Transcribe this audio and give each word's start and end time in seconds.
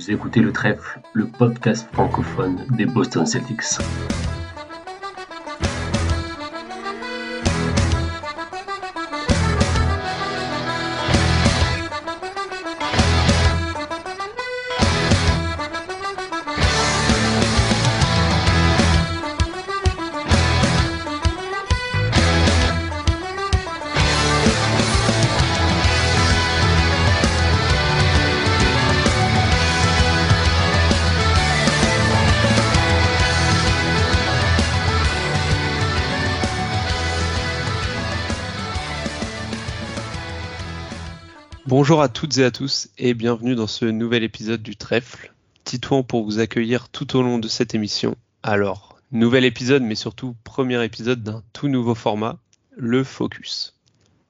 Vous 0.00 0.10
écoutez 0.10 0.40
le 0.40 0.50
trèfle, 0.50 0.98
le 1.12 1.26
podcast 1.26 1.86
francophone 1.92 2.64
des 2.70 2.86
Boston 2.86 3.26
Celtics. 3.26 3.60
Bonjour 41.90 42.02
à 42.02 42.08
toutes 42.08 42.38
et 42.38 42.44
à 42.44 42.52
tous 42.52 42.88
et 42.98 43.14
bienvenue 43.14 43.56
dans 43.56 43.66
ce 43.66 43.84
nouvel 43.84 44.22
épisode 44.22 44.62
du 44.62 44.76
Trèfle. 44.76 45.32
Titouan 45.64 46.04
pour 46.04 46.22
vous 46.22 46.38
accueillir 46.38 46.88
tout 46.88 47.16
au 47.16 47.22
long 47.22 47.40
de 47.40 47.48
cette 47.48 47.74
émission. 47.74 48.14
Alors, 48.44 49.00
nouvel 49.10 49.44
épisode 49.44 49.82
mais 49.82 49.96
surtout 49.96 50.36
premier 50.44 50.84
épisode 50.84 51.24
d'un 51.24 51.42
tout 51.52 51.66
nouveau 51.66 51.96
format, 51.96 52.38
le 52.76 53.02
Focus. 53.02 53.76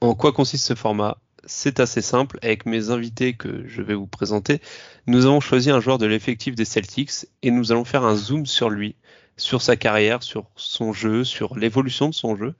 En 0.01 0.15
quoi 0.15 0.31
consiste 0.31 0.65
ce 0.65 0.73
format? 0.73 1.19
C'est 1.45 1.79
assez 1.79 2.01
simple, 2.01 2.39
avec 2.41 2.65
mes 2.65 2.89
invités 2.89 3.33
que 3.33 3.63
je 3.67 3.83
vais 3.83 3.93
vous 3.93 4.07
présenter, 4.07 4.59
nous 5.05 5.27
avons 5.27 5.39
choisi 5.39 5.69
un 5.69 5.79
joueur 5.79 5.99
de 5.99 6.07
l'effectif 6.07 6.55
des 6.55 6.65
Celtics 6.65 7.27
et 7.43 7.51
nous 7.51 7.71
allons 7.71 7.85
faire 7.85 8.05
un 8.05 8.15
zoom 8.15 8.47
sur 8.47 8.71
lui, 8.71 8.95
sur 9.37 9.61
sa 9.61 9.75
carrière, 9.75 10.23
sur 10.23 10.45
son 10.55 10.93
jeu, 10.93 11.23
sur 11.23 11.55
l'évolution 11.55 12.09
de 12.09 12.15
son 12.15 12.35
jeu, 12.35 12.55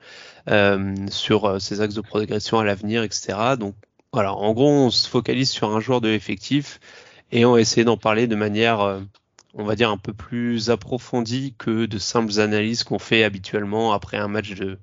euh, 0.48 0.96
sur 1.10 1.46
euh, 1.46 1.58
ses 1.58 1.82
axes 1.82 1.96
de 1.96 2.02
progression 2.02 2.60
à 2.60 2.64
l'avenir, 2.64 3.02
etc. 3.02 3.56
Donc 3.58 3.74
voilà, 4.14 4.34
en 4.34 4.54
gros, 4.54 4.70
on 4.70 4.90
se 4.90 5.08
focalise 5.08 5.50
sur 5.50 5.76
un 5.76 5.80
joueur 5.80 6.02
de 6.02 6.10
l'effectif 6.10 6.80
et 7.32 7.46
on 7.46 7.58
essaie 7.58 7.84
d'en 7.84 7.98
parler 7.98 8.28
de 8.28 8.36
manière, 8.36 8.82
euh, 8.82 9.02
on 9.54 9.64
va 9.64 9.76
dire, 9.76 9.90
un 9.90 9.98
peu 9.98 10.14
plus 10.14 10.70
approfondie 10.70 11.56
que 11.58 11.86
de 11.86 11.98
simples 11.98 12.40
analyses 12.40 12.84
qu'on 12.84 13.00
fait 13.00 13.24
habituellement 13.24 13.94
après 13.94 14.18
un 14.18 14.28
match 14.28 14.52
de, 14.52 14.80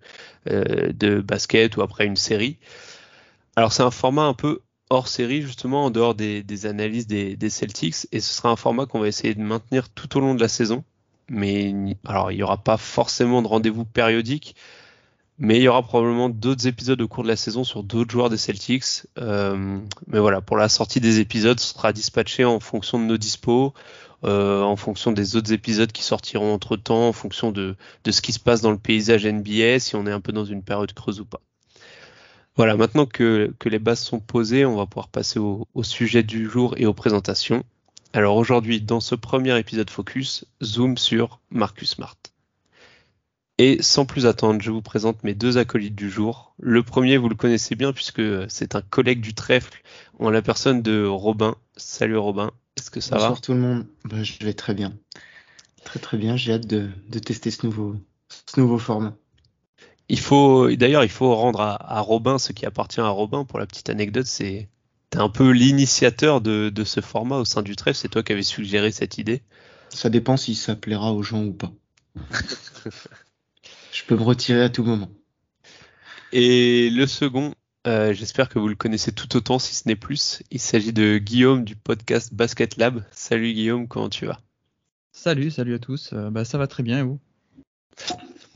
euh, 0.51 1.23
basket 1.23 1.77
ou 1.77 1.83
après 1.83 2.07
une 2.07 2.17
série. 2.17 2.59
Alors 3.57 3.73
c'est 3.73 3.83
un 3.83 3.91
format 3.91 4.25
un 4.25 4.35
peu 4.35 4.61
hors 4.91 5.09
série, 5.09 5.43
justement, 5.43 5.87
en 5.87 5.91
dehors 5.91 6.15
des, 6.15 6.67
analyses 6.67 7.07
des, 7.07 7.51
Celtics, 7.51 8.07
et 8.13 8.21
ce 8.21 8.35
sera 8.35 8.51
un 8.51 8.57
format 8.57 8.87
qu'on 8.87 9.01
va 9.01 9.09
essayer 9.09 9.35
de 9.35 9.43
maintenir 9.43 9.91
tout 9.91 10.17
au 10.17 10.21
long 10.21 10.35
de 10.35 10.41
la 10.41 10.49
saison. 10.49 10.85
Mais 11.29 11.75
alors, 12.07 12.33
il 12.33 12.37
n'y 12.37 12.43
aura 12.43 12.57
pas 12.57 12.79
forcément 12.79 13.43
de 13.43 13.49
rendez-vous 13.49 13.85
périodique. 13.85 14.57
Mais 15.41 15.59
il 15.59 15.63
y 15.63 15.69
aura 15.69 15.83
probablement 15.83 16.29
d'autres 16.29 16.67
épisodes 16.67 17.01
au 17.01 17.07
cours 17.07 17.23
de 17.23 17.29
la 17.29 17.37
saison 17.37 17.63
sur 17.63 17.85
d'autres 17.85 18.11
joueurs 18.11 18.29
des 18.29 18.37
Celtics. 18.37 19.07
Euh, 19.19 19.79
mais 20.09 20.19
voilà, 20.19 20.41
pour 20.41 20.57
la 20.57 20.69
sortie 20.69 21.01
des 21.01 21.21
épisodes, 21.21 21.61
ce 21.61 21.75
sera 21.75 21.93
dispatché 21.93 22.45
en 22.45 22.59
fonction 22.59 22.99
de 22.99 23.05
nos 23.05 23.19
dispos, 23.19 23.73
euh, 24.25 24.63
en 24.63 24.75
fonction 24.75 25.13
des 25.13 25.37
autres 25.37 25.53
épisodes 25.53 25.93
qui 25.93 26.03
sortiront 26.03 26.53
entre 26.53 26.77
temps, 26.77 27.09
en 27.09 27.13
fonction 27.13 27.53
de, 27.53 27.77
de, 28.03 28.11
ce 28.11 28.21
qui 28.21 28.33
se 28.33 28.41
passe 28.41 28.63
dans 28.63 28.73
le 28.73 28.79
paysage 28.79 29.27
NBA, 29.27 29.79
si 29.79 29.95
on 29.95 30.07
est 30.09 30.13
un 30.13 30.21
peu 30.21 30.33
dans 30.33 30.45
une 30.45 30.65
période 30.65 30.93
creuse 30.93 31.21
ou 31.21 31.25
pas. 31.25 31.41
Voilà, 32.57 32.77
maintenant 32.77 33.07
que, 33.07 33.55
que 33.61 33.69
les 33.69 33.79
bases 33.79 34.01
sont 34.01 34.19
posées, 34.19 34.65
on 34.65 34.75
va 34.75 34.87
pouvoir 34.87 35.07
passer 35.07 35.39
au, 35.39 35.69
au 35.75 35.85
sujet 35.85 36.25
du 36.25 36.51
jour 36.51 36.75
et 36.77 36.87
aux 36.87 36.95
présentations. 36.95 37.63
Alors 38.13 38.35
aujourd'hui, 38.35 38.81
dans 38.81 38.99
ce 38.99 39.15
premier 39.15 39.57
épisode 39.57 39.89
Focus, 39.89 40.47
zoom 40.65 40.99
sur 40.99 41.39
Marcus 41.51 41.91
Smart. 41.91 42.17
Et 43.61 43.83
sans 43.83 44.07
plus 44.07 44.25
attendre, 44.27 44.63
je 44.63 44.71
vous 44.71 44.83
présente 44.83 45.25
mes 45.25 45.35
deux 45.35 45.59
acolytes 45.59 45.97
du 45.97 46.09
jour. 46.09 46.55
Le 46.61 46.85
premier, 46.85 47.17
vous 47.17 47.29
le 47.29 47.35
connaissez 47.35 47.75
bien 47.75 47.93
puisque 47.93 48.23
c'est 48.49 48.77
un 48.77 48.83
collègue 48.83 49.21
du 49.21 49.35
trèfle 49.35 49.83
en 50.21 50.31
la 50.31 50.43
personne 50.43 50.81
de 50.81 51.05
Robin. 51.05 51.57
Salut 51.77 52.17
Robin, 52.17 52.53
est-ce 52.77 52.93
que 52.93 53.01
ça 53.01 53.17
Bonsoir 53.17 53.21
va? 53.21 53.29
Bonsoir 53.31 53.41
tout 53.41 53.53
le 53.55 53.59
monde, 53.59 53.87
ben, 54.05 54.23
je 54.23 54.45
vais 54.45 54.55
très 54.55 54.75
bien. 54.75 54.93
Très 55.85 55.99
très 55.99 56.19
bien, 56.19 56.37
j'ai 56.37 56.53
hâte 56.53 56.69
de, 56.69 56.89
de, 57.09 57.19
tester 57.19 57.51
ce 57.51 57.67
nouveau, 57.67 57.97
ce 58.47 58.61
nouveau 58.61 58.79
format. 58.79 59.17
Il 60.09 60.21
faut, 60.21 60.71
d'ailleurs, 60.71 61.03
il 61.03 61.11
faut 61.11 61.35
rendre 61.35 61.61
à, 61.61 61.97
à, 61.97 62.01
Robin 62.01 62.39
ce 62.39 62.53
qui 62.53 62.65
appartient 62.65 63.01
à 63.01 63.09
Robin. 63.09 63.45
Pour 63.45 63.59
la 63.59 63.67
petite 63.67 63.91
anecdote, 63.91 64.27
c'est 64.27 64.69
t'es 65.11 65.19
un 65.19 65.29
peu 65.29 65.51
l'initiateur 65.51 66.41
de, 66.41 66.71
de, 66.71 66.85
ce 66.85 67.01
format 67.01 67.39
au 67.39 67.45
sein 67.45 67.63
du 67.63 67.75
trèfle. 67.75 67.99
C'est 67.99 68.09
toi 68.09 68.23
qui 68.23 68.33
avais 68.33 68.43
suggéré 68.43 68.93
cette 68.93 69.19
idée. 69.19 69.43
Ça 69.89 70.11
dépend 70.11 70.37
si 70.37 70.55
ça 70.55 70.77
plaira 70.77 71.13
aux 71.13 71.25
gens 71.25 71.43
ou 71.43 71.53
pas. 71.53 71.73
Je 74.09 74.15
peux 74.15 74.21
me 74.21 74.27
retirer 74.27 74.63
à 74.63 74.71
tout 74.71 74.85
moment. 74.85 75.11
Et 76.33 76.89
le 76.89 77.07
second, 77.07 77.53
euh, 77.87 78.15
j'espère 78.15 78.49
que 78.49 78.59
vous 78.59 78.69
le 78.69 78.75
connaissez 78.75 79.13
tout 79.13 79.37
autant, 79.37 79.59
si 79.59 79.75
ce 79.75 79.87
n'est 79.87 79.97
plus. 79.97 80.43
Il 80.51 80.61
s'agit 80.61 80.95
de 80.95 81.19
Guillaume 81.19 81.63
du 81.63 81.77
podcast 81.77 82.33
Basket 82.33 82.79
Lab. 82.79 83.05
Salut 83.11 83.53
Guillaume, 83.53 83.87
comment 83.87 84.09
tu 84.09 84.25
vas? 84.25 84.41
Salut, 85.13 85.51
salut 85.51 85.75
à 85.75 85.79
tous. 85.79 86.15
Euh, 86.15 86.31
bah, 86.31 86.47
ça 86.47 86.57
va 86.57 86.67
très 86.67 86.83
bien 86.83 87.01
et 87.01 87.03
vous? 87.03 87.21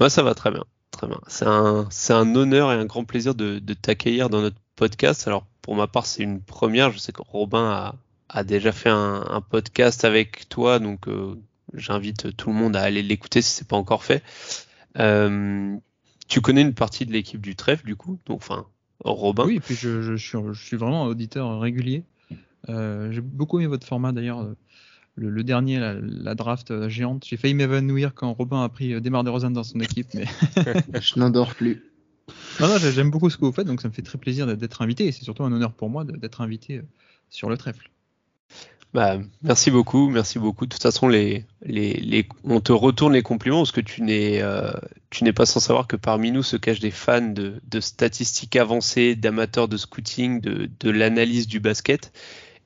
Moi, 0.00 0.08
ça 0.08 0.22
va 0.22 0.34
très 0.34 0.50
bien. 0.50 0.64
Très 0.90 1.06
bien. 1.06 1.20
C'est 1.26 1.46
un, 1.46 1.86
c'est 1.90 2.14
un 2.14 2.34
honneur 2.34 2.72
et 2.72 2.76
un 2.76 2.86
grand 2.86 3.04
plaisir 3.04 3.34
de, 3.34 3.58
de 3.58 3.74
t'accueillir 3.74 4.30
dans 4.30 4.40
notre 4.40 4.56
podcast. 4.74 5.28
Alors, 5.28 5.44
pour 5.60 5.76
ma 5.76 5.86
part, 5.86 6.06
c'est 6.06 6.22
une 6.22 6.40
première. 6.40 6.92
Je 6.92 6.98
sais 6.98 7.12
que 7.12 7.20
Robin 7.20 7.68
a, 7.68 7.94
a 8.30 8.42
déjà 8.42 8.72
fait 8.72 8.88
un, 8.88 9.22
un, 9.28 9.42
podcast 9.42 10.06
avec 10.06 10.48
toi, 10.48 10.78
donc 10.78 11.08
euh, 11.08 11.38
j'invite 11.74 12.34
tout 12.38 12.48
le 12.48 12.56
monde 12.56 12.74
à 12.74 12.80
aller 12.80 13.02
l'écouter 13.02 13.42
si 13.42 13.50
c'est 13.50 13.68
pas 13.68 13.76
encore 13.76 14.02
fait. 14.02 14.22
Euh, 14.98 15.76
tu 16.28 16.40
connais 16.40 16.62
une 16.62 16.74
partie 16.74 17.06
de 17.06 17.12
l'équipe 17.12 17.40
du 17.40 17.56
trèfle, 17.56 17.84
du 17.84 17.96
coup, 17.96 18.18
donc 18.26 18.38
enfin 18.38 18.66
Robin? 19.00 19.44
Oui, 19.46 19.56
et 19.56 19.60
puis 19.60 19.74
je, 19.74 20.02
je, 20.02 20.14
suis, 20.14 20.38
je 20.52 20.64
suis, 20.64 20.76
vraiment 20.76 21.04
auditeur 21.04 21.60
régulier. 21.60 22.04
Euh, 22.68 23.10
J'ai 23.10 23.20
beaucoup 23.20 23.58
aimé 23.58 23.66
votre 23.66 23.86
format 23.86 24.12
d'ailleurs. 24.12 24.46
Le, 25.14 25.28
le, 25.28 25.44
dernier, 25.44 25.78
la, 25.78 25.94
la 26.00 26.34
draft 26.34 26.88
géante. 26.88 27.26
J'ai 27.26 27.36
failli 27.36 27.52
m'évanouir 27.52 28.14
quand 28.14 28.32
Robin 28.32 28.64
a 28.64 28.68
pris 28.70 28.98
Demar 28.98 29.24
DeRozan 29.24 29.50
dans 29.50 29.62
son 29.62 29.78
équipe, 29.80 30.06
mais 30.14 30.24
je 31.00 31.18
n'endors 31.18 31.54
plus. 31.54 31.82
Non, 32.60 32.68
non, 32.68 32.78
j'aime 32.78 33.10
beaucoup 33.10 33.28
ce 33.28 33.36
que 33.36 33.44
vous 33.44 33.52
faites, 33.52 33.66
donc 33.66 33.82
ça 33.82 33.88
me 33.88 33.92
fait 33.92 34.02
très 34.02 34.16
plaisir 34.16 34.56
d'être 34.56 34.80
invité. 34.80 35.06
Et 35.06 35.12
c'est 35.12 35.24
surtout 35.24 35.44
un 35.44 35.52
honneur 35.52 35.72
pour 35.72 35.90
moi 35.90 36.04
d'être 36.04 36.40
invité 36.40 36.80
sur 37.28 37.50
le 37.50 37.58
trèfle. 37.58 37.90
Bah, 38.92 39.18
merci 39.42 39.70
beaucoup, 39.70 40.10
merci 40.10 40.38
beaucoup. 40.38 40.66
De 40.66 40.70
toute 40.74 40.82
façon, 40.82 41.08
les, 41.08 41.46
les, 41.62 41.94
les, 41.94 42.28
on 42.44 42.60
te 42.60 42.72
retourne 42.72 43.14
les 43.14 43.22
compliments 43.22 43.60
parce 43.60 43.72
que 43.72 43.80
tu 43.80 44.02
n'es, 44.02 44.42
euh, 44.42 44.70
tu 45.08 45.24
n'es 45.24 45.32
pas 45.32 45.46
sans 45.46 45.60
savoir 45.60 45.86
que 45.86 45.96
parmi 45.96 46.30
nous 46.30 46.42
se 46.42 46.56
cachent 46.58 46.80
des 46.80 46.90
fans 46.90 47.22
de, 47.22 47.62
de 47.66 47.80
statistiques 47.80 48.54
avancées, 48.54 49.16
d'amateurs 49.16 49.66
de 49.68 49.78
scouting, 49.78 50.42
de, 50.42 50.68
de 50.78 50.90
l'analyse 50.90 51.46
du 51.46 51.58
basket 51.58 52.12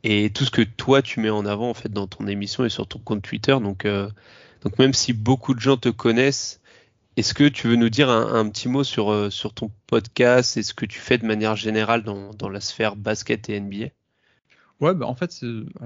et 0.05 0.31
tout 0.31 0.45
ce 0.45 0.51
que 0.51 0.63
toi 0.63 1.03
tu 1.03 1.21
mets 1.21 1.31
en 1.31 1.47
avant 1.47 1.71
en 1.71 1.75
fait 1.75 1.91
dans 1.93 2.07
ton 2.09 2.27
émission 2.29 2.65
et 2.65 2.71
sur 2.71 2.89
ton 2.89 2.99
compte 2.99 3.23
Twitter. 3.23 3.53
Donc, 3.61 3.85
euh, 3.85 4.11
donc 4.63 4.79
même 4.81 4.95
si 4.95 5.13
beaucoup 5.13 5.55
de 5.55 5.61
gens 5.61 5.77
te 5.77 5.89
connaissent, 5.91 6.61
est-ce 7.17 7.35
que 7.35 7.49
tu 7.49 7.69
veux 7.69 7.77
nous 7.77 7.91
dire 7.91 8.11
un, 8.11 8.35
un 8.35 8.49
petit 8.51 8.69
mot 8.69 8.85
sur, 8.85 9.13
euh, 9.13 9.31
sur 9.31 9.55
ton 9.55 9.71
podcast 9.87 10.57
et 10.57 10.63
ce 10.65 10.75
que 10.75 10.87
tu 10.87 10.99
fais 11.01 11.19
de 11.19 11.27
manière 11.27 11.57
générale 11.57 12.03
dans, 12.05 12.33
dans 12.35 12.49
la 12.49 12.61
sphère 12.61 12.97
basket 12.97 13.49
et 13.49 13.61
NBA? 13.61 13.89
Ouais, 14.81 14.95
bah 14.95 15.07
en 15.07 15.15
fait, 15.15 15.43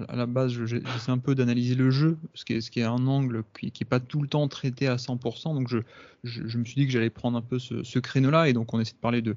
à 0.09 0.17
la 0.17 0.27
base, 0.27 0.53
j'essaie 0.65 1.13
un 1.13 1.19
peu 1.19 1.37
d'analyser 1.37 1.77
le 1.77 1.91
jeu, 1.91 2.19
ce 2.35 2.45
qui 2.45 2.81
est, 2.81 2.83
un 2.83 3.07
angle 3.07 3.45
qui 3.55 3.73
n'est 3.81 3.89
pas 3.89 4.01
tout 4.01 4.21
le 4.21 4.27
temps 4.27 4.49
traité 4.49 4.89
à 4.89 4.97
100%. 4.97 5.55
Donc, 5.55 5.69
je, 5.69 6.59
me 6.59 6.65
suis 6.65 6.75
dit 6.75 6.87
que 6.87 6.93
j'allais 6.93 7.11
prendre 7.11 7.39
un 7.39 7.43
peu 7.43 7.61
ce, 7.61 7.99
créneau-là. 8.01 8.49
Et 8.49 8.53
donc, 8.53 8.75
on 8.75 8.81
essaie 8.81 8.95
de 8.95 8.99
parler 8.99 9.23
de 9.23 9.37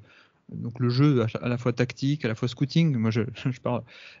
donc 0.52 0.78
le 0.80 0.90
jeu 0.90 1.24
à, 1.40 1.48
la 1.48 1.56
fois 1.56 1.72
tactique, 1.72 2.24
à 2.24 2.28
la 2.28 2.34
fois 2.34 2.48
scouting. 2.48 2.96
Moi, 2.96 3.10
je, 3.12 3.22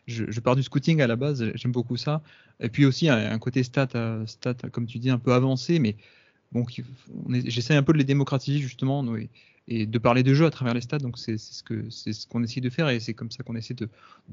je, 0.06 0.40
pars, 0.40 0.56
du 0.56 0.62
scouting 0.62 1.00
à 1.00 1.08
la 1.08 1.16
base, 1.16 1.44
j'aime 1.56 1.72
beaucoup 1.72 1.96
ça. 1.96 2.22
Et 2.60 2.68
puis 2.68 2.86
aussi, 2.86 3.08
un, 3.08 3.38
côté 3.40 3.64
stat, 3.64 3.88
stat, 4.26 4.54
comme 4.70 4.86
tu 4.86 5.00
dis, 5.00 5.10
un 5.10 5.18
peu 5.18 5.32
avancé. 5.32 5.80
Mais 5.80 5.96
bon, 6.52 6.64
j'essaie 7.32 7.74
un 7.74 7.82
peu 7.82 7.92
de 7.92 7.98
les 7.98 8.04
démocratiser, 8.04 8.60
justement. 8.60 9.04
Et, 9.16 9.30
et 9.66 9.86
de 9.86 9.98
parler 9.98 10.22
de 10.22 10.34
jeu 10.34 10.46
à 10.46 10.50
travers 10.50 10.74
les 10.74 10.80
stats. 10.80 10.98
Donc 10.98 11.18
c'est 11.18 11.38
ce 11.38 12.26
qu'on 12.26 12.42
essaie 12.42 12.60
de 12.60 12.70
faire 12.70 12.88
et 12.88 13.00
c'est 13.00 13.14
comme 13.14 13.30
ça 13.30 13.42
qu'on 13.42 13.56
essaie 13.56 13.74
de, 13.74 13.88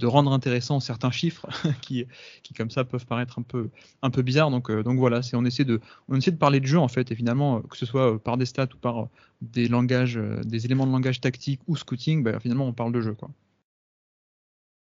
rendre 0.06 0.32
intéressant 0.32 0.80
certains 0.80 1.12
chiffres 1.12 1.48
qui, 1.82 2.06
qui 2.44 2.54
comme 2.54 2.70
ça 2.70 2.84
peuvent 2.84 3.06
paraître 3.06 3.40
un 3.40 3.44
peu 3.44 3.70
un 4.02 4.10
peu 4.10 4.22
bizarres. 4.22 4.52
Donc 4.52 4.70
euh, 4.70 4.84
donc 4.84 4.98
voilà, 4.98 5.22
c'est 5.22 5.36
on 5.36 5.46
essaie 5.46 5.66
de 5.66 5.80
on 6.08 6.16
essaie 6.16 6.32
de 6.32 6.38
parler 6.38 6.60
de 6.60 6.66
jeu 6.68 6.80
en 6.80 6.88
fait 6.88 7.12
et 7.12 7.16
finalement 7.16 7.62
que 7.62 7.78
ce 7.78 7.86
soit 7.86 8.22
par 8.22 8.38
des 8.38 8.46
stats 8.46 8.70
ou 8.74 8.78
par 8.78 9.08
des 9.42 9.68
langages 9.68 10.20
des 10.44 10.66
éléments 10.66 10.86
de 10.86 10.92
langage 10.92 11.22
tactique 11.22 11.62
ou 11.68 11.76
scouting, 11.76 12.24
bah, 12.24 12.40
finalement 12.40 12.68
on 12.68 12.74
parle 12.74 12.92
de 12.92 13.02
jeu 13.02 13.14
quoi. 13.14 13.30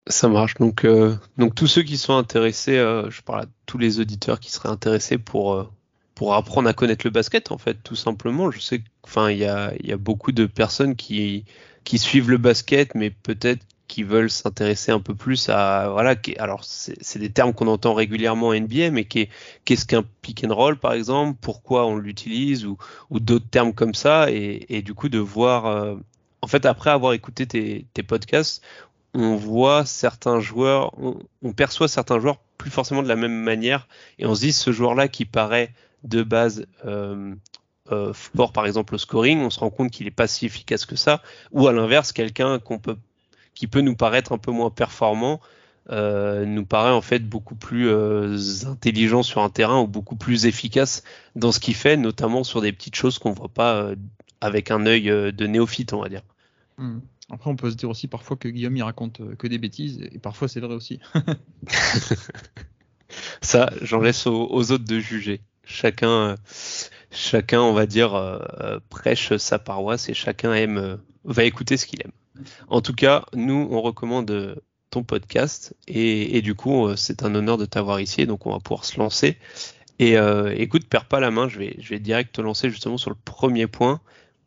Ça 0.07 0.27
marche. 0.27 0.55
Donc, 0.55 0.83
euh, 0.83 1.15
donc 1.37 1.55
tous 1.55 1.67
ceux 1.67 1.83
qui 1.83 1.97
sont 1.97 2.15
intéressés, 2.17 2.77
euh, 2.77 3.09
je 3.09 3.21
parle 3.21 3.43
à 3.43 3.45
tous 3.65 3.77
les 3.77 4.01
auditeurs 4.01 4.39
qui 4.39 4.51
seraient 4.51 4.69
intéressés 4.69 5.17
pour 5.17 5.71
pour 6.15 6.33
apprendre 6.35 6.69
à 6.69 6.73
connaître 6.73 7.05
le 7.05 7.11
basket 7.11 7.51
en 7.51 7.57
fait 7.57 7.77
tout 7.83 7.95
simplement. 7.95 8.51
Je 8.51 8.59
sais 8.59 8.81
enfin 9.03 9.29
il 9.29 9.37
y 9.39 9.45
a, 9.45 9.73
y 9.83 9.91
a 9.91 9.97
beaucoup 9.97 10.31
de 10.31 10.45
personnes 10.45 10.95
qui 10.95 11.45
qui 11.83 11.97
suivent 11.97 12.29
le 12.29 12.37
basket 12.37 12.95
mais 12.95 13.09
peut-être 13.09 13.65
qui 13.87 14.03
veulent 14.03 14.29
s'intéresser 14.29 14.91
un 14.91 14.99
peu 14.99 15.13
plus 15.13 15.49
à 15.49 15.89
voilà 15.91 16.15
alors 16.39 16.63
c'est 16.63 17.19
des 17.19 17.29
termes 17.29 17.53
qu'on 17.53 17.67
entend 17.67 17.93
régulièrement 17.93 18.47
en 18.47 18.59
NBA 18.59 18.91
mais 18.91 19.03
qu'est-ce 19.05 19.85
qu'un 19.85 20.03
pick 20.21 20.43
and 20.43 20.53
roll 20.53 20.77
par 20.77 20.93
exemple? 20.93 21.37
Pourquoi 21.41 21.85
on 21.85 21.97
l'utilise? 21.97 22.65
Ou, 22.65 22.77
ou 23.09 23.19
d'autres 23.19 23.49
termes 23.49 23.73
comme 23.73 23.93
ça? 23.93 24.31
Et, 24.31 24.81
du 24.81 24.93
coup 24.93 25.09
de 25.09 25.19
voir 25.19 25.65
euh, 25.65 25.95
en 26.41 26.47
fait 26.47 26.65
après 26.65 26.89
avoir 26.89 27.13
écouté 27.13 27.45
tes, 27.45 27.85
tes, 27.93 28.03
podcasts 28.03 28.63
on 29.13 29.35
voit 29.35 29.85
certains 29.85 30.39
joueurs 30.39 30.91
on, 30.99 31.19
on, 31.43 31.53
perçoit 31.53 31.87
certains 31.87 32.19
joueurs 32.19 32.39
plus 32.57 32.71
forcément 32.71 33.03
de 33.03 33.07
la 33.07 33.15
même 33.15 33.43
manière. 33.43 33.87
Et 34.19 34.25
on 34.25 34.33
se 34.33 34.41
dit 34.41 34.53
ce 34.53 34.71
joueur 34.71 34.95
là 34.95 35.07
qui 35.07 35.25
paraît 35.25 35.73
de 36.03 36.23
base 36.23 36.65
euh, 36.85 37.33
euh, 37.91 38.13
fort 38.13 38.53
par 38.53 38.65
exemple 38.65 38.95
au 38.95 38.97
scoring, 38.97 39.39
on 39.39 39.49
se 39.49 39.59
rend 39.59 39.69
compte 39.69 39.91
qu'il 39.91 40.07
est 40.07 40.11
pas 40.11 40.27
si 40.27 40.45
efficace 40.45 40.85
que 40.85 40.95
ça, 40.95 41.21
ou 41.51 41.67
à 41.67 41.73
l'inverse, 41.73 42.11
quelqu'un 42.11 42.59
qu'on 42.59 42.79
peut, 42.79 42.97
qui 43.53 43.67
peut 43.67 43.81
nous 43.81 43.95
paraître 43.95 44.31
un 44.31 44.37
peu 44.37 44.51
moins 44.51 44.69
performant, 44.69 45.41
euh, 45.89 46.45
nous 46.45 46.65
paraît 46.65 46.91
en 46.91 47.01
fait 47.01 47.19
beaucoup 47.19 47.55
plus 47.55 47.89
euh, 47.89 48.37
intelligent 48.65 49.21
sur 49.21 49.41
un 49.41 49.49
terrain 49.49 49.81
ou 49.81 49.87
beaucoup 49.87 50.15
plus 50.15 50.45
efficace 50.45 51.03
dans 51.35 51.51
ce 51.51 51.59
qu'il 51.59 51.75
fait, 51.75 51.97
notamment 51.97 52.43
sur 52.43 52.61
des 52.61 52.71
petites 52.71 52.95
choses 52.95 53.19
qu'on 53.19 53.33
voit 53.33 53.49
pas 53.49 53.75
euh, 53.75 53.95
avec 54.39 54.71
un 54.71 54.85
œil 54.85 55.09
euh, 55.09 55.31
de 55.31 55.45
néophyte, 55.45 55.93
on 55.93 56.01
va 56.01 56.09
dire. 56.09 56.21
Hmm. 56.77 56.99
Après, 57.29 57.49
on 57.49 57.55
peut 57.55 57.71
se 57.71 57.75
dire 57.75 57.89
aussi 57.89 58.07
parfois 58.07 58.37
que 58.37 58.47
Guillaume 58.47 58.77
il 58.77 58.83
raconte 58.83 59.21
euh, 59.21 59.35
que 59.35 59.47
des 59.47 59.57
bêtises, 59.57 59.99
et 60.11 60.19
parfois 60.19 60.47
c'est 60.47 60.59
vrai 60.59 60.73
aussi. 60.73 60.99
Ça, 63.41 63.69
j'en 63.81 63.99
laisse 63.99 64.25
aux, 64.25 64.47
aux, 64.51 64.71
autres 64.71 64.85
de 64.85 64.99
juger. 64.99 65.41
Chacun, 65.63 66.35
chacun, 67.11 67.61
on 67.61 67.73
va 67.73 67.85
dire, 67.85 68.15
euh, 68.15 68.79
prêche 68.89 69.35
sa 69.37 69.59
paroisse 69.59 70.09
et 70.09 70.13
chacun 70.13 70.53
aime, 70.53 70.77
euh, 70.77 70.97
va 71.23 71.43
écouter 71.43 71.77
ce 71.77 71.85
qu'il 71.85 72.01
aime. 72.01 72.11
En 72.67 72.81
tout 72.81 72.93
cas, 72.93 73.25
nous, 73.33 73.67
on 73.71 73.81
recommande 73.81 74.29
euh, 74.31 74.55
ton 74.89 75.03
podcast 75.03 75.75
et, 75.87 76.41
du 76.41 76.53
coup, 76.53 76.95
c'est 76.95 77.23
un 77.23 77.33
honneur 77.33 77.57
de 77.57 77.65
t'avoir 77.65 77.99
ici, 77.99 78.27
donc 78.27 78.45
on 78.45 78.51
va 78.51 78.59
pouvoir 78.59 78.85
se 78.85 78.99
lancer. 78.99 79.37
Et 79.99 80.17
euh, 80.17 80.53
écoute, 80.55 80.87
perds 80.87 81.05
pas 81.05 81.19
la 81.19 81.31
main, 81.31 81.47
je 81.47 81.59
vais, 81.59 81.75
je 81.79 81.95
direct 81.95 82.35
te 82.35 82.41
lancer 82.41 82.69
justement 82.69 82.97
sur 82.97 83.09
le 83.09 83.15
premier 83.15 83.67
point. 83.67 84.01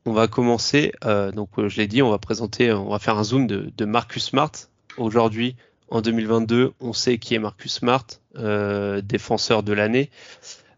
On 0.05 0.13
va 0.13 0.29
commencer, 0.29 0.93
euh, 1.05 1.33
donc 1.33 1.51
je 1.57 1.77
l'ai 1.79 1.89
dit, 1.89 2.03
on 2.03 2.11
va 2.11 2.19
présenter, 2.19 2.73
on 2.73 2.91
va 2.91 2.99
faire 2.99 3.19
un 3.19 3.25
zoom 3.25 3.47
de, 3.47 3.73
de 3.77 3.85
Marcus 3.85 4.25
Smart. 4.25 4.53
Aujourd'hui, 4.99 5.57
en 5.89 6.01
2022, 6.01 6.73
on 6.81 6.93
sait 6.93 7.19
qui 7.19 7.35
est 7.35 7.39
Marcus 7.39 7.73
Smart, 7.73 8.07
euh, 8.37 9.01
défenseur 9.01 9.63
de 9.63 9.73
l'année. 9.73 10.11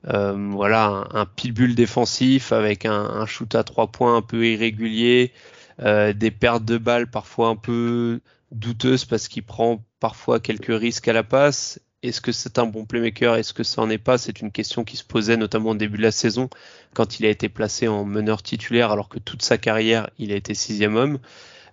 Euh, 0.06 0.50
voilà, 0.52 1.06
un, 1.12 1.22
un 1.22 1.26
défensif 1.74 2.52
avec 2.52 2.86
un, 2.86 3.26
shoot 3.26 3.54
à 3.54 3.64
trois 3.64 3.88
points 3.88 4.16
un 4.16 4.22
peu 4.22 4.46
irrégulier, 4.46 5.32
euh, 5.80 6.12
des 6.12 6.30
pertes 6.30 6.64
de 6.64 6.78
balles 6.78 7.10
parfois 7.10 7.48
un 7.48 7.56
peu 7.56 8.20
douteuses 8.52 9.04
parce 9.04 9.28
qu'il 9.28 9.42
prend 9.42 9.84
parfois 10.00 10.40
quelques 10.40 10.78
risques 10.78 11.08
à 11.08 11.12
la 11.12 11.24
passe. 11.24 11.80
Est-ce 12.04 12.20
que 12.20 12.30
c'est 12.30 12.60
un 12.60 12.66
bon 12.66 12.84
playmaker? 12.84 13.34
Est-ce 13.34 13.52
que 13.52 13.64
ça 13.64 13.82
en 13.82 13.90
est 13.90 13.98
pas? 13.98 14.18
C'est 14.18 14.40
une 14.40 14.52
question 14.52 14.84
qui 14.84 14.96
se 14.96 15.02
posait 15.04 15.36
notamment 15.36 15.70
au 15.70 15.74
début 15.74 15.98
de 15.98 16.02
la 16.02 16.12
saison 16.12 16.48
quand 16.94 17.18
il 17.18 17.26
a 17.26 17.28
été 17.28 17.48
placé 17.48 17.88
en 17.88 18.04
meneur 18.04 18.42
titulaire 18.42 18.92
alors 18.92 19.08
que 19.08 19.18
toute 19.18 19.42
sa 19.42 19.58
carrière 19.58 20.08
il 20.18 20.32
a 20.32 20.36
été 20.36 20.54
sixième 20.54 20.94
homme. 20.94 21.18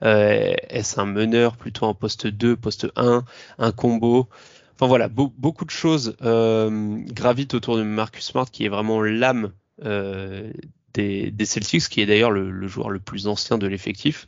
Euh, 0.04 0.54
Est-ce 0.70 1.00
un 1.00 1.06
meneur 1.06 1.58
plutôt 1.58 1.86
en 1.86 1.94
poste 1.94 2.28
2, 2.28 2.56
poste 2.56 2.88
1, 2.96 3.24
un 3.60 3.72
combo? 3.72 4.28
Enfin 4.76 4.88
voilà, 4.88 5.08
be 5.08 5.32
beaucoup 5.38 5.64
de 5.64 5.72
choses 5.72 6.18
euh, 6.22 7.00
gravitent 7.08 7.54
autour 7.54 7.78
de 7.78 7.84
Marcus 7.84 8.26
Smart, 8.26 8.50
qui 8.50 8.66
est 8.66 8.70
vraiment 8.70 9.02
l'âme 9.02 9.54
euh, 9.86 10.52
des, 10.94 11.34
Celtics, 11.46 11.88
qui 11.88 12.02
est 12.02 12.06
d'ailleurs 12.06 12.32
le, 12.32 12.68
joueur 12.68 12.90
le 12.90 13.00
plus 13.00 13.28
ancien 13.28 13.58
de 13.58 13.68
l'effectif. 13.68 14.28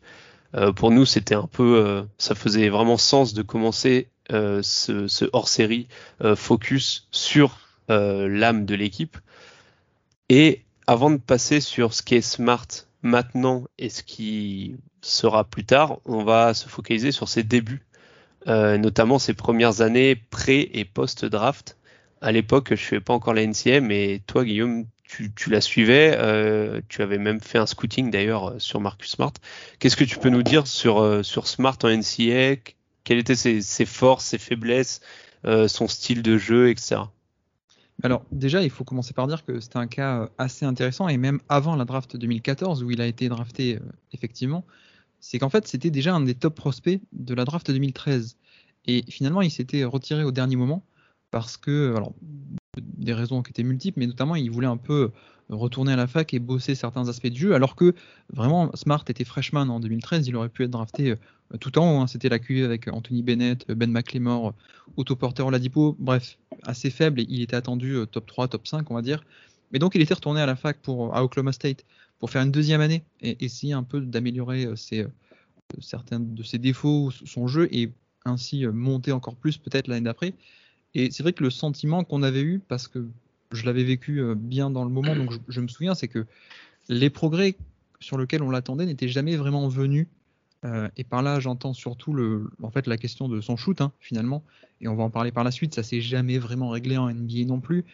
Euh, 0.55 0.71
pour 0.71 0.91
nous, 0.91 1.05
c'était 1.05 1.35
un 1.35 1.47
peu, 1.47 2.05
ça 2.17 2.33
faisait 2.33 2.69
vraiment 2.69 2.97
sens 2.97 3.33
de 3.33 3.41
commencer 3.41 4.09
ce, 4.29 5.29
hors-série 5.33 5.89
focus 6.35 7.09
sur 7.11 7.59
l'âme 7.89 8.65
de 8.65 8.75
l'équipe. 8.75 9.17
Et 10.29 10.63
avant 10.87 11.09
de 11.09 11.17
passer 11.17 11.59
sur 11.59 11.93
ce 11.93 12.01
qui 12.01 12.15
est 12.15 12.21
Smart 12.21 12.67
maintenant 13.01 13.65
et 13.77 13.89
ce 13.89 14.01
qui 14.03 14.77
sera 15.01 15.43
plus 15.43 15.65
tard, 15.65 15.97
on 16.05 16.23
va 16.23 16.53
se 16.53 16.69
focaliser 16.69 17.11
sur 17.11 17.27
ses 17.27 17.43
débuts 17.43 17.86
notamment 18.45 19.19
ses 19.19 19.33
premières 19.33 19.81
années 19.81 20.15
pré 20.15 20.69
et 20.73 20.85
post 20.85 21.25
draft. 21.25 21.77
À 22.21 22.31
l'époque, 22.31 22.67
je 22.69 22.73
ne 22.73 22.77
suivais 22.77 23.01
pas 23.01 23.13
encore 23.13 23.33
la 23.33 23.43
NCM, 23.43 23.85
mais 23.85 24.21
toi, 24.25 24.43
Guillaume, 24.45 24.85
tu, 25.07 25.49
la 25.49 25.61
suivais. 25.61 26.15
Euh, 26.17 26.81
tu 26.89 27.01
avais 27.01 27.17
même 27.17 27.39
fait 27.39 27.57
un 27.57 27.65
scouting 27.65 28.11
d'ailleurs 28.11 28.55
sur 28.59 28.79
Marcus 28.79 29.11
Smart. 29.11 29.33
Qu'est-ce 29.79 29.95
que 29.95 30.03
tu 30.03 30.17
peux 30.17 30.29
nous 30.29 30.43
dire 30.43 30.67
sur, 30.67 30.99
euh, 30.99 31.23
Smart 31.23 31.77
en 31.83 31.89
NCA 31.89 32.57
Quelles 33.03 33.19
étaient 33.19 33.35
ses, 33.35 33.85
forces, 33.85 34.25
ses 34.25 34.37
faiblesses, 34.37 35.01
euh, 35.45 35.67
son 35.67 35.87
style 35.87 36.21
de 36.21 36.37
jeu, 36.37 36.69
etc. 36.69 37.01
Alors 38.03 38.23
déjà, 38.31 38.61
il 38.61 38.69
faut 38.69 38.83
commencer 38.83 39.13
par 39.13 39.27
dire 39.27 39.43
que 39.43 39.59
c'était 39.59 39.77
un 39.77 39.87
cas 39.87 40.29
assez 40.37 40.65
intéressant 40.65 41.07
et 41.07 41.17
même 41.17 41.39
avant 41.49 41.75
la 41.75 41.85
draft 41.85 42.15
2014 42.15 42.83
où 42.83 42.91
il 42.91 43.01
a 43.01 43.07
été 43.07 43.27
drafté 43.27 43.79
effectivement, 44.11 44.65
c'est 45.29 45.39
qu'en 45.39 45.49
fait, 45.49 45.67
c'était 45.67 45.89
déjà 45.89 46.15
un 46.15 46.21
des 46.21 46.35
top 46.35 46.55
prospects 46.55 47.01
de 47.11 47.33
la 47.33 47.43
draft 47.43 47.69
2013. 47.69 48.37
Et 48.85 49.03
finalement, 49.09 49.41
il 49.41 49.51
s'était 49.51 49.83
retiré 49.83 50.23
au 50.23 50.31
dernier 50.31 50.55
moment 50.55 50.85
parce 51.31 51.57
que, 51.57 51.93
alors, 51.97 52.13
des 52.77 53.11
raisons 53.11 53.43
qui 53.43 53.49
étaient 53.49 53.63
multiples, 53.63 53.99
mais 53.99 54.07
notamment, 54.07 54.37
il 54.37 54.49
voulait 54.49 54.67
un 54.67 54.77
peu 54.77 55.11
retourner 55.49 55.91
à 55.91 55.97
la 55.97 56.07
fac 56.07 56.33
et 56.33 56.39
bosser 56.39 56.75
certains 56.75 57.09
aspects 57.09 57.27
du 57.27 57.41
jeu, 57.41 57.55
alors 57.55 57.75
que 57.75 57.93
vraiment, 58.31 58.73
Smart 58.73 59.03
était 59.09 59.25
freshman 59.25 59.67
en 59.67 59.81
2013, 59.81 60.29
il 60.29 60.35
aurait 60.37 60.47
pu 60.47 60.63
être 60.63 60.71
drafté 60.71 61.11
euh, 61.11 61.57
tout 61.59 61.77
en 61.77 61.97
haut. 61.97 61.99
Hein. 61.99 62.07
C'était 62.07 62.29
la 62.29 62.39
QV 62.39 62.63
avec 62.63 62.87
Anthony 62.87 63.21
Bennett, 63.21 63.69
Ben 63.69 63.91
McLemore, 63.91 64.53
Otto 64.95 65.17
Porter 65.17 65.43
Oladipo, 65.43 65.97
bref, 65.99 66.37
assez 66.63 66.89
faible, 66.89 67.19
et 67.19 67.25
il 67.27 67.41
était 67.41 67.57
attendu 67.57 67.95
euh, 67.95 68.05
top 68.05 68.27
3, 68.27 68.47
top 68.47 68.65
5, 68.65 68.89
on 68.91 68.93
va 68.93 69.01
dire. 69.01 69.25
Mais 69.73 69.79
donc, 69.79 69.93
il 69.95 70.01
était 70.01 70.13
retourné 70.13 70.39
à 70.39 70.45
la 70.45 70.55
fac 70.55 70.77
pour, 70.81 71.13
à 71.13 71.21
Oklahoma 71.21 71.51
State 71.51 71.83
pour 72.19 72.29
faire 72.29 72.41
une 72.41 72.51
deuxième 72.51 72.81
année 72.81 73.03
et 73.21 73.43
essayer 73.43 73.73
un 73.73 73.83
peu 73.83 74.01
d'améliorer 74.01 74.65
euh, 74.65 74.75
ses, 74.75 75.05
certains 75.79 76.19
de 76.19 76.43
ses 76.43 76.57
défauts, 76.57 77.11
son 77.11 77.47
jeu, 77.47 77.67
et 77.71 77.91
ainsi 78.25 78.65
monter 78.65 79.11
encore 79.11 79.35
plus 79.35 79.57
peut-être 79.57 79.87
l'année 79.87 80.05
d'après. 80.05 80.33
Et 80.93 81.11
c'est 81.11 81.23
vrai 81.23 81.33
que 81.33 81.43
le 81.43 81.49
sentiment 81.49 82.03
qu'on 82.03 82.23
avait 82.23 82.41
eu, 82.41 82.59
parce 82.59 82.87
que 82.87 83.07
je 83.51 83.65
l'avais 83.65 83.83
vécu 83.83 84.21
bien 84.35 84.69
dans 84.69 84.83
le 84.83 84.89
moment, 84.89 85.15
donc 85.15 85.31
je, 85.47 85.61
me 85.61 85.67
souviens, 85.67 85.95
c'est 85.95 86.09
que 86.09 86.25
les 86.89 87.09
progrès 87.09 87.55
sur 87.99 88.17
lesquels 88.17 88.43
on 88.43 88.49
l'attendait 88.49 88.85
n'étaient 88.85 89.07
jamais 89.07 89.35
vraiment 89.35 89.67
venus. 89.67 90.07
Euh, 90.65 90.89
et 90.97 91.03
par 91.03 91.21
là, 91.21 91.39
j'entends 91.39 91.73
surtout 91.73 92.15
en 92.61 92.71
fait, 92.71 92.87
la 92.87 92.97
question 92.97 93.29
de 93.29 93.41
son 93.41 93.57
shoot, 93.57 93.79
hein, 93.81 93.91
finalement. 93.99 94.43
Et 94.81 94.87
on 94.87 94.95
va 94.95 95.03
en 95.03 95.09
parler 95.09 95.31
par 95.31 95.43
la 95.43 95.51
suite. 95.51 95.75
Ça 95.75 95.83
s'est 95.83 96.01
jamais 96.01 96.37
vraiment 96.37 96.69
réglé 96.69 96.97
en 96.97 97.09
NBA 97.09 97.45
non 97.45 97.59
plus. 97.59 97.85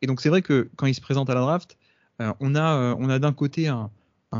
Et 0.00 0.06
donc 0.06 0.20
c'est 0.20 0.28
vrai 0.28 0.42
que 0.42 0.68
quand 0.76 0.86
il 0.86 0.94
se 0.94 1.00
présente 1.00 1.30
à 1.30 1.34
la 1.34 1.40
draft, 1.40 1.76
euh, 1.76 1.81
on 2.18 2.54
a, 2.54 2.76
euh, 2.76 3.08
a 3.08 3.18
d'un 3.18 3.32
côté 3.32 3.68
un, 3.68 3.90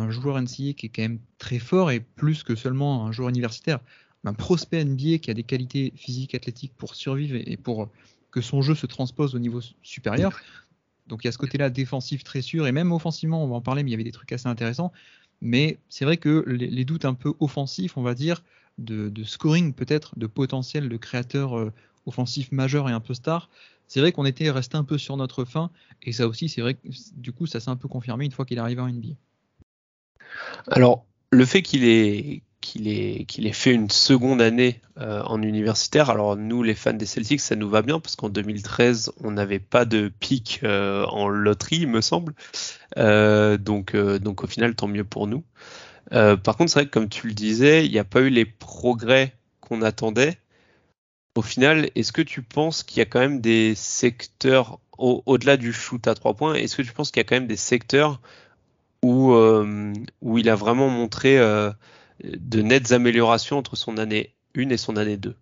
joueur 0.09 0.41
NCA 0.41 0.73
qui 0.73 0.87
est 0.87 0.89
quand 0.89 1.03
même 1.03 1.19
très 1.39 1.59
fort 1.59 1.91
et 1.91 2.01
plus 2.01 2.43
que 2.43 2.55
seulement 2.55 3.07
un 3.07 3.13
joueur 3.13 3.29
universitaire, 3.29 3.81
un 4.25 4.33
prospect 4.33 4.85
NBA 4.85 5.19
qui 5.19 5.31
a 5.31 5.35
des 5.35 5.43
qualités 5.43 5.93
physiques, 5.97 6.35
athlétiques 6.35 6.73
pour 6.77 6.95
survivre 6.95 7.37
et 7.37 7.57
pour 7.57 7.91
que 8.31 8.41
son 8.41 8.63
jeu 8.63 8.75
se 8.75 8.87
transpose 8.87 9.35
au 9.35 9.39
niveau 9.39 9.61
supérieur. 9.83 10.33
Donc 11.09 11.25
il 11.25 11.27
y 11.27 11.29
a 11.29 11.33
ce 11.33 11.39
côté-là 11.39 11.69
défensif 11.69 12.25
très 12.25 12.41
sûr 12.41 12.67
et 12.67 12.73
même 12.73 12.93
offensivement, 12.93 13.45
on 13.45 13.49
va 13.49 13.57
en 13.57 13.61
parler, 13.61 13.83
mais 13.83 13.91
il 13.91 13.93
y 13.93 13.95
avait 13.95 14.05
des 14.05 14.13
trucs 14.13 14.33
assez 14.33 14.47
intéressants. 14.47 14.93
Mais 15.43 15.79
c'est 15.89 16.05
vrai 16.05 16.17
que 16.17 16.45
les, 16.47 16.85
doutes 16.85 17.05
un 17.05 17.15
peu 17.15 17.35
offensifs, 17.41 17.97
on 17.97 18.03
va 18.03 18.15
dire, 18.15 18.43
de, 18.79 19.09
de 19.09 19.25
scoring 19.25 19.75
peut-être, 19.75 20.19
de 20.19 20.27
potentiel 20.27 20.89
de 20.89 20.97
créateur 20.97 21.59
euh, 21.59 21.73
offensif 22.07 22.53
majeur 22.53 22.89
et 22.89 22.93
un 22.93 23.01
peu 23.01 23.13
star, 23.13 23.51
c'est 23.93 24.01
vrai 24.01 24.11
qu'on 24.11 24.25
était 24.25 24.49
resté 24.49 24.79
un 24.79 24.85
peu 24.85 24.97
sur 24.97 25.19
notre 25.19 25.45
fin. 25.45 25.71
Et 26.03 26.13
ça 26.13 26.27
aussi, 26.27 26.49
c'est 26.49 26.63
vrai 26.63 26.73
que 26.73 26.89
du 27.15 27.31
coup, 27.31 27.45
ça 27.45 27.61
s'est 27.61 27.69
un 27.69 27.77
peu 27.77 27.89
confirmé 27.89 28.25
une 28.25 28.33
fois 28.33 28.47
qu'il 28.47 28.57
est 28.57 28.61
arrivé 28.61 28.81
en 28.81 28.89
NBA. 28.89 29.17
Alors, 30.71 31.05
le 31.31 31.45
fait 31.45 31.61
qu'il 31.61 31.85
ait, 31.85 32.43
fait 33.53 33.75
une 33.75 33.91
seconde 33.91 34.41
année 34.41 34.81
euh, 34.99 35.21
en 35.25 35.43
universitaire, 35.43 36.09
alors 36.09 36.39
nous, 36.39 36.63
les 36.63 36.75
fans 36.75 36.95
des 36.95 37.05
Celtics, 37.05 37.41
ça 37.41 37.55
nous 37.55 37.69
va 37.69 37.83
bien 37.83 38.01
parce 38.01 38.17
qu'en 38.17 38.31
2013, 38.31 39.13
on 39.23 39.33
n'avait 39.33 39.59
pas 39.59 39.85
de 39.85 40.11
pic 40.21 40.61
euh, 40.63 41.05
en 41.05 41.29
loterie, 41.29 41.81
il 41.81 41.89
me 41.89 42.01
semble. 42.01 42.33
Euh, 42.97 43.59
donc, 43.59 43.95
donc, 43.95 44.43
au 44.43 44.47
final, 44.47 44.75
tant 44.75 44.89
mieux 44.89 45.05
pour 45.05 45.27
nous. 45.27 45.45
par 46.11 46.57
contre, 46.57 46.71
c'est 46.71 46.79
vrai 46.79 46.87
que 46.87 46.93
comme 46.93 47.11
tu 47.11 47.27
le 47.27 47.35
disais, 47.35 47.85
il 47.85 47.93
n'y 47.93 47.99
a 47.99 48.05
pas 48.05 48.23
eu 48.23 48.31
les 48.31 48.47
progrès 48.47 49.35
qu'on 49.61 49.83
attendait. 49.83 50.39
Au 51.35 51.43
final, 51.43 51.91
est-ce 51.95 52.13
que 52.13 52.23
tu 52.23 52.43
penses 52.43 52.83
qu'il 52.83 52.99
y 52.99 53.01
a 53.01 53.07
quand 53.07 53.21
même 53.21 53.41
des 53.41 53.75
secteurs, 53.75 54.81
au- 54.99 55.23
au-delà 55.27 55.57
du 55.57 55.73
shoot 55.73 56.07
à 56.07 56.15
trois 56.15 56.35
points, 56.35 56.55
est-ce 56.55 56.77
que 56.77 56.83
tu 56.83 56.93
penses 56.93 57.11
qu'il 57.11 57.21
y 57.21 57.23
a 57.23 57.25
quand 57.25 57.37
même 57.37 57.47
des 57.47 57.57
secteurs 57.57 58.21
où, 59.03 59.33
euh, 59.33 59.93
où 60.21 60.39
il 60.39 60.49
a 60.49 60.55
vraiment 60.55 60.89
montré 60.91 61.39
euh, 61.39 61.71
de 62.23 62.63
nettes 62.63 62.93
améliorations 62.93 63.59
entre 63.59 63.77
son 63.77 63.97
année 63.99 64.35
1 64.55 64.69
et 64.71 64.77
son 64.77 64.97
année 64.97 65.17
2 65.17 65.35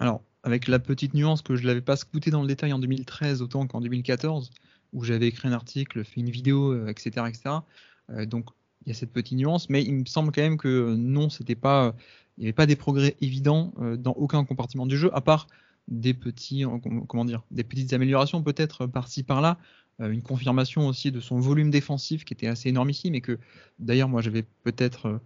Alors, 0.00 0.22
avec 0.42 0.66
la 0.68 0.78
petite 0.78 1.14
nuance 1.14 1.42
que 1.42 1.56
je 1.56 1.62
ne 1.62 1.68
l'avais 1.68 1.80
pas 1.80 1.96
scouté 1.96 2.30
dans 2.30 2.42
le 2.42 2.48
détail 2.48 2.72
en 2.72 2.78
2013 2.78 3.42
autant 3.42 3.66
qu'en 3.66 3.80
2014, 3.80 4.50
où 4.92 5.04
j'avais 5.04 5.28
écrit 5.28 5.48
un 5.48 5.52
article, 5.52 6.04
fait 6.04 6.20
une 6.20 6.30
vidéo, 6.30 6.86
etc. 6.88 7.28
etc. 7.28 7.64
Euh, 8.10 8.26
donc, 8.26 8.50
il 8.84 8.88
y 8.90 8.92
a 8.92 8.94
cette 8.94 9.12
petite 9.12 9.38
nuance, 9.38 9.68
mais 9.70 9.82
il 9.82 9.94
me 9.94 10.04
semble 10.04 10.32
quand 10.32 10.42
même 10.42 10.58
que 10.58 10.94
non, 10.94 11.28
c'était 11.30 11.56
pas 11.56 11.94
il 12.38 12.42
n'y 12.42 12.46
avait 12.46 12.52
pas 12.52 12.66
des 12.66 12.76
progrès 12.76 13.16
évidents 13.20 13.72
euh, 13.80 13.96
dans 13.96 14.12
aucun 14.12 14.44
compartiment 14.44 14.86
du 14.86 14.96
jeu, 14.96 15.10
à 15.14 15.20
part 15.20 15.46
des 15.88 16.14
petits, 16.14 16.64
comment 17.06 17.24
dire, 17.24 17.44
des 17.52 17.62
petites 17.62 17.92
améliorations 17.92 18.42
peut-être 18.42 18.86
par-ci 18.86 19.22
par-là, 19.22 19.56
une 20.00 20.20
confirmation 20.20 20.88
aussi 20.88 21.12
de 21.12 21.20
son 21.20 21.38
volume 21.38 21.70
défensif 21.70 22.24
qui 22.24 22.34
était 22.34 22.48
assez 22.48 22.68
énormissime 22.68 23.14
et 23.14 23.20
que 23.20 23.38
d'ailleurs 23.78 24.08
moi 24.08 24.20
j'avais 24.20 24.44
peut-être 24.64 25.20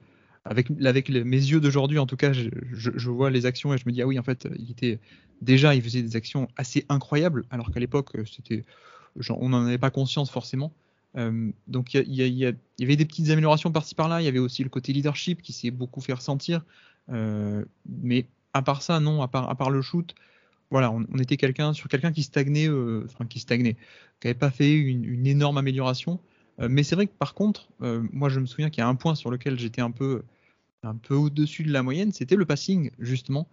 avec, 0.44 0.70
mes 0.70 1.36
yeux 1.36 1.60
d'aujourd'hui, 1.60 1.98
en 1.98 2.06
tout 2.06 2.16
cas, 2.16 2.32
je, 2.32 3.10
vois 3.10 3.30
les 3.30 3.46
actions 3.46 3.74
et 3.74 3.78
je 3.78 3.84
me 3.86 3.92
dis, 3.92 4.02
ah 4.02 4.06
oui, 4.06 4.18
en 4.18 4.22
fait, 4.22 4.48
il 4.58 4.70
était 4.70 4.98
déjà, 5.42 5.74
il 5.74 5.82
faisait 5.82 6.02
des 6.02 6.16
actions 6.16 6.48
assez 6.56 6.86
incroyables, 6.88 7.44
alors 7.50 7.70
qu'à 7.70 7.80
l'époque, 7.80 8.16
c'était, 8.30 8.64
on 9.28 9.50
n'en 9.50 9.66
avait 9.66 9.78
pas 9.78 9.90
conscience 9.90 10.30
forcément. 10.30 10.72
Euh, 11.16 11.50
donc 11.66 11.94
il 11.94 12.14
y, 12.14 12.44
avait 12.44 12.96
des 12.96 13.04
petites 13.04 13.30
améliorations 13.30 13.72
par-ci 13.72 13.94
par-là. 13.94 14.22
Il 14.22 14.24
y 14.24 14.28
avait 14.28 14.38
aussi 14.38 14.62
le 14.62 14.68
côté 14.68 14.92
leadership 14.92 15.42
qui 15.42 15.52
s'est 15.52 15.70
beaucoup 15.70 16.00
fait 16.00 16.12
ressentir. 16.12 16.64
Euh, 17.10 17.64
mais 17.88 18.26
à 18.52 18.62
part 18.62 18.82
ça, 18.82 19.00
non, 19.00 19.22
à 19.22 19.28
part, 19.28 19.48
à 19.48 19.54
part 19.54 19.70
le 19.70 19.82
shoot, 19.82 20.14
voilà, 20.70 20.92
on, 20.92 21.18
était 21.18 21.36
quelqu'un 21.36 21.72
sur 21.72 21.88
quelqu'un 21.88 22.12
qui 22.12 22.22
stagnait, 22.22 22.68
euh, 22.68 23.04
enfin 23.06 23.26
qui 23.26 23.40
stagnait, 23.40 23.74
qui 24.20 24.26
n'avait 24.26 24.38
pas 24.38 24.50
fait 24.50 24.72
une, 24.72 25.04
une 25.04 25.26
énorme 25.26 25.58
amélioration. 25.58 26.20
Euh, 26.60 26.68
mais 26.70 26.82
c'est 26.82 26.94
vrai 26.94 27.06
que 27.06 27.12
par 27.12 27.34
contre, 27.34 27.68
euh, 27.82 28.02
moi 28.12 28.28
je 28.28 28.38
me 28.40 28.46
souviens 28.46 28.70
qu'il 28.70 28.80
y 28.80 28.84
a 28.84 28.88
un 28.88 28.94
point 28.94 29.14
sur 29.14 29.30
lequel 29.30 29.58
j'étais 29.58 29.80
un 29.80 29.90
peu, 29.90 30.22
un 30.82 30.94
peu 30.94 31.14
au-dessus 31.14 31.64
de 31.64 31.72
la 31.72 31.82
moyenne, 31.82 32.12
c'était 32.12 32.36
le 32.36 32.44
passing 32.44 32.90
justement. 32.98 33.48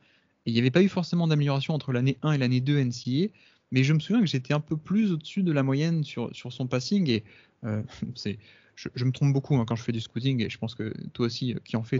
Et 0.45 0.51
il 0.51 0.53
n'y 0.53 0.59
avait 0.59 0.71
pas 0.71 0.83
eu 0.83 0.89
forcément 0.89 1.27
d'amélioration 1.27 1.73
entre 1.73 1.91
l'année 1.91 2.17
1 2.21 2.33
et 2.33 2.37
l'année 2.37 2.61
2 2.61 2.83
NCA, 2.83 3.33
mais 3.71 3.83
je 3.83 3.93
me 3.93 3.99
souviens 3.99 4.21
que 4.21 4.27
j'étais 4.27 4.53
un 4.53 4.59
peu 4.59 4.77
plus 4.77 5.11
au-dessus 5.11 5.43
de 5.43 5.51
la 5.51 5.63
moyenne 5.63 6.03
sur, 6.03 6.33
sur 6.35 6.53
son 6.53 6.67
passing. 6.67 7.09
Et 7.09 7.23
c'est, 8.15 8.37
je, 8.75 9.03
me 9.03 9.11
trompe 9.11 9.33
beaucoup 9.33 9.57
hein, 9.57 9.65
quand 9.67 9.75
je 9.75 9.83
fais 9.83 9.91
du 9.91 9.99
scouting, 9.99 10.41
et 10.45 10.49
je 10.49 10.57
pense 10.57 10.75
que 10.75 10.93
toi 11.11 11.25
aussi, 11.25 11.55
qui 11.65 11.75
en 11.75 11.83
fais, 11.83 11.97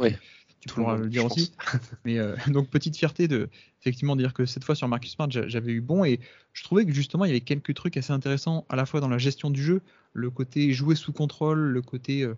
tu 0.59 0.69
pourras 0.69 0.97
le 0.97 1.09
dire 1.09 1.25
aussi. 1.25 1.53
Mais 2.05 2.17
euh, 2.17 2.35
donc 2.47 2.69
petite 2.69 2.97
fierté 2.97 3.27
de 3.27 3.49
effectivement 3.81 4.15
dire 4.15 4.33
que 4.33 4.45
cette 4.45 4.63
fois 4.63 4.75
sur 4.75 4.87
Marcus 4.87 5.11
Smart 5.11 5.29
j'avais 5.29 5.71
eu 5.71 5.81
bon 5.81 6.03
et 6.03 6.19
je 6.53 6.63
trouvais 6.63 6.85
que 6.85 6.91
justement 6.91 7.25
il 7.25 7.29
y 7.29 7.31
avait 7.31 7.41
quelques 7.41 7.73
trucs 7.73 7.97
assez 7.97 8.11
intéressants 8.11 8.65
à 8.69 8.75
la 8.75 8.85
fois 8.85 8.99
dans 8.99 9.09
la 9.09 9.17
gestion 9.17 9.49
du 9.49 9.63
jeu, 9.63 9.81
le 10.13 10.29
côté 10.29 10.71
jouer 10.73 10.95
sous 10.95 11.13
contrôle, 11.13 11.59
le 11.59 11.81
côté 11.81 12.23
euh, 12.23 12.35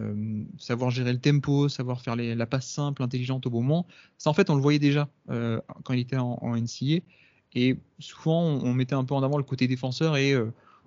euh, 0.00 0.44
savoir 0.58 0.90
gérer 0.90 1.12
le 1.12 1.20
tempo, 1.20 1.68
savoir 1.68 2.00
faire 2.00 2.16
les, 2.16 2.34
la 2.34 2.46
passe 2.46 2.68
simple, 2.68 3.02
intelligente 3.02 3.46
au 3.46 3.50
bon 3.50 3.62
moment. 3.62 3.86
Ça 4.18 4.30
en 4.30 4.34
fait 4.34 4.48
on 4.50 4.54
le 4.54 4.62
voyait 4.62 4.78
déjà 4.78 5.08
quand 5.26 5.92
il 5.92 6.00
était 6.00 6.16
en, 6.16 6.38
en, 6.40 6.56
NCA 6.56 7.02
et 7.54 7.78
souvent 7.98 8.42
on, 8.42 8.74
mettait 8.74 8.94
un 8.94 9.04
peu 9.04 9.14
en 9.14 9.22
avant 9.22 9.38
le 9.38 9.44
côté 9.44 9.66
défenseur 9.66 10.16
et 10.16 10.34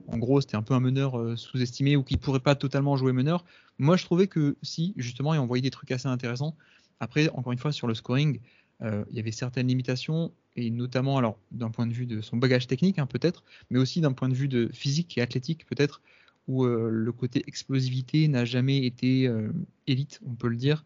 en 0.08 0.18
gros, 0.18 0.42
c'était 0.42 0.56
un 0.56 0.64
peu 0.64 0.74
un 0.74 0.80
meneur 0.80 1.38
sous-estimé 1.38 1.96
ou 1.96 2.04
qui 2.04 2.18
pourrait 2.18 2.40
pas 2.40 2.56
totalement 2.56 2.98
jouer 2.98 3.14
meneur. 3.14 3.46
Moi, 3.78 3.96
je 3.96 4.04
trouvais 4.04 4.28
que 4.28 4.58
si, 4.62 4.94
justement, 4.98 5.34
il 5.34 5.40
envoyait 5.40 5.62
des 5.62 5.70
trucs 5.70 5.92
assez 5.92 6.08
intéressants. 6.08 6.56
Après, 7.00 7.30
encore 7.30 7.54
une 7.54 7.60
fois, 7.60 7.72
sur 7.72 7.88
le 7.88 7.94
scoring, 7.94 8.40
euh, 8.82 9.04
il 9.10 9.18
y 9.18 9.20
avait 9.20 9.32
certaines 9.32 9.68
limitations, 9.68 10.32
et 10.56 10.70
notamment 10.70 11.18
alors 11.18 11.38
d'un 11.52 11.70
point 11.70 11.88
de 11.88 11.94
vue 11.94 12.06
de 12.06 12.22
son 12.22 12.38
bagage 12.38 12.68
technique, 12.68 13.00
hein, 13.00 13.06
peut-être, 13.06 13.44
mais 13.70 13.80
aussi 13.80 14.02
d'un 14.02 14.14
point 14.14 14.30
de 14.30 14.34
vue 14.34 14.48
de 14.48 14.70
physique 14.74 15.18
et 15.18 15.22
athlétique, 15.22 15.66
peut-être, 15.66 16.02
où 16.48 16.66
euh, 16.66 16.90
le 16.90 17.12
côté 17.12 17.44
explosivité 17.48 18.28
n'a 18.28 18.46
jamais 18.46 18.86
été 18.86 19.28
euh, 19.28 19.52
élite, 19.88 20.20
on 20.26 20.36
peut 20.36 20.48
le 20.50 20.56
dire. 20.56 20.86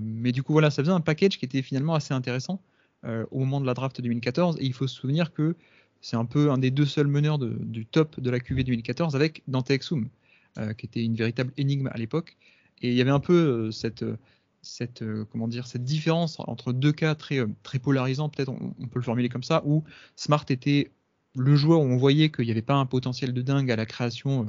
mais 0.00 0.30
du 0.30 0.42
coup, 0.42 0.52
voilà, 0.52 0.70
ça 0.70 0.82
faisait 0.82 0.92
un 0.92 1.00
package 1.00 1.38
qui 1.38 1.44
était 1.44 1.62
finalement 1.62 1.94
assez 1.94 2.14
intéressant 2.14 2.62
au 3.32 3.40
moment 3.40 3.60
de 3.60 3.66
la 3.66 3.74
draft 3.74 4.00
2014. 4.00 4.58
Et 4.60 4.64
il 4.64 4.72
faut 4.72 4.86
se 4.86 4.94
souvenir 4.94 5.32
que 5.32 5.56
c'est 6.02 6.16
un 6.16 6.26
peu 6.26 6.50
un 6.50 6.58
des 6.58 6.70
deux 6.70 6.84
seuls 6.84 7.06
meneurs 7.06 7.38
du 7.38 7.86
top 7.86 8.20
de 8.20 8.28
la 8.28 8.38
QV 8.40 8.64
2014 8.64 9.16
avec 9.16 9.42
Dante 9.48 9.70
Exum, 9.70 10.08
qui 10.76 10.86
était 10.86 11.02
une 11.02 11.14
véritable 11.14 11.52
énigme 11.56 11.86
à 11.86 11.96
l'époque. 11.96 12.36
Et 12.82 12.90
il 12.90 12.94
y 12.94 13.00
avait 13.00 13.10
un 13.10 13.20
peu 13.20 13.70
euh, 13.70 15.46
dire 15.46 15.66
cette 15.66 15.84
différence 15.84 16.36
entre 16.40 16.72
deux 16.72 16.92
cas 16.92 17.14
très 17.14 17.38
euh, 17.38 17.48
polarisants 17.80 18.28
peut-être 18.28 18.50
on, 18.50 18.86
peut 18.86 18.98
le 18.98 19.02
formuler 19.02 19.28
comme 19.28 19.42
ça 19.42 19.62
où 19.64 19.84
Smart 20.16 20.44
était 20.48 20.90
le 21.34 21.56
joueur 21.56 21.80
où 21.80 21.84
on 21.84 21.96
voyait 21.96 22.30
qu'il 22.30 22.44
n'y 22.44 22.50
avait 22.50 22.62
pas 22.62 22.74
un 22.74 22.86
potentiel 22.86 23.32
de 23.32 23.42
dingue 23.42 23.70
à 23.70 23.76
la 23.76 23.86
création 23.86 24.42
euh, 24.42 24.46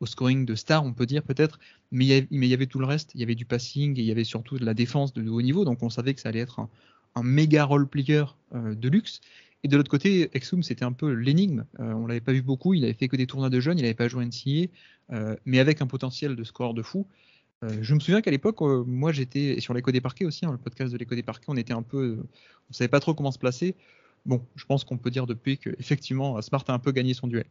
au 0.00 0.06
scoring 0.06 0.44
de 0.44 0.54
star 0.54 0.84
on 0.84 0.92
peut 0.92 1.06
dire 1.06 1.22
peut-être 1.22 1.58
mais 1.92 2.04
il, 2.30 2.44
y 2.44 2.52
avait, 2.52 2.66
tout 2.66 2.80
le 2.80 2.84
reste. 2.84 3.12
Il 3.14 3.20
y 3.20 3.22
avait 3.22 3.36
du 3.36 3.44
passing 3.44 3.96
et 3.96 4.00
il 4.00 4.06
y 4.06 4.10
avait 4.10 4.24
surtout 4.24 4.58
de 4.58 4.64
la 4.64 4.74
défense 4.74 5.12
de 5.12 5.26
haut 5.30 5.40
niveau. 5.40 5.64
Donc 5.64 5.84
on 5.84 5.88
savait 5.88 6.14
que 6.14 6.20
ça 6.20 6.30
allait 6.30 6.40
être 6.40 6.58
un, 6.58 6.68
un 7.14 7.22
méga 7.22 7.62
role 7.62 7.86
player 7.86 8.24
de 8.52 8.88
luxe 8.88 9.20
et 9.66 9.68
de 9.68 9.76
l'autre 9.76 9.90
côté 9.90 10.30
Exum 10.32 10.62
c'était 10.62 10.84
un 10.84 10.92
peu 10.92 11.12
l'énigme 11.12 11.64
on 11.78 12.06
l'avait 12.06 12.20
pas 12.20 12.32
vu 12.32 12.42
beaucoup 12.42 12.72
il 12.72 12.84
avait 12.84 12.94
fait 12.94 13.08
que 13.08 13.16
des 13.16 13.26
tournois 13.26 13.50
de 13.50 13.58
jeunes 13.58 13.78
il 13.78 13.82
n'avait 13.82 13.94
pas 13.94 14.08
joué 14.08 14.24
NCA 14.24 14.70
mais 15.44 15.58
avec 15.58 15.82
un 15.82 15.86
potentiel 15.86 16.36
de 16.36 16.44
score 16.44 16.72
de 16.72 16.82
fou 16.82 17.06
euh, 17.64 17.78
je 17.80 17.94
me 17.94 18.00
souviens 18.00 18.20
qu'à 18.20 18.30
l'époque, 18.30 18.60
euh, 18.62 18.84
moi 18.86 19.12
j'étais 19.12 19.60
sur 19.60 19.72
l'écho 19.72 19.90
des 19.90 20.00
parquets 20.00 20.24
aussi, 20.24 20.44
hein, 20.44 20.52
le 20.52 20.58
podcast 20.58 20.92
de 20.92 20.98
l'écho 20.98 21.14
des 21.14 21.22
parquets, 21.22 21.46
on 21.48 21.56
était 21.56 21.72
un 21.72 21.82
peu, 21.82 22.18
euh, 22.18 22.28
on 22.68 22.72
savait 22.72 22.88
pas 22.88 23.00
trop 23.00 23.14
comment 23.14 23.32
se 23.32 23.38
placer. 23.38 23.76
Bon, 24.26 24.44
je 24.56 24.64
pense 24.64 24.84
qu'on 24.84 24.98
peut 24.98 25.10
dire 25.10 25.26
depuis 25.26 25.56
qu'effectivement 25.56 26.40
Smart 26.42 26.64
a 26.68 26.72
un 26.72 26.78
peu 26.78 26.92
gagné 26.92 27.14
son 27.14 27.28
duel. 27.28 27.46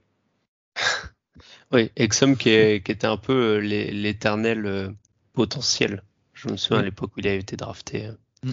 oui, 1.71 1.89
Exum 1.95 2.35
qui, 2.35 2.49
était 2.49 3.05
un 3.05 3.17
peu 3.17 3.57
l'éternel 3.59 4.93
potentiel. 5.33 6.03
Je 6.33 6.49
me 6.49 6.57
souviens 6.57 6.81
à 6.81 6.83
l'époque 6.83 7.15
où 7.15 7.21
il 7.21 7.27
avait 7.27 7.39
été 7.39 7.55
drafté. 7.55 8.09
Mm. 8.43 8.51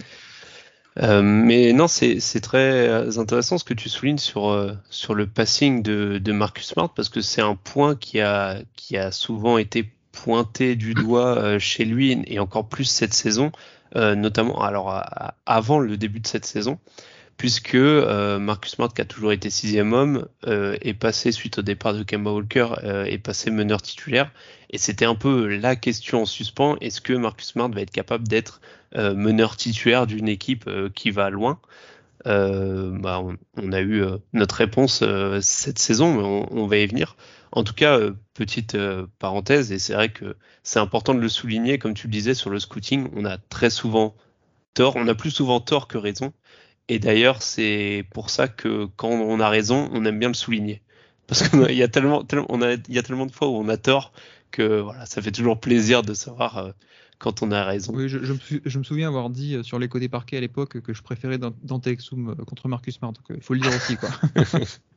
Mais 0.97 1.73
non, 1.73 1.87
c'est 1.87 2.41
très 2.41 3.17
intéressant 3.17 3.57
ce 3.57 3.63
que 3.63 3.73
tu 3.73 3.89
soulignes 3.89 4.17
sur, 4.17 4.75
sur 4.89 5.13
le 5.15 5.27
passing 5.27 5.81
de, 5.81 6.19
de 6.19 6.31
Marcus 6.31 6.67
Smart 6.67 6.93
parce 6.93 7.09
que 7.09 7.21
c'est 7.21 7.41
un 7.41 7.55
point 7.55 7.95
qui 7.95 8.21
a, 8.21 8.59
qui 8.75 8.97
a 8.97 9.11
souvent 9.11 9.57
été 9.57 9.91
pointé 10.13 10.75
du 10.75 10.93
doigt 10.93 11.37
euh, 11.37 11.59
chez 11.59 11.83
lui 11.83 12.23
et 12.27 12.39
encore 12.39 12.69
plus 12.69 12.85
cette 12.85 13.13
saison, 13.13 13.51
euh, 13.97 14.15
notamment 14.15 14.63
alors 14.63 15.03
avant 15.45 15.79
le 15.79 15.97
début 15.97 16.21
de 16.21 16.27
cette 16.27 16.45
saison, 16.45 16.79
puisque 17.37 17.75
euh, 17.75 18.39
Marcus 18.39 18.73
Smart, 18.73 18.93
qui 18.93 19.01
a 19.01 19.05
toujours 19.05 19.31
été 19.31 19.49
sixième 19.49 19.93
homme, 19.93 20.27
est 20.45 20.93
passé 20.93 21.31
suite 21.31 21.59
au 21.59 21.61
départ 21.61 21.93
de 21.93 22.03
Kemba 22.03 22.31
Walker, 22.31 22.69
est 22.83 23.17
passé 23.17 23.51
meneur 23.51 23.81
titulaire. 23.81 24.31
Et 24.69 24.77
c'était 24.77 25.05
un 25.05 25.15
peu 25.15 25.47
la 25.55 25.75
question 25.75 26.23
en 26.23 26.25
suspens 26.25 26.77
est-ce 26.81 27.01
que 27.01 27.13
Marcus 27.13 27.47
Smart 27.47 27.69
va 27.69 27.81
être 27.81 27.91
capable 27.91 28.27
d'être 28.27 28.61
meneur 28.95 29.57
titulaire 29.57 30.07
d'une 30.07 30.27
équipe 30.27 30.69
qui 30.95 31.11
va 31.11 31.29
loin? 31.29 31.59
Bah, 32.25 33.21
on, 33.57 33.71
a 33.71 33.81
eu 33.81 34.03
notre 34.33 34.55
réponse 34.55 35.03
cette 35.41 35.79
saison, 35.79 36.13
mais 36.13 36.23
on, 36.23 36.63
on, 36.63 36.67
va 36.67 36.77
y 36.77 36.87
venir. 36.87 37.15
En 37.55 37.63
tout 37.63 37.75
cas, 37.75 37.99
euh, 37.99 38.15
petite 38.33 38.73
euh, 38.73 39.05
parenthèse, 39.19 39.71
et 39.71 39.77
c'est 39.77 39.93
vrai 39.93 40.09
que 40.09 40.35
c'est 40.63 40.79
important 40.79 41.13
de 41.13 41.19
le 41.19 41.29
souligner, 41.29 41.77
comme 41.77 41.93
tu 41.93 42.07
le 42.07 42.11
disais 42.11 42.33
sur 42.33 42.49
le 42.49 42.59
scouting, 42.59 43.09
on 43.15 43.25
a 43.25 43.37
très 43.37 43.69
souvent 43.69 44.15
tort, 44.73 44.95
on 44.95 45.07
a 45.07 45.13
plus 45.13 45.29
souvent 45.29 45.59
tort 45.59 45.87
que 45.87 45.99
raison. 45.99 46.33
Et 46.89 46.99
d'ailleurs, 46.99 47.41
c'est 47.41 48.05
pour 48.13 48.29
ça 48.29 48.47
que 48.47 48.87
quand 48.95 49.09
on 49.09 49.39
a 49.39 49.49
raison, 49.49 49.89
on 49.93 50.03
aime 50.05 50.19
bien 50.19 50.27
le 50.27 50.33
souligner. 50.33 50.81
Parce 51.27 51.47
qu'il 51.47 51.59
y 51.71 51.83
a 51.83 51.87
tellement, 51.87 52.23
on 52.49 52.61
a, 52.61 52.73
il 52.73 52.93
y 52.93 52.99
a 52.99 53.03
tellement 53.03 53.25
de 53.25 53.31
fois 53.31 53.47
où 53.47 53.55
on 53.55 53.69
a 53.69 53.77
tort 53.77 54.11
que 54.51 54.81
voilà, 54.81 55.05
ça 55.05 55.21
fait 55.21 55.31
toujours 55.31 55.59
plaisir 55.59 56.03
de 56.03 56.13
savoir 56.13 56.57
euh, 56.57 56.71
quand 57.17 57.41
on 57.41 57.51
a 57.51 57.63
raison. 57.63 57.93
Oui, 57.95 58.09
je, 58.09 58.17
me, 58.17 58.83
souviens 58.83 59.07
avoir 59.07 59.29
dit 59.29 59.57
sur 59.63 59.79
l'écho 59.79 59.97
des 59.97 60.09
parquets 60.09 60.37
à 60.37 60.41
l'époque 60.41 60.81
que 60.81 60.93
je 60.93 61.01
préférais 61.01 61.37
Dante 61.37 61.87
Exum 61.87 62.35
contre 62.45 62.67
Marcus 62.67 62.95
Smart. 62.95 63.13
Donc 63.13 63.25
il 63.29 63.41
faut 63.41 63.53
le 63.53 63.61
dire 63.61 63.73
aussi, 63.73 63.97
quoi. 63.97 64.09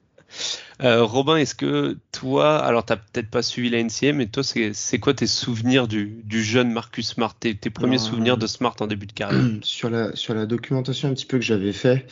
Euh, 0.83 1.02
Robin, 1.04 1.37
est-ce 1.37 1.54
que 1.54 1.97
toi, 2.12 2.59
alors 2.59 2.85
t'as 2.85 2.97
peut-être 2.97 3.30
pas 3.30 3.42
suivi 3.42 3.71
la 3.71 3.83
NCA, 3.83 4.12
mais 4.12 4.26
toi, 4.26 4.42
c'est 4.42 4.99
quoi 4.99 5.14
tes 5.14 5.26
souvenirs 5.26 5.88
du, 5.88 6.23
jeune 6.30 6.71
Marcus 6.71 7.09
Smart, 7.09 7.35
tes, 7.35 7.54
premiers 7.71 7.99
souvenirs 7.99 8.37
de 8.37 8.47
Smart 8.47 8.76
en 8.80 8.87
début 8.87 9.06
de 9.06 9.12
carrière? 9.12 9.42
Sur 9.62 9.90
la, 9.90 10.14
sur 10.14 10.35
la 10.35 10.47
documentation 10.47 11.09
un 11.09 11.14
petit 11.14 11.26
peu 11.26 11.38
que 11.38 11.45
j'avais 11.45 11.73
fait, 11.73 12.06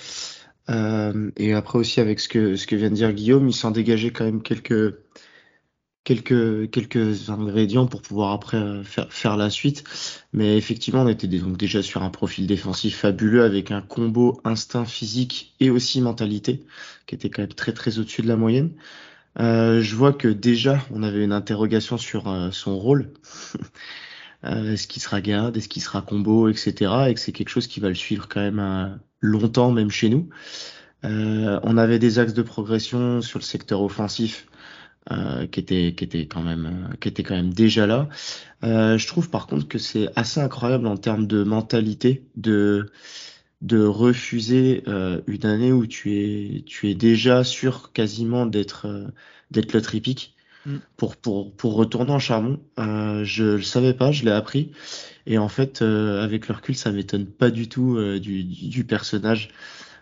euh, 0.70 1.30
et 1.36 1.52
après 1.52 1.78
aussi 1.78 2.00
avec 2.00 2.20
ce 2.20 2.28
que, 2.28 2.56
ce 2.56 2.66
que 2.66 2.76
vient 2.76 2.90
de 2.90 2.94
dire 2.94 3.12
Guillaume, 3.12 3.48
il 3.48 3.54
s'en 3.54 3.70
dégageait 3.70 4.10
quand 4.10 4.24
même 4.24 4.42
quelques, 4.42 4.94
quelques, 6.04 6.70
quelques 6.70 7.30
ingrédients 7.30 7.86
pour 7.86 8.02
pouvoir 8.02 8.32
après 8.32 8.58
euh, 8.58 8.84
faire, 8.84 9.12
faire 9.12 9.36
la 9.36 9.50
suite. 9.50 9.84
Mais 10.32 10.56
effectivement, 10.56 11.02
on 11.02 11.08
était 11.08 11.26
donc 11.26 11.56
déjà 11.56 11.82
sur 11.82 12.02
un 12.02 12.10
profil 12.10 12.46
défensif 12.46 12.98
fabuleux 12.98 13.42
avec 13.42 13.70
un 13.70 13.80
combo 13.80 14.40
instinct 14.44 14.84
physique 14.84 15.54
et 15.60 15.70
aussi 15.70 16.00
mentalité 16.00 16.64
qui 17.06 17.14
était 17.14 17.30
quand 17.30 17.42
même 17.42 17.52
très 17.52 17.72
très 17.72 17.98
au-dessus 17.98 18.22
de 18.22 18.28
la 18.28 18.36
moyenne. 18.36 18.70
Euh, 19.40 19.80
je 19.82 19.96
vois 19.96 20.12
que 20.12 20.28
déjà 20.28 20.80
on 20.92 21.02
avait 21.02 21.24
une 21.24 21.32
interrogation 21.32 21.98
sur 21.98 22.28
euh, 22.28 22.50
son 22.52 22.78
rôle. 22.78 23.12
est-ce 24.44 24.86
qu'il 24.86 25.02
sera 25.02 25.22
garde, 25.22 25.56
est-ce 25.56 25.68
qu'il 25.70 25.82
sera 25.82 26.02
combo, 26.02 26.48
etc. 26.48 26.92
Et 27.08 27.14
que 27.14 27.20
c'est 27.20 27.32
quelque 27.32 27.48
chose 27.48 27.66
qui 27.66 27.80
va 27.80 27.88
le 27.88 27.94
suivre 27.94 28.28
quand 28.28 28.42
même 28.42 29.00
longtemps, 29.22 29.72
même 29.72 29.90
chez 29.90 30.10
nous. 30.10 30.28
on 31.02 31.78
avait 31.78 31.98
des 31.98 32.18
axes 32.18 32.34
de 32.34 32.42
progression 32.42 33.22
sur 33.22 33.38
le 33.38 33.44
secteur 33.44 33.80
offensif 33.80 34.46
euh, 35.10 35.46
qui 35.46 35.60
était 35.60 35.94
qui 35.96 36.04
était 36.04 36.26
quand 36.26 36.42
même 36.42 36.66
euh, 36.66 36.96
qui 37.00 37.08
était 37.08 37.22
quand 37.22 37.34
même 37.34 37.52
déjà 37.52 37.86
là. 37.86 38.08
Euh, 38.62 38.98
je 38.98 39.06
trouve 39.06 39.30
par 39.30 39.46
contre 39.46 39.68
que 39.68 39.78
c'est 39.78 40.08
assez 40.16 40.40
incroyable 40.40 40.86
en 40.86 40.96
termes 40.96 41.26
de 41.26 41.44
mentalité 41.44 42.24
de 42.36 42.90
de 43.62 43.84
refuser 43.84 44.82
euh, 44.88 45.20
une 45.26 45.46
année 45.46 45.72
où 45.72 45.86
tu 45.86 46.16
es 46.18 46.62
tu 46.66 46.90
es 46.90 46.94
déjà 46.94 47.44
sûr 47.44 47.92
quasiment 47.92 48.46
d'être 48.46 48.86
euh, 48.86 49.08
d'être 49.50 49.72
le 49.72 49.82
tripique 49.82 50.34
mm. 50.66 50.76
pour 50.96 51.16
pour 51.16 51.54
pour 51.56 51.74
retourner 51.74 52.10
en 52.12 52.18
charbon. 52.18 52.60
je 52.78 53.56
le 53.56 53.62
savais 53.62 53.94
pas, 53.94 54.12
je 54.12 54.24
l'ai 54.24 54.30
appris 54.32 54.72
Et 55.26 55.38
en 55.38 55.48
fait, 55.48 55.82
euh, 55.82 56.22
avec 56.22 56.48
le 56.48 56.54
recul, 56.54 56.76
ça 56.76 56.92
m'étonne 56.92 57.26
pas 57.26 57.50
du 57.50 57.68
tout 57.68 57.96
euh, 57.96 58.20
du, 58.20 58.44
du, 58.44 58.84
personnage 58.84 59.48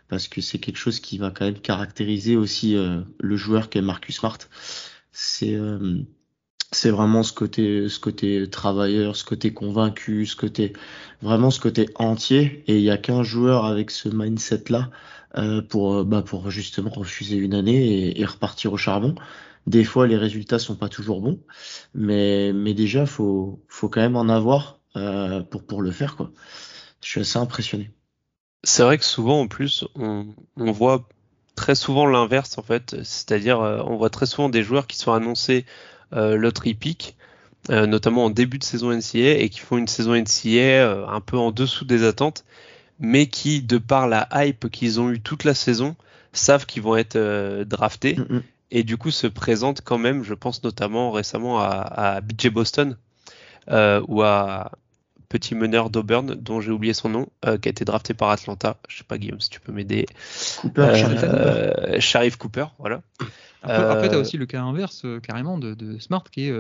parce 0.09 0.29
que 0.29 0.41
c'est 0.41 0.59
quelque 0.59 0.77
chose 0.77 1.01
qui 1.01 1.19
va 1.19 1.31
quand 1.31 1.45
même 1.45 1.59
caractériser 1.59 2.37
aussi 2.37 2.77
euh, 2.77 3.01
le 3.21 3.37
joueur 3.37 3.71
qu'est 3.71 3.81
Marcus 3.83 4.17
Smart. 4.17 4.39
C'est 5.13 5.59
c'est 6.73 6.91
vraiment 6.91 7.23
ce 7.23 7.33
côté 7.33 7.89
ce 7.89 8.01
côté 8.01 8.49
travailleur, 8.51 9.17
ce 9.17 9.25
côté 9.25 9.53
convaincu, 9.53 10.27
ce 10.27 10.37
côté 10.37 10.73
vraiment 11.21 11.51
ce 11.51 11.61
côté 11.61 11.89
entier. 11.97 12.65
Et 12.67 12.79
il 12.79 12.83
y 12.83 12.91
a 12.91 12.99
qu'un 12.99 13.23
joueur 13.23 13.67
avec 13.67 13.91
ce 13.91 14.09
mindset 14.09 14.65
là 14.71 14.91
pour 15.69 16.05
bah 16.05 16.23
pour 16.23 16.51
justement 16.51 16.91
refuser 16.91 17.37
une 17.37 17.55
année 17.55 18.09
et, 18.09 18.21
et 18.21 18.25
repartir 18.25 18.73
au 18.73 18.77
charbon. 18.77 19.15
Des 19.67 19.85
fois, 19.85 20.07
les 20.07 20.17
résultats 20.17 20.59
sont 20.59 20.75
pas 20.75 20.89
toujours 20.89 21.21
bons, 21.21 21.41
mais, 21.95 22.53
mais 22.53 22.75
déjà, 22.75 23.07
faut, 23.07 23.63
faut 23.69 23.89
quand 23.89 24.01
même 24.01 24.17
en 24.17 24.29
avoir 24.29 24.81
euh, 24.97 25.43
pour, 25.43 25.65
pour 25.65 25.83
le 25.83 25.93
faire. 25.93 26.17
Quoi. 26.17 26.33
Je 27.01 27.09
suis 27.09 27.21
assez 27.21 27.39
impressionné. 27.39 27.93
C'est 28.65 28.83
vrai 28.83 28.99
que 28.99 29.05
souvent, 29.05 29.41
en 29.41 29.47
plus, 29.47 29.85
on, 29.95 30.35
on 30.57 30.73
voit 30.73 31.09
très 31.55 31.75
souvent 31.75 32.07
l'inverse, 32.07 32.59
en 32.59 32.63
fait. 32.63 32.97
C'est-à-dire, 33.03 33.61
euh, 33.61 33.83
on 33.87 33.97
voit 33.97 34.11
très 34.11 34.27
souvent 34.27 34.49
des 34.49 34.63
joueurs 34.63 34.87
qui 34.87 34.97
sont 34.97 35.13
annoncés 35.13 35.65
euh, 36.15 36.37
loterie 36.37 36.75
pick, 36.75 37.17
euh, 37.71 37.87
notamment 37.87 38.25
en 38.25 38.31
début 38.31 38.59
de 38.59 38.65
saison 38.65 38.93
NCA, 38.93 39.39
et 39.41 39.49
qui 39.49 39.61
font 39.61 39.79
une 39.79 39.89
saison 39.89 40.15
NCA 40.15 41.07
un 41.09 41.21
peu 41.21 41.39
en 41.39 41.51
dessous 41.53 41.85
des 41.85 42.05
attentes, 42.05 42.45
mais 42.99 43.27
qui, 43.27 43.63
de 43.63 43.79
par 43.79 44.09
la 44.09 44.29
hype 44.33 44.71
qu'ils 44.71 45.01
ont 45.01 45.11
eu 45.11 45.21
toute 45.21 45.45
la 45.45 45.55
saison, 45.55 45.97
savent 46.33 46.67
qu'ils 46.67 46.83
vont 46.83 46.97
être 46.97 47.19
draftés. 47.65 48.17
Mm 48.17 48.23
-hmm 48.23 48.43
et 48.73 48.83
du 48.83 48.97
coup 48.97 49.11
se 49.11 49.27
présente 49.27 49.83
quand 49.83 49.99
même, 49.99 50.25
je 50.25 50.35
pense 50.35 50.65
notamment 50.65 51.13
récemment 51.13 51.61
à, 51.61 51.69
à 51.69 52.21
BJ 52.23 52.49
Boston 52.49 52.97
euh, 53.71 54.03
ou 54.09 54.23
à 54.23 54.73
petit 55.33 55.55
meneur 55.55 55.91
d'Auburn 55.91 56.35
dont 56.35 56.61
j'ai 56.61 56.71
oublié 56.71 56.93
son 56.93 57.09
nom, 57.09 57.27
euh, 57.47 57.57
qui 57.57 57.69
a 57.69 57.71
été 57.71 57.85
drafté 57.85 58.15
par 58.15 58.31
Atlanta. 58.31 58.79
Je 58.89 58.99
sais 58.99 59.05
pas 59.05 59.19
Guillaume 59.19 59.41
si 59.41 59.51
tu 59.51 59.61
peux 59.61 59.73
m'aider. 59.73 60.07
Cooper, 60.61 60.93
euh, 61.25 62.01
Sharif 62.01 62.37
Cooper, 62.37 62.67
voilà. 62.79 63.03
Après, 63.63 63.77
après 63.77 64.09
tu 64.09 64.15
as 64.15 64.19
aussi 64.19 64.37
le 64.37 64.47
cas 64.47 64.63
inverse 64.63 65.07
carrément 65.23 65.57
de, 65.57 65.75
de, 65.75 65.99
Smart 65.99 66.25
qui 66.31 66.49
est 66.49 66.53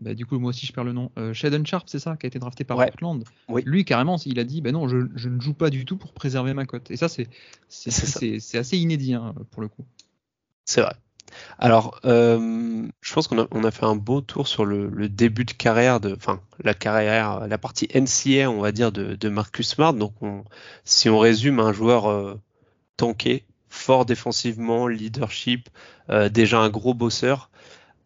bah, 0.00 0.14
du 0.14 0.26
coup, 0.26 0.38
moi 0.38 0.50
aussi, 0.50 0.66
je 0.66 0.72
perds 0.72 0.84
le 0.84 0.92
nom. 0.92 1.10
Euh, 1.18 1.32
Shaden 1.32 1.66
Sharp, 1.66 1.88
c'est 1.88 1.98
ça, 1.98 2.16
qui 2.16 2.26
a 2.26 2.28
été 2.28 2.38
drafté 2.38 2.64
par 2.64 2.76
ouais. 2.76 2.86
Portland. 2.86 3.24
Oui. 3.48 3.62
Lui, 3.66 3.84
carrément, 3.84 4.16
il 4.24 4.38
a 4.38 4.44
dit 4.44 4.60
bah 4.60 4.70
non, 4.70 4.86
je, 4.86 4.98
je, 5.16 5.28
ne 5.28 5.40
joue 5.40 5.54
pas 5.54 5.70
du 5.70 5.84
tout 5.84 5.96
pour 5.96 6.12
préserver 6.12 6.54
ma 6.54 6.66
cote. 6.66 6.90
Et 6.90 6.96
ça, 6.96 7.08
c'est 7.08 7.28
assez 8.56 8.78
inédit 8.78 9.14
hein, 9.14 9.34
pour 9.50 9.62
le 9.62 9.68
coup. 9.68 9.84
C'est 10.64 10.82
vrai. 10.82 10.94
Alors, 11.58 11.98
euh, 12.04 12.86
je 13.00 13.14
pense 13.14 13.28
qu'on 13.28 13.38
a, 13.38 13.70
fait 13.70 13.84
un 13.84 13.96
beau 13.96 14.20
tour 14.20 14.46
sur 14.46 14.64
le, 14.64 15.08
début 15.08 15.44
de 15.44 15.52
carrière, 15.52 16.00
de, 16.00 16.14
enfin 16.14 16.40
la 16.62 16.74
carrière, 16.74 17.46
la 17.46 17.58
partie 17.58 17.88
NCA, 17.94 18.50
on 18.50 18.60
va 18.60 18.72
dire, 18.72 18.92
de, 18.92 19.28
Marcus 19.28 19.68
Smart. 19.68 19.92
Donc, 19.92 20.14
on, 20.22 20.44
si 20.84 21.08
on 21.08 21.18
résume, 21.18 21.60
un 21.60 21.72
joueur 21.72 22.10
euh, 22.10 22.40
tanké, 22.96 23.44
fort 23.68 24.06
défensivement, 24.06 24.86
leadership, 24.86 25.68
euh, 26.10 26.28
déjà 26.28 26.60
un 26.60 26.70
gros 26.70 26.94
bosseur, 26.94 27.50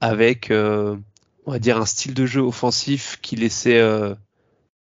avec, 0.01 0.51
on 0.51 1.01
va 1.47 1.59
dire, 1.59 1.79
un 1.79 1.87
style 1.87 2.15
de 2.15 2.27
jeu 2.27 2.41
offensif 2.41 3.19
qui 3.23 3.37
laissait 3.37 3.81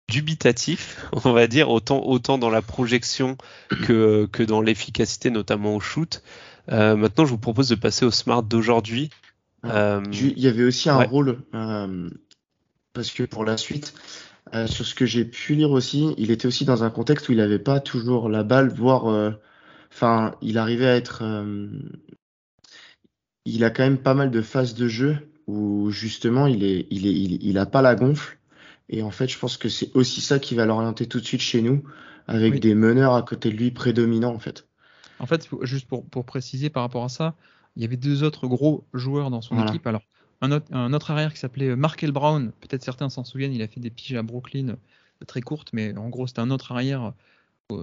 dubitatif, 0.10 1.08
on 1.24 1.32
va 1.32 1.48
dire, 1.48 1.70
autant, 1.70 2.38
dans 2.38 2.50
la 2.50 2.62
projection 2.62 3.38
que 3.70 4.44
dans 4.44 4.62
l'efficacité, 4.62 5.30
notamment 5.30 5.76
au 5.76 5.80
shoot. 5.80 6.22
Euh, 6.72 6.96
maintenant, 6.96 7.26
je 7.26 7.32
vous 7.32 7.38
propose 7.38 7.70
de 7.70 7.76
passer 7.76 8.06
au 8.06 8.12
smart 8.12 8.44
d'aujourd'hui. 8.44 9.10
Euh, 9.66 10.04
il 10.12 10.40
y 10.40 10.48
avait 10.48 10.64
aussi 10.64 10.90
un 10.90 11.00
ouais. 11.00 11.06
rôle, 11.06 11.40
euh, 11.54 12.10
parce 12.94 13.12
que 13.12 13.24
pour 13.24 13.46
la 13.46 13.58
suite, 13.58 13.94
euh, 14.54 14.68
sur 14.68 14.86
ce 14.86 14.94
que 14.94 15.06
j'ai 15.06 15.26
pu 15.26 15.56
lire 15.56 15.72
aussi, 15.72 16.14
il 16.18 16.32
était 16.32 16.48
aussi 16.48 16.66
dans 16.66 16.84
un 16.84 16.90
contexte 16.90 17.30
où 17.30 17.32
il 17.32 17.40
n'avait 17.40 17.60
pas 17.60 17.80
toujours 17.80 18.30
la 18.30 18.44
balle, 18.44 18.72
voire, 18.72 19.08
euh, 19.08 19.32
enfin, 19.92 20.36
il 20.42 20.58
arrivait 20.58 20.88
à 20.88 20.96
être, 20.96 21.24
euh, 21.24 21.68
il 23.46 23.64
a 23.64 23.70
quand 23.72 23.84
même 23.84 23.98
pas 23.98 24.14
mal 24.14 24.30
de 24.30 24.42
phases 24.42 24.76
de 24.76 24.88
jeu 24.88 25.18
où 25.48 25.92
justement 25.92 26.48
il 26.48 26.64
est, 26.64 26.88
il 26.90 27.08
est, 27.08 27.14
il, 27.14 27.44
il 27.44 27.58
a 27.58 27.66
pas 27.66 27.82
la 27.82 27.96
gonfle. 27.96 28.38
Et 28.90 29.02
en 29.02 29.12
fait, 29.12 29.28
je 29.28 29.40
pense 29.40 29.58
que 29.58 29.68
c'est 29.68 29.90
aussi 29.96 30.22
ça 30.22 30.38
qui 30.38 30.54
va 30.54 30.66
l'orienter 30.66 31.08
tout 31.08 31.20
de 31.20 31.26
suite 31.26 31.42
chez 31.42 31.64
nous, 31.64 31.84
avec 32.28 32.54
oui. 32.54 32.60
des 32.60 32.76
meneurs 32.76 33.16
à 33.16 33.24
côté 33.24 33.50
de 33.50 33.56
lui 33.56 33.72
prédominants 33.72 34.34
en 34.34 34.40
fait. 34.40 34.68
En 35.20 35.26
fait, 35.26 35.50
juste 35.62 35.88
pour, 35.88 36.06
pour, 36.06 36.26
préciser 36.26 36.70
par 36.70 36.84
rapport 36.84 37.04
à 37.04 37.10
ça, 37.10 37.36
il 37.76 37.82
y 37.82 37.86
avait 37.86 37.98
deux 37.98 38.24
autres 38.24 38.48
gros 38.48 38.86
joueurs 38.94 39.30
dans 39.30 39.42
son 39.42 39.56
voilà. 39.56 39.72
équipe. 39.72 39.86
Alors, 39.88 40.02
un 40.42 40.52
autre, 40.52 40.66
un 40.72 40.94
autre, 40.94 41.12
arrière 41.12 41.34
qui 41.34 41.40
s'appelait 41.40 41.76
Markel 41.76 42.12
Brown, 42.12 42.52
peut-être 42.62 42.84
certains 42.84 43.10
s'en 43.10 43.24
souviennent, 43.24 43.54
il 43.54 43.62
a 43.62 43.68
fait 43.68 43.80
des 43.80 43.90
piges 43.90 44.16
à 44.16 44.24
Brooklyn 44.24 44.76
très 45.28 45.42
courtes, 45.42 45.70
mais 45.74 45.98
en 45.98 46.10
gros, 46.10 46.28
c'était 46.28 46.42
un 46.42 46.52
autre 46.52 46.72
arrière 46.72 47.14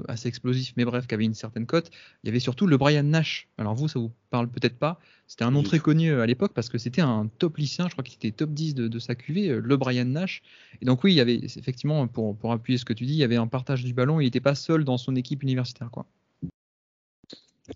assez 0.09 0.29
explosif, 0.29 0.75
mais 0.77 0.85
bref, 0.85 1.07
qui 1.07 1.15
avait 1.15 1.25
une 1.25 1.35
certaine 1.35 1.67
cote. 1.67 1.91
Il 2.23 2.29
y 2.29 2.31
avait 2.31 2.41
surtout 2.41 2.67
le 2.67 2.77
Brian 2.77 3.03
Nash. 3.03 3.49
Alors 3.59 3.75
vous, 3.75 3.89
ça 3.89 3.99
vous 3.99 4.13
parle 4.31 4.49
peut-être 4.49 4.77
pas. 4.77 5.01
C'était 5.27 5.45
un 5.45 5.51
nom 5.51 5.63
très 5.63 5.79
connu 5.79 6.13
à 6.13 6.27
l'époque 6.27 6.53
parce 6.55 6.69
que 6.69 6.79
c'était 6.79 7.01
un 7.01 7.29
top 7.39 7.57
lycéen, 7.57 7.89
je 7.89 7.93
crois 7.93 8.05
qu'il 8.05 8.15
était 8.17 8.31
top 8.31 8.51
10 8.51 8.75
de, 8.75 8.89
de, 8.89 8.99
sa 8.99 9.15
QV, 9.15 9.61
le 9.61 9.77
Brian 9.77 10.05
Nash. 10.05 10.43
Et 10.81 10.85
donc 10.85 11.03
oui, 11.05 11.13
il 11.13 11.17
y 11.17 11.21
avait 11.21 11.37
effectivement, 11.37 12.07
pour, 12.07 12.37
pour 12.37 12.53
appuyer 12.53 12.79
ce 12.79 12.85
que 12.85 12.93
tu 12.93 13.07
dis, 13.07 13.15
il 13.15 13.19
y 13.19 13.25
avait 13.25 13.37
un 13.37 13.47
partage 13.47 13.85
du 13.85 13.93
ballon, 13.93 14.21
il 14.21 14.25
n'était 14.25 14.41
pas 14.41 14.55
seul 14.55 14.85
dans 14.85 14.99
son 14.99 15.17
équipe 15.17 15.43
universitaire. 15.43 15.91
quoi. 15.91 16.07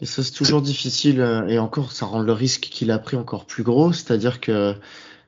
Et 0.01 0.07
ça, 0.07 0.23
c'est 0.23 0.33
toujours 0.33 0.63
difficile, 0.63 1.21
et 1.49 1.59
encore, 1.59 1.93
ça 1.93 2.07
rend 2.07 2.21
le 2.21 2.33
risque 2.33 2.63
qu'il 2.63 2.91
a 2.91 2.99
pris 2.99 3.17
encore 3.17 3.47
plus 3.47 3.63
gros, 3.63 3.93
c'est-à-dire 3.93 4.41
que 4.41 4.75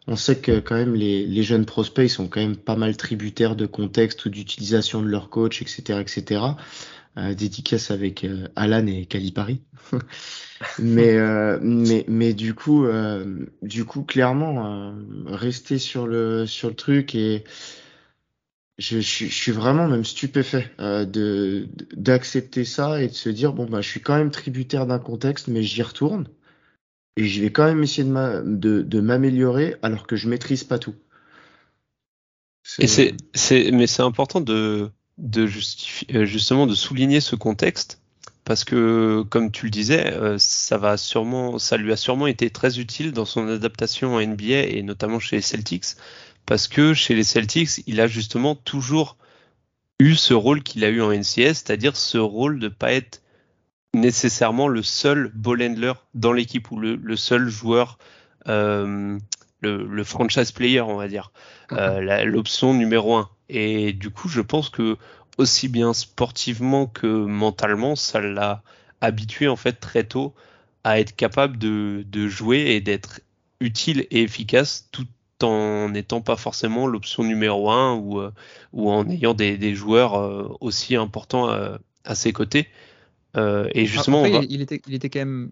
on 0.08 0.16
sait 0.16 0.38
que 0.38 0.58
quand 0.58 0.74
même 0.74 0.94
les, 0.94 1.26
les, 1.26 1.42
jeunes 1.42 1.66
prospects 1.66 2.08
sont 2.08 2.28
quand 2.28 2.40
même 2.40 2.56
pas 2.56 2.76
mal 2.76 2.96
tributaires 2.96 3.56
de 3.56 3.66
contexte 3.66 4.24
ou 4.24 4.30
d'utilisation 4.30 5.02
de 5.02 5.06
leur 5.06 5.28
coach, 5.28 5.60
etc., 5.60 6.00
etc. 6.00 6.42
Euh, 7.18 7.34
dédicace 7.34 7.90
avec 7.90 8.24
euh, 8.24 8.46
Alan 8.54 8.86
et 8.86 9.04
Calipari. 9.04 9.60
mais, 10.78 11.16
euh, 11.16 11.58
mais 11.60 12.04
mais 12.06 12.32
du 12.32 12.54
coup, 12.54 12.84
euh, 12.84 13.46
du 13.62 13.84
coup, 13.84 14.02
clairement, 14.02 14.66
euh, 14.66 14.92
rester 15.26 15.78
sur 15.78 16.06
le 16.06 16.46
sur 16.46 16.68
le 16.68 16.74
truc 16.74 17.14
et 17.14 17.44
je, 18.78 19.00
suis 19.00 19.52
vraiment 19.52 19.88
même 19.88 20.04
stupéfait 20.04 20.70
euh, 20.78 21.66
d'accepter 21.96 22.64
ça 22.64 23.02
et 23.02 23.08
de 23.08 23.12
se 23.12 23.28
dire 23.28 23.52
bon 23.52 23.66
bah 23.66 23.80
je 23.80 23.88
suis 23.88 24.00
quand 24.00 24.16
même 24.16 24.30
tributaire 24.30 24.86
d'un 24.86 25.00
contexte 25.00 25.48
mais 25.48 25.62
j'y 25.64 25.82
retourne 25.82 26.28
et 27.16 27.24
je 27.24 27.42
vais 27.42 27.50
quand 27.50 27.64
même 27.64 27.82
essayer 27.82 28.08
de, 28.08 29.00
m'améliorer 29.00 29.74
alors 29.82 30.06
que 30.06 30.14
je 30.14 30.28
maîtrise 30.28 30.62
pas 30.62 30.78
tout. 30.78 30.94
Mais 32.78 32.86
c'est 32.86 34.02
important 34.02 34.40
de 34.40 34.92
justifier 35.46 36.26
justement 36.26 36.68
de 36.68 36.76
souligner 36.76 37.20
ce 37.20 37.34
contexte 37.34 38.00
parce 38.44 38.64
que 38.64 39.24
comme 39.28 39.50
tu 39.50 39.66
le 39.66 39.70
disais 39.70 40.14
ça 40.38 40.78
va 40.78 40.96
sûrement 40.96 41.58
ça 41.58 41.76
lui 41.76 41.92
a 41.92 41.96
sûrement 41.96 42.28
été 42.28 42.50
très 42.50 42.78
utile 42.78 43.12
dans 43.12 43.24
son 43.24 43.48
adaptation 43.48 44.14
en 44.14 44.24
NBA 44.24 44.68
et 44.68 44.82
notamment 44.82 45.18
chez 45.18 45.40
Celtics 45.40 45.96
parce 46.48 46.66
que 46.66 46.94
chez 46.94 47.14
les 47.14 47.24
Celtics, 47.24 47.82
il 47.86 48.00
a 48.00 48.06
justement 48.06 48.54
toujours 48.54 49.18
eu 50.00 50.14
ce 50.14 50.32
rôle 50.32 50.62
qu'il 50.62 50.82
a 50.82 50.88
eu 50.88 51.02
en 51.02 51.12
NCS, 51.12 51.58
c'est-à-dire 51.60 51.94
ce 51.94 52.16
rôle 52.16 52.58
de 52.58 52.68
pas 52.68 52.90
être 52.94 53.22
nécessairement 53.92 54.66
le 54.66 54.82
seul 54.82 55.30
ball 55.34 55.62
handler 55.62 55.92
dans 56.14 56.32
l'équipe 56.32 56.70
ou 56.70 56.78
le, 56.78 56.96
le, 56.96 57.16
seul 57.16 57.48
joueur, 57.50 57.98
euh, 58.48 59.18
le, 59.60 59.86
le, 59.86 60.04
franchise 60.04 60.50
player, 60.50 60.80
on 60.80 60.96
va 60.96 61.06
dire, 61.06 61.32
euh, 61.72 62.24
l'option 62.24 62.72
numéro 62.72 63.14
un. 63.16 63.28
Et 63.50 63.92
du 63.92 64.08
coup, 64.08 64.30
je 64.30 64.40
pense 64.40 64.70
que 64.70 64.96
aussi 65.36 65.68
bien 65.68 65.92
sportivement 65.92 66.86
que 66.86 67.06
mentalement, 67.26 67.94
ça 67.94 68.22
l'a 68.22 68.62
habitué 69.02 69.48
en 69.48 69.56
fait 69.56 69.74
très 69.74 70.04
tôt 70.04 70.34
à 70.82 70.98
être 70.98 71.14
capable 71.14 71.58
de, 71.58 72.06
de 72.06 72.26
jouer 72.26 72.70
et 72.70 72.80
d'être 72.80 73.20
utile 73.60 74.06
et 74.10 74.22
efficace 74.22 74.88
tout 74.92 75.06
en 75.44 75.88
n'étant 75.90 76.20
pas 76.20 76.36
forcément 76.36 76.86
l'option 76.86 77.24
numéro 77.24 77.70
un 77.70 77.94
ou, 77.94 78.20
euh, 78.20 78.30
ou 78.72 78.90
en 78.90 79.08
ayant 79.08 79.34
des, 79.34 79.56
des 79.58 79.74
joueurs 79.74 80.14
euh, 80.14 80.48
aussi 80.60 80.96
importants 80.96 81.48
à, 81.48 81.78
à 82.04 82.14
ses 82.14 82.32
côtés. 82.32 82.68
Euh, 83.36 83.68
et 83.74 83.86
justement, 83.86 84.24
Après, 84.24 84.38
va... 84.38 84.44
il, 84.48 84.60
était, 84.62 84.80
il 84.88 84.94
était 84.94 85.10
quand 85.10 85.20
même 85.20 85.50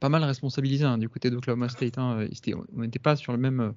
pas 0.00 0.08
mal 0.08 0.24
responsabilisé 0.24 0.84
hein, 0.84 0.98
du 0.98 1.08
côté 1.08 1.30
d'Oklahoma 1.30 1.68
State. 1.68 1.98
Hein. 1.98 2.26
on 2.74 2.80
n'était 2.80 2.98
pas 2.98 3.16
sur 3.16 3.32
le 3.32 3.38
même, 3.38 3.74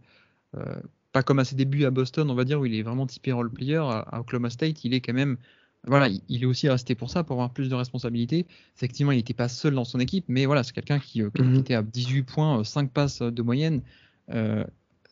euh, 0.55 0.75
pas 1.11 1.21
comme 1.21 1.39
à 1.39 1.45
ses 1.45 1.55
débuts 1.55 1.85
à 1.85 1.91
Boston, 1.91 2.29
on 2.31 2.35
va 2.35 2.45
dire, 2.45 2.59
où 2.59 2.65
il 2.65 2.75
est 2.75 2.81
vraiment 2.81 3.05
typé 3.05 3.31
role 3.31 3.51
player. 3.51 3.77
À, 3.77 3.99
à 3.99 4.19
Oklahoma 4.21 4.49
State, 4.49 4.83
il 4.85 4.93
est 4.93 5.01
quand 5.01 5.13
même, 5.13 5.37
voilà, 5.85 6.07
il, 6.07 6.21
il, 6.29 6.43
est 6.43 6.45
aussi 6.45 6.69
resté 6.69 6.95
pour 6.95 7.09
ça, 7.09 7.23
pour 7.23 7.35
avoir 7.35 7.51
plus 7.51 7.69
de 7.69 7.75
responsabilités. 7.75 8.45
Effectivement, 8.77 9.11
il 9.11 9.17
n'était 9.17 9.33
pas 9.33 9.49
seul 9.49 9.75
dans 9.75 9.85
son 9.85 9.99
équipe, 9.99 10.25
mais 10.29 10.45
voilà, 10.45 10.63
c'est 10.63 10.73
quelqu'un 10.73 10.99
qui, 10.99 11.21
mm 11.21 11.27
-hmm. 11.27 11.53
qui, 11.53 11.59
était 11.59 11.75
à 11.75 11.83
18 11.83 12.23
points, 12.23 12.63
5 12.63 12.89
passes 12.91 13.21
de 13.21 13.41
moyenne. 13.43 13.81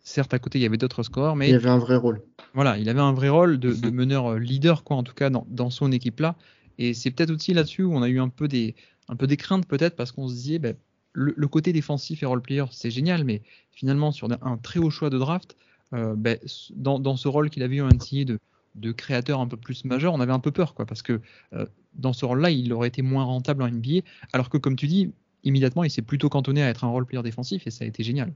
Euh, 0.03 0.09
certes 0.09 0.33
à 0.33 0.39
côté 0.39 0.59
il 0.59 0.61
y 0.61 0.65
avait 0.65 0.77
d'autres 0.77 1.03
scores 1.03 1.35
mais 1.35 1.47
il 1.49 1.51
y 1.51 1.55
avait 1.55 1.69
un 1.69 1.79
vrai 1.79 1.95
rôle 1.95 2.21
voilà 2.53 2.77
il 2.77 2.89
avait 2.89 2.99
un 3.01 3.13
vrai 3.13 3.29
rôle 3.29 3.59
de, 3.59 3.73
de 3.73 3.89
meneur 3.89 4.37
leader 4.37 4.83
quoi 4.83 4.97
en 4.97 5.03
tout 5.03 5.13
cas 5.13 5.29
dans, 5.29 5.45
dans 5.49 5.69
son 5.69 5.91
équipe 5.91 6.19
là 6.19 6.35
et 6.77 6.93
c'est 6.93 7.11
peut-être 7.11 7.31
aussi 7.31 7.53
là-dessus 7.53 7.83
où 7.83 7.95
on 7.95 8.01
a 8.01 8.09
eu 8.09 8.19
un 8.19 8.29
peu 8.29 8.47
des 8.47 8.75
un 9.07 9.15
peu 9.15 9.27
des 9.27 9.37
craintes 9.37 9.65
peut-être 9.67 9.95
parce 9.95 10.11
qu'on 10.11 10.27
se 10.27 10.33
disait 10.33 10.59
ben, 10.59 10.75
le, 11.13 11.33
le, 11.35 11.47
côté 11.47 11.73
défensif 11.73 12.23
et 12.23 12.25
role 12.25 12.41
player 12.41 12.65
c'est 12.71 12.91
génial 12.91 13.23
mais 13.23 13.41
finalement 13.71 14.11
sur 14.11 14.27
un 14.29 14.57
très 14.57 14.79
haut 14.79 14.89
choix 14.89 15.09
de 15.09 15.17
draft 15.17 15.55
euh, 15.93 16.15
ben, 16.15 16.37
dans, 16.75 16.99
dans, 16.99 17.15
ce 17.15 17.27
rôle 17.27 17.49
qu'il 17.49 17.63
avait 17.63 17.77
eu 17.77 17.81
un 17.81 17.89
NCA 17.89 18.25
de 18.25 18.39
de 18.75 18.91
créateur 18.91 19.39
un 19.39 19.47
peu 19.47 19.57
plus 19.57 19.85
majeur, 19.85 20.13
on 20.13 20.19
avait 20.19 20.31
un 20.31 20.39
peu 20.39 20.51
peur, 20.51 20.73
quoi, 20.73 20.85
parce 20.85 21.01
que 21.01 21.21
euh, 21.53 21.65
dans 21.93 22.13
ce 22.13 22.25
rôle-là, 22.25 22.49
il 22.49 22.73
aurait 22.73 22.87
été 22.87 23.01
moins 23.01 23.23
rentable 23.23 23.63
en 23.63 23.69
NBA, 23.69 24.01
alors 24.33 24.49
que 24.49 24.57
comme 24.57 24.75
tu 24.75 24.87
dis, 24.87 25.11
immédiatement, 25.43 25.83
il 25.83 25.91
s'est 25.91 26.01
plutôt 26.01 26.29
cantonné 26.29 26.63
à 26.63 26.69
être 26.69 26.83
un 26.83 26.89
role 26.89 27.05
player 27.05 27.23
défensif 27.23 27.67
et 27.67 27.71
ça 27.71 27.85
a 27.85 27.87
été 27.87 28.03
génial. 28.03 28.33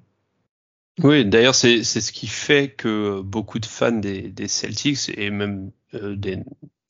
Oui, 1.04 1.26
d'ailleurs, 1.26 1.54
c'est 1.54 1.84
ce 1.84 2.12
qui 2.12 2.26
fait 2.28 2.70
que 2.72 3.22
beaucoup 3.22 3.60
de 3.60 3.68
fans 3.68 3.92
des, 3.92 4.48
Celtics 4.48 5.10
et 5.16 5.30
même 5.30 5.72
euh, 5.94 6.16
des 6.16 6.40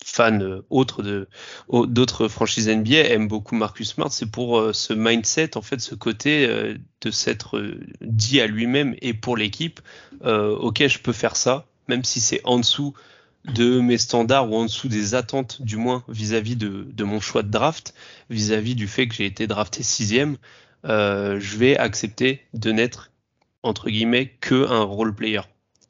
fans 0.04 0.40
euh, 0.40 0.66
autres 0.70 1.04
de 1.04 1.28
d'autres 1.70 2.30
franchises 2.30 2.70
NBA 2.70 3.00
aiment 3.10 3.28
beaucoup 3.28 3.56
Marcus 3.56 3.90
Smart. 3.90 4.10
C'est 4.10 4.32
pour 4.32 4.60
euh, 4.60 4.72
ce 4.72 4.94
mindset, 4.94 5.58
en 5.58 5.62
fait, 5.62 5.82
ce 5.82 5.94
côté 5.94 6.48
de 7.02 7.12
s'être 7.12 7.62
dit 8.00 8.40
à 8.40 8.48
lui-même 8.48 8.96
et 9.02 9.14
pour 9.14 9.36
l'équipe, 9.36 9.82
ok, 10.24 10.88
je 10.88 11.00
peux 11.00 11.14
faire 11.14 11.36
ça, 11.36 11.66
même 11.90 12.06
si 12.06 12.22
c'est 12.22 12.42
en 12.46 12.60
dessous 12.60 12.94
de 13.54 13.82
mes 13.82 13.98
standards 13.98 14.50
ou 14.50 14.56
en 14.56 14.64
dessous 14.66 14.88
des 14.88 15.16
attentes, 15.16 15.62
du 15.62 15.76
moins 15.78 16.04
vis-à-vis 16.08 16.56
de, 16.56 16.88
de, 16.92 17.04
mon 17.04 17.20
choix 17.20 17.44
de 17.44 17.50
draft, 17.50 17.94
vis-à-vis 18.30 18.76
du 18.76 18.88
fait 18.88 19.08
que 19.08 19.16
j'ai 19.16 19.26
été 19.26 19.48
drafté 19.48 19.84
sixième, 19.84 20.38
je 20.86 21.58
vais 21.58 21.78
accepter 21.78 22.42
de 22.54 22.72
n'être 22.72 23.12
entre 23.64 23.90
guillemets 23.90 24.34
que 24.42 24.68
un 24.70 24.84
role 24.84 25.16
player. 25.16 25.42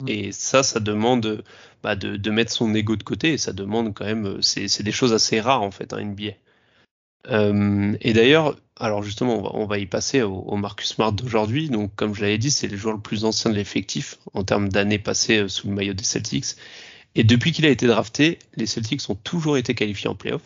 Mm. 0.01 0.05
Et 0.07 0.31
ça, 0.31 0.63
ça 0.63 0.79
demande 0.79 1.43
bah, 1.83 1.95
de, 1.95 2.31
mettre 2.31 2.51
son 2.51 2.73
ego 2.73 2.95
de 2.95 3.03
côté 3.03 3.33
et 3.33 3.37
ça 3.37 3.53
demande 3.53 3.93
quand 3.93 4.05
même, 4.05 4.25
euh, 4.25 4.41
c'est 4.41 4.83
des 4.83 4.91
choses 4.91 5.13
assez 5.13 5.39
rares 5.39 5.61
en 5.61 5.71
fait, 5.71 5.93
un 5.93 6.03
NBA. 6.03 6.33
Euh, 7.29 7.95
et 8.01 8.13
d'ailleurs, 8.13 8.57
alors 8.77 9.03
justement, 9.03 9.55
on 9.55 9.65
va, 9.65 9.79
y 9.79 9.85
passer 9.85 10.21
au, 10.21 10.55
Marcus 10.55 10.89
Smart 10.89 11.11
d'aujourd'hui. 11.11 11.69
Donc, 11.69 11.93
comme 11.95 12.13
je 12.13 12.21
l'avais 12.21 12.37
dit, 12.37 12.51
c'est 12.51 12.67
le 12.67 12.77
joueur 12.77 12.95
le 12.95 13.01
plus 13.01 13.25
ancien 13.25 13.51
de 13.51 13.55
l'effectif 13.55 14.17
en 14.33 14.43
termes 14.43 14.69
d'années 14.69 14.99
passées 14.99 15.39
euh, 15.39 15.47
sous 15.47 15.67
le 15.67 15.73
maillot 15.73 15.93
des 15.93 16.03
Celtics. 16.03 16.55
Et 17.15 17.23
depuis 17.23 17.51
qu'il 17.51 17.65
a 17.65 17.69
été 17.69 17.87
drafté, 17.87 18.39
les 18.55 18.65
Celtics 18.65 19.09
ont 19.09 19.15
toujours 19.15 19.57
été 19.57 19.73
qualifiés 19.73 20.09
en 20.09 20.15
playoff. 20.15 20.43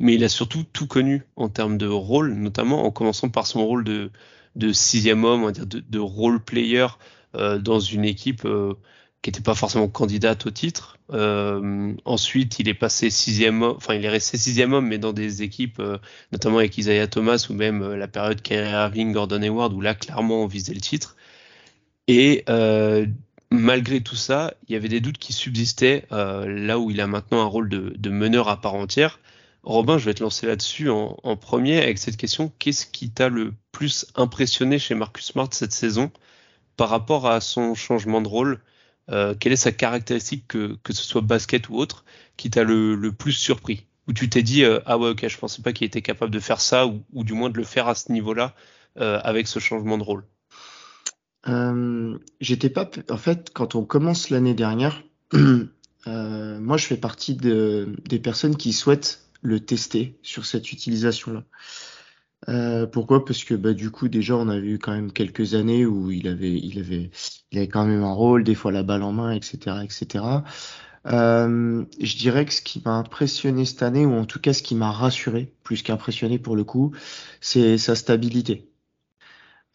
Mais 0.00 0.14
il 0.14 0.24
a 0.24 0.28
surtout 0.28 0.64
tout 0.72 0.86
connu 0.86 1.24
en 1.36 1.48
termes 1.48 1.76
de 1.76 1.86
rôle, 1.86 2.32
notamment 2.34 2.84
en 2.84 2.90
commençant 2.90 3.28
par 3.28 3.46
son 3.46 3.66
rôle 3.66 3.84
de, 3.84 4.10
de 4.58 4.72
sixième 4.72 5.24
homme, 5.24 5.42
on 5.42 5.46
va 5.46 5.52
dire 5.52 5.66
de, 5.66 5.98
role 5.98 6.44
player 6.44 6.86
euh, 7.34 7.58
dans 7.58 7.80
une 7.80 8.04
équipe 8.04 8.44
euh, 8.44 8.74
qui 9.22 9.30
n'était 9.30 9.40
pas 9.42 9.54
forcément 9.54 9.88
candidate 9.88 10.46
au 10.46 10.50
titre. 10.50 10.98
Euh, 11.12 11.94
ensuite, 12.04 12.58
il 12.58 12.68
est 12.68 12.74
passé 12.74 13.08
sixième, 13.08 13.62
enfin 13.62 13.94
il 13.94 14.04
est 14.04 14.10
resté 14.10 14.36
sixième 14.36 14.72
homme, 14.72 14.86
mais 14.86 14.98
dans 14.98 15.12
des 15.12 15.42
équipes, 15.42 15.80
notamment 16.32 16.58
avec 16.58 16.76
Isaiah 16.76 17.06
Thomas 17.06 17.46
ou 17.48 17.54
même 17.54 17.94
la 17.94 18.08
période 18.08 18.42
Kyrie 18.42 18.70
Irving, 18.70 19.12
Gordon 19.12 19.42
Hayward, 19.42 19.72
où 19.72 19.80
là 19.80 19.94
clairement 19.94 20.42
on 20.42 20.46
visait 20.46 20.74
le 20.74 20.80
titre. 20.80 21.16
Et 22.08 22.44
malgré 23.50 24.02
tout 24.02 24.16
ça, 24.16 24.54
il 24.68 24.72
y 24.72 24.76
avait 24.76 24.88
des 24.88 25.00
doutes 25.00 25.18
qui 25.18 25.32
subsistaient 25.32 26.06
là 26.10 26.78
où 26.78 26.90
il 26.90 27.00
a 27.00 27.06
maintenant 27.06 27.40
un 27.40 27.46
rôle 27.46 27.68
de, 27.68 27.94
de 27.96 28.10
meneur 28.10 28.48
à 28.48 28.60
part 28.60 28.74
entière. 28.74 29.18
Robin, 29.62 29.98
je 29.98 30.04
vais 30.04 30.14
te 30.14 30.22
lancer 30.22 30.46
là-dessus 30.46 30.88
en, 30.88 31.36
premier 31.36 31.82
avec 31.82 31.98
cette 31.98 32.16
question. 32.16 32.52
Qu'est-ce 32.58 32.86
qui 32.86 33.10
t'a 33.10 33.28
le 33.28 33.54
plus 33.72 34.06
impressionné 34.14 34.78
chez 34.78 34.94
Marcus 34.94 35.26
Smart 35.26 35.48
cette 35.52 35.72
saison 35.72 36.10
par 36.76 36.88
rapport 36.88 37.26
à 37.26 37.40
son 37.40 37.74
changement 37.74 38.20
de 38.20 38.28
rôle? 38.28 38.60
Euh, 39.10 39.34
Quelle 39.38 39.52
est 39.52 39.56
sa 39.56 39.72
caractéristique, 39.72 40.46
que, 40.46 40.78
ce 40.88 41.02
soit 41.02 41.22
basket 41.22 41.68
ou 41.68 41.76
autre, 41.76 42.04
qui 42.36 42.50
t'a 42.50 42.62
le, 42.64 43.10
plus 43.12 43.32
surpris? 43.32 43.86
Où 44.06 44.12
tu 44.12 44.30
t'es 44.30 44.42
dit, 44.42 44.64
euh, 44.64 44.80
ah 44.86 44.96
ouais, 44.96 45.10
ok, 45.10 45.26
je 45.28 45.38
pensais 45.38 45.60
pas 45.60 45.72
qu'il 45.72 45.86
était 45.86 46.02
capable 46.02 46.32
de 46.32 46.40
faire 46.40 46.60
ça, 46.60 46.86
ou, 46.86 47.24
du 47.24 47.34
moins 47.34 47.50
de 47.50 47.58
le 47.58 47.64
faire 47.64 47.88
à 47.88 47.94
ce 47.94 48.12
niveau-là 48.12 48.54
euh, 48.98 49.20
avec 49.22 49.48
ce 49.48 49.58
changement 49.58 49.98
de 49.98 50.02
rôle 50.02 50.24
J'étais 52.40 52.68
pas. 52.68 52.90
En 53.10 53.16
fait, 53.16 53.50
quand 53.54 53.74
on 53.74 53.84
commence 53.84 54.28
l'année 54.28 54.52
dernière, 54.52 55.02
moi 55.32 56.76
je 56.76 56.86
fais 56.86 56.98
partie 56.98 57.34
des 57.34 58.18
personnes 58.18 58.56
qui 58.56 58.74
souhaitent 58.74 59.27
le 59.42 59.60
tester 59.60 60.18
sur 60.22 60.46
cette 60.46 60.72
utilisation-là. 60.72 61.44
Euh, 62.48 62.86
pourquoi? 62.86 63.24
Parce 63.24 63.44
que 63.44 63.54
bah, 63.54 63.72
du 63.72 63.90
coup 63.90 64.08
déjà 64.08 64.36
on 64.36 64.48
a 64.48 64.58
vu 64.58 64.78
quand 64.78 64.92
même 64.92 65.12
quelques 65.12 65.54
années 65.54 65.84
où 65.84 66.10
il 66.10 66.28
avait 66.28 66.56
il 66.56 66.78
avait 66.78 67.10
il 67.50 67.58
avait 67.58 67.68
quand 67.68 67.84
même 67.84 68.04
un 68.04 68.12
rôle, 68.12 68.44
des 68.44 68.54
fois 68.54 68.70
la 68.72 68.82
balle 68.82 69.02
en 69.02 69.12
main, 69.12 69.32
etc. 69.32 69.78
etc. 69.82 70.24
Euh, 71.06 71.84
je 72.00 72.16
dirais 72.16 72.44
que 72.44 72.52
ce 72.52 72.62
qui 72.62 72.82
m'a 72.84 72.92
impressionné 72.92 73.64
cette 73.64 73.82
année, 73.82 74.06
ou 74.06 74.14
en 74.14 74.24
tout 74.24 74.40
cas 74.40 74.52
ce 74.52 74.62
qui 74.62 74.74
m'a 74.74 74.90
rassuré, 74.92 75.52
plus 75.64 75.82
qu'impressionné 75.82 76.38
pour 76.38 76.56
le 76.56 76.64
coup, 76.64 76.92
c'est 77.40 77.78
sa 77.78 77.94
stabilité. 77.94 78.68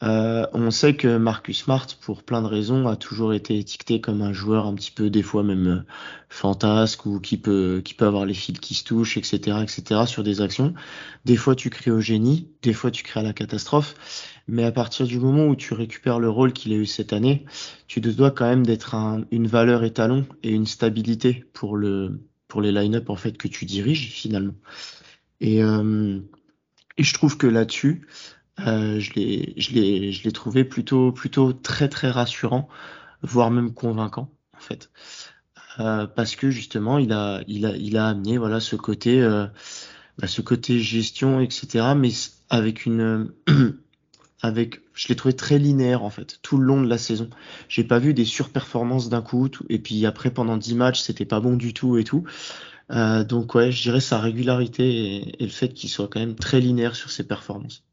Euh, 0.01 0.45
on 0.53 0.69
sait 0.71 0.95
que 0.95 1.17
Marcus 1.17 1.63
Smart, 1.63 1.87
pour 2.01 2.23
plein 2.23 2.41
de 2.41 2.47
raisons, 2.47 2.87
a 2.87 2.95
toujours 2.97 3.33
été 3.33 3.57
étiqueté 3.57 4.01
comme 4.01 4.21
un 4.21 4.33
joueur 4.33 4.65
un 4.65 4.73
petit 4.73 4.91
peu, 4.91 5.09
des 5.09 5.23
fois 5.23 5.43
même 5.43 5.67
euh, 5.67 5.85
fantasque 6.29 7.05
ou 7.05 7.19
qui 7.21 7.37
peut, 7.37 7.81
qui 7.85 7.93
peut 7.93 8.05
avoir 8.05 8.25
les 8.25 8.33
fils 8.33 8.59
qui 8.59 8.73
se 8.73 8.83
touchent, 8.83 9.17
etc., 9.17 9.57
etc. 9.61 10.01
sur 10.05 10.23
des 10.23 10.41
actions. 10.41 10.73
Des 11.23 11.37
fois, 11.37 11.55
tu 11.55 11.69
crées 11.69 11.91
au 11.91 12.01
génie, 12.01 12.49
des 12.63 12.73
fois, 12.73 12.91
tu 12.91 13.03
crées 13.03 13.21
à 13.21 13.23
la 13.23 13.33
catastrophe. 13.33 13.95
Mais 14.47 14.65
à 14.65 14.73
partir 14.73 15.07
du 15.07 15.19
moment 15.19 15.45
où 15.47 15.55
tu 15.55 15.73
récupères 15.73 16.19
le 16.19 16.29
rôle 16.29 16.51
qu'il 16.51 16.73
a 16.73 16.75
eu 16.75 16.85
cette 16.85 17.13
année, 17.13 17.45
tu 17.87 18.01
te 18.01 18.09
dois 18.09 18.31
quand 18.31 18.45
même 18.45 18.65
d'être 18.65 18.95
une 19.31 19.47
valeur 19.47 19.85
étalon 19.85 20.25
et 20.43 20.49
une 20.51 20.65
stabilité 20.65 21.45
pour 21.53 21.77
le, 21.77 22.19
pour 22.49 22.61
les 22.61 22.73
line-up 22.73 23.09
en 23.09 23.15
fait 23.15 23.37
que 23.37 23.47
tu 23.47 23.65
diriges 23.65 24.09
finalement. 24.09 24.55
Et, 25.39 25.63
euh, 25.63 26.19
et 26.97 27.03
je 27.03 27.13
trouve 27.13 27.37
que 27.37 27.47
là-dessus, 27.47 28.05
euh, 28.59 28.99
je 28.99 29.13
l'ai, 29.13 30.31
trouvé 30.31 30.63
plutôt, 30.63 31.11
plutôt 31.11 31.53
très 31.53 31.89
très 31.89 32.09
rassurant, 32.11 32.69
voire 33.21 33.51
même 33.51 33.73
convaincant 33.73 34.29
en 34.55 34.59
fait, 34.59 34.91
euh, 35.79 36.05
parce 36.07 36.35
que 36.35 36.51
justement 36.51 36.97
il 36.99 37.11
a, 37.13 37.41
il 37.47 37.65
a, 37.65 37.75
il 37.75 37.97
a 37.97 38.07
amené 38.07 38.37
voilà 38.37 38.59
ce 38.59 38.75
côté, 38.75 39.21
euh, 39.21 39.47
bah, 40.19 40.27
ce 40.27 40.41
côté 40.41 40.79
gestion 40.79 41.41
etc. 41.41 41.93
Mais 41.97 42.11
avec 42.49 42.85
une, 42.85 43.31
avec, 44.41 44.81
je 44.93 45.07
l'ai 45.07 45.15
trouvé 45.15 45.35
très 45.35 45.57
linéaire 45.57 46.03
en 46.03 46.09
fait 46.11 46.39
tout 46.43 46.57
le 46.57 46.65
long 46.65 46.81
de 46.81 46.87
la 46.87 46.99
saison. 46.99 47.29
J'ai 47.69 47.83
pas 47.83 47.99
vu 47.99 48.13
des 48.13 48.25
surperformances 48.25 49.09
d'un 49.09 49.21
coup, 49.21 49.49
et 49.69 49.79
puis 49.79 50.05
après 50.05 50.31
pendant 50.31 50.57
10 50.57 50.75
matchs 50.75 51.01
c'était 51.01 51.25
pas 51.25 51.39
bon 51.39 51.55
du 51.55 51.73
tout 51.73 51.97
et 51.97 52.03
tout. 52.03 52.23
Euh, 52.91 53.23
donc 53.23 53.55
ouais, 53.55 53.71
je 53.71 53.81
dirais 53.81 54.01
sa 54.01 54.19
régularité 54.19 55.39
et 55.41 55.43
le 55.43 55.49
fait 55.49 55.69
qu'il 55.73 55.89
soit 55.89 56.07
quand 56.07 56.19
même 56.19 56.35
très 56.35 56.59
linéaire 56.59 56.95
sur 56.95 57.11
ses 57.11 57.25
performances. 57.25 57.83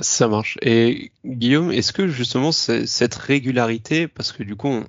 Ça 0.00 0.28
marche. 0.28 0.58
Et 0.60 1.10
Guillaume, 1.24 1.72
est-ce 1.72 1.92
que 1.92 2.06
justement 2.06 2.52
cette 2.52 3.14
régularité, 3.14 4.08
parce 4.08 4.30
que 4.32 4.42
du 4.42 4.54
coup, 4.54 4.84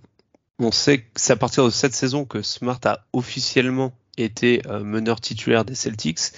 on, 0.60 0.72
sait 0.72 1.00
que 1.00 1.06
c'est 1.16 1.34
à 1.34 1.38
partir 1.38 1.64
de 1.64 1.70
cette 1.70 1.94
saison 1.94 2.26
que 2.26 2.42
Smart 2.42 2.80
a 2.84 3.06
officiellement 3.14 3.94
été 4.18 4.62
euh, 4.68 4.84
meneur 4.84 5.22
titulaire 5.22 5.64
des 5.64 5.76
Celtics, 5.76 6.34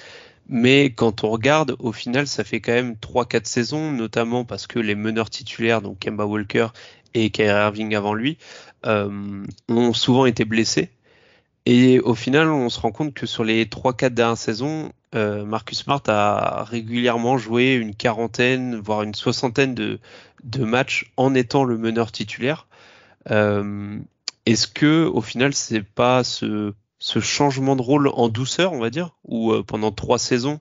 mais 0.47 0.91
quand 0.91 1.23
on 1.23 1.29
regarde, 1.29 1.75
au 1.79 1.91
final, 1.91 2.27
ça 2.27 2.43
fait 2.43 2.61
quand 2.61 2.73
même 2.73 2.93
3-4 2.93 3.45
saisons, 3.45 3.91
notamment 3.91 4.45
parce 4.45 4.67
que 4.67 4.79
les 4.79 4.95
meneurs 4.95 5.29
titulaires, 5.29 5.81
donc 5.81 5.99
Kemba 5.99 6.25
Walker 6.25 6.67
et 7.15 7.31
Kyrie 7.31 7.49
Irving 7.49 7.95
avant 7.95 8.13
lui, 8.13 8.37
euh, 8.85 9.43
ont 9.67 9.93
souvent 9.93 10.25
été 10.27 10.45
blessés. 10.45 10.89
Et 11.65 11.99
au 11.99 12.15
final, 12.15 12.49
on 12.49 12.69
se 12.69 12.79
rend 12.79 12.91
compte 12.91 13.13
que 13.13 13.25
sur 13.25 13.43
les 13.43 13.65
3-4 13.65 14.09
dernières 14.09 14.37
saisons, 14.37 14.91
euh, 15.15 15.43
Marcus 15.43 15.79
Smart 15.79 16.03
a 16.07 16.63
régulièrement 16.63 17.37
joué 17.37 17.73
une 17.73 17.95
quarantaine, 17.95 18.75
voire 18.75 19.03
une 19.03 19.15
soixantaine 19.15 19.73
de, 19.73 19.99
matchs 20.59 21.11
en 21.17 21.33
étant 21.33 21.63
le 21.63 21.77
meneur 21.77 22.11
titulaire. 22.11 22.67
Euh, 23.31 23.99
Est-ce 24.45 24.67
que 24.67 25.05
au 25.05 25.21
final, 25.21 25.53
c'est 25.53 25.83
pas 25.83 26.23
ce, 26.23 26.73
changement 26.99 27.75
de 27.75 27.81
rôle 27.81 28.07
en 28.09 28.29
douceur, 28.29 28.73
on 28.73 28.79
va 28.79 28.89
dire, 28.89 29.15
où 29.23 29.51
euh, 29.51 29.63
pendant 29.63 29.91
trois 29.91 30.19
saisons, 30.19 30.59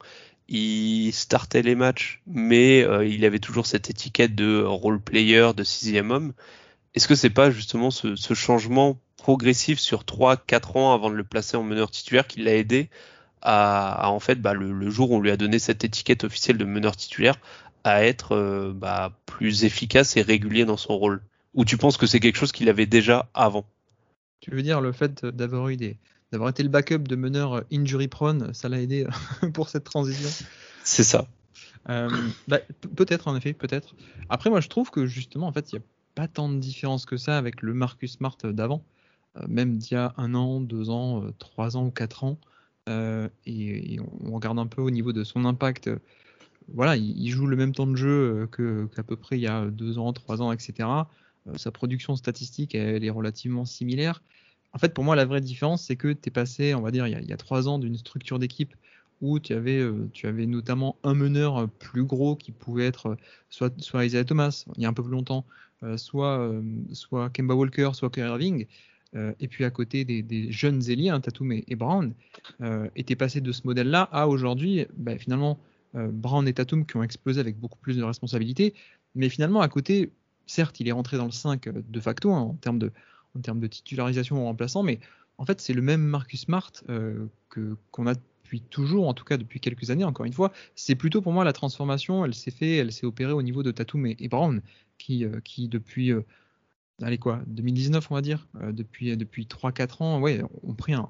il 0.49 1.13
startait 1.13 1.63
les 1.63 1.75
matchs, 1.75 2.23
mais 2.27 2.87
il 3.07 3.25
avait 3.27 3.39
toujours 3.39 3.67
cette 3.67 3.91
étiquette 3.91 4.35
de 4.35 4.63
role 4.63 4.99
player, 5.01 5.51
de 5.55 5.63
sixième 5.63 6.11
homme? 6.11 6.33
Est-ce 6.95 7.07
que 7.07 7.15
c'est 7.15 7.29
pas 7.29 7.51
justement 7.51 7.91
ce, 7.91 8.17
ce 8.17 8.33
changement 8.33 8.99
progressif 9.19 9.79
sur 9.79 10.05
3-4 10.05 10.79
ans 10.79 10.95
avant 10.95 11.11
de 11.11 11.17
le 11.17 11.25
placer 11.25 11.59
en 11.59 11.63
meneur 11.63 11.91
titulaire 11.91 12.27
qui 12.27 12.41
l'a 12.41 12.55
aidé 12.55 12.89
à, 13.43 14.11
en 14.11 14.21
fait 14.21 14.41
bah, 14.41 14.55
le, 14.55 14.91
jour 14.91 15.11
où 15.11 15.17
on 15.17 15.21
lui 15.21 15.31
a 15.31 15.37
donné 15.37 15.59
cette 15.59 15.85
étiquette 15.85 16.25
officielle 16.25 16.59
de 16.59 16.65
meneur 16.65 16.97
titulaire 16.97 17.37
à 17.85 18.05
être 18.05 18.33
euh, 18.33 18.73
bah, 18.75 19.13
plus 19.27 19.65
efficace 19.65 20.17
et 20.17 20.23
régulier 20.23 20.65
dans 20.65 20.77
son 20.77 20.97
rôle 20.99 21.23
Ou 21.55 21.65
tu 21.65 21.77
penses 21.77 21.97
que 21.97 22.07
c'est 22.07 22.21
quelque 22.21 22.37
chose 22.37 22.53
qu'il 22.53 22.69
avait 22.69 22.87
déjà 22.87 23.29
avant? 23.35 23.65
Tu 24.41 24.51
veux 24.51 24.63
dire 24.63 24.81
le 24.81 24.93
fait 24.93 25.25
d'avoir 25.25 25.69
eu 25.69 25.77
des 25.77 25.97
d'avoir 26.31 26.51
été 26.51 26.63
le 26.63 26.69
backup 26.69 26.99
de 26.99 27.17
meneur 27.17 27.65
injury 27.73 28.07
prone, 28.07 28.53
ça 28.53 28.69
l'a 28.69 28.81
aidé 28.81 29.07
pour 29.55 29.71
cette 29.71 29.85
transition? 29.85 30.29
C'est 30.85 31.05
ça. 31.05 31.27
Euh, 31.89 32.11
bah, 32.49 32.59
peut-être 32.97 33.29
en 33.29 33.37
effet, 33.37 33.55
peut-être. 33.55 33.95
Après 34.29 34.51
moi 34.51 34.61
je 34.61 34.69
trouve 34.69 34.91
que 34.91 35.07
justement 35.07 35.47
en 35.47 35.53
fait 35.53 35.73
il 35.73 35.77
n'y 35.77 35.83
a 35.83 35.85
pas 36.15 36.29
tant 36.29 36.49
de 36.49 36.59
différence 36.59 37.07
que 37.07 37.17
ça 37.17 37.39
avec 37.39 37.63
le 37.63 37.73
Marcus 37.73 38.13
Smart 38.13 38.37
d'avant. 38.45 38.83
Euh, 39.37 39.47
même 39.49 39.79
d'il 39.79 39.95
y 39.95 39.97
a 39.97 40.15
un 40.17 40.35
an, 40.35 40.61
deux 40.61 40.91
ans, 40.91 41.23
euh, 41.23 41.33
trois 41.39 41.77
ans 41.77 41.87
ou 41.87 41.91
quatre 41.91 42.25
ans. 42.25 42.39
Euh, 42.89 43.29
et, 43.47 43.99
on 44.25 44.35
regarde 44.35 44.59
un 44.59 44.67
peu 44.67 44.83
au 44.83 44.91
niveau 44.91 45.13
de 45.13 45.25
son 45.25 45.45
impact. 45.45 45.91
Voilà, 46.75 46.97
il, 46.97 47.29
joue 47.31 47.47
le 47.47 47.57
même 47.57 47.75
temps 47.75 47.87
de 47.87 47.97
jeu 47.97 48.49
qu'à 48.53 49.03
peu 49.03 49.17
près 49.17 49.39
il 49.39 49.43
y 49.43 49.47
a 49.47 49.67
deux 49.67 49.99
ans, 49.99 50.13
trois 50.13 50.43
ans, 50.43 50.53
etc. 50.53 50.89
sa 51.57 51.71
production 51.71 52.15
statistique, 52.15 52.75
elle 52.75 53.05
est 53.05 53.11
relativement 53.11 53.65
similaire. 53.65 54.23
en 54.75 54.79
fait, 54.79 54.93
pour 54.93 55.05
moi, 55.05 55.17
la 55.17 55.25
vraie 55.25 55.41
différence, 55.41 55.85
c'est 55.85 55.97
que 55.97 56.13
tu 56.13 56.29
es 56.29 56.31
passé, 56.31 56.75
on 56.75 56.83
va 56.83 56.91
dire, 56.91 57.07
il 57.07 57.29
y 57.29 57.33
a, 57.33 57.37
trois 57.39 57.69
ans 57.69 57.79
d'une 57.79 57.97
structure 57.97 58.39
d'équipe 58.39 58.75
où 59.23 59.41
tu 59.41 59.55
avais, 59.55 59.79
euh, 59.79 60.09
tu 60.13 60.27
avais 60.27 60.47
notamment 60.47 60.97
un 61.05 61.15
meneur 61.15 61.69
plus 61.71 62.05
gros 62.05 62.37
qui 62.37 62.53
pouvait 62.53 62.87
être 62.87 63.17
soit, 63.51 63.73
soit 63.81 64.05
Isaiah 64.05 64.25
Thomas, 64.25 64.65
il 64.77 64.83
y 64.83 64.87
a 64.87 64.89
un 64.91 64.93
peu 64.93 65.03
plus 65.03 65.13
longtemps, 65.13 65.47
soit, 65.97 66.53
soit 66.93 67.31
Kemba 67.31 67.55
Walker, 67.55 67.91
soit 67.95 68.11
Kyrie 68.11 68.29
Irving. 68.29 68.67
Et 69.15 69.49
puis 69.49 69.65
à 69.65 69.71
côté 69.71 70.05
des, 70.05 70.53
jeunes 70.53 70.83
ailiers, 70.91 71.09
hein, 71.09 71.21
Tatum 71.21 71.53
et, 71.53 71.77
Brown, 71.77 72.15
euh, 72.61 72.89
et 72.95 73.17
passé 73.17 73.41
de 73.41 73.53
ce 73.53 73.63
modèle-là 73.65 74.09
à 74.13 74.29
aujourd'hui, 74.29 74.87
bah, 74.97 75.19
finalement, 75.19 75.59
Brown 75.95 76.47
et 76.47 76.53
Tatum 76.53 76.85
qui 76.85 76.97
ont 76.97 77.03
explosé 77.03 77.41
avec 77.41 77.59
beaucoup 77.59 77.79
plus 77.79 77.97
de 77.97 78.03
responsabilités, 78.03 78.75
mais 79.15 79.29
finalement 79.29 79.61
à 79.61 79.69
côté, 79.69 80.13
certes, 80.47 80.81
il 80.81 80.89
est 80.89 80.93
rentré 80.93 81.17
dans 81.17 81.27
le 81.27 81.31
5 81.31 81.69
de 81.69 82.01
facto 82.01 82.33
hein, 82.33 82.41
en 82.41 82.55
termes 82.55 82.79
de, 82.79 83.67
titularisation 83.67 84.43
ou 84.43 84.45
remplaçant, 84.45 84.83
mais 84.83 84.99
en 85.39 85.45
fait, 85.45 85.61
c'est 85.61 85.73
le 85.73 85.83
même 85.83 86.03
Marcus 86.03 86.43
Smart 86.43 86.73
euh, 86.89 87.27
que 87.49 87.77
qu'on 87.93 88.07
a 88.07 88.15
depuis 88.15 88.61
toujours, 88.63 89.09
en 89.09 89.15
tout 89.15 89.25
cas 89.25 89.37
depuis 89.37 89.61
quelques 89.61 89.91
années, 89.91 90.05
encore 90.05 90.27
une 90.27 90.33
fois. 90.33 90.53
C'est 90.75 90.95
plutôt 90.95 91.21
pour 91.21 91.33
moi 91.33 91.45
la 91.45 91.53
transformation, 91.53 92.25
elle 92.25 92.35
s'est 92.35 92.51
fait, 92.51 92.77
elle 92.77 92.93
s'est 92.93 93.07
opérée 93.07 93.33
au 93.33 93.43
niveau 93.43 93.63
de 93.63 93.71
Tatum 93.71 94.07
et, 94.07 94.29
Brown, 94.29 94.63
qui, 94.97 95.25
euh, 95.25 95.41
qui 95.45 95.69
depuis, 95.69 96.13
euh, 96.13 96.23
allez 97.03 97.19
quoi, 97.19 97.41
2019 97.47 98.11
on 98.11 98.15
va 98.15 98.23
dire, 98.23 98.49
depuis, 98.73 99.17
depuis 99.17 99.47
3-4 99.47 100.03
ans, 100.03 100.21
ouais, 100.21 100.43
ont 100.63 100.75
pris 100.75 100.95
un, 100.95 101.07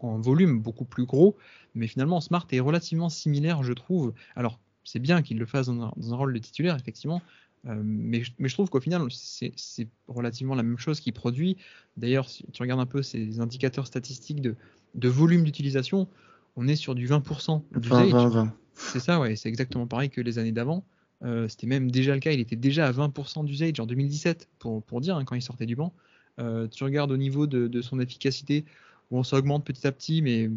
volume 0.00 0.60
beaucoup 0.60 0.84
plus 0.84 1.04
gros, 1.04 1.36
mais 1.74 1.86
finalement 1.86 2.20
Smart 2.20 2.46
est 2.50 2.60
relativement 2.60 3.08
similaire, 3.08 3.62
je 3.62 3.72
trouve. 3.72 4.12
Alors, 4.36 4.58
c'est 4.84 4.98
bien 4.98 5.22
qu'il 5.22 5.38
le 5.38 5.46
fasse 5.46 5.66
dans 5.66 5.82
un, 5.82 5.92
dans 5.96 6.14
un, 6.14 6.16
rôle 6.16 6.32
de 6.32 6.38
titulaire, 6.38 6.76
effectivement, 6.76 7.22
euh, 7.66 7.80
mais, 7.82 8.22
je 8.22 8.54
trouve 8.54 8.70
qu'au 8.70 8.80
final, 8.80 9.02
c'est 9.10 9.88
relativement 10.06 10.54
la 10.54 10.62
même 10.62 10.78
chose 10.78 11.00
qui 11.00 11.12
produit. 11.12 11.56
D'ailleurs, 11.96 12.28
si 12.28 12.44
tu 12.52 12.62
regardes 12.62 12.80
un 12.80 12.86
peu 12.86 13.02
ces 13.02 13.40
indicateurs 13.40 13.86
statistiques 13.86 14.40
de, 14.40 15.08
volume 15.08 15.44
d'utilisation, 15.44 16.08
on 16.56 16.68
est 16.68 16.76
sur 16.76 16.94
du 16.94 17.06
20% 17.06 17.62
d'usage. 17.76 18.48
C'est 18.74 19.00
ça, 19.00 19.18
ouais, 19.18 19.34
c'est 19.36 19.48
exactement 19.48 19.86
pareil 19.86 20.08
que 20.08 20.20
les 20.20 20.38
années 20.38 20.52
d'avant. 20.52 20.84
Euh, 21.24 21.48
c'était 21.48 21.66
même 21.66 21.90
déjà 21.90 22.14
le 22.14 22.20
cas, 22.20 22.32
il 22.32 22.40
était 22.40 22.56
déjà 22.56 22.86
à 22.86 22.92
20% 22.92 23.44
d'usage 23.44 23.80
en 23.80 23.86
2017, 23.86 24.48
pour, 24.58 24.82
pour 24.82 25.00
dire, 25.00 25.16
hein, 25.16 25.24
quand 25.24 25.34
il 25.34 25.42
sortait 25.42 25.66
du 25.66 25.76
banc. 25.76 25.92
Euh, 26.38 26.68
tu 26.68 26.84
regardes 26.84 27.10
au 27.10 27.16
niveau 27.16 27.46
de, 27.46 27.66
de 27.66 27.82
son 27.82 27.98
efficacité, 27.98 28.64
bon, 29.10 29.24
ça 29.24 29.36
augmente 29.36 29.64
petit 29.64 29.86
à 29.86 29.92
petit, 29.92 30.22
mais 30.22 30.50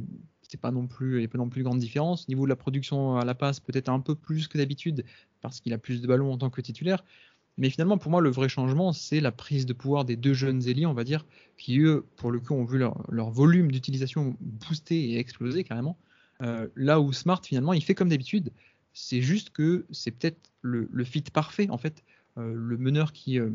c'est 0.43 0.59
pas 0.59 0.71
non 0.71 0.85
plus, 0.85 1.15
il 1.15 1.19
n'y 1.19 1.25
a 1.25 1.29
pas 1.29 1.37
non 1.37 1.49
plus 1.49 1.63
grande 1.63 1.79
différence. 1.79 2.25
Au 2.27 2.31
niveau 2.31 2.43
de 2.43 2.49
la 2.49 2.55
production 2.55 3.15
à 3.17 3.25
la 3.25 3.33
passe, 3.33 3.59
peut-être 3.59 3.89
un 3.89 4.01
peu 4.01 4.15
plus 4.15 4.47
que 4.47 4.57
d'habitude, 4.57 5.05
parce 5.41 5.61
qu'il 5.61 5.73
a 5.73 5.77
plus 5.77 6.01
de 6.01 6.07
ballons 6.07 6.31
en 6.31 6.37
tant 6.37 6.49
que 6.49 6.61
titulaire. 6.61 7.03
Mais 7.57 7.69
finalement, 7.69 7.97
pour 7.97 8.11
moi, 8.11 8.21
le 8.21 8.29
vrai 8.29 8.49
changement, 8.49 8.93
c'est 8.93 9.19
la 9.19 9.31
prise 9.31 9.65
de 9.65 9.73
pouvoir 9.73 10.05
des 10.05 10.15
deux 10.15 10.33
jeunes 10.33 10.67
ailiers, 10.67 10.85
on 10.85 10.93
va 10.93 11.03
dire, 11.03 11.25
qui 11.57 11.79
eux, 11.79 12.05
pour 12.15 12.31
le 12.31 12.39
coup, 12.39 12.53
ont 12.53 12.65
vu 12.65 12.77
leur, 12.77 13.29
volume 13.31 13.71
d'utilisation 13.71 14.35
booster 14.39 15.11
et 15.11 15.19
exploser 15.19 15.63
carrément. 15.63 15.97
Euh, 16.41 16.67
là 16.75 16.99
où 16.99 17.13
Smart, 17.13 17.41
finalement, 17.43 17.73
il 17.73 17.83
fait 17.83 17.95
comme 17.95 18.09
d'habitude. 18.09 18.51
C'est 18.93 19.21
juste 19.21 19.51
que 19.51 19.85
c'est 19.91 20.11
peut-être 20.11 20.50
le, 20.61 21.03
fit 21.03 21.21
parfait, 21.21 21.69
en 21.69 21.77
fait. 21.77 22.03
Euh, 22.37 22.53
le 22.55 22.77
meneur 22.77 23.11
qui, 23.11 23.39
euh, 23.39 23.49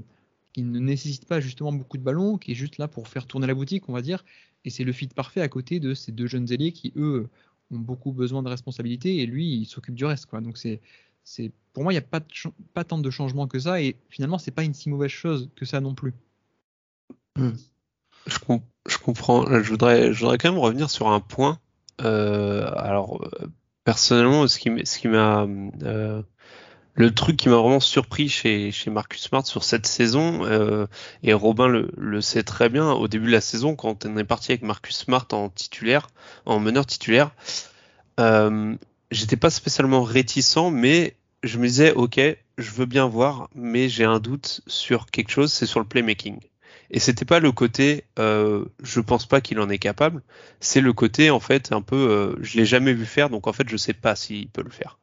qui 0.52 0.62
ne 0.62 0.78
nécessite 0.78 1.26
pas 1.26 1.40
justement 1.40 1.72
beaucoup 1.72 1.96
de 1.96 2.02
ballons, 2.02 2.38
qui 2.38 2.52
est 2.52 2.54
juste 2.54 2.78
là 2.78 2.88
pour 2.88 3.08
faire 3.08 3.26
tourner 3.26 3.46
la 3.46 3.54
boutique, 3.54 3.88
on 3.88 3.92
va 3.92 4.02
dire, 4.02 4.24
et 4.64 4.70
c'est 4.70 4.84
le 4.84 4.92
fit 4.92 5.08
parfait 5.08 5.40
à 5.40 5.48
côté 5.48 5.80
de 5.80 5.94
ces 5.94 6.12
deux 6.12 6.26
jeunes 6.26 6.50
ailiers 6.52 6.72
qui, 6.72 6.92
eux, 6.96 7.28
ont 7.70 7.78
beaucoup 7.78 8.12
besoin 8.12 8.42
de 8.42 8.48
responsabilités 8.48 9.18
et 9.18 9.26
lui, 9.26 9.54
il 9.54 9.66
s'occupe 9.66 9.94
du 9.94 10.04
reste. 10.04 10.26
Quoi. 10.26 10.40
Donc 10.40 10.56
c'est, 10.56 10.80
c'est, 11.24 11.52
pour 11.72 11.82
moi, 11.82 11.92
il 11.92 11.96
n'y 11.96 12.00
a 12.00 12.02
pas, 12.02 12.20
pas 12.74 12.84
tant 12.84 12.98
de 12.98 13.10
changements 13.10 13.46
que 13.46 13.58
ça 13.58 13.80
et 13.80 13.96
finalement, 14.08 14.38
c'est 14.38 14.50
pas 14.50 14.64
une 14.64 14.74
si 14.74 14.88
mauvaise 14.88 15.10
chose 15.10 15.48
que 15.56 15.64
ça 15.64 15.80
non 15.80 15.94
plus. 15.94 16.14
Hmm. 17.36 17.50
Je, 18.26 18.98
comprends. 18.98 19.46
Je 19.62 19.70
voudrais, 19.70 20.12
je 20.12 20.20
voudrais 20.20 20.38
quand 20.38 20.50
même 20.50 20.60
revenir 20.60 20.90
sur 20.90 21.08
un 21.08 21.20
point. 21.20 21.58
Euh, 22.00 22.70
alors, 22.76 23.28
personnellement, 23.84 24.48
ce 24.48 24.58
qui, 24.58 24.70
ce 24.84 24.98
qui 24.98 25.08
m'a 25.08 25.46
le 26.96 27.14
truc 27.14 27.36
qui 27.36 27.48
m'a 27.48 27.56
vraiment 27.56 27.80
surpris 27.80 28.28
chez, 28.28 28.72
Marcus 28.90 29.22
Smart 29.22 29.46
sur 29.46 29.62
cette 29.62 29.86
saison, 29.86 30.44
euh, 30.44 30.86
et 31.22 31.34
Robin 31.34 31.68
le, 31.68 31.90
le, 31.96 32.20
sait 32.20 32.42
très 32.42 32.68
bien, 32.68 32.90
au 32.90 33.06
début 33.06 33.26
de 33.26 33.32
la 33.32 33.42
saison, 33.42 33.76
quand 33.76 34.06
on 34.06 34.16
est 34.16 34.24
parti 34.24 34.52
avec 34.52 34.62
Marcus 34.62 34.96
Smart 34.96 35.26
en 35.32 35.50
titulaire, 35.50 36.08
en 36.46 36.58
meneur 36.58 36.86
titulaire, 36.86 37.30
euh, 38.18 38.74
j'étais 39.10 39.36
pas 39.36 39.50
spécialement 39.50 40.02
réticent, 40.02 40.70
mais 40.72 41.16
je 41.42 41.58
me 41.58 41.66
disais, 41.66 41.92
ok, 41.92 42.18
je 42.58 42.70
veux 42.70 42.86
bien 42.86 43.06
voir, 43.06 43.50
mais 43.54 43.88
j'ai 43.88 44.04
un 44.04 44.18
doute 44.18 44.62
sur 44.66 45.06
quelque 45.06 45.30
chose, 45.30 45.52
c'est 45.52 45.66
sur 45.66 45.80
le 45.80 45.86
playmaking. 45.86 46.38
Et 46.90 47.00
c'était 47.00 47.24
pas 47.24 47.40
le 47.40 47.52
côté, 47.52 48.04
euh, 48.18 48.64
je 48.82 49.00
pense 49.00 49.26
pas 49.26 49.40
qu'il 49.40 49.58
en 49.60 49.68
est 49.68 49.78
capable, 49.78 50.22
c'est 50.60 50.80
le 50.80 50.92
côté 50.92 51.30
en 51.30 51.40
fait 51.40 51.72
un 51.72 51.82
peu, 51.82 51.96
euh, 51.96 52.36
je 52.40 52.56
l'ai 52.56 52.64
jamais 52.64 52.92
vu 52.92 53.04
faire, 53.04 53.28
donc 53.28 53.46
en 53.46 53.52
fait 53.52 53.68
je 53.68 53.76
sais 53.76 53.92
pas 53.92 54.14
s'il 54.14 54.48
peut 54.48 54.62
le 54.62 54.70
faire. 54.70 54.98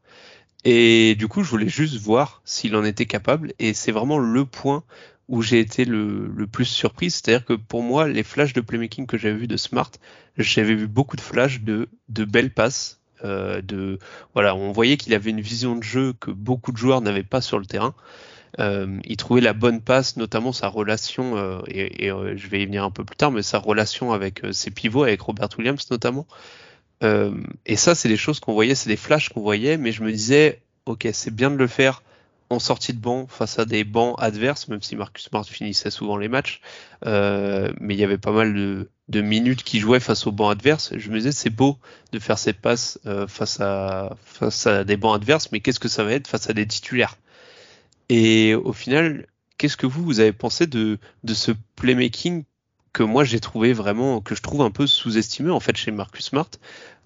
Et 0.65 1.15
du 1.15 1.27
coup, 1.27 1.43
je 1.43 1.49
voulais 1.49 1.69
juste 1.69 1.97
voir 1.97 2.41
s'il 2.45 2.75
en 2.75 2.83
était 2.83 3.05
capable. 3.05 3.53
Et 3.59 3.73
c'est 3.73 3.91
vraiment 3.91 4.17
le 4.17 4.45
point 4.45 4.83
où 5.27 5.41
j'ai 5.41 5.59
été 5.59 5.85
le, 5.85 6.27
le, 6.27 6.47
plus 6.47 6.65
surpris. 6.65 7.11
C'est-à-dire 7.11 7.45
que 7.45 7.53
pour 7.53 7.81
moi, 7.81 8.07
les 8.07 8.23
flashs 8.23 8.53
de 8.53 8.61
playmaking 8.61 9.05
que 9.07 9.17
j'avais 9.17 9.35
vu 9.35 9.47
de 9.47 9.57
Smart, 9.57 9.91
j'avais 10.37 10.75
vu 10.75 10.87
beaucoup 10.87 11.15
de 11.15 11.21
flashs 11.21 11.61
de, 11.61 11.89
de 12.09 12.25
belles 12.25 12.53
passes. 12.53 12.99
Euh, 13.23 13.61
de 13.61 13.99
voilà, 14.33 14.53
on 14.53 14.73
voyait 14.73 14.97
qu'il 14.97 15.13
avait 15.13 15.29
une 15.29 15.39
vision 15.39 15.77
de 15.77 15.83
jeu 15.83 16.13
que 16.19 16.29
beaucoup 16.29 16.73
de 16.73 16.77
joueurs 16.77 17.01
n'avaient 17.01 17.23
pas 17.23 17.41
sur 17.41 17.57
le 17.57 17.65
terrain. 17.65 17.93
Euh, 18.59 18.99
il 19.05 19.17
trouvait 19.17 19.41
la 19.41 19.53
bonne 19.53 19.81
passe, 19.81 20.17
notamment 20.17 20.51
sa 20.51 20.67
relation, 20.67 21.37
euh, 21.37 21.59
et, 21.67 22.05
et 22.05 22.11
euh, 22.11 22.35
je 22.37 22.47
vais 22.47 22.61
y 22.61 22.65
venir 22.65 22.83
un 22.83 22.91
peu 22.91 23.03
plus 23.03 23.15
tard, 23.15 23.31
mais 23.31 23.41
sa 23.41 23.57
relation 23.57 24.11
avec 24.11 24.43
euh, 24.43 24.51
ses 24.51 24.71
pivots, 24.71 25.03
avec 25.03 25.21
Robert 25.21 25.49
Williams 25.57 25.89
notamment. 25.89 26.27
Euh, 27.03 27.33
et 27.65 27.75
ça, 27.75 27.95
c'est 27.95 28.09
des 28.09 28.17
choses 28.17 28.39
qu'on 28.39 28.53
voyait, 28.53 28.75
c'est 28.75 28.89
des 28.89 28.97
flashs 28.97 29.29
qu'on 29.29 29.41
voyait, 29.41 29.77
mais 29.77 29.91
je 29.91 30.03
me 30.03 30.11
disais, 30.11 30.61
ok, 30.85 31.07
c'est 31.13 31.33
bien 31.33 31.51
de 31.51 31.55
le 31.55 31.67
faire 31.67 32.01
en 32.49 32.59
sortie 32.59 32.93
de 32.93 32.99
banc 32.99 33.27
face 33.27 33.59
à 33.59 33.65
des 33.65 33.83
bancs 33.83 34.15
adverses, 34.19 34.67
même 34.67 34.81
si 34.81 34.95
Marcus 34.95 35.25
Smart 35.25 35.45
finissait 35.45 35.89
souvent 35.89 36.17
les 36.17 36.27
matchs, 36.27 36.61
euh, 37.05 37.71
mais 37.79 37.95
il 37.95 37.99
y 37.99 38.03
avait 38.03 38.17
pas 38.17 38.31
mal 38.31 38.53
de, 38.53 39.21
minutes 39.21 39.63
qui 39.63 39.79
jouaient 39.79 39.99
face 39.99 40.27
aux 40.27 40.31
bancs 40.31 40.51
adverses. 40.51 40.93
Je 40.97 41.09
me 41.09 41.17
disais, 41.17 41.31
c'est 41.31 41.49
beau 41.49 41.77
de 42.11 42.19
faire 42.19 42.37
ces 42.37 42.53
passes 42.53 42.99
euh, 43.05 43.27
face, 43.27 43.59
à, 43.59 44.15
des 44.85 44.97
bancs 44.97 45.15
adverses, 45.15 45.51
mais 45.51 45.59
qu'est-ce 45.59 45.79
que 45.79 45.89
ça 45.89 46.03
va 46.03 46.13
être 46.13 46.27
face 46.27 46.49
à 46.49 46.53
des 46.53 46.65
titulaires? 46.65 47.17
Et 48.09 48.53
au 48.53 48.73
final, 48.73 49.27
qu'est-ce 49.57 49.77
que 49.77 49.87
vous, 49.87 50.03
vous 50.03 50.19
avez 50.19 50.33
pensé 50.33 50.67
de 50.67 50.99
ce 51.27 51.51
playmaking 51.75 52.43
que 52.93 53.03
moi 53.03 53.23
j'ai 53.23 53.39
trouvé 53.39 53.73
vraiment 53.73 54.21
que 54.21 54.35
je 54.35 54.41
trouve 54.41 54.61
un 54.61 54.71
peu 54.71 54.87
sous-estimé 54.87 55.49
en 55.49 55.59
fait 55.59 55.75
chez 55.75 55.91
Marcus 55.91 56.25
Smart. 56.25 56.49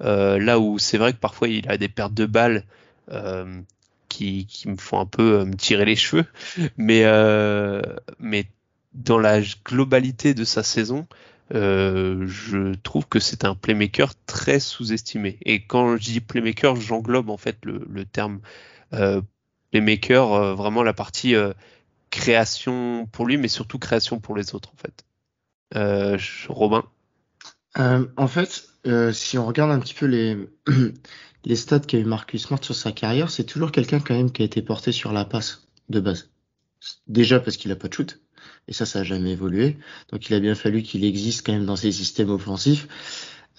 Euh, 0.01 0.37
là 0.37 0.59
où 0.59 0.77
c'est 0.79 0.97
vrai 0.97 1.13
que 1.13 1.17
parfois 1.17 1.47
il 1.47 1.67
a 1.69 1.77
des 1.77 1.87
pertes 1.87 2.13
de 2.13 2.25
balles 2.25 2.65
euh, 3.11 3.61
qui, 4.09 4.45
qui, 4.47 4.67
me 4.67 4.77
font 4.77 4.99
un 4.99 5.05
peu 5.05 5.39
euh, 5.39 5.45
me 5.45 5.55
tirer 5.55 5.85
les 5.85 5.95
cheveux. 5.95 6.25
Mais 6.77 7.03
euh, 7.05 7.81
mais 8.19 8.45
dans 8.93 9.17
la 9.17 9.41
globalité 9.65 10.33
de 10.33 10.43
sa 10.43 10.63
saison 10.63 11.07
euh, 11.55 12.27
je 12.27 12.75
trouve 12.75 13.07
que 13.07 13.19
c'est 13.19 13.45
un 13.45 13.55
playmaker 13.55 14.13
très 14.25 14.59
sous-estimé. 14.59 15.37
Et 15.43 15.63
quand 15.63 15.95
je 15.97 16.03
dis 16.03 16.19
playmaker 16.19 16.75
j'englobe 16.75 17.29
en 17.29 17.37
fait 17.37 17.57
le, 17.63 17.87
le 17.89 18.05
terme 18.05 18.41
playmaker 19.71 20.55
vraiment 20.55 20.83
la 20.83 20.93
partie 20.93 21.35
création 22.09 23.07
pour 23.11 23.25
lui 23.25 23.37
mais 23.37 23.49
surtout 23.49 23.79
création 23.79 24.19
pour 24.19 24.35
les 24.35 24.55
autres 24.55 24.71
en 24.73 24.77
fait 24.77 25.06
euh, 25.75 26.17
Robin 26.47 26.83
euh, 27.77 28.05
En 28.17 28.27
fait, 28.27 28.67
euh, 28.85 29.11
si 29.11 29.37
on 29.37 29.45
regarde 29.45 29.71
un 29.71 29.79
petit 29.79 29.93
peu 29.93 30.05
les, 30.05 30.37
les 31.45 31.55
stats 31.55 31.79
qu'a 31.79 31.97
eu 31.97 32.05
Marcus 32.05 32.45
Smart 32.45 32.63
sur 32.63 32.75
sa 32.75 32.91
carrière, 32.91 33.29
c'est 33.29 33.43
toujours 33.43 33.71
quelqu'un 33.71 33.99
quand 33.99 34.15
même 34.15 34.31
qui 34.31 34.41
a 34.41 34.45
été 34.45 34.61
porté 34.61 34.91
sur 34.91 35.11
la 35.11 35.25
passe 35.25 35.67
de 35.89 35.99
base. 35.99 36.29
Déjà 37.07 37.39
parce 37.39 37.57
qu'il 37.57 37.71
a 37.71 37.75
pas 37.75 37.87
de 37.87 37.93
shoot, 37.93 38.19
et 38.67 38.73
ça, 38.73 38.85
ça 38.85 38.99
a 38.99 39.03
jamais 39.03 39.31
évolué. 39.31 39.77
Donc 40.11 40.29
il 40.29 40.33
a 40.33 40.39
bien 40.39 40.55
fallu 40.55 40.83
qu'il 40.83 41.03
existe 41.03 41.45
quand 41.45 41.53
même 41.53 41.65
dans 41.65 41.75
ses 41.75 41.91
systèmes 41.91 42.29
offensifs. 42.29 42.87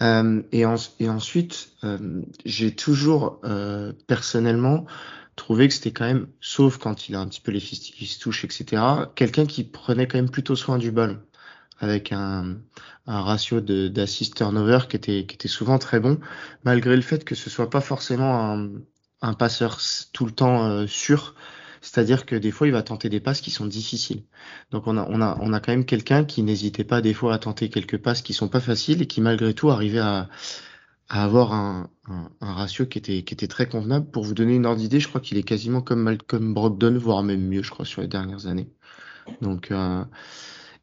Euh, 0.00 0.42
et, 0.52 0.64
et, 1.00 1.08
ensuite, 1.08 1.70
euh, 1.84 2.22
j'ai 2.44 2.74
toujours 2.74 3.40
euh, 3.44 3.92
personnellement 4.06 4.86
trouvé 5.34 5.68
que 5.68 5.74
c'était 5.74 5.92
quand 5.92 6.04
même, 6.04 6.28
sauf 6.40 6.78
quand 6.78 7.08
il 7.08 7.14
a 7.14 7.20
un 7.20 7.26
petit 7.26 7.40
peu 7.40 7.52
les 7.52 7.60
fistes 7.60 7.94
qui 7.94 8.06
se 8.06 8.20
touchent, 8.20 8.44
etc., 8.44 8.82
quelqu'un 9.14 9.46
qui 9.46 9.64
prenait 9.64 10.06
quand 10.06 10.18
même 10.18 10.30
plutôt 10.30 10.56
soin 10.56 10.78
du 10.78 10.90
ballon 10.90 11.18
avec 11.80 12.12
un, 12.12 12.56
un 13.08 13.22
ratio 13.22 13.60
d'assist 13.60 14.36
turnover 14.36 14.80
qui 14.88 14.96
était, 14.96 15.48
souvent 15.48 15.78
très 15.78 15.98
bon, 15.98 16.20
malgré 16.64 16.94
le 16.94 17.02
fait 17.02 17.24
que 17.24 17.34
ce 17.34 17.48
soit 17.48 17.70
pas 17.70 17.80
forcément 17.80 18.68
un, 19.22 19.34
passeur 19.34 19.78
tout 20.12 20.26
le 20.26 20.32
temps 20.32 20.66
euh, 20.66 20.86
sûr. 20.86 21.34
C'est-à-dire 21.80 22.26
que 22.26 22.36
des 22.36 22.50
fois, 22.50 22.66
il 22.66 22.72
va 22.72 22.82
tenter 22.82 23.08
des 23.08 23.20
passes 23.20 23.40
qui 23.40 23.50
sont 23.50 23.64
difficiles. 23.64 24.24
Donc, 24.72 24.86
on 24.86 24.98
a, 24.98 25.06
on 25.08 25.22
a, 25.22 25.38
on 25.40 25.52
a 25.52 25.60
quand 25.60 25.72
même 25.72 25.86
quelqu'un 25.86 26.24
qui 26.24 26.42
n'hésitait 26.42 26.84
pas 26.84 27.00
des 27.00 27.14
fois 27.14 27.32
à 27.32 27.38
tenter 27.38 27.70
quelques 27.70 27.98
passes 27.98 28.20
qui 28.20 28.34
sont 28.34 28.48
pas 28.48 28.60
faciles 28.60 29.00
et 29.00 29.06
qui 29.06 29.20
malgré 29.20 29.54
tout 29.54 29.70
arrivait 29.70 30.00
à, 30.00 30.28
avoir 31.08 31.54
un, 31.54 31.88
ratio 32.40 32.84
qui 32.84 32.98
était, 32.98 33.22
qui 33.22 33.32
était 33.32 33.48
très 33.48 33.66
convenable. 33.66 34.10
Pour 34.10 34.24
vous 34.24 34.34
donner 34.34 34.56
une 34.56 34.66
ordre 34.66 34.80
d'idée, 34.80 35.00
je 35.00 35.08
crois 35.08 35.22
qu'il 35.22 35.38
est 35.38 35.42
quasiment 35.42 35.80
comme 35.80 36.02
Malcolm 36.02 36.52
Brogdon, 36.52 36.98
voire 36.98 37.22
même 37.22 37.46
mieux, 37.48 37.62
je 37.62 37.70
crois, 37.70 37.86
sur 37.86 38.02
les 38.02 38.08
dernières 38.08 38.46
années. 38.46 38.68
Donc, 39.40 39.70
euh, 39.70 40.04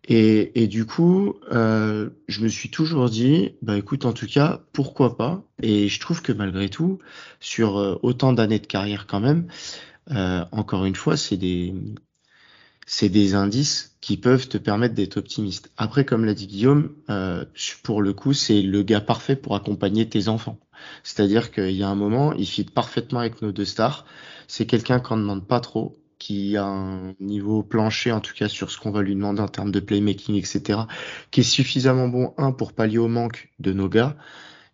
Et, 0.07 0.63
et 0.63 0.67
du 0.67 0.85
coup, 0.85 1.35
euh, 1.51 2.09
je 2.27 2.41
me 2.43 2.47
suis 2.47 2.69
toujours 2.69 3.09
dit, 3.09 3.55
bah 3.61 3.77
écoute, 3.77 4.05
en 4.05 4.13
tout 4.13 4.27
cas, 4.27 4.61
pourquoi 4.71 5.17
pas? 5.17 5.43
Et 5.61 5.87
je 5.87 5.99
trouve 5.99 6.21
que 6.21 6.31
malgré 6.31 6.69
tout, 6.69 6.99
sur 7.39 7.77
euh, 7.79 7.97
autant 8.03 8.31
d'années 8.33 8.59
de 8.59 8.67
carrière 8.67 9.07
quand 9.07 9.19
même, 9.19 9.47
euh, 10.11 10.45
encore 10.51 10.85
une 10.85 10.95
fois, 10.95 11.17
c'est 11.17 11.37
des 11.37 11.73
c'est 12.85 13.09
des 13.09 13.33
indices 13.33 13.97
qui 13.99 14.17
peuvent 14.17 14.47
te 14.47 14.57
permettre 14.57 14.93
d'être 14.93 15.17
optimiste. 15.17 15.71
Après, 15.77 16.05
comme 16.05 16.25
l'a 16.25 16.35
dit 16.35 16.47
Guillaume, 16.47 16.93
euh, 17.09 17.43
pour 17.83 18.01
le 18.01 18.13
coup, 18.13 18.33
c'est 18.33 18.61
le 18.61 18.83
gars 18.83 19.01
parfait 19.01 19.35
pour 19.35 19.55
accompagner 19.55 20.07
tes 20.07 20.27
enfants. 20.27 20.59
C'est-à-dire 21.03 21.51
qu'il 21.51 21.71
y 21.71 21.83
a 21.83 21.89
un 21.89 21.95
moment, 21.95 22.33
il 22.33 22.45
fit 22.45 22.63
parfaitement 22.63 23.19
avec 23.19 23.41
nos 23.41 23.51
deux 23.51 23.65
stars. 23.65 24.05
C'est 24.47 24.67
quelqu'un 24.67 24.99
qu'on 24.99 25.17
ne 25.17 25.21
demande 25.21 25.47
pas 25.47 25.59
trop, 25.59 25.97
qui 26.19 26.57
a 26.57 26.65
un 26.65 27.13
niveau 27.19 27.63
plancher, 27.63 28.11
en 28.11 28.21
tout 28.21 28.33
cas 28.33 28.47
sur 28.47 28.71
ce 28.71 28.79
qu'on 28.79 28.91
va 28.91 29.01
lui 29.01 29.15
demander 29.15 29.41
en 29.41 29.47
termes 29.47 29.71
de 29.71 29.79
playmaking, 29.79 30.35
etc., 30.35 30.81
qui 31.31 31.41
est 31.41 31.43
suffisamment 31.43 32.07
bon, 32.07 32.33
un, 32.37 32.51
pour 32.51 32.73
pallier 32.73 32.97
au 32.97 33.07
manque 33.07 33.49
de 33.59 33.73
nos 33.73 33.89
gars, 33.89 34.15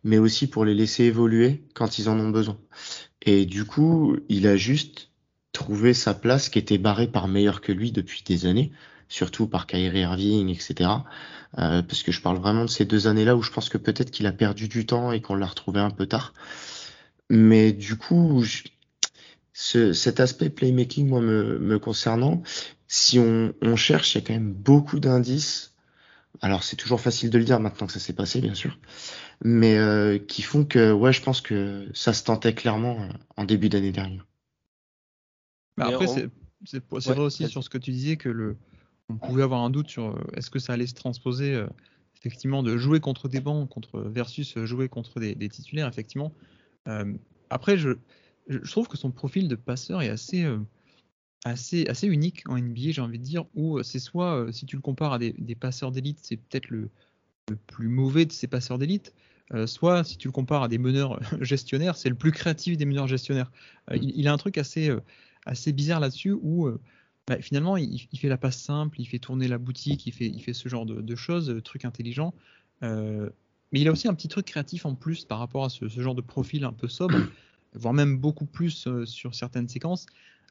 mais 0.03 0.17
aussi 0.17 0.47
pour 0.47 0.65
les 0.65 0.73
laisser 0.73 1.05
évoluer 1.05 1.63
quand 1.73 1.99
ils 1.99 2.09
en 2.09 2.19
ont 2.19 2.29
besoin. 2.29 2.57
Et 3.23 3.45
du 3.45 3.65
coup, 3.65 4.17
il 4.29 4.47
a 4.47 4.57
juste 4.57 5.11
trouvé 5.51 5.93
sa 5.93 6.13
place 6.13 6.49
qui 6.49 6.59
était 6.59 6.77
barrée 6.77 7.07
par 7.07 7.27
meilleur 7.27 7.61
que 7.61 7.71
lui 7.71 7.91
depuis 7.91 8.23
des 8.25 8.45
années, 8.45 8.71
surtout 9.09 9.47
par 9.47 9.67
Kyrie 9.67 9.99
Irving, 9.99 10.49
etc. 10.49 10.89
Euh, 11.59 11.81
parce 11.81 12.03
que 12.03 12.11
je 12.11 12.21
parle 12.21 12.37
vraiment 12.37 12.63
de 12.63 12.69
ces 12.69 12.85
deux 12.85 13.07
années-là 13.07 13.35
où 13.35 13.41
je 13.41 13.51
pense 13.51 13.69
que 13.69 13.77
peut-être 13.77 14.11
qu'il 14.11 14.25
a 14.25 14.31
perdu 14.31 14.67
du 14.69 14.85
temps 14.85 15.11
et 15.11 15.21
qu'on 15.21 15.35
l'a 15.35 15.45
retrouvé 15.45 15.81
un 15.81 15.89
peu 15.89 16.05
tard. 16.05 16.33
Mais 17.29 17.71
du 17.73 17.97
coup, 17.97 18.43
ce, 19.53 19.93
cet 19.93 20.19
aspect 20.19 20.49
playmaking, 20.49 21.07
moi, 21.07 21.21
me, 21.21 21.59
me 21.59 21.79
concernant, 21.79 22.41
si 22.87 23.19
on, 23.19 23.53
on, 23.61 23.75
cherche, 23.75 24.15
il 24.15 24.19
y 24.19 24.23
a 24.23 24.27
quand 24.27 24.33
même 24.33 24.53
beaucoup 24.53 24.99
d'indices. 24.99 25.73
Alors, 26.41 26.63
c'est 26.63 26.75
toujours 26.75 27.01
facile 27.01 27.29
de 27.29 27.37
le 27.37 27.43
dire 27.43 27.59
maintenant 27.59 27.87
que 27.87 27.93
ça 27.93 27.99
s'est 27.99 28.13
passé, 28.13 28.41
bien 28.41 28.53
sûr, 28.53 28.79
mais 29.43 29.77
euh, 29.77 30.17
qui 30.17 30.41
font 30.41 30.65
que, 30.65 30.91
ouais, 30.91 31.13
je 31.13 31.21
pense 31.21 31.41
que 31.41 31.87
ça 31.93 32.13
se 32.13 32.23
tentait 32.23 32.53
clairement 32.53 33.01
euh, 33.01 33.09
en 33.37 33.43
début 33.43 33.69
d'année 33.69 33.91
dernière. 33.91 34.25
Bah 35.77 35.87
après, 35.87 36.07
on... 36.07 36.15
c'est 36.65 36.81
ouais, 36.91 36.99
vrai 36.99 37.19
aussi 37.19 37.47
sur 37.47 37.63
ce 37.63 37.69
que 37.69 37.77
tu 37.77 37.91
disais 37.91 38.17
que 38.17 38.29
le, 38.29 38.57
on 39.11 39.17
pouvait 39.17 39.43
avoir 39.43 39.61
un 39.61 39.69
doute 39.69 39.89
sur 39.89 40.09
euh, 40.09 40.23
est-ce 40.35 40.49
que 40.49 40.59
ça 40.59 40.73
allait 40.73 40.87
se 40.87 40.93
transposer 40.93 41.53
euh, 41.53 41.67
effectivement 42.17 42.63
de 42.63 42.77
jouer 42.77 42.99
contre 42.99 43.27
des 43.27 43.41
bancs 43.41 43.67
contre 43.69 43.99
versus 43.99 44.57
jouer 44.63 44.89
contre 44.89 45.19
des, 45.19 45.35
des 45.35 45.49
titulaires 45.49 45.87
effectivement. 45.87 46.33
Euh, 46.87 47.13
après, 47.49 47.77
je, 47.77 47.89
je 48.47 48.71
trouve 48.71 48.87
que 48.87 48.97
son 48.97 49.11
profil 49.11 49.47
de 49.47 49.55
passeur 49.55 50.01
est 50.01 50.09
assez, 50.09 50.43
euh, 50.43 50.59
assez, 51.43 51.87
assez 51.87 52.07
unique 52.07 52.43
en 52.47 52.57
NBA, 52.57 52.91
j'ai 52.91 53.01
envie 53.01 53.19
de 53.19 53.23
dire, 53.23 53.45
où 53.55 53.77
euh, 53.77 53.83
c'est 53.83 53.99
soit, 53.99 54.35
euh, 54.35 54.51
si 54.51 54.65
tu 54.65 54.75
le 54.75 54.81
compares 54.81 55.13
à 55.13 55.19
des, 55.19 55.33
des 55.37 55.55
passeurs 55.55 55.91
d'élite, 55.91 56.19
c'est 56.21 56.37
peut-être 56.37 56.69
le, 56.69 56.89
le, 57.49 57.55
plus 57.55 57.87
mauvais 57.87 58.25
de 58.25 58.31
ces 58.31 58.47
passeurs 58.47 58.77
d'élite, 58.77 59.13
euh, 59.53 59.67
soit 59.67 60.03
si 60.03 60.17
tu 60.17 60.27
le 60.27 60.31
compares 60.31 60.63
à 60.63 60.67
des 60.67 60.77
meneurs 60.77 61.19
gestionnaires, 61.41 61.95
c'est 61.95 62.09
le 62.09 62.15
plus 62.15 62.31
créatif 62.31 62.77
des 62.77 62.85
meneurs 62.85 63.07
gestionnaires. 63.07 63.51
Euh, 63.89 63.97
il, 63.97 64.11
il, 64.15 64.27
a 64.27 64.33
un 64.33 64.37
truc 64.37 64.57
assez, 64.57 64.91
assez 65.45 65.71
bizarre 65.73 65.99
là-dessus 65.99 66.31
où 66.31 66.69
bah, 67.27 67.41
finalement 67.41 67.77
il, 67.77 68.07
il, 68.11 68.19
fait 68.19 68.29
la 68.29 68.37
passe 68.37 68.57
simple, 68.61 69.01
il 69.01 69.05
fait 69.05 69.19
tourner 69.19 69.47
la 69.47 69.57
boutique, 69.57 70.05
il 70.05 70.13
fait, 70.13 70.27
il 70.27 70.41
fait 70.41 70.53
ce 70.53 70.69
genre 70.69 70.85
de, 70.85 71.01
de 71.01 71.15
choses, 71.15 71.61
truc 71.63 71.85
intelligent. 71.85 72.33
mais 72.81 73.29
il 73.73 73.87
a 73.87 73.91
aussi 73.91 74.07
un 74.07 74.13
petit 74.13 74.27
truc 74.27 74.45
créatif 74.45 74.85
en 74.85 74.95
plus 74.95 75.25
par 75.25 75.39
rapport 75.39 75.65
à 75.65 75.69
ce, 75.69 75.89
ce 75.89 76.01
genre 76.01 76.15
de 76.15 76.21
profil 76.21 76.63
un 76.63 76.73
peu 76.73 76.87
sobre 76.87 77.17
voire 77.73 77.93
même 77.93 78.17
beaucoup 78.17 78.45
plus 78.45 78.87
euh, 78.87 79.05
sur 79.05 79.35
certaines 79.35 79.67
séquences. 79.67 80.05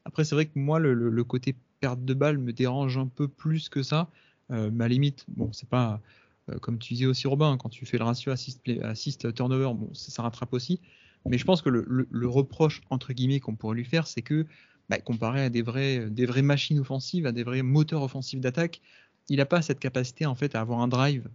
Après, 0.05 0.25
c'est 0.25 0.35
vrai 0.35 0.47
que 0.47 0.59
moi, 0.59 0.79
le, 0.79 1.25
côté 1.25 1.55
perte 1.81 2.05
de 2.05 2.15
balle 2.15 2.39
me 2.39 2.53
dérange 2.53 2.97
un 2.97 3.07
peu 3.07 3.29
plus 3.29 3.69
que 3.69 3.83
ça. 3.83 4.09
Euh, 4.51 4.71
ma 4.71 4.89
limite, 4.89 5.25
bon, 5.29 5.53
c'est 5.53 5.69
pas 5.69 6.01
euh, 6.49 6.59
comme 6.59 6.79
tu 6.79 6.95
disais 6.95 7.07
aussi, 7.07 7.29
Robin, 7.29 7.57
quand 7.59 7.69
tu 7.69 7.85
fais 7.85 7.99
le 7.99 8.05
ratio 8.05 8.33
assist, 8.33 8.63
play, 8.63 8.83
assist 8.83 9.33
turnover, 9.35 9.73
bon, 9.75 9.91
ça, 9.93 10.23
rattrape 10.23 10.53
aussi. 10.55 10.81
Mais 11.29 11.37
je 11.37 11.45
pense 11.45 11.61
que 11.61 11.69
le, 11.69 12.29
reproche 12.29 12.81
entre 12.89 13.13
guillemets 13.13 13.41
qu'on 13.41 13.55
pourrait 13.55 13.77
lui 13.77 13.85
faire, 13.85 14.07
c'est 14.07 14.23
que 14.23 14.47
bah, 14.89 14.99
comparé 14.99 15.43
à 15.43 15.51
des 15.51 15.61
vrais, 15.61 16.09
des 16.09 16.25
vraies 16.25 16.41
machines 16.43 16.79
offensives, 16.79 17.27
à 17.27 17.33
des 17.33 17.43
vrais 17.43 17.63
moteurs 17.63 18.03
offensifs 18.03 18.41
d'attaque, 18.41 18.81
il 19.29 19.37
n'a 19.37 19.45
pas 19.45 19.61
cette 19.61 19.81
capacité 19.81 20.25
en 20.25 20.35
fait 20.35 20.55
à 20.55 20.61
avoir 20.63 20.81
un 20.81 20.89
drive 20.89 21.29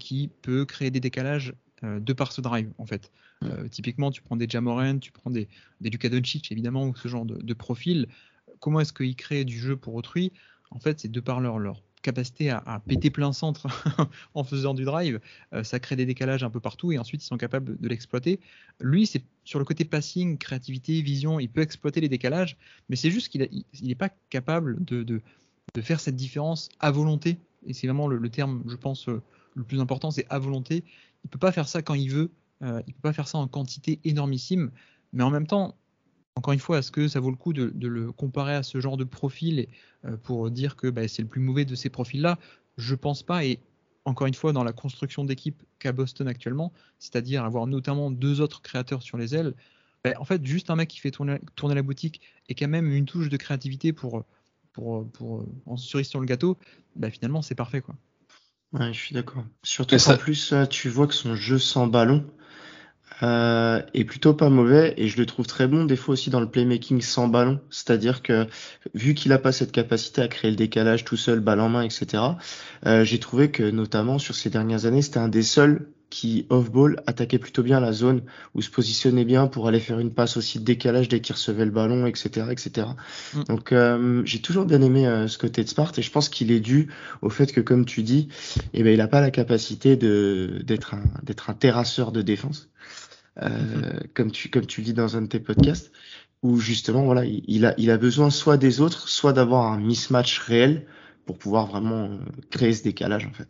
qui 0.00 0.30
peut 0.42 0.64
créer 0.64 0.90
des 0.90 0.98
décalages 0.98 1.54
de 1.82 2.12
par 2.12 2.32
ce 2.32 2.40
drive 2.40 2.70
en 2.78 2.86
fait. 2.86 3.10
Euh, 3.44 3.68
typiquement, 3.68 4.10
tu 4.10 4.22
prends 4.22 4.36
des 4.36 4.48
Jamoran, 4.48 4.98
tu 4.98 5.12
prends 5.12 5.30
des, 5.30 5.48
des 5.80 5.90
Luka 5.90 6.08
Doncic 6.08 6.52
évidemment 6.52 6.86
ou 6.86 6.94
ce 6.94 7.08
genre 7.08 7.24
de, 7.24 7.40
de 7.40 7.54
profil. 7.54 8.06
Comment 8.58 8.80
est-ce 8.80 8.92
qu'ils 8.92 9.16
créent 9.16 9.44
du 9.44 9.58
jeu 9.58 9.76
pour 9.76 9.94
autrui? 9.94 10.32
En 10.70 10.78
fait, 10.78 11.00
c'est 11.00 11.10
de 11.10 11.20
par 11.20 11.40
leur, 11.40 11.58
leur 11.58 11.82
capacité 12.02 12.50
à, 12.50 12.58
à, 12.66 12.80
péter 12.80 13.10
plein 13.10 13.32
centre 13.32 13.66
en 14.34 14.44
faisant 14.44 14.74
du 14.74 14.84
drive, 14.84 15.20
euh, 15.52 15.62
ça 15.62 15.78
crée 15.80 15.96
des 15.96 16.06
décalages 16.06 16.42
un 16.42 16.50
peu 16.50 16.60
partout 16.60 16.92
et 16.92 16.98
ensuite 16.98 17.22
ils 17.22 17.26
sont 17.26 17.36
capables 17.36 17.78
de 17.78 17.88
l'exploiter. 17.88 18.40
Lui, 18.80 19.06
c'est 19.06 19.22
sur 19.44 19.58
le 19.58 19.64
côté 19.64 19.84
passing, 19.84 20.38
créativité, 20.38 21.02
vision, 21.02 21.40
il 21.40 21.48
peut 21.48 21.60
exploiter 21.60 22.00
les 22.00 22.08
décalages, 22.08 22.56
mais 22.88 22.96
c'est 22.96 23.10
juste 23.10 23.28
qu'il 23.28 23.48
n'est 23.82 23.94
pas 23.94 24.10
capable 24.30 24.82
de, 24.84 25.02
de, 25.02 25.20
de, 25.74 25.80
faire 25.82 26.00
cette 26.00 26.16
différence 26.16 26.68
à 26.78 26.90
volonté. 26.90 27.38
Et 27.66 27.74
c'est 27.74 27.86
vraiment 27.86 28.08
le, 28.08 28.16
le, 28.16 28.28
terme, 28.30 28.62
je 28.66 28.76
pense, 28.76 29.08
euh, 29.08 29.20
le 29.54 29.64
plus 29.64 29.80
important, 29.80 30.10
c'est 30.10 30.26
à 30.30 30.38
volonté. 30.38 30.84
Il 31.24 31.30
peut 31.30 31.38
pas 31.38 31.52
faire 31.52 31.68
ça 31.68 31.82
quand 31.82 31.94
il 31.94 32.10
veut, 32.10 32.30
euh, 32.62 32.82
il 32.86 32.94
peut 32.94 33.02
pas 33.02 33.12
faire 33.12 33.28
ça 33.28 33.38
en 33.38 33.48
quantité 33.48 34.00
énormissime, 34.04 34.70
mais 35.12 35.22
en 35.22 35.30
même 35.30 35.46
temps, 35.46 35.76
encore 36.36 36.52
une 36.52 36.60
fois, 36.60 36.78
est-ce 36.78 36.90
que 36.90 37.08
ça 37.08 37.20
vaut 37.20 37.30
le 37.30 37.36
coup 37.36 37.52
de, 37.52 37.72
le 37.86 38.12
comparer 38.12 38.54
à 38.54 38.62
ce 38.62 38.80
genre 38.80 38.96
de 38.96 39.04
profil 39.04 39.58
et, 39.58 39.68
euh, 40.04 40.16
pour 40.16 40.50
dire 40.50 40.76
que 40.76 40.88
bah, 40.88 41.06
c'est 41.08 41.22
le 41.22 41.28
plus 41.28 41.40
mauvais 41.40 41.64
de 41.64 41.74
ces 41.74 41.90
profils-là? 41.90 42.38
Je 42.78 42.94
pense 42.94 43.22
pas. 43.22 43.44
Et 43.44 43.60
encore 44.04 44.26
une 44.26 44.34
fois, 44.34 44.52
dans 44.52 44.64
la 44.64 44.72
construction 44.72 45.24
d'équipe 45.24 45.62
qu'a 45.78 45.92
Boston 45.92 46.28
actuellement, 46.28 46.72
c'est-à-dire 46.98 47.44
avoir 47.44 47.66
notamment 47.66 48.10
deux 48.10 48.40
autres 48.40 48.62
créateurs 48.62 49.02
sur 49.02 49.18
les 49.18 49.34
ailes, 49.34 49.54
bah, 50.04 50.12
en 50.18 50.24
fait, 50.24 50.44
juste 50.46 50.70
un 50.70 50.76
mec 50.76 50.88
qui 50.88 50.98
fait 50.98 51.10
tourner, 51.10 51.38
tourner, 51.56 51.74
la 51.74 51.82
boutique 51.82 52.20
et 52.48 52.54
qui 52.54 52.64
a 52.64 52.68
même 52.68 52.90
une 52.90 53.04
touche 53.04 53.28
de 53.28 53.36
créativité 53.36 53.92
pour, 53.92 54.24
pour, 54.72 55.06
pour, 55.10 55.44
en 55.66 55.76
cerise 55.76 56.08
sur 56.08 56.20
le 56.20 56.26
gâteau, 56.26 56.56
bah, 56.96 57.10
finalement, 57.10 57.42
c'est 57.42 57.54
parfait. 57.54 57.82
quoi. 57.82 57.96
Ouais, 58.72 58.92
je 58.92 58.98
suis 58.98 59.14
d'accord. 59.14 59.44
Surtout 59.62 59.96
qu'en 59.96 60.16
plus, 60.16 60.54
tu 60.70 60.88
vois 60.88 61.06
que 61.06 61.14
son 61.14 61.34
jeu 61.34 61.58
sans 61.58 61.86
ballon, 61.86 62.24
euh, 63.22 63.82
est 63.92 64.04
plutôt 64.04 64.32
pas 64.32 64.48
mauvais 64.48 64.94
et 64.96 65.08
je 65.08 65.18
le 65.18 65.26
trouve 65.26 65.46
très 65.46 65.66
bon 65.66 65.84
des 65.84 65.96
fois 65.96 66.14
aussi 66.14 66.30
dans 66.30 66.40
le 66.40 66.48
playmaking 66.50 67.02
sans 67.02 67.28
ballon. 67.28 67.60
C'est-à-dire 67.68 68.22
que 68.22 68.46
vu 68.94 69.14
qu'il 69.14 69.32
a 69.32 69.38
pas 69.38 69.52
cette 69.52 69.72
capacité 69.72 70.22
à 70.22 70.28
créer 70.28 70.50
le 70.50 70.56
décalage 70.56 71.04
tout 71.04 71.18
seul, 71.18 71.40
balle 71.40 71.60
en 71.60 71.68
main, 71.68 71.82
etc. 71.82 72.22
Euh, 72.86 73.04
j'ai 73.04 73.20
trouvé 73.20 73.50
que 73.50 73.62
notamment 73.62 74.18
sur 74.18 74.34
ces 74.34 74.48
dernières 74.48 74.86
années, 74.86 75.02
c'était 75.02 75.18
un 75.18 75.28
des 75.28 75.42
seuls 75.42 75.88
qui 76.10 76.46
off-ball 76.50 77.02
attaquait 77.06 77.38
plutôt 77.38 77.62
bien 77.62 77.80
la 77.80 77.92
zone 77.92 78.22
ou 78.54 78.62
se 78.62 78.70
positionnait 78.70 79.24
bien 79.24 79.46
pour 79.46 79.68
aller 79.68 79.80
faire 79.80 80.00
une 80.00 80.12
passe 80.12 80.36
aussi 80.36 80.58
de 80.58 80.64
décalage 80.64 81.08
dès 81.08 81.20
qu'il 81.20 81.34
recevait 81.34 81.64
le 81.64 81.70
ballon, 81.70 82.04
etc., 82.04 82.48
etc. 82.50 82.88
Mm. 83.34 83.44
Donc 83.44 83.72
euh, 83.72 84.22
j'ai 84.24 84.40
toujours 84.40 84.64
bien 84.64 84.82
aimé 84.82 85.06
euh, 85.06 85.28
ce 85.28 85.38
côté 85.38 85.62
de 85.62 85.68
Smart 85.68 85.92
et 85.96 86.02
je 86.02 86.10
pense 86.10 86.28
qu'il 86.28 86.50
est 86.50 86.60
dû 86.60 86.88
au 87.22 87.30
fait 87.30 87.52
que 87.52 87.60
comme 87.60 87.84
tu 87.84 88.02
dis, 88.02 88.28
eh 88.74 88.82
ben 88.82 88.92
il 88.92 89.00
a 89.00 89.08
pas 89.08 89.20
la 89.20 89.30
capacité 89.30 89.96
de 89.96 90.60
d'être 90.64 90.94
un 90.94 91.04
d'être 91.22 91.48
un 91.48 91.54
terrasseur 91.54 92.12
de 92.12 92.22
défense. 92.22 92.68
Euh, 93.42 93.48
mhm. 93.48 94.00
comme 94.12 94.30
tu 94.32 94.50
comme 94.50 94.66
tu 94.66 94.82
dis 94.82 94.92
dans 94.92 95.16
un 95.16 95.22
de 95.22 95.28
tes 95.28 95.40
podcasts, 95.40 95.92
où 96.42 96.58
justement 96.58 97.04
voilà, 97.04 97.24
il, 97.24 97.64
a 97.64 97.74
il 97.78 97.90
a 97.90 97.96
besoin 97.96 98.30
soit 98.30 98.56
des 98.56 98.80
autres, 98.80 99.08
soit 99.08 99.32
d'avoir 99.32 99.72
un 99.72 99.78
mismatch 99.78 100.38
réel 100.40 100.86
pour 101.24 101.38
pouvoir 101.38 101.66
vraiment 101.66 102.04
euh, 102.04 102.18
créer 102.50 102.72
ce 102.72 102.82
décalage 102.82 103.26
en 103.26 103.32
fait. 103.32 103.48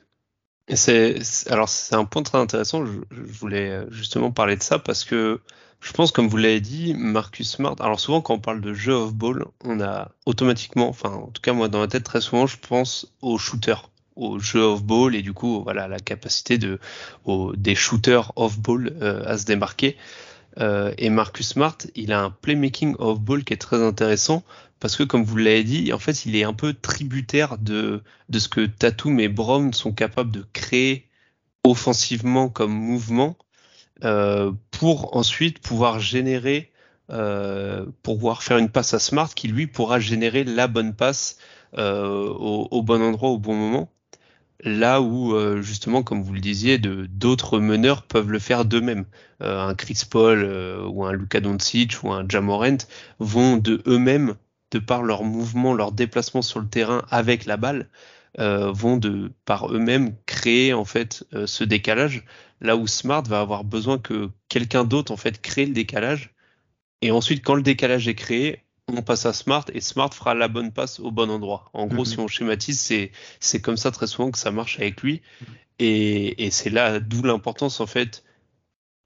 C'est 0.75 1.21
alors 1.49 1.69
c'est 1.69 1.95
un 1.95 2.05
point 2.05 2.23
très 2.23 2.39
intéressant. 2.39 2.85
Je, 2.85 2.93
voulais 3.11 3.71
euh, 3.71 3.91
justement 3.91 4.31
parler 4.31 4.57
de 4.57 4.63
ça 4.63 4.79
parce 4.79 5.05
que 5.05 5.41
je 5.81 5.93
pense, 5.93 6.13
comme 6.13 6.29
vous 6.29 6.37
l'avez 6.37 6.61
dit, 6.61 6.95
Marcus 6.95 7.51
Smart. 7.51 7.77
Alors 7.81 8.01
souvent 8.01 8.21
quand 8.21 8.35
on 8.35 8.39
parle 8.39 8.61
de 8.61 8.75
jeu 8.75 8.93
off 8.93 9.13
ball, 9.13 9.47
on 9.65 9.81
a 9.81 10.11
automatiquement, 10.27 10.89
enfin 10.89 11.11
en 11.11 11.29
tout 11.29 11.43
cas 11.43 11.53
moi 11.53 11.69
dans 11.69 11.81
ma 11.81 11.89
tête 11.89 12.05
très 12.05 12.21
souvent, 12.21 12.47
je 12.47 12.57
pense 12.59 13.13
au 13.23 13.39
shooter 13.39 13.77
au 14.17 14.39
jeu 14.39 14.61
off-ball 14.61 15.15
et 15.15 15.23
du 15.23 15.33
coup 15.33 15.63
voilà 15.63 15.89
la 15.89 15.99
capacité 15.99 16.59
de 16.59 16.79
des 17.57 17.75
shooters 17.75 18.33
off-ball 18.37 18.93
euh, 19.01 19.23
à 19.25 19.39
se 19.39 19.45
démarquer. 19.47 19.97
Euh, 20.59 20.93
et 20.99 21.11
Marcus 21.11 21.49
Smart, 21.49 21.77
il 21.95 22.13
a 22.13 22.23
un 22.23 22.31
playmaking 22.31 22.97
off-ball 22.99 23.45
qui 23.45 23.53
est 23.53 23.57
très 23.57 23.83
intéressant 23.83 24.43
parce 24.81 24.97
que 24.97 25.03
comme 25.03 25.23
vous 25.25 25.37
l'avez 25.37 25.65
dit, 25.65 25.93
en 25.93 25.99
fait, 25.99 26.27
il 26.27 26.37
est 26.37 26.45
un 26.45 26.55
peu 26.55 26.75
tributaire 26.75 27.59
de 27.59 28.03
de 28.29 28.39
ce 28.39 28.49
que 28.49 28.67
Tatum 28.67 29.21
et 29.21 29.29
Brown 29.29 29.73
sont 29.73 29.93
capables 29.93 30.31
de 30.33 30.47
créer 30.53 31.07
offensivement 31.65 32.49
comme 32.49 32.73
mouvement 32.73 33.37
euh, 34.05 34.53
pour 34.71 35.17
ensuite 35.17 35.61
pouvoir 35.61 36.01
générer 36.01 36.73
euh, 37.11 37.85
pour 38.03 38.17
pouvoir 38.17 38.43
faire 38.43 38.59
une 38.59 38.71
passe 38.71 38.95
à 38.95 38.99
Smart 38.99 39.29
qui 39.35 39.49
lui 39.49 39.67
pourra 39.67 40.01
générer 40.01 40.45
la 40.45 40.69
bonne 40.69 40.95
passe 40.95 41.37
euh, 41.77 42.07
au, 42.07 42.69
au, 42.71 42.83
bon 42.83 43.03
endroit 43.03 43.31
au 43.31 43.39
bon 43.39 43.55
moment 43.55 43.93
là 44.65 45.01
où 45.01 45.35
euh, 45.35 45.63
justement 45.63 46.03
comme 46.03 46.23
vous 46.23 46.33
le 46.33 46.41
disiez 46.41 46.79
d'autres 46.79 47.59
meneurs 47.59 48.03
peuvent 48.03 48.31
le 48.31 48.39
faire 48.39 48.65
d'eux-mêmes 48.65 49.07
euh, 49.43 49.69
un 49.69 49.75
Chris 49.75 50.03
Paul 50.09 50.43
euh, 50.45 50.85
ou 50.87 51.05
un 51.05 51.13
Luka 51.13 51.41
Doncic 51.41 52.03
ou 52.03 52.13
un 52.13 52.27
Jamorant 52.29 52.79
vont 53.19 53.57
de 53.57 53.83
eux-mêmes 53.87 54.35
de 54.71 54.79
par 54.79 55.03
leur 55.03 55.25
mouvement 55.25 55.75
leur 55.75 55.93
déplacement 55.93 56.43
sur 56.43 56.61
le 56.61 56.69
terrain 56.69 57.05
avec 57.11 57.47
la 57.47 57.57
balle 57.57 57.89
vont 58.39 58.97
de 58.97 59.33
par 59.45 59.73
eux-mêmes 59.75 60.15
créer 60.25 60.73
en 60.73 60.85
fait 60.85 61.25
ce 61.47 61.65
décalage, 61.65 62.25
là 62.61 62.77
où 62.77 62.87
Smart 62.87 63.25
va 63.25 63.41
avoir 63.41 63.65
besoin 63.65 63.99
que 63.99 64.31
quelqu'un 64.49 64.85
d'autre 64.85 65.11
en 65.11 65.17
fait 65.17 65.43
crée 65.43 65.67
le 65.67 65.73
décalage. 65.73 66.33
Et 67.03 67.11
ensuite, 67.11 67.45
quand 67.45 67.57
le 67.57 67.63
décalage 67.63 68.07
est 68.07 68.15
créé, 68.15 68.63
on 68.97 69.03
passe 69.03 69.27
à 69.27 69.33
Smart 69.33 69.65
et 69.73 69.81
Smart 69.81 70.13
fera 70.13 70.35
la 70.35 70.49
bonne 70.49 70.73
passe 70.73 71.01
au 71.01 71.11
bon 71.11 71.31
endroit. 71.31 71.71
En 71.73 71.87
gros, 71.87 72.01
Mhm. 72.01 72.05
si 72.05 72.19
on 72.19 72.29
schématise, 72.29 72.79
c'est 72.81 73.13
c'est 73.41 73.61
comme 73.61 73.77
ça 73.77 73.91
très 73.91 74.07
souvent 74.07 74.31
que 74.31 74.39
ça 74.39 74.51
marche 74.51 74.79
avec 74.79 75.03
lui. 75.03 75.23
Et, 75.79 76.45
et 76.45 76.51
c'est 76.51 76.71
là 76.71 77.01
d'où 77.01 77.23
l'importance 77.23 77.81
en 77.81 77.87
fait 77.87 78.23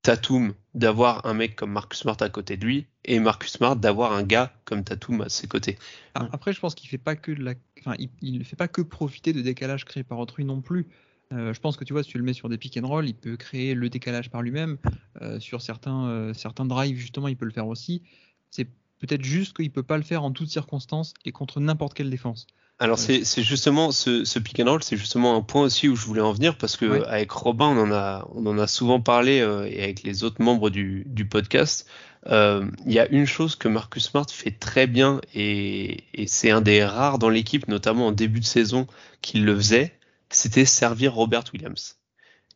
Tatum 0.03 0.55
d'avoir 0.75 1.25
un 1.25 1.33
mec 1.35 1.57
comme 1.57 1.73
Marcus 1.73 2.01
Smart 2.01 2.17
à 2.21 2.29
côté 2.29 2.57
de 2.57 2.67
lui 2.67 2.87
et 3.05 3.19
Marcus 3.21 3.53
Smart 3.53 3.75
d'avoir 3.77 4.13
un 4.13 4.23
gars 4.23 4.53
comme 4.65 4.85
Tatum 4.85 5.23
à 5.23 5.29
ses 5.29 5.47
côtés. 5.47 5.79
Après, 6.15 6.53
je 6.53 6.61
pense 6.61 6.75
qu'il 6.75 6.91
fait 6.91 6.99
pas 6.99 7.17
que 7.17 7.33
de 7.33 7.43
la, 7.43 7.55
enfin, 7.81 7.97
il, 8.21 8.45
fait 8.45 8.57
pas 8.57 8.69
que 8.69 8.83
profiter 8.83 9.33
de 9.33 9.41
décalage 9.41 9.85
créé 9.85 10.03
par 10.03 10.19
autrui 10.19 10.45
non 10.45 10.61
plus. 10.61 10.87
Euh, 11.33 11.55
je 11.55 11.61
pense 11.61 11.77
que 11.79 11.85
tu 11.85 11.95
vois, 11.95 12.03
si 12.03 12.11
tu 12.11 12.19
le 12.19 12.25
mets 12.25 12.35
sur 12.35 12.51
des 12.51 12.59
pick 12.59 12.77
and 12.77 12.87
roll, 12.87 13.09
il 13.09 13.15
peut 13.15 13.37
créer 13.37 13.75
le 13.75 13.89
décalage 13.89 14.31
par 14.31 14.43
lui-même. 14.43 14.77
Euh, 15.23 15.41
sur 15.41 15.63
certains, 15.63 16.07
euh, 16.09 16.35
certains 16.35 16.67
drives, 16.67 16.99
justement, 16.99 17.29
il 17.29 17.37
peut 17.37 17.47
le 17.47 17.51
faire 17.51 17.67
aussi. 17.67 18.03
C'est 18.51 18.69
peut-être 19.07 19.25
juste 19.25 19.57
qu'il 19.57 19.71
peut 19.71 19.83
pas 19.83 19.97
le 19.97 20.03
faire 20.03 20.23
en 20.25 20.31
toutes 20.33 20.49
circonstances 20.51 21.15
et 21.25 21.33
contre 21.33 21.61
n'importe 21.61 21.95
quelle 21.95 22.11
défense. 22.11 22.47
Alors 22.81 22.99
Ouais. 22.99 23.23
c'est 23.25 23.43
justement 23.45 23.93
ce, 23.93 24.25
ce 24.25 24.39
pick 24.41 24.59
and 24.59 24.65
roll, 24.69 24.83
c'est 24.83 24.97
justement 24.97 25.37
un 25.37 25.43
point 25.43 25.63
aussi 25.63 25.89
où 25.89 25.95
je 25.95 26.05
voulais 26.07 26.21
en 26.21 26.33
venir 26.33 26.59
parce 26.59 26.77
que 26.77 26.87
Ouais. 26.87 27.05
avec 27.07 27.31
Robin 27.31 27.67
on 27.67 27.79
en 27.83 27.93
a 27.93 28.27
on 28.35 28.45
en 28.47 28.59
a 28.59 28.67
souvent 28.67 29.01
parlé 29.01 29.41
euh, 29.41 29.65
et 29.71 29.83
avec 29.85 30.03
les 30.03 30.25
autres 30.25 30.43
membres 30.43 30.71
du, 30.71 31.05
du 31.07 31.25
podcast. 31.29 31.87
Euh, 32.27 32.69
Il 32.87 32.93
y 32.93 32.99
a 32.99 33.07
une 33.11 33.27
chose 33.27 33.55
que 33.55 33.69
Marcus 33.69 34.05
Smart 34.11 34.27
fait 34.29 34.51
très 34.51 34.87
bien 34.89 35.21
et, 35.35 36.03
et 36.15 36.27
c'est 36.27 36.51
un 36.51 36.63
des 36.63 36.85
rares 36.85 37.19
dans 37.19 37.29
l'équipe, 37.29 37.69
notamment 37.69 38.09
en 38.09 38.13
début 38.13 38.41
de 38.41 38.45
saison, 38.47 38.87
qu'il 39.23 39.45
le 39.45 39.55
faisait, 39.55 39.93
c'était 40.31 40.65
servir 40.65 41.15
Robert 41.15 41.45
Williams. 41.53 41.97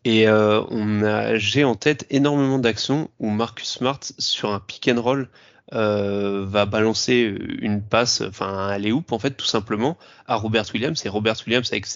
Et 0.05 0.27
euh, 0.27 0.63
on 0.71 1.03
a 1.05 1.37
j'ai 1.37 1.63
en 1.65 1.75
tête 1.77 2.07
énormément 2.11 2.59
d'actions 2.59 3.09
où 3.21 3.31
Marcus 3.31 3.69
Smart 3.69 4.01
sur 4.19 4.53
un 4.53 4.59
pick 4.61 4.89
and 4.89 5.01
roll 5.01 5.29
euh, 5.75 6.45
va 6.47 6.64
balancer 6.66 7.35
une 7.61 7.83
passe, 7.83 8.23
enfin 8.23 8.47
un 8.49 8.69
alley-oop 8.69 9.12
en 9.12 9.19
fait 9.19 9.33
tout 9.33 9.47
simplement 9.47 9.99
à 10.27 10.37
Robert 10.37 10.64
Williams 10.73 11.05
et 11.05 11.09
Robert 11.11 11.37
Williams 11.47 11.69
avec 11.73 11.87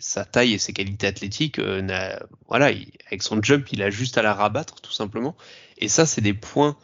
sa 0.00 0.24
taille 0.24 0.52
et 0.54 0.58
ses 0.58 0.72
qualités 0.74 1.06
athlétiques, 1.06 1.58
euh, 1.58 2.16
voilà, 2.48 2.70
il- 2.72 2.92
avec 3.06 3.22
son 3.22 3.42
jump, 3.42 3.72
il 3.72 3.82
a 3.82 3.90
juste 3.90 4.18
à 4.18 4.22
la 4.22 4.34
rabattre 4.34 4.80
tout 4.82 4.92
simplement. 4.92 5.34
Et 5.78 5.88
ça, 5.88 6.06
c'est 6.06 6.20
des 6.20 6.34
points 6.34 6.76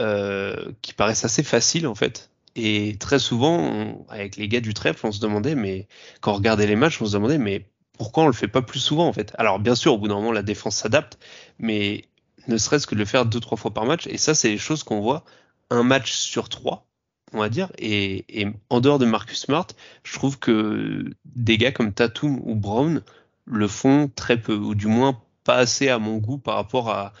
euh, 0.00 0.72
qui 0.82 0.94
paraissent 0.94 1.24
assez 1.24 1.42
faciles 1.42 1.86
en 1.86 1.94
fait. 1.94 2.30
Et 2.56 2.96
très 2.98 3.18
souvent, 3.18 4.04
avec 4.08 4.36
les 4.36 4.48
gars 4.48 4.60
du 4.60 4.74
trèfle, 4.74 5.06
on 5.06 5.12
se 5.12 5.20
demandait, 5.20 5.54
mais 5.54 5.86
quand 6.20 6.32
on 6.32 6.36
regardait 6.36 6.66
les 6.66 6.76
matchs, 6.76 7.00
on 7.02 7.06
se 7.06 7.12
demandait, 7.12 7.38
mais 7.38 7.66
pourquoi 7.98 8.24
on 8.24 8.26
le 8.26 8.32
fait 8.32 8.48
pas 8.48 8.62
plus 8.62 8.80
souvent 8.80 9.06
en 9.06 9.12
fait? 9.12 9.32
Alors 9.38 9.58
bien 9.60 9.74
sûr, 9.74 9.94
au 9.94 9.98
bout 9.98 10.08
d'un 10.08 10.14
moment, 10.14 10.32
la 10.32 10.42
défense 10.42 10.76
s'adapte, 10.76 11.18
mais 11.58 12.06
ne 12.48 12.56
serait-ce 12.56 12.86
que 12.86 12.94
de 12.94 13.00
le 13.00 13.04
faire 13.06 13.26
deux 13.26 13.40
trois 13.40 13.58
fois 13.58 13.72
par 13.72 13.84
match. 13.84 14.06
Et 14.06 14.16
ça, 14.18 14.34
c'est 14.34 14.48
des 14.48 14.58
choses 14.58 14.82
qu'on 14.82 15.00
voit 15.00 15.24
un 15.70 15.82
match 15.82 16.12
sur 16.12 16.48
trois 16.48 16.86
on 17.32 17.38
va 17.38 17.48
dire. 17.48 17.70
Et, 17.78 18.46
en 18.68 18.80
dehors 18.80 18.98
de 18.98 19.06
Marcus 19.06 19.40
Smart, 19.40 19.66
je 20.04 20.14
trouve 20.14 20.38
que 20.38 21.04
des 21.24 21.58
gars 21.58 21.72
comme 21.72 21.92
Tatum 21.92 22.40
ou 22.44 22.54
Brown 22.54 23.02
le 23.46 23.68
font 23.68 24.10
très 24.14 24.40
peu, 24.40 24.54
ou 24.54 24.74
du 24.74 24.86
moins 24.86 25.20
pas 25.44 25.56
assez 25.56 25.88
à 25.88 25.98
mon 25.98 26.18
goût 26.18 26.38
par 26.38 26.56
rapport 26.56 27.12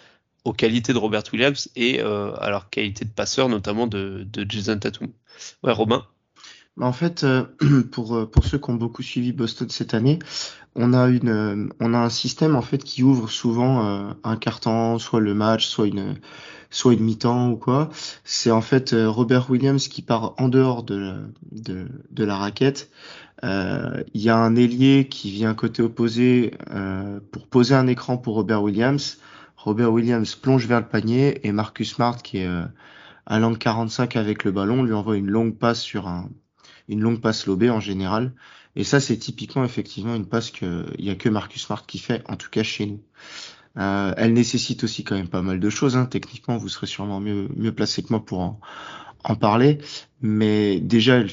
aux 0.44 0.52
qualités 0.52 0.92
de 0.92 0.98
Robert 0.98 1.22
Williams 1.32 1.68
et 1.76 2.00
euh, 2.00 2.34
à 2.36 2.50
leur 2.50 2.70
qualité 2.70 3.04
de 3.04 3.10
passeur, 3.10 3.48
notamment 3.48 3.86
de, 3.86 4.26
de 4.30 4.46
Jason 4.48 4.78
Tatum. 4.78 5.08
Ouais, 5.62 5.72
Robin? 5.72 6.06
En 6.80 6.92
fait, 6.92 7.24
euh, 7.24 7.44
pour, 7.92 8.16
euh, 8.16 8.26
pour 8.26 8.44
ceux 8.44 8.58
qui 8.58 8.70
ont 8.70 8.74
beaucoup 8.74 9.02
suivi 9.02 9.32
Boston 9.32 9.68
cette 9.70 9.94
année, 9.94 10.18
on 10.74 10.92
a 10.92 11.08
une, 11.08 11.28
euh, 11.28 11.68
on 11.80 11.94
a 11.94 11.98
un 11.98 12.10
système 12.10 12.56
en 12.56 12.62
fait 12.62 12.82
qui 12.84 13.02
ouvre 13.02 13.30
souvent 13.30 14.14
un 14.22 14.36
quart-temps, 14.36 14.98
soit 14.98 15.20
le 15.20 15.34
match, 15.34 15.66
soit 15.66 15.86
une, 15.86 16.16
soit 16.70 16.94
une 16.94 17.00
mi-temps 17.04 17.50
ou 17.50 17.56
quoi. 17.56 17.90
C'est 18.24 18.50
en 18.50 18.60
fait 18.62 18.94
Robert 18.94 19.50
Williams 19.50 19.88
qui 19.88 20.02
part 20.02 20.34
en 20.38 20.48
dehors 20.48 20.82
de, 20.82 21.14
de, 21.52 21.88
de 22.10 22.24
la 22.24 22.36
raquette. 22.36 22.90
Il 23.42 24.20
y 24.20 24.28
a 24.28 24.36
un 24.36 24.54
ailier 24.56 25.08
qui 25.08 25.30
vient 25.30 25.54
côté 25.54 25.82
opposé 25.82 26.54
euh, 26.70 27.20
pour 27.32 27.46
poser 27.46 27.74
un 27.74 27.86
écran 27.86 28.18
pour 28.18 28.34
Robert 28.34 28.62
Williams. 28.62 29.18
Robert 29.56 29.92
Williams 29.92 30.34
plonge 30.36 30.66
vers 30.66 30.80
le 30.80 30.88
panier 30.88 31.46
et 31.46 31.52
Marcus 31.52 31.94
Smart 31.94 32.20
qui 32.22 32.38
est 32.38 32.46
euh, 32.46 32.64
à 33.26 33.38
l'angle 33.38 33.58
45 33.58 34.16
avec 34.16 34.44
le 34.44 34.52
ballon 34.52 34.82
lui 34.82 34.92
envoie 34.92 35.16
une 35.16 35.30
longue 35.30 35.56
passe 35.56 35.80
sur 35.80 36.08
un 36.08 36.28
une 36.90 37.00
longue 37.00 37.20
passe 37.20 37.46
lobée 37.46 37.70
en 37.70 37.80
général. 37.80 38.32
Et 38.76 38.84
ça, 38.84 39.00
c'est 39.00 39.16
typiquement 39.16 39.64
effectivement 39.64 40.14
une 40.14 40.26
passe 40.26 40.50
que 40.50 40.86
il 40.98 41.04
y 41.04 41.10
a 41.10 41.14
que 41.14 41.28
Marcus 41.28 41.62
Smart 41.62 41.86
qui 41.86 41.98
fait, 41.98 42.22
en 42.28 42.36
tout 42.36 42.50
cas 42.50 42.62
chez 42.62 42.86
nous. 42.86 43.00
Euh, 43.78 44.12
elle 44.16 44.32
nécessite 44.32 44.84
aussi 44.84 45.04
quand 45.04 45.14
même 45.14 45.28
pas 45.28 45.42
mal 45.42 45.60
de 45.60 45.70
choses. 45.70 45.96
Hein. 45.96 46.06
Techniquement, 46.06 46.56
vous 46.56 46.68
serez 46.68 46.86
sûrement 46.86 47.20
mieux 47.20 47.48
mieux 47.56 47.72
placé 47.72 48.02
que 48.02 48.08
moi 48.10 48.24
pour 48.24 48.40
en, 48.40 49.34
parler. 49.36 49.78
Mais 50.20 50.80
déjà, 50.80 51.20
il 51.20 51.30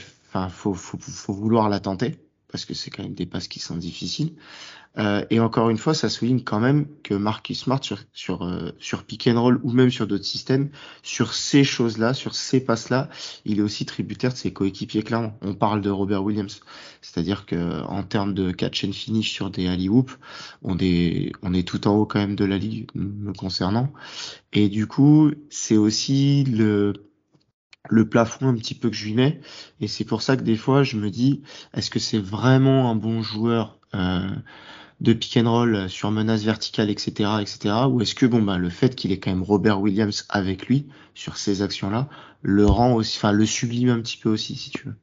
faut, 0.49 0.73
faut, 0.73 0.97
faut 0.99 1.33
vouloir 1.33 1.69
la 1.69 1.79
tenter 1.79 2.17
parce 2.51 2.65
que 2.65 2.73
c'est 2.73 2.89
quand 2.89 3.03
même 3.03 3.13
des 3.13 3.25
passes 3.25 3.47
qui 3.47 3.59
sont 3.59 3.75
difficiles. 3.75 4.33
Euh, 4.97 5.23
et 5.29 5.39
encore 5.39 5.69
une 5.69 5.77
fois, 5.77 5.93
ça 5.93 6.09
souligne 6.09 6.41
quand 6.41 6.59
même 6.59 6.87
que 7.03 7.13
Marcus 7.13 7.59
Smart 7.61 7.83
sur 7.83 7.99
sur 8.13 8.43
euh, 8.43 8.71
sur 8.79 9.03
ou 9.63 9.71
même 9.71 9.91
sur 9.91 10.07
d'autres 10.07 10.25
systèmes, 10.25 10.69
sur 11.03 11.33
ces 11.33 11.63
choses-là, 11.63 12.13
sur 12.13 12.35
ces 12.35 12.63
passes-là, 12.63 13.09
il 13.45 13.59
est 13.59 13.61
aussi 13.61 13.85
tributaire 13.85 14.31
de 14.31 14.37
ses 14.37 14.51
coéquipiers 14.53 15.03
clairement. 15.03 15.37
On 15.41 15.53
parle 15.53 15.81
de 15.81 15.89
Robert 15.89 16.23
Williams, 16.23 16.61
c'est-à-dire 17.01 17.45
que 17.45 17.83
en 17.83 18.03
termes 18.03 18.33
de 18.33 18.51
catch 18.51 18.83
and 18.83 18.91
finish 18.91 19.31
sur 19.31 19.49
des 19.49 19.67
alley 19.67 19.89
on 20.63 20.77
est 20.79 21.31
on 21.41 21.53
est 21.53 21.67
tout 21.67 21.87
en 21.87 21.95
haut 21.95 22.05
quand 22.05 22.19
même 22.19 22.35
de 22.35 22.45
la 22.45 22.57
ligue 22.57 22.89
me 22.95 23.33
concernant. 23.33 23.91
Et 24.53 24.69
du 24.69 24.87
coup, 24.87 25.31
c'est 25.49 25.77
aussi 25.77 26.43
le 26.43 26.93
le 27.89 28.09
plafond 28.09 28.47
un 28.47 28.55
petit 28.55 28.75
peu 28.75 28.89
que 28.89 28.95
je 28.95 29.05
lui 29.05 29.13
mets. 29.13 29.39
Et 29.79 29.87
c'est 29.87 30.03
pour 30.05 30.21
ça 30.21 30.37
que 30.37 30.43
des 30.43 30.57
fois, 30.57 30.83
je 30.83 30.97
me 30.97 31.09
dis, 31.09 31.41
est-ce 31.73 31.89
que 31.89 31.99
c'est 31.99 32.19
vraiment 32.19 32.91
un 32.91 32.95
bon 32.95 33.21
joueur 33.21 33.79
euh, 33.95 34.27
de 34.99 35.13
pick 35.13 35.37
and 35.37 35.49
roll 35.49 35.89
sur 35.89 36.11
menace 36.11 36.43
verticale, 36.43 36.89
etc., 36.89 37.41
etc. 37.41 37.87
Ou 37.89 38.01
est-ce 38.01 38.15
que 38.15 38.25
bon 38.25 38.41
bah 38.41 38.57
le 38.57 38.69
fait 38.69 38.95
qu'il 38.95 39.11
ait 39.11 39.19
quand 39.19 39.31
même 39.31 39.43
Robert 39.43 39.79
Williams 39.81 40.25
avec 40.29 40.67
lui 40.67 40.87
sur 41.13 41.37
ces 41.37 41.61
actions-là 41.61 42.09
le 42.41 42.65
rend 42.65 42.93
aussi, 42.93 43.17
enfin 43.17 43.31
le 43.31 43.45
sublime 43.45 43.89
un 43.89 44.01
petit 44.01 44.17
peu 44.17 44.29
aussi, 44.29 44.55
si 44.55 44.69
tu 44.69 44.87
veux. 44.87 44.95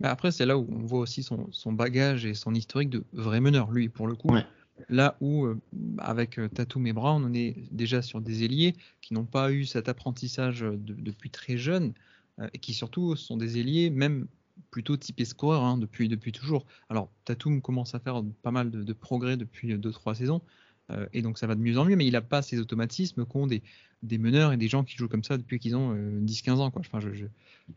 Mais 0.00 0.08
après, 0.08 0.30
c'est 0.30 0.46
là 0.46 0.58
où 0.58 0.66
on 0.70 0.84
voit 0.84 1.00
aussi 1.00 1.22
son, 1.22 1.48
son 1.52 1.72
bagage 1.72 2.26
et 2.26 2.34
son 2.34 2.54
historique 2.54 2.90
de 2.90 3.02
vrai 3.12 3.40
meneur, 3.40 3.70
lui, 3.70 3.88
pour 3.88 4.06
le 4.06 4.14
coup. 4.14 4.28
Ouais. 4.28 4.44
Là 4.90 5.16
où, 5.22 5.46
euh, 5.46 5.58
avec 5.98 6.38
euh, 6.38 6.48
Tatum 6.48 6.86
et 6.86 6.92
Brown, 6.92 7.24
on 7.24 7.32
est 7.32 7.56
déjà 7.72 8.02
sur 8.02 8.20
des 8.20 8.44
ailiers 8.44 8.74
qui 9.00 9.14
n'ont 9.14 9.24
pas 9.24 9.50
eu 9.50 9.64
cet 9.64 9.88
apprentissage 9.88 10.60
de- 10.60 10.76
depuis 10.76 11.30
très 11.30 11.56
jeune 11.56 11.94
euh, 12.40 12.48
et 12.52 12.58
qui 12.58 12.74
surtout 12.74 13.16
sont 13.16 13.38
des 13.38 13.58
ailiers, 13.58 13.88
même 13.88 14.26
plutôt 14.70 14.96
typés 14.96 15.24
scoreurs 15.24 15.64
hein, 15.64 15.78
depuis, 15.78 16.08
depuis 16.08 16.32
toujours. 16.32 16.66
Alors, 16.88 17.10
Tatum 17.24 17.60
commence 17.62 17.94
à 17.94 18.00
faire 18.00 18.22
pas 18.42 18.50
mal 18.50 18.70
de, 18.70 18.82
de 18.82 18.92
progrès 18.92 19.36
depuis 19.36 19.76
2-3 19.78 20.14
saisons 20.14 20.42
euh, 20.90 21.06
et 21.12 21.22
donc 21.22 21.38
ça 21.38 21.46
va 21.46 21.54
de 21.56 21.60
mieux 21.60 21.78
en 21.78 21.84
mieux, 21.84 21.96
mais 21.96 22.06
il 22.06 22.12
n'a 22.12 22.22
pas 22.22 22.42
ces 22.42 22.58
automatismes 22.60 23.24
qu'ont 23.26 23.46
des, 23.46 23.62
des 24.02 24.18
meneurs 24.18 24.52
et 24.52 24.56
des 24.56 24.68
gens 24.68 24.84
qui 24.84 24.96
jouent 24.96 25.08
comme 25.08 25.24
ça 25.24 25.36
depuis 25.36 25.58
qu'ils 25.58 25.74
ont 25.76 25.94
euh, 25.94 26.20
10-15 26.20 26.60
ans. 26.60 26.70
Quoi. 26.70 26.80
Enfin, 26.86 27.00
je, 27.00 27.12
je, 27.12 27.26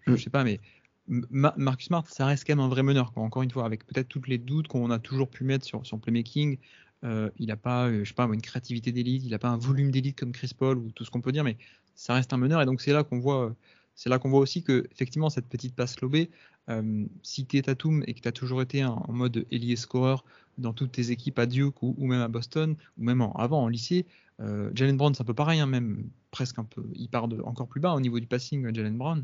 je 0.05 0.13
Mm. 0.13 0.17
sais 0.17 0.29
pas, 0.29 0.43
mais 0.43 0.59
Ma- 1.07 1.55
Marcus 1.57 1.87
Smart, 1.87 2.05
ça 2.07 2.25
reste 2.27 2.45
quand 2.45 2.55
même 2.55 2.63
un 2.63 2.69
vrai 2.69 2.83
meneur. 2.83 3.13
Quoi. 3.13 3.23
Encore 3.23 3.41
une 3.41 3.49
fois, 3.49 3.65
avec 3.65 3.85
peut-être 3.87 4.07
toutes 4.07 4.27
les 4.27 4.37
doutes 4.37 4.67
qu'on 4.67 4.91
a 4.91 4.99
toujours 4.99 5.29
pu 5.29 5.43
mettre 5.43 5.65
sur 5.65 5.83
son 5.85 5.97
playmaking, 5.97 6.59
euh, 7.03 7.31
il 7.37 7.47
n'a 7.47 7.57
pas, 7.57 7.87
euh, 7.87 8.03
je 8.03 8.09
sais 8.09 8.13
pas, 8.13 8.25
une 8.31 8.41
créativité 8.41 8.91
d'élite, 8.91 9.23
il 9.23 9.31
n'a 9.31 9.39
pas 9.39 9.49
un 9.49 9.57
volume 9.57 9.89
d'élite 9.91 10.17
comme 10.19 10.31
Chris 10.31 10.51
Paul 10.55 10.77
ou 10.77 10.91
tout 10.91 11.05
ce 11.05 11.09
qu'on 11.11 11.21
peut 11.21 11.31
dire, 11.31 11.43
mais 11.43 11.57
ça 11.95 12.13
reste 12.13 12.31
un 12.33 12.37
meneur. 12.37 12.61
Et 12.61 12.65
donc 12.67 12.81
c'est 12.81 12.93
là 12.93 13.03
qu'on 13.03 13.19
voit, 13.19 13.47
euh, 13.47 13.53
c'est 13.95 14.09
là 14.09 14.19
qu'on 14.19 14.29
voit 14.29 14.39
aussi 14.39 14.63
que 14.63 14.87
effectivement 14.91 15.29
cette 15.31 15.47
petite 15.49 15.75
passe 15.75 15.99
lobée, 16.01 16.29
euh, 16.69 17.05
si 17.23 17.45
tu 17.45 17.57
es 17.57 17.61
Tatum 17.61 18.03
et 18.07 18.13
que 18.13 18.21
tu 18.21 18.27
as 18.27 18.31
toujours 18.31 18.61
été 18.61 18.83
en, 18.85 19.05
mode 19.09 19.45
ailier 19.51 19.75
scoreur 19.75 20.23
dans 20.57 20.73
toutes 20.73 20.91
tes 20.91 21.11
équipes 21.11 21.39
à 21.39 21.45
Duke 21.45 21.81
ou, 21.81 21.95
même 22.05 22.21
à 22.21 22.27
Boston 22.27 22.75
ou 22.97 23.03
même 23.03 23.21
en- 23.21 23.33
avant 23.33 23.63
en 23.63 23.67
lycée, 23.67 24.05
euh, 24.39 24.71
Jalen 24.75 24.97
Brown 24.97 25.13
c'est 25.13 25.21
un 25.21 25.25
peu 25.25 25.33
pareil, 25.33 25.59
hein, 25.59 25.65
même 25.65 26.09
presque 26.31 26.59
un 26.59 26.63
peu, 26.63 26.83
il 26.95 27.09
part 27.09 27.27
de, 27.27 27.41
encore 27.41 27.67
plus 27.67 27.81
bas 27.81 27.93
au 27.93 27.99
niveau 27.99 28.19
du 28.19 28.27
passing, 28.27 28.65
euh, 28.65 28.71
Jalen 28.73 28.97
Brown 28.97 29.23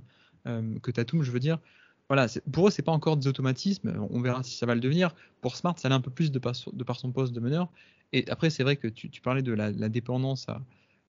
que 0.84 0.92
Tatum, 0.92 1.24
je 1.24 1.32
veux 1.32 1.40
dire. 1.40 1.58
Voilà, 2.08 2.28
pour 2.52 2.68
eux, 2.68 2.70
c'est 2.70 2.84
pas 2.84 2.92
encore 2.92 3.18
des 3.18 3.28
automatismes. 3.28 4.08
On 4.12 4.22
verra 4.22 4.44
si 4.44 4.56
ça 4.56 4.68
va 4.68 4.76
le 4.76 4.80
devenir. 4.80 5.16
Pour 5.42 5.56
Smart, 5.56 5.74
ça 5.80 5.90
l'est 5.90 5.96
un 5.96 6.02
peu 6.02 6.12
plus 6.12 6.32
de 6.32 6.38
par, 6.38 6.54
de 6.72 6.94
son 6.94 7.12
poste 7.12 7.34
de 7.34 7.40
meneur. 7.40 7.68
Et 8.14 8.30
après, 8.30 8.52
c'est 8.52 8.62
vrai 8.62 8.76
que 8.76 8.88
tu, 8.88 9.10
parlais 9.22 9.42
de 9.42 9.54
la, 9.54 9.72
dépendance 9.90 10.48
à, 10.48 10.62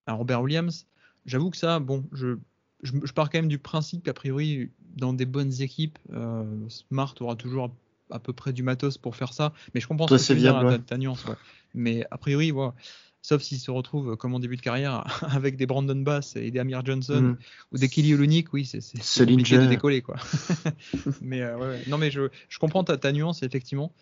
à 0.07 0.15
Robert 0.15 0.41
Williams. 0.41 0.87
J'avoue 1.27 1.51
que 1.51 1.59
ça, 1.59 1.81
bon, 1.81 2.03
je, 2.13 2.39
je, 2.83 2.93
je 3.05 3.13
pars 3.13 3.29
quand 3.29 3.39
même 3.39 3.49
du 3.49 3.59
principe 3.59 4.05
qu'a 4.05 4.15
priori, 4.15 4.71
dans 4.97 5.13
des 5.13 5.27
bonnes 5.27 5.53
équipes, 5.61 5.99
euh, 6.13 6.45
Smart 6.69 7.15
aura 7.21 7.37
toujours 7.37 7.71
à, 8.11 8.19
peu 8.19 8.33
près 8.33 8.53
du 8.53 8.63
matos 8.63 8.99
pour 8.99 9.15
faire 9.17 9.33
ça. 9.33 9.53
Mais 9.75 9.81
je 9.81 9.87
comprends 9.87 10.07
c'est 10.19 10.35
ta- 10.35 10.65
ouais. 10.65 10.79
ta 10.79 10.99
nuance. 10.99 11.25
ouais. 11.27 11.35
Mais 11.75 12.05
a 12.11 12.19
priori, 12.19 12.51
voilà. 12.51 12.75
Sauf 13.23 13.43
s'il 13.43 13.59
se 13.59 13.71
retrouve 13.73 14.17
comme 14.17 14.35
en 14.35 14.39
début 14.39 14.57
de 14.57 14.63
carrière 14.63 15.05
avec 15.37 15.57
des 15.57 15.67
Brandon 15.67 15.97
Bass 16.01 16.37
et 16.37 16.51
des 16.51 16.59
Amir 16.61 16.85
Johnson 16.85 17.21
Mm. 17.21 17.37
ou 17.73 17.79
des 17.79 17.89
Kelly 17.89 18.15
Olynyk, 18.15 18.53
oui, 18.53 18.65
c'est 18.65 18.81
c'est- 18.81 19.27
de 19.27 19.67
décoller 19.67 20.01
quoi. 20.03 20.17
mais 21.21 21.43
euh, 21.43 21.57
ouais, 21.59 21.67
ouais. 21.67 21.83
non, 21.89 21.99
mais 21.99 22.11
je, 22.11 22.29
je 22.49 22.59
comprends 22.59 22.85
ta, 22.85 22.97
ta 22.97 23.13
nuance 23.13 23.43
effectivement. 23.43 23.93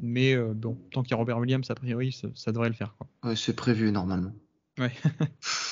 mais 0.00 0.36
bon, 0.36 0.78
tant 0.92 1.02
qu'il 1.02 1.10
y 1.10 1.14
a 1.14 1.16
Robert 1.16 1.38
Williams, 1.38 1.70
a 1.70 1.74
priori, 1.74 2.16
ça, 2.34 2.52
devrait 2.52 2.68
le 2.68 2.74
faire. 2.74 2.94
Ouais, 3.22 3.36
c'est 3.36 3.54
prévu 3.54 3.92
normalement. 3.92 4.32
Ouais. 4.78 4.92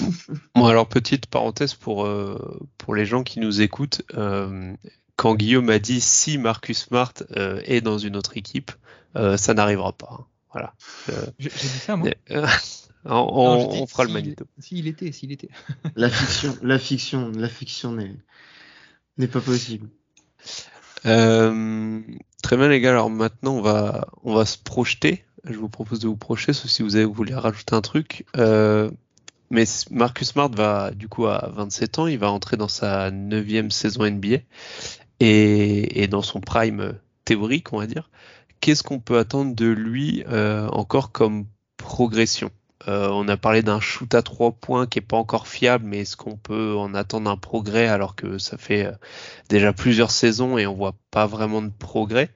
bon, 0.55 0.66
alors 0.66 0.88
petite 0.88 1.26
parenthèse 1.26 1.74
pour, 1.74 2.09
pour 2.78 2.94
les 2.94 3.07
gens 3.07 3.22
qui 3.22 3.40
nous 3.40 3.61
écoutent. 3.61 4.03
quand 5.16 5.34
Guillaume 5.34 5.70
a 5.70 5.78
dit 5.78 6.01
si 6.01 6.38
Marcus 6.38 6.84
Smart 6.84 7.14
est 7.36 7.80
dans 7.80 7.98
une 7.98 8.16
autre 8.16 8.36
équipe, 8.36 8.72
ça 9.14 9.55
n'arrivera 9.55 9.92
pas. 9.92 10.18
Hein. 10.20 10.26
Voilà. 10.53 10.74
J'ai 11.38 11.48
dit 11.48 11.59
ça, 11.59 11.96
moi? 11.96 12.11
on, 13.05 13.86
fera 13.86 14.05
le 14.05 14.12
magnéto. 14.12 14.46
S'il 14.59 14.86
était, 14.86 15.12
s'il 15.12 15.32
était. 15.32 15.48
la 15.96 16.11
fiction, 16.11 16.57
la 16.62 16.78
fiction, 16.78 17.32
la 17.32 17.48
fiction 17.48 17.96
n'est 19.16 19.28
pas 19.28 19.40
possible. 19.40 19.88
Euh, 21.07 22.01
très 22.42 22.57
bien 22.57 22.68
les 22.68 22.80
gars, 22.80 22.90
alors 22.90 23.09
maintenant 23.09 23.55
on 23.57 23.62
va 23.62 24.09
on 24.22 24.34
va 24.34 24.44
se 24.44 24.59
projeter. 24.59 25.24
Je 25.45 25.57
vous 25.57 25.68
propose 25.68 26.01
de 26.01 26.09
vous 26.09 26.16
projeter, 26.16 26.53
sauf 26.53 26.70
si 26.70 26.82
vous 26.82 26.97
avez 26.97 27.05
voulu 27.05 27.34
rajouter 27.34 27.74
un 27.74 27.80
truc. 27.80 28.26
Euh, 28.36 28.91
mais 29.51 29.64
Marcus 29.91 30.28
Smart 30.28 30.51
va 30.51 30.91
du 30.93 31.09
coup 31.09 31.26
à 31.26 31.51
27 31.55 31.99
ans, 31.99 32.07
il 32.07 32.18
va 32.18 32.30
entrer 32.30 32.57
dans 32.57 32.68
sa 32.68 33.11
neuvième 33.11 33.70
saison 33.70 34.09
NBA 34.09 34.38
et, 35.20 36.07
dans 36.09 36.22
son 36.22 36.41
prime 36.41 36.95
théorique, 37.24 37.72
on 37.72 37.78
va 37.78 37.86
dire. 37.86 38.11
Qu'est-ce 38.61 38.82
qu'on 38.82 39.01
peut 39.01 39.18
attendre 39.18 39.55
de 39.55 39.66
lui 39.66 40.24
euh, 40.28 40.68
encore 40.68 41.11
comme 41.12 41.47
progression? 41.78 42.51
Euh, 42.88 43.09
on 43.11 43.28
a 43.28 43.36
parlé 43.36 43.62
d'un 43.62 43.80
shoot 43.80 44.14
à 44.14 44.22
trois 44.22 44.53
points 44.53 44.86
qui 44.86 44.99
est 44.99 45.03
pas 45.03 45.16
encore 45.16 45.49
fiable, 45.49 45.84
mais 45.86 46.01
est-ce 46.01 46.16
qu'on 46.16 46.36
peut 46.36 46.74
en 46.76 46.95
attendre 46.95 47.30
un 47.30 47.36
progrès 47.36 47.88
alors 47.88 48.14
que 48.14 48.38
ça 48.38 48.57
fait 48.57 48.91
déjà 49.49 49.72
plusieurs 49.72 50.11
saisons 50.11 50.59
et 50.59 50.66
on 50.66 50.74
voit 50.74 50.95
pas 51.11 51.26
vraiment 51.26 51.62
de 51.62 51.70
progrès, 51.70 52.30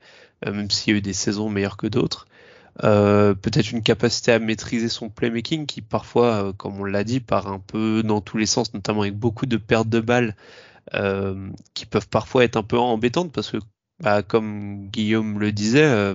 même 0.45 0.71
s'il 0.71 0.93
y 0.93 0.97
a 0.97 0.99
eu 0.99 1.03
des 1.03 1.13
saisons 1.13 1.49
meilleures 1.49 1.77
que 1.77 1.87
d'autres? 1.87 2.27
Peut-être 2.81 3.71
une 3.71 3.83
capacité 3.83 4.33
à 4.33 4.39
maîtriser 4.39 4.89
son 4.89 5.09
playmaking 5.09 5.67
qui 5.67 5.81
parfois, 5.81 6.53
comme 6.57 6.81
on 6.81 6.85
l'a 6.85 7.05
dit, 7.05 7.21
part 7.21 7.49
un 7.49 7.61
peu 7.61 8.03
dans 8.03 8.21
tous 8.21 8.37
les 8.37 8.47
sens, 8.47 8.75
notamment 8.75 9.03
avec 9.03 9.17
beaucoup 9.17 9.47
de 9.47 9.57
pertes 9.57 9.89
de 9.89 10.01
balles 10.01 10.37
qui 11.75 11.87
peuvent 11.87 12.09
parfois 12.09 12.45
être 12.45 12.57
un 12.57 12.63
peu 12.63 12.79
embêtantes 12.79 13.33
parce 13.33 13.51
que, 13.51 13.59
bah, 14.01 14.23
comme 14.23 14.89
Guillaume 14.89 15.39
le 15.39 15.53
disait, 15.53 16.15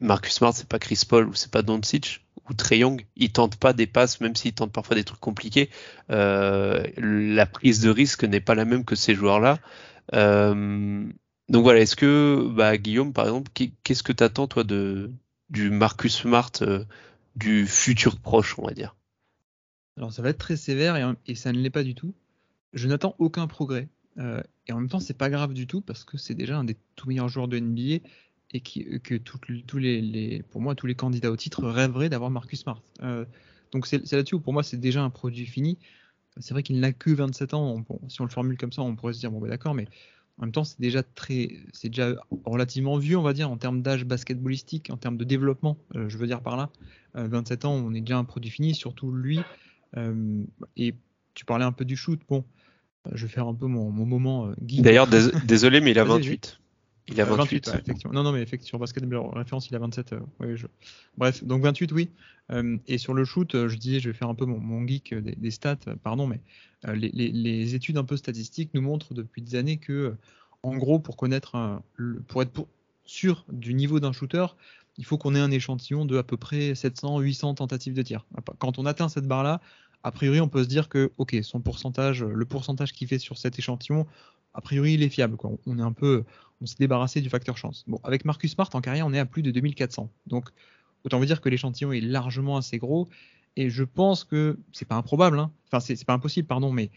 Marcus 0.00 0.34
Smart 0.34 0.52
c'est 0.54 0.68
pas 0.68 0.78
Chris 0.78 1.02
Paul 1.08 1.28
ou 1.28 1.34
c'est 1.34 1.50
pas 1.50 1.62
Doncic 1.62 2.24
ou 2.48 2.54
Trey 2.54 2.78
Young, 2.78 3.06
ils 3.16 3.32
tentent 3.32 3.56
pas 3.56 3.72
des 3.72 3.86
passes, 3.86 4.20
même 4.20 4.36
s'ils 4.36 4.52
tentent 4.52 4.72
parfois 4.72 4.96
des 4.96 5.04
trucs 5.04 5.20
compliqués. 5.20 5.70
Euh, 6.10 6.84
la 6.96 7.46
prise 7.46 7.80
de 7.80 7.90
risque 7.90 8.24
n'est 8.24 8.40
pas 8.40 8.54
la 8.54 8.64
même 8.64 8.84
que 8.84 8.96
ces 8.96 9.14
joueurs-là. 9.14 9.58
Euh, 10.14 11.04
donc 11.48 11.62
voilà, 11.62 11.80
est-ce 11.80 11.96
que 11.96 12.46
bah, 12.54 12.76
Guillaume, 12.76 13.12
par 13.12 13.26
exemple, 13.26 13.50
qu'est-ce 13.82 14.02
que 14.02 14.12
tu 14.12 14.22
attends 14.22 14.46
toi 14.46 14.64
de 14.64 15.10
du 15.54 15.70
Marcus 15.70 16.14
Smart 16.14 16.52
euh, 16.60 16.84
du 17.36 17.66
futur 17.66 18.18
proche, 18.18 18.58
on 18.58 18.66
va 18.66 18.74
dire 18.74 18.94
Alors 19.96 20.12
ça 20.12 20.20
va 20.20 20.28
être 20.28 20.38
très 20.38 20.56
sévère 20.56 21.16
et, 21.26 21.34
ça 21.34 21.52
ne 21.52 21.58
l'est 21.58 21.70
pas 21.70 21.84
du 21.84 21.94
tout. 21.94 22.14
Je 22.74 22.86
n'attends 22.88 23.14
aucun 23.18 23.46
progrès. 23.46 23.88
et 24.18 24.72
en 24.72 24.80
même 24.80 24.88
temps, 24.88 25.00
c'est 25.00 25.16
pas 25.16 25.30
grave 25.30 25.54
du 25.54 25.66
tout 25.66 25.80
parce 25.80 26.04
que 26.04 26.18
c'est 26.18 26.34
déjà 26.34 26.58
un 26.58 26.64
des 26.64 26.76
tout 26.96 27.08
meilleurs 27.08 27.28
joueurs 27.28 27.48
de 27.48 27.58
NBA 27.58 28.06
et 28.54 28.60
qui, 28.60 29.00
que 29.00 29.16
tous 29.16 29.78
les, 29.78 30.42
pour 30.50 30.60
moi, 30.60 30.74
tous 30.74 30.86
les 30.86 30.94
candidats 30.94 31.30
au 31.30 31.36
titre 31.36 31.64
rêveraient 31.64 32.08
d'avoir 32.08 32.30
Marcus 32.30 32.60
Smart. 32.60 32.80
Euh, 33.02 33.24
donc 33.72 33.86
c'est 33.86 34.10
là-dessus 34.12 34.36
où 34.36 34.40
pour 34.40 34.52
moi 34.52 34.62
c'est 34.62 34.76
déjà 34.76 35.02
un 35.02 35.10
produit 35.10 35.46
fini. 35.46 35.76
C'est 36.38 36.54
vrai 36.54 36.62
qu'il 36.62 36.78
n'a 36.80 36.92
que 36.92 37.10
27 37.10 37.54
ans. 37.54 37.84
si 38.08 38.20
on 38.20 38.24
le 38.24 38.30
formule 38.30 38.56
comme 38.56 38.72
ça, 38.72 38.82
on 38.82 38.94
pourrait 38.94 39.12
se 39.12 39.20
dire 39.20 39.30
bon 39.30 39.40
ben 39.40 39.48
d'accord, 39.48 39.74
mais 39.74 39.88
en 40.38 40.42
même 40.42 40.52
temps 40.52 40.64
c'est 40.64 40.80
déjà 40.80 41.02
très, 41.02 41.58
c'est 41.72 41.88
déjà 41.88 42.14
relativement 42.44 42.96
vieux, 42.98 43.16
on 43.16 43.22
va 43.22 43.32
dire, 43.32 43.50
en 43.50 43.56
termes 43.56 43.82
d'âge 43.82 44.04
basketballistique, 44.04 44.90
en 44.90 44.96
termes 44.96 45.16
de 45.16 45.24
développement. 45.24 45.76
Euh, 45.94 46.08
je 46.08 46.18
veux 46.18 46.26
dire 46.26 46.40
par 46.40 46.56
là, 46.56 46.70
27 47.14 47.64
euh, 47.64 47.68
ans, 47.68 47.72
on 47.72 47.94
est 47.94 48.00
déjà 48.00 48.18
un 48.18 48.24
produit 48.24 48.50
fini, 48.50 48.74
surtout 48.74 49.12
lui. 49.12 49.40
et 50.76 50.94
tu 51.34 51.44
parlais 51.44 51.64
un 51.64 51.72
peu 51.72 51.84
du 51.84 51.96
shoot. 51.96 52.20
Bon, 52.28 52.44
je 53.12 53.26
vais 53.26 53.32
faire 53.32 53.46
un 53.46 53.54
peu 53.54 53.66
mon, 53.66 53.90
moment. 53.90 54.52
D'ailleurs, 54.60 55.06
désolé, 55.44 55.80
mais 55.80 55.92
il 55.92 55.98
a 55.98 56.04
28. 56.04 56.60
Il 57.08 57.20
a 57.20 57.24
28. 57.24 57.68
effectivement. 57.68 58.12
Non, 58.14 58.22
non, 58.22 58.32
mais 58.32 58.42
effectivement, 58.42 58.68
sur 58.68 58.78
Basketball 58.78 59.28
référence, 59.34 59.68
il 59.68 59.76
a 59.76 59.78
27. 59.78 60.14
Euh, 60.14 60.56
bref, 61.18 61.44
donc 61.44 61.62
28, 61.62 61.92
oui. 61.92 62.10
Euh, 62.50 62.78
et 62.86 62.98
sur 62.98 63.14
le 63.14 63.24
shoot, 63.24 63.54
euh, 63.54 63.68
je 63.68 63.76
disais, 63.76 64.00
je 64.00 64.08
vais 64.08 64.14
faire 64.14 64.28
un 64.28 64.34
peu 64.34 64.46
mon, 64.46 64.86
geek 64.86 65.14
des, 65.14 65.50
stats, 65.50 65.76
pardon, 66.02 66.26
mais 66.26 66.40
les, 66.94 67.74
études 67.74 67.98
un 67.98 68.04
peu 68.04 68.16
statistiques 68.16 68.70
nous 68.74 68.82
montrent 68.82 69.14
depuis 69.14 69.42
des 69.42 69.56
années 69.56 69.76
que, 69.76 70.14
en 70.62 70.76
gros, 70.76 70.98
pour 70.98 71.16
connaître, 71.16 71.82
pour 72.28 72.42
être 72.42 72.66
sûr 73.04 73.44
du 73.52 73.74
niveau 73.74 74.00
d'un 74.00 74.12
shooter, 74.12 74.46
il 74.96 75.04
faut 75.04 75.18
qu'on 75.18 75.34
ait 75.34 75.40
un 75.40 75.50
échantillon 75.50 76.04
de 76.06 76.16
à 76.16 76.22
peu 76.22 76.36
près 76.36 76.74
700, 76.74 77.20
800 77.20 77.54
tentatives 77.54 77.94
de 77.94 78.02
tir. 78.02 78.24
Quand 78.58 78.78
on 78.78 78.86
atteint 78.86 79.08
cette 79.08 79.26
barre-là, 79.26 79.60
a 80.04 80.12
priori, 80.12 80.40
on 80.40 80.48
peut 80.48 80.62
se 80.62 80.68
dire 80.68 80.88
que, 80.88 81.12
ok, 81.18 81.36
son 81.42 81.60
pourcentage, 81.60 82.22
le 82.22 82.44
pourcentage 82.44 82.92
qu'il 82.92 83.08
fait 83.08 83.18
sur 83.18 83.36
cet 83.38 83.58
échantillon, 83.58 84.06
a 84.54 84.60
priori, 84.60 84.94
il 84.94 85.02
est 85.02 85.08
fiable. 85.08 85.36
On 85.66 85.78
est 85.78 85.82
un 85.82 85.92
peu, 85.92 86.24
on 86.60 86.66
s'est 86.66 86.76
débarrassé 86.78 87.20
du 87.20 87.28
facteur 87.28 87.56
chance. 87.56 87.84
Bon, 87.86 88.00
avec 88.04 88.24
Marcus 88.24 88.52
Smart 88.52 88.70
en 88.72 88.80
carrière, 88.80 89.06
on 89.06 89.12
est 89.12 89.18
à 89.18 89.26
plus 89.26 89.42
de 89.42 89.50
2400. 89.50 90.10
Donc, 90.26 90.48
autant 91.04 91.18
vous 91.18 91.26
dire 91.26 91.40
que 91.40 91.48
l'échantillon 91.48 91.92
est 91.92 92.00
largement 92.00 92.56
assez 92.56 92.78
gros. 92.78 93.08
Et 93.56 93.70
je 93.70 93.84
pense 93.84 94.24
que 94.24 94.58
c'est 94.72 94.86
pas 94.86 94.96
improbable, 94.96 95.38
hein. 95.38 95.52
enfin 95.68 95.78
c'est 95.78 96.04
pas 96.04 96.14
impossible, 96.14 96.48
pardon, 96.48 96.72
mais 96.72 96.90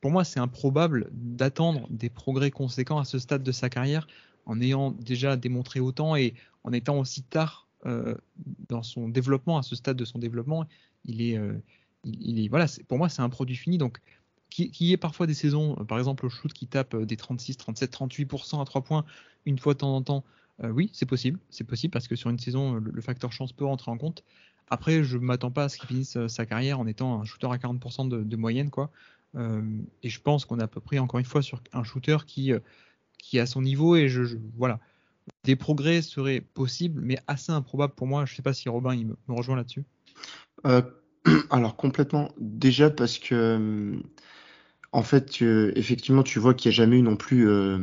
pour 0.00 0.12
moi 0.12 0.22
c'est 0.22 0.38
improbable 0.38 1.08
d'attendre 1.12 1.86
des 1.90 2.08
progrès 2.08 2.50
conséquents 2.50 2.98
à 2.98 3.04
ce 3.04 3.18
stade 3.18 3.42
de 3.42 3.52
sa 3.52 3.68
carrière 3.68 4.06
en 4.46 4.60
ayant 4.60 4.92
déjà 4.92 5.36
démontré 5.36 5.80
autant 5.80 6.14
et 6.16 6.34
en 6.62 6.72
étant 6.72 6.98
aussi 6.98 7.22
tard 7.22 7.66
euh, 7.86 8.14
dans 8.68 8.82
son 8.82 9.08
développement, 9.08 9.58
à 9.58 9.62
ce 9.62 9.74
stade 9.76 9.96
de 9.96 10.04
son 10.04 10.18
développement, 10.18 10.64
il 11.04 11.20
est, 11.20 11.36
euh, 11.36 11.54
il, 12.04 12.42
est 12.42 12.48
voilà, 12.48 12.66
pour 12.88 12.98
moi 12.98 13.08
c'est 13.08 13.22
un 13.22 13.28
produit 13.28 13.56
fini. 13.56 13.76
Donc 13.76 13.98
qui, 14.54 14.86
y 14.86 14.92
ait 14.92 14.96
parfois 14.96 15.26
des 15.26 15.34
saisons, 15.34 15.76
euh, 15.80 15.84
par 15.84 15.98
exemple 15.98 16.24
au 16.26 16.28
shoot 16.28 16.52
qui 16.52 16.66
tape 16.66 16.94
euh, 16.94 17.04
des 17.04 17.16
36, 17.16 17.56
37, 17.56 17.92
38% 17.92 18.62
à 18.62 18.64
3 18.64 18.82
points 18.82 19.04
une 19.46 19.58
fois 19.58 19.74
de 19.74 19.78
temps 19.78 19.94
en 19.94 20.02
temps, 20.02 20.24
euh, 20.62 20.70
oui, 20.70 20.90
c'est 20.92 21.06
possible. 21.06 21.38
C'est 21.50 21.64
possible 21.64 21.90
parce 21.90 22.06
que 22.06 22.14
sur 22.14 22.30
une 22.30 22.38
saison, 22.38 22.74
le, 22.74 23.00
facteur 23.02 23.32
chance 23.32 23.52
peut 23.52 23.64
rentrer 23.64 23.90
en 23.90 23.98
compte. 23.98 24.22
Après, 24.68 25.02
je 25.02 25.18
ne 25.18 25.24
m'attends 25.24 25.50
pas 25.50 25.64
à 25.64 25.68
ce 25.68 25.76
qu'il 25.76 25.88
finisse 25.88 26.26
sa 26.28 26.46
carrière 26.46 26.78
en 26.78 26.86
étant 26.86 27.20
un 27.20 27.24
shooter 27.24 27.48
à 27.48 27.56
40% 27.56 28.08
de, 28.08 28.36
moyenne. 28.36 28.70
quoi. 28.70 28.90
et 29.36 30.08
je 30.08 30.20
pense 30.20 30.46
qu'on 30.46 30.58
est 30.58 30.62
à 30.62 30.68
peu 30.68 30.80
près, 30.80 30.98
encore 30.98 31.18
une 31.18 31.26
fois, 31.26 31.42
sur 31.42 31.60
un 31.74 31.84
shooter 31.84 32.16
qui, 32.26 32.52
qui 33.18 33.36
est 33.36 33.40
à 33.40 33.46
son 33.46 33.60
niveau. 33.60 33.96
Et 33.96 34.08
je, 34.08 34.38
voilà. 34.56 34.80
Des 35.42 35.56
progrès 35.56 36.00
seraient 36.00 36.40
possibles, 36.40 37.02
mais 37.02 37.18
assez 37.26 37.52
improbables 37.52 37.94
pour 37.94 38.06
moi. 38.06 38.24
Je 38.24 38.32
ne 38.32 38.36
sais 38.36 38.42
pas 38.42 38.54
si 38.54 38.70
Robin 38.70 38.94
il 38.94 39.08
me, 39.08 39.16
me 39.28 39.34
rejoint 39.34 39.56
là-dessus. 39.56 39.84
alors 41.50 41.76
complètement. 41.76 42.30
Déjà 42.38 42.88
parce 42.88 43.18
que 43.18 44.00
en 44.94 45.02
fait, 45.02 45.42
effectivement, 45.42 46.22
tu 46.22 46.38
vois 46.38 46.54
qu'il 46.54 46.70
n'y 46.70 46.74
a 46.74 46.76
jamais 46.76 46.98
eu 46.98 47.02
non 47.02 47.16
plus 47.16 47.48
euh, 47.48 47.78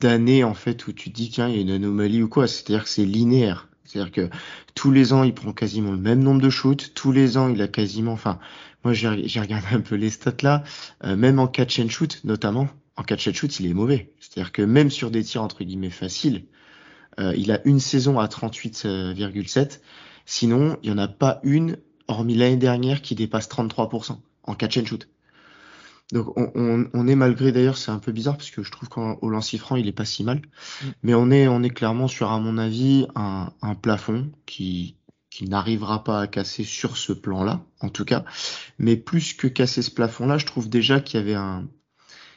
d'année 0.00 0.42
en 0.42 0.54
fait 0.54 0.88
où 0.88 0.92
tu 0.92 1.12
te 1.12 1.14
dis 1.14 1.30
qu'il 1.30 1.44
y 1.44 1.46
a 1.46 1.60
une 1.60 1.70
anomalie 1.70 2.22
ou 2.24 2.28
quoi. 2.28 2.48
C'est-à-dire 2.48 2.82
que 2.82 2.90
c'est 2.90 3.04
linéaire. 3.04 3.68
C'est-à-dire 3.84 4.10
que 4.10 4.28
tous 4.74 4.90
les 4.90 5.12
ans, 5.12 5.22
il 5.22 5.32
prend 5.32 5.52
quasiment 5.52 5.92
le 5.92 5.98
même 5.98 6.24
nombre 6.24 6.42
de 6.42 6.50
shoots. 6.50 6.92
Tous 6.94 7.12
les 7.12 7.36
ans, 7.36 7.48
il 7.48 7.62
a 7.62 7.68
quasiment, 7.68 8.12
enfin, 8.12 8.40
moi 8.82 8.92
j'ai 8.94 9.08
regardé 9.08 9.68
un 9.70 9.80
peu 9.80 9.94
les 9.94 10.10
stats 10.10 10.32
là, 10.42 10.64
euh, 11.04 11.14
même 11.14 11.38
en 11.38 11.46
catch 11.46 11.78
and 11.78 11.88
shoot 11.88 12.20
notamment. 12.24 12.68
En 12.96 13.04
catch 13.04 13.28
and 13.28 13.34
shoot, 13.34 13.60
il 13.60 13.66
est 13.66 13.74
mauvais. 13.74 14.12
C'est-à-dire 14.18 14.50
que 14.50 14.62
même 14.62 14.90
sur 14.90 15.12
des 15.12 15.22
tirs 15.22 15.42
entre 15.42 15.62
guillemets 15.62 15.88
faciles, 15.90 16.46
euh, 17.20 17.32
il 17.36 17.52
a 17.52 17.60
une 17.64 17.78
saison 17.78 18.18
à 18.18 18.26
38,7. 18.26 19.80
Sinon, 20.26 20.78
il 20.82 20.90
n'y 20.90 20.94
en 20.96 20.98
a 20.98 21.06
pas 21.06 21.38
une, 21.44 21.76
hormis 22.08 22.34
l'année 22.34 22.56
dernière, 22.56 23.02
qui 23.02 23.14
dépasse 23.14 23.48
33% 23.48 24.18
en 24.42 24.54
catch 24.56 24.78
and 24.78 24.86
shoot. 24.86 25.08
Donc 26.14 26.32
on, 26.36 27.08
est 27.08 27.16
malgré 27.16 27.50
d'ailleurs 27.50 27.76
c'est 27.76 27.90
un 27.90 27.98
peu 27.98 28.12
bizarre 28.12 28.36
parce 28.36 28.52
que 28.52 28.62
je 28.62 28.70
trouve 28.70 28.88
qu'au 28.88 29.28
lancer 29.28 29.58
franc 29.58 29.74
il 29.74 29.88
est 29.88 29.92
pas 29.92 30.04
si 30.04 30.22
mal, 30.22 30.38
mm. 30.38 30.86
mais 31.02 31.14
on 31.14 31.28
est 31.32 31.48
on 31.48 31.64
est 31.64 31.70
clairement 31.70 32.06
sur 32.06 32.30
à 32.30 32.38
mon 32.38 32.56
avis 32.56 33.08
un, 33.16 33.50
plafond 33.82 34.30
qui 34.46 34.96
qui 35.28 35.48
n'arrivera 35.48 36.04
pas 36.04 36.20
à 36.20 36.26
casser 36.28 36.62
sur 36.62 36.96
ce 36.96 37.12
plan-là 37.12 37.64
en 37.80 37.88
tout 37.88 38.04
cas, 38.04 38.24
mais 38.78 38.96
plus 38.96 39.34
que 39.34 39.48
casser 39.48 39.82
ce 39.82 39.90
plafond-là, 39.90 40.38
je 40.38 40.46
trouve 40.46 40.68
déjà 40.68 41.00
qu'il 41.00 41.18
y 41.18 41.22
avait 41.22 41.34
un 41.34 41.66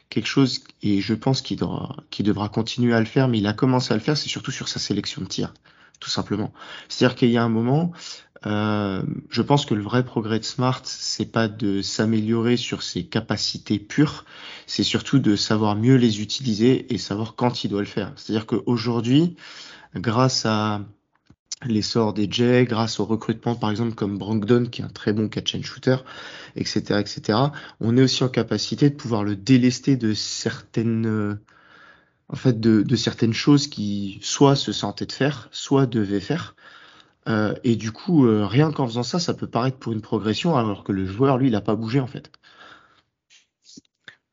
quelque 0.09 0.25
chose 0.25 0.63
et 0.81 0.99
je 0.99 1.13
pense 1.13 1.43
qu'il 1.43 1.57
devra 1.57 1.97
qu'il 2.09 2.25
devra 2.25 2.49
continuer 2.49 2.95
à 2.95 2.99
le 2.99 3.05
faire, 3.05 3.27
mais 3.27 3.37
il 3.37 3.45
a 3.45 3.53
commencé 3.53 3.93
à 3.93 3.95
le 3.95 4.01
faire, 4.01 4.17
c'est 4.17 4.27
surtout 4.27 4.51
sur 4.51 4.69
sa 4.69 4.79
sélection 4.79 5.21
de 5.21 5.27
tir 5.27 5.53
tout 5.99 6.09
simplement. 6.09 6.53
C'est-à-dire 6.89 7.15
qu'il 7.15 7.29
y 7.29 7.37
a 7.37 7.43
un 7.43 7.49
moment, 7.49 7.91
euh, 8.45 9.01
je 9.29 9.41
pense 9.41 9.65
que 9.65 9.73
le 9.73 9.81
vrai 9.81 10.05
progrès 10.05 10.39
de 10.39 10.45
Smart, 10.45 10.81
c'est 10.83 11.31
pas 11.31 11.47
de 11.47 11.81
s'améliorer 11.81 12.57
sur 12.57 12.83
ses 12.83 13.05
capacités 13.05 13.79
pures, 13.79 14.25
c'est 14.67 14.83
surtout 14.83 15.19
de 15.19 15.35
savoir 15.35 15.75
mieux 15.75 15.95
les 15.95 16.21
utiliser 16.21 16.93
et 16.93 16.97
savoir 16.97 17.35
quand 17.35 17.63
il 17.63 17.69
doit 17.69 17.81
le 17.81 17.87
faire. 17.87 18.13
C'est-à-dire 18.15 18.45
qu'aujourd'hui, 18.45 19.35
grâce 19.95 20.45
à 20.45 20.81
l'essor 21.65 22.13
des 22.13 22.27
Jay, 22.29 22.65
grâce 22.65 22.99
au 22.99 23.05
recrutement 23.05 23.55
par 23.55 23.71
exemple 23.71 23.95
comme 23.95 24.19
Brogdon 24.19 24.65
qui 24.65 24.81
est 24.81 24.85
un 24.85 24.89
très 24.89 25.11
bon 25.11 25.27
catch 25.27 25.55
and 25.55 25.63
shooter, 25.63 25.97
etc., 26.55 26.99
etc., 26.99 27.39
on 27.79 27.97
est 27.97 28.03
aussi 28.03 28.23
en 28.23 28.29
capacité 28.29 28.91
de 28.91 28.95
pouvoir 28.95 29.23
le 29.23 29.35
délester 29.35 29.95
de 29.95 30.13
certaines 30.13 31.39
en 32.29 32.35
fait 32.35 32.59
de, 32.59 32.95
certaines 32.95 33.33
choses 33.33 33.67
qui 33.67 34.19
soit 34.21 34.55
se 34.55 34.71
sentaient 34.71 35.05
de 35.05 35.11
faire, 35.11 35.47
soit 35.51 35.85
devaient 35.85 36.19
faire. 36.19 36.55
Euh, 37.27 37.53
et 37.63 37.75
du 37.75 37.91
coup, 37.91 38.25
euh, 38.25 38.45
rien 38.45 38.71
qu'en 38.71 38.87
faisant 38.87 39.03
ça, 39.03 39.19
ça 39.19 39.33
peut 39.33 39.47
paraître 39.47 39.77
pour 39.77 39.93
une 39.93 40.01
progression, 40.01 40.55
alors 40.55 40.83
que 40.83 40.91
le 40.91 41.05
joueur, 41.05 41.37
lui, 41.37 41.47
il 41.47 41.51
n'a 41.51 41.61
pas 41.61 41.75
bougé 41.75 41.99
en 41.99 42.07
fait. 42.07 42.31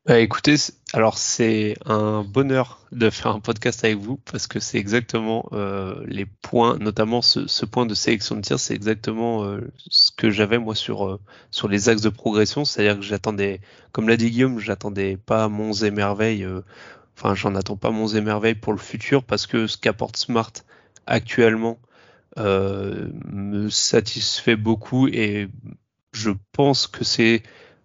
Bah, 0.05 0.19
écoutez, 0.19 0.55
alors 0.93 1.17
c'est 1.17 1.75
un 1.85 2.23
bonheur 2.23 2.79
de 2.91 3.09
faire 3.09 3.31
un 3.31 3.39
podcast 3.39 3.83
avec 3.83 3.97
vous 3.97 4.17
parce 4.17 4.45
que 4.45 4.59
c'est 4.59 4.77
exactement 4.77 5.49
euh, 5.51 5.95
les 6.05 6.25
points, 6.27 6.77
notamment 6.77 7.23
ce, 7.23 7.65
point 7.65 7.87
de 7.87 7.95
sélection 7.95 8.35
de 8.35 8.41
tir, 8.41 8.59
c'est 8.59 8.75
exactement 8.75 9.57
ce 9.89 10.11
que 10.11 10.29
j'avais 10.29 10.59
moi 10.59 10.75
sur 10.75 11.19
sur 11.49 11.67
les 11.67 11.89
axes 11.89 12.03
de 12.03 12.09
progression, 12.09 12.65
c'est-à-dire 12.65 12.97
que 12.97 13.01
j'attendais, 13.01 13.61
comme 13.93 14.07
l'a 14.07 14.15
dit 14.15 14.29
Guillaume, 14.29 14.59
j'attendais 14.59 15.17
pas 15.17 15.49
monts 15.49 15.73
et 15.73 15.89
merveilles, 15.89 16.45
enfin 17.17 17.35
j'en 17.35 17.55
attends 17.55 17.77
pas 17.77 17.91
monts 17.91 18.07
et 18.07 18.21
merveilles 18.21 18.55
pour 18.55 18.73
le 18.73 18.79
futur 18.79 19.23
parce 19.23 19.47
que 19.47 19.67
ce 19.67 19.77
qu'apporte 19.77 20.17
Smart 20.17 20.51
actuellement 21.05 21.79
me 22.37 23.69
satisfait 23.69 24.57
beaucoup 24.57 25.07
et 25.07 25.47
je 26.11 26.31
pense 26.51 26.87
que 26.87 27.03
c'est 27.03 27.43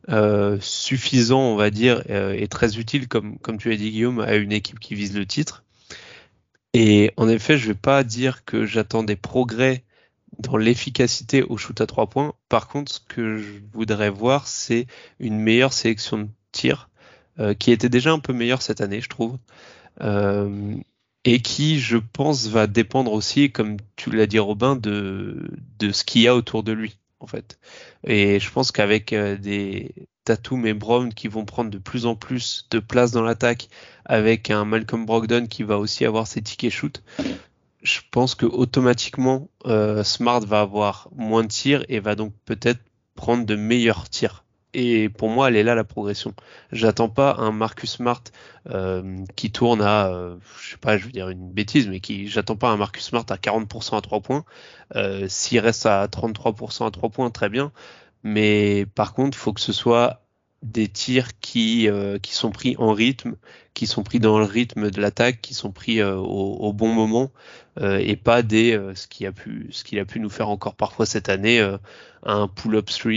euh, 0.09 0.59
suffisant, 0.61 1.41
on 1.41 1.57
va 1.57 1.70
dire, 1.70 2.03
euh, 2.11 2.35
et 2.37 2.49
très 2.49 2.78
utile, 2.78 3.07
comme, 3.07 3.39
comme 3.39 3.59
tu 3.59 3.72
as 3.72 3.76
dit 3.76 3.91
Guillaume, 3.91 4.20
à 4.20 4.35
une 4.37 4.53
équipe 4.53 4.81
qui 4.81 4.95
vise 4.95 5.16
le 5.16 5.26
titre. 5.26 5.62
Et 6.72 7.12
en 7.16 7.28
effet, 7.28 7.59
je 7.59 7.68
vais 7.68 7.74
pas 7.74 8.03
dire 8.03 8.45
que 8.45 8.64
j'attends 8.66 9.03
des 9.03 9.16
progrès 9.16 9.85
dans 10.39 10.57
l'efficacité 10.57 11.43
au 11.43 11.57
shoot 11.57 11.81
à 11.81 11.87
trois 11.87 12.09
points. 12.09 12.35
Par 12.49 12.68
contre, 12.68 12.93
ce 12.93 13.01
que 13.01 13.37
je 13.39 13.61
voudrais 13.72 14.11
voir, 14.11 14.49
c'est 14.49 14.87
une 15.18 15.39
meilleure 15.39 15.72
sélection 15.72 16.18
de 16.18 16.28
tirs, 16.51 16.89
euh, 16.89 16.89
qui 17.59 17.72
était 17.72 17.89
déjà 17.89 18.12
un 18.12 18.18
peu 18.18 18.33
meilleure 18.33 18.62
cette 18.62 18.81
année, 18.81 19.01
je 19.01 19.09
trouve. 19.09 19.39
Euh, 20.03 20.76
et 21.24 21.41
qui, 21.41 21.78
je 21.78 21.99
pense, 21.99 22.49
va 22.49 22.66
dépendre 22.66 23.12
aussi, 23.12 23.51
comme 23.53 23.76
tu 23.97 24.11
l'as 24.11 24.26
dit 24.26 24.39
Robin, 24.39 24.76
de, 24.76 25.51
de 25.78 25.93
ce 25.93 26.05
qu'il 26.05 26.22
y 26.22 26.28
a 26.28 26.35
autour 26.35 26.62
de 26.62 26.72
lui 26.72 26.97
en 27.20 27.26
fait. 27.26 27.59
Et 28.05 28.41
je 28.41 28.51
pense 28.51 28.72
qu'avec 28.72 29.12
euh, 29.12 29.37
des 29.37 29.95
Tatum 30.24 30.66
et 30.66 30.74
Brown 30.74 31.12
qui 31.12 31.28
vont 31.28 31.45
prendre 31.45 31.70
de 31.70 31.78
plus 31.78 32.07
en 32.07 32.14
plus 32.14 32.66
de 32.70 32.78
place 32.78 33.12
dans 33.12 33.22
l'attaque, 33.22 33.68
avec 34.07 34.51
un 34.51 34.64
Malcolm 34.64 35.07
Brogdon 35.07 35.47
qui 35.47 35.62
va 35.62 35.78
aussi 35.78 36.05
avoir 36.05 36.26
ses 36.26 36.43
tickets 36.43 36.72
shoot, 36.72 37.03
je 37.83 38.01
pense 38.11 38.35
que 38.35 38.47
automatiquement 38.47 39.49
euh, 39.66 40.03
Smart 40.03 40.41
va 40.41 40.61
avoir 40.61 41.09
moins 41.14 41.43
de 41.43 41.49
tirs 41.49 41.85
et 41.89 42.01
va 42.01 42.14
donc 42.14 42.33
peut-être 42.45 42.81
prendre 43.14 43.45
de 43.45 43.57
meilleurs 43.57 44.09
tirs. 44.09 44.45
Et 44.73 45.09
pour 45.09 45.29
moi, 45.31 45.49
elle 45.49 45.57
est 45.57 45.62
là 45.64 45.75
la 45.75 45.85
progression. 45.85 46.35
J'attends 46.71 47.09
pas 47.09 47.35
un 47.39 47.51
Marcus 47.51 47.91
Smart 47.91 48.23
euh, 48.68 49.25
qui 49.37 49.51
tourne 49.51 49.83
à, 49.83 50.09
euh, 50.09 50.37
je 50.61 50.71
sais 50.71 50.77
pas, 50.77 50.97
je 50.97 51.07
veux 51.07 51.12
dire 51.12 51.29
une 51.29 51.51
bêtise, 51.51 51.89
mais 51.89 52.01
qui, 52.01 52.29
j'attends 52.29 52.57
pas 52.57 52.68
un 52.68 52.77
Marcus 52.77 53.05
Smart 53.05 53.25
à 53.31 53.37
40% 53.37 53.97
à 53.97 54.01
3 54.01 54.21
points. 54.21 54.45
Euh, 54.95 55.27
S'il 55.29 55.59
reste 55.61 55.87
à 55.87 56.07
33% 56.07 56.87
à 56.87 56.91
3 56.91 57.09
points, 57.11 57.31
très 57.31 57.49
bien. 57.49 57.73
Mais 58.23 58.87
par 58.95 59.14
contre, 59.14 59.37
il 59.37 59.41
faut 59.41 59.53
que 59.53 59.61
ce 59.61 59.73
soit 59.73 60.23
des 60.63 60.89
tirs 60.89 61.39
qui, 61.41 61.89
euh, 61.89 62.19
qui 62.19 62.35
sont 62.35 62.51
pris 62.51 62.77
en 62.79 62.93
rythme, 62.93 63.37
qui 63.73 63.87
sont 63.87 64.03
pris 64.03 64.21
dans 64.21 64.39
le 64.39 64.45
rythme 64.45 64.91
de 64.91 65.01
l'attaque, 65.01 65.41
qui 65.41 65.55
sont 65.55 65.73
pris 65.73 66.01
euh, 66.01 66.17
au, 66.17 66.57
au, 66.57 66.73
bon 66.73 66.93
moment 66.93 67.33
euh, 67.81 67.99
et 67.99 68.17
pas 68.17 68.43
des 68.43 68.79
ce 68.95 69.07
qu'il 69.07 69.27
a 69.27 69.33
pu 69.33 69.69
ce 69.71 69.85
qu'il 69.85 69.99
a 69.99 70.05
pu 70.05 70.21
nous 70.21 70.29
faire 70.29 70.49
encore 70.49 70.75
parfois 70.75 71.07
cette 71.07 71.29
année 71.29 71.61
un 72.25 72.49
pull-up 72.49 72.87
3 72.87 73.13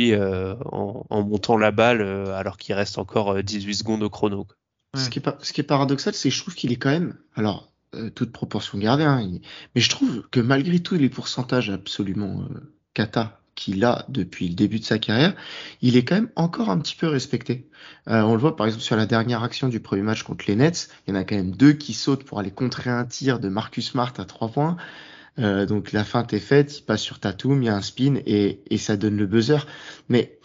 en, 0.72 1.06
en, 1.10 1.24
montant 1.24 1.58
la 1.58 1.72
balle 1.72 2.02
alors 2.02 2.58
qu'il 2.58 2.76
reste 2.76 2.98
encore 2.98 3.44
18 3.44 3.76
secondes 3.76 4.04
au 4.04 4.10
chrono. 4.10 4.48
Ce, 4.96 5.10
qui 5.10 5.20
est, 5.20 5.26
ce 5.42 5.54
qui 5.54 5.62
est 5.62 5.66
paradoxal, 5.66 6.14
c'est 6.14 6.30
que 6.30 6.36
je 6.36 6.42
trouve 6.42 6.54
qu'il 6.54 6.72
est 6.72 6.78
quand 6.78 6.92
même 6.92 7.18
alors 7.36 7.72
toute 8.16 8.32
proportion 8.32 8.78
gardée, 8.78 9.04
hein, 9.04 9.30
mais 9.76 9.82
je 9.82 9.90
trouve 9.90 10.24
que 10.30 10.40
malgré 10.40 10.80
tous 10.80 10.96
les 10.96 11.10
pourcentages 11.10 11.70
absolument 11.70 12.48
cata 12.94 13.43
qu'il 13.56 13.84
a 13.86 14.06
depuis 14.10 14.50
le 14.50 14.56
début 14.56 14.80
de 14.80 14.86
sa 14.86 15.00
carrière, 15.00 15.36
il 15.82 15.98
est 15.98 16.04
quand 16.04 16.16
même 16.16 16.30
encore 16.36 16.70
un 16.70 16.80
petit 16.80 16.96
peu 16.96 17.08
respecté. 17.08 17.68
Euh, 18.08 18.22
on 18.22 18.34
le 18.34 18.40
voit 18.40 18.56
par 18.56 18.68
exemple 18.68 18.84
sur 18.84 18.96
la 18.96 19.06
dernière 19.06 19.44
action 19.44 19.70
du 19.70 19.80
premier 19.80 20.02
match 20.02 20.24
contre 20.24 20.46
les 20.48 20.56
Nets, 20.56 20.90
il 21.08 21.14
y 21.14 21.18
en 21.18 21.20
a 21.20 21.24
quand 21.24 21.36
même 21.36 21.52
deux 21.52 21.74
qui 21.74 21.94
sautent 21.94 22.24
pour 22.24 22.40
aller 22.40 22.52
contrer 22.52 22.90
un 22.90 23.06
tir 23.06 23.40
de 23.40 23.50
Marcus 23.50 23.92
Smart 23.92 24.14
à 24.18 24.26
trois 24.26 24.50
points. 24.50 24.78
Euh, 25.40 25.66
donc 25.66 25.92
la 25.92 26.04
feinte 26.04 26.32
est 26.34 26.40
faite, 26.40 26.78
il 26.80 26.84
passe 26.84 27.02
sur 27.02 27.20
Tatum, 27.20 27.64
il 27.64 27.66
y 27.66 27.70
a 27.70 27.76
un 27.76 27.82
spin 27.82 28.20
et, 28.26 28.62
et 28.70 28.78
ça 28.78 28.98
donne 28.98 29.18
le 29.18 29.26
buzzer. 29.26 29.66
Mais 30.10 30.38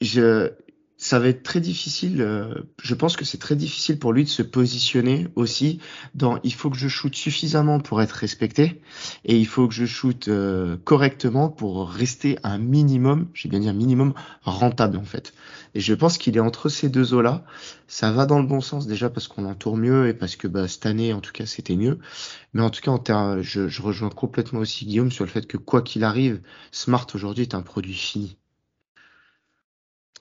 je, 0.00 0.52
ça 1.00 1.18
va 1.18 1.28
être 1.28 1.42
très 1.42 1.60
difficile. 1.60 2.20
Euh, 2.20 2.54
je 2.82 2.94
pense 2.94 3.16
que 3.16 3.24
c'est 3.24 3.38
très 3.38 3.56
difficile 3.56 3.98
pour 3.98 4.12
lui 4.12 4.24
de 4.24 4.28
se 4.28 4.42
positionner 4.42 5.28
aussi 5.34 5.80
dans 6.14 6.38
il 6.44 6.52
faut 6.52 6.68
que 6.68 6.76
je 6.76 6.88
shoote 6.88 7.14
suffisamment 7.14 7.80
pour 7.80 8.02
être 8.02 8.12
respecté 8.12 8.82
et 9.24 9.38
il 9.38 9.46
faut 9.46 9.66
que 9.66 9.72
je 9.72 9.86
shoote 9.86 10.28
euh, 10.28 10.76
correctement 10.84 11.48
pour 11.48 11.88
rester 11.88 12.38
un 12.42 12.58
minimum, 12.58 13.28
j'ai 13.32 13.48
bien 13.48 13.60
dit 13.60 13.68
un 13.70 13.72
minimum 13.72 14.12
rentable 14.42 14.98
en 14.98 15.04
fait. 15.04 15.32
Et 15.74 15.80
je 15.80 15.94
pense 15.94 16.18
qu'il 16.18 16.36
est 16.36 16.40
entre 16.40 16.68
ces 16.68 16.90
deux 16.90 17.14
eaux 17.14 17.22
là. 17.22 17.44
Ça 17.88 18.12
va 18.12 18.26
dans 18.26 18.38
le 18.38 18.46
bon 18.46 18.60
sens 18.60 18.86
déjà 18.86 19.08
parce 19.08 19.26
qu'on 19.26 19.46
entoure 19.46 19.78
mieux 19.78 20.06
et 20.06 20.12
parce 20.12 20.36
que 20.36 20.48
bah, 20.48 20.68
cette 20.68 20.84
année 20.84 21.14
en 21.14 21.20
tout 21.20 21.32
cas 21.32 21.46
c'était 21.46 21.76
mieux. 21.76 21.98
Mais 22.52 22.60
en 22.60 22.68
tout 22.68 22.82
cas 22.82 22.90
en 22.90 23.40
je, 23.40 23.68
je 23.68 23.82
rejoins 23.82 24.10
complètement 24.10 24.60
aussi 24.60 24.84
Guillaume 24.84 25.10
sur 25.10 25.24
le 25.24 25.30
fait 25.30 25.46
que 25.46 25.56
quoi 25.56 25.80
qu'il 25.80 26.04
arrive, 26.04 26.42
Smart 26.72 27.06
aujourd'hui 27.14 27.44
est 27.44 27.54
un 27.54 27.62
produit 27.62 27.94
fini. 27.94 28.36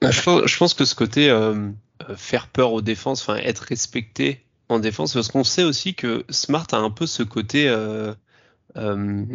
Bah, 0.02 0.12
je 0.12 0.58
pense, 0.58 0.74
que 0.74 0.86
ce 0.86 0.96
côté 0.96 1.30
euh, 1.30 1.72
euh, 2.10 2.16
faire 2.16 2.48
peur 2.48 2.72
aux 2.72 2.82
défenses, 2.82 3.22
enfin 3.22 3.36
être 3.38 3.60
respecté 3.60 4.46
en 4.70 4.80
défense, 4.80 5.14
parce 5.14 5.28
qu'on 5.28 5.44
sait 5.44 5.64
aussi 5.64 5.94
que 5.94 6.26
Smart 6.30 6.68
a 6.72 6.78
un 6.78 6.90
peu 6.90 7.06
ce 7.06 7.24
côté, 7.24 7.68
euh, 7.68 8.14
euh 8.78 9.26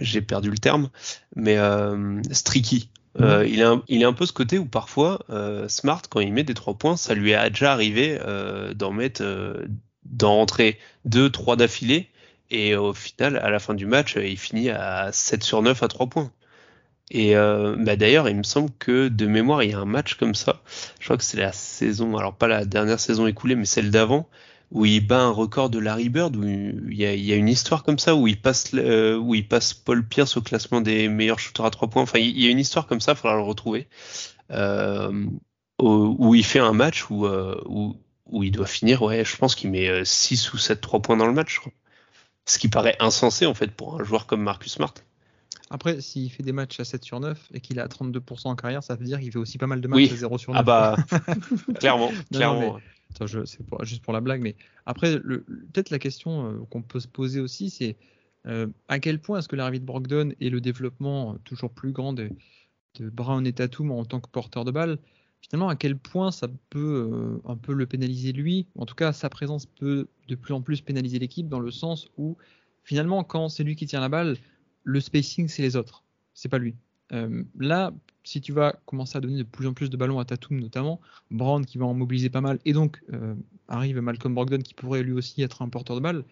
j'ai 0.00 0.22
perdu 0.22 0.50
le 0.50 0.58
terme, 0.58 0.90
mais 1.34 1.58
euh, 1.58 2.22
streaky. 2.30 2.88
Euh, 3.20 3.44
il, 3.48 3.58
est 3.58 3.64
un, 3.64 3.82
il 3.88 4.00
est 4.00 4.04
un 4.04 4.12
peu 4.12 4.26
ce 4.26 4.32
côté 4.32 4.58
où 4.58 4.64
parfois 4.64 5.18
Smart, 5.66 6.02
quand 6.08 6.20
il 6.20 6.32
met 6.32 6.44
des 6.44 6.54
trois 6.54 6.74
points, 6.74 6.96
ça 6.96 7.14
lui 7.14 7.34
a 7.34 7.50
déjà 7.50 7.72
arrivé 7.72 8.16
d'en 8.76 8.92
mettre, 8.92 9.66
d'en 10.04 10.36
rentrer 10.36 10.78
deux, 11.04 11.28
trois 11.30 11.56
d'affilée, 11.56 12.10
et 12.50 12.76
au 12.76 12.94
final, 12.94 13.36
à 13.38 13.50
la 13.50 13.58
fin 13.58 13.74
du 13.74 13.86
match, 13.86 14.16
il 14.16 14.38
finit 14.38 14.70
à 14.70 15.10
7 15.12 15.42
sur 15.42 15.62
9 15.62 15.82
à 15.82 15.88
3 15.88 16.06
points. 16.06 16.30
Et 17.10 17.36
euh, 17.36 17.74
bah 17.78 17.96
d'ailleurs, 17.96 18.28
il 18.28 18.36
me 18.36 18.42
semble 18.42 18.70
que 18.78 19.08
de 19.08 19.26
mémoire, 19.26 19.62
il 19.62 19.70
y 19.70 19.74
a 19.74 19.78
un 19.78 19.86
match 19.86 20.14
comme 20.14 20.34
ça. 20.34 20.62
Je 21.00 21.06
crois 21.06 21.16
que 21.16 21.24
c'est 21.24 21.38
la 21.38 21.52
saison, 21.52 22.16
alors 22.18 22.34
pas 22.36 22.48
la 22.48 22.64
dernière 22.66 23.00
saison 23.00 23.26
écoulée, 23.26 23.54
mais 23.54 23.64
celle 23.64 23.90
d'avant, 23.90 24.28
où 24.70 24.84
il 24.84 25.06
bat 25.06 25.20
un 25.20 25.30
record 25.30 25.70
de 25.70 25.78
Larry 25.78 26.10
Bird, 26.10 26.36
où 26.36 26.44
il 26.46 26.94
y 26.94 27.06
a, 27.06 27.14
il 27.14 27.24
y 27.24 27.32
a 27.32 27.36
une 27.36 27.48
histoire 27.48 27.82
comme 27.82 27.98
ça, 27.98 28.14
où 28.14 28.28
il 28.28 28.40
passe, 28.40 28.72
euh, 28.74 29.16
où 29.16 29.34
il 29.34 29.48
passe 29.48 29.72
Paul 29.72 30.06
Pierce 30.06 30.36
au 30.36 30.42
classement 30.42 30.82
des 30.82 31.08
meilleurs 31.08 31.38
shooters 31.38 31.64
à 31.64 31.70
trois 31.70 31.88
points. 31.88 32.02
Enfin, 32.02 32.18
il 32.18 32.38
y 32.38 32.46
a 32.46 32.50
une 32.50 32.58
histoire 32.58 32.86
comme 32.86 33.00
ça, 33.00 33.12
il 33.12 33.16
faudra 33.16 33.36
le 33.36 33.42
retrouver, 33.42 33.88
euh, 34.50 35.26
où, 35.80 36.34
il 36.34 36.44
fait 36.44 36.58
un 36.58 36.72
match 36.72 37.08
où, 37.10 37.26
euh, 37.26 37.58
où, 37.66 37.96
où 38.26 38.42
il 38.42 38.52
doit 38.52 38.66
finir. 38.66 39.02
Ouais, 39.02 39.24
je 39.24 39.36
pense 39.36 39.54
qu'il 39.54 39.70
met 39.70 40.04
6 40.04 40.52
ou 40.52 40.58
7 40.58 40.80
trois 40.80 41.00
points 41.00 41.16
dans 41.16 41.26
le 41.26 41.32
match. 41.32 41.54
Je 41.54 41.60
crois. 41.60 41.72
Ce 42.46 42.58
qui 42.58 42.68
paraît 42.68 42.96
insensé 42.98 43.46
en 43.46 43.54
fait 43.54 43.70
pour 43.70 44.00
un 44.00 44.04
joueur 44.04 44.26
comme 44.26 44.42
Marcus 44.42 44.72
Smart. 44.72 44.94
Après, 45.70 46.00
s'il 46.00 46.30
fait 46.30 46.42
des 46.42 46.52
matchs 46.52 46.80
à 46.80 46.84
7 46.84 47.04
sur 47.04 47.20
9 47.20 47.50
et 47.52 47.60
qu'il 47.60 47.78
a 47.78 47.86
32% 47.86 48.48
en 48.48 48.56
carrière, 48.56 48.82
ça 48.82 48.94
veut 48.96 49.04
dire 49.04 49.20
qu'il 49.20 49.30
fait 49.30 49.38
aussi 49.38 49.58
pas 49.58 49.66
mal 49.66 49.80
de 49.80 49.88
matchs 49.88 50.12
à 50.12 50.16
0 50.16 50.38
sur 50.38 50.52
9. 50.52 50.60
Ah 50.60 50.62
bah, 50.62 50.96
clairement. 51.78 52.10
clairement. 52.32 52.78
c'est 53.14 53.60
juste 53.82 54.02
pour 54.02 54.12
la 54.12 54.20
blague, 54.20 54.40
mais 54.40 54.56
après, 54.86 55.18
peut-être 55.20 55.90
la 55.90 55.98
question 55.98 56.46
euh, 56.46 56.58
qu'on 56.70 56.82
peut 56.82 57.00
se 57.00 57.08
poser 57.08 57.40
aussi, 57.40 57.68
c'est 57.68 57.96
euh, 58.46 58.66
à 58.88 58.98
quel 58.98 59.20
point 59.20 59.38
est-ce 59.38 59.48
que 59.48 59.56
l'arrivée 59.56 59.80
de 59.80 59.84
Brogdon 59.84 60.32
et 60.40 60.48
le 60.48 60.60
développement 60.60 61.34
euh, 61.34 61.38
toujours 61.44 61.70
plus 61.70 61.92
grand 61.92 62.14
de, 62.14 62.30
de, 62.98 63.10
Brown 63.10 63.46
et 63.46 63.52
Tatum 63.52 63.90
en 63.90 64.04
tant 64.06 64.20
que 64.20 64.28
porteur 64.30 64.64
de 64.64 64.70
balle, 64.70 64.98
finalement, 65.42 65.68
à 65.68 65.76
quel 65.76 65.98
point 65.98 66.30
ça 66.30 66.48
peut 66.70 67.40
un 67.44 67.56
peu 67.56 67.74
le 67.74 67.86
pénaliser 67.86 68.32
lui, 68.32 68.66
en 68.74 68.86
tout 68.86 68.94
cas, 68.94 69.12
sa 69.12 69.28
présence 69.28 69.66
peut 69.66 70.08
de 70.28 70.34
plus 70.34 70.54
en 70.54 70.62
plus 70.62 70.80
pénaliser 70.80 71.18
l'équipe 71.18 71.48
dans 71.48 71.60
le 71.60 71.70
sens 71.70 72.08
où, 72.16 72.36
finalement, 72.82 73.22
quand 73.22 73.48
c'est 73.48 73.62
lui 73.62 73.76
qui 73.76 73.86
tient 73.86 74.00
la 74.00 74.08
balle, 74.08 74.36
le 74.88 75.00
spacing, 75.00 75.48
c'est 75.48 75.60
les 75.60 75.76
autres, 75.76 76.02
c'est 76.32 76.48
pas 76.48 76.56
lui. 76.56 76.74
Euh, 77.12 77.44
là, 77.58 77.92
si 78.24 78.40
tu 78.40 78.52
vas 78.52 78.72
commencer 78.86 79.18
à 79.18 79.20
donner 79.20 79.36
de 79.36 79.42
plus 79.42 79.66
en 79.66 79.74
plus 79.74 79.90
de 79.90 79.96
ballons 79.98 80.18
à 80.18 80.24
Tatum 80.24 80.58
notamment, 80.58 80.98
Brown 81.30 81.64
qui 81.66 81.76
va 81.76 81.84
en 81.84 81.92
mobiliser 81.92 82.30
pas 82.30 82.40
mal, 82.40 82.58
et 82.64 82.72
donc 82.72 83.02
euh, 83.12 83.34
arrive 83.68 84.00
Malcolm 84.00 84.34
Brogdon 84.34 84.60
qui 84.60 84.72
pourrait 84.72 85.02
lui 85.02 85.12
aussi 85.12 85.42
être 85.42 85.60
un 85.60 85.68
porteur 85.68 85.94
de 85.94 86.00
balle. 86.00 86.24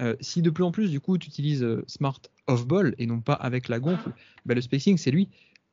Euh, 0.00 0.16
si 0.20 0.40
de 0.40 0.48
plus 0.48 0.64
en 0.64 0.70
plus, 0.70 0.90
du 0.90 1.00
coup, 1.00 1.18
tu 1.18 1.28
utilises 1.28 1.66
Smart 1.86 2.18
off-ball 2.46 2.94
et 2.96 3.04
non 3.04 3.20
pas 3.20 3.34
avec 3.34 3.68
la 3.68 3.78
gonfle, 3.78 4.10
bah, 4.46 4.54
le 4.54 4.62
spacing, 4.62 4.96
c'est 4.96 5.10
lui. 5.10 5.28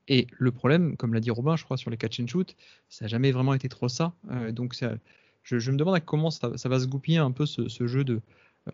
Et 0.10 0.28
le 0.38 0.52
problème, 0.52 0.98
comme 0.98 1.14
l'a 1.14 1.22
dit 1.22 1.32
Robin, 1.32 1.56
je 1.56 1.64
crois, 1.64 1.78
sur 1.78 1.90
les 1.90 1.98
catch 1.98 2.20
and 2.20 2.28
shoot, 2.28 2.54
ça 2.90 3.06
n'a 3.06 3.10
jamais 3.10 3.32
vraiment 3.32 3.54
été 3.54 3.70
trop 3.70 3.88
ça. 3.88 4.14
donc, 4.52 4.76
je, 5.44 5.72
me 5.72 5.78
demande 5.78 5.96
à 5.96 6.02
comment 6.02 6.32
ça, 6.32 6.50
va 6.50 6.80
se 6.80 6.86
goupiller 6.86 7.18
un 7.18 7.32
peu 7.32 7.46
ce, 7.46 7.70
ce 7.70 7.88
jeu 7.88 8.04
de 8.04 8.20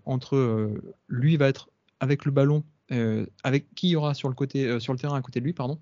entre 0.06 0.74
lui 1.10 1.38
va 1.38 1.48
être 1.48 1.70
avec 2.00 2.26
le 2.26 2.32
ballon 2.32 2.64
avec 3.44 3.74
qui 3.74 3.88
il 3.88 3.92
y 3.92 3.96
aura 3.96 4.14
sur 4.14 4.30
le, 4.30 4.36
côté, 4.36 4.68
euh, 4.68 4.80
sur 4.80 4.94
le 4.94 5.00
terrain 5.00 5.16
à 5.16 5.22
côté 5.22 5.40
de 5.40 5.46
lui. 5.46 5.54
Pardon. 5.54 5.80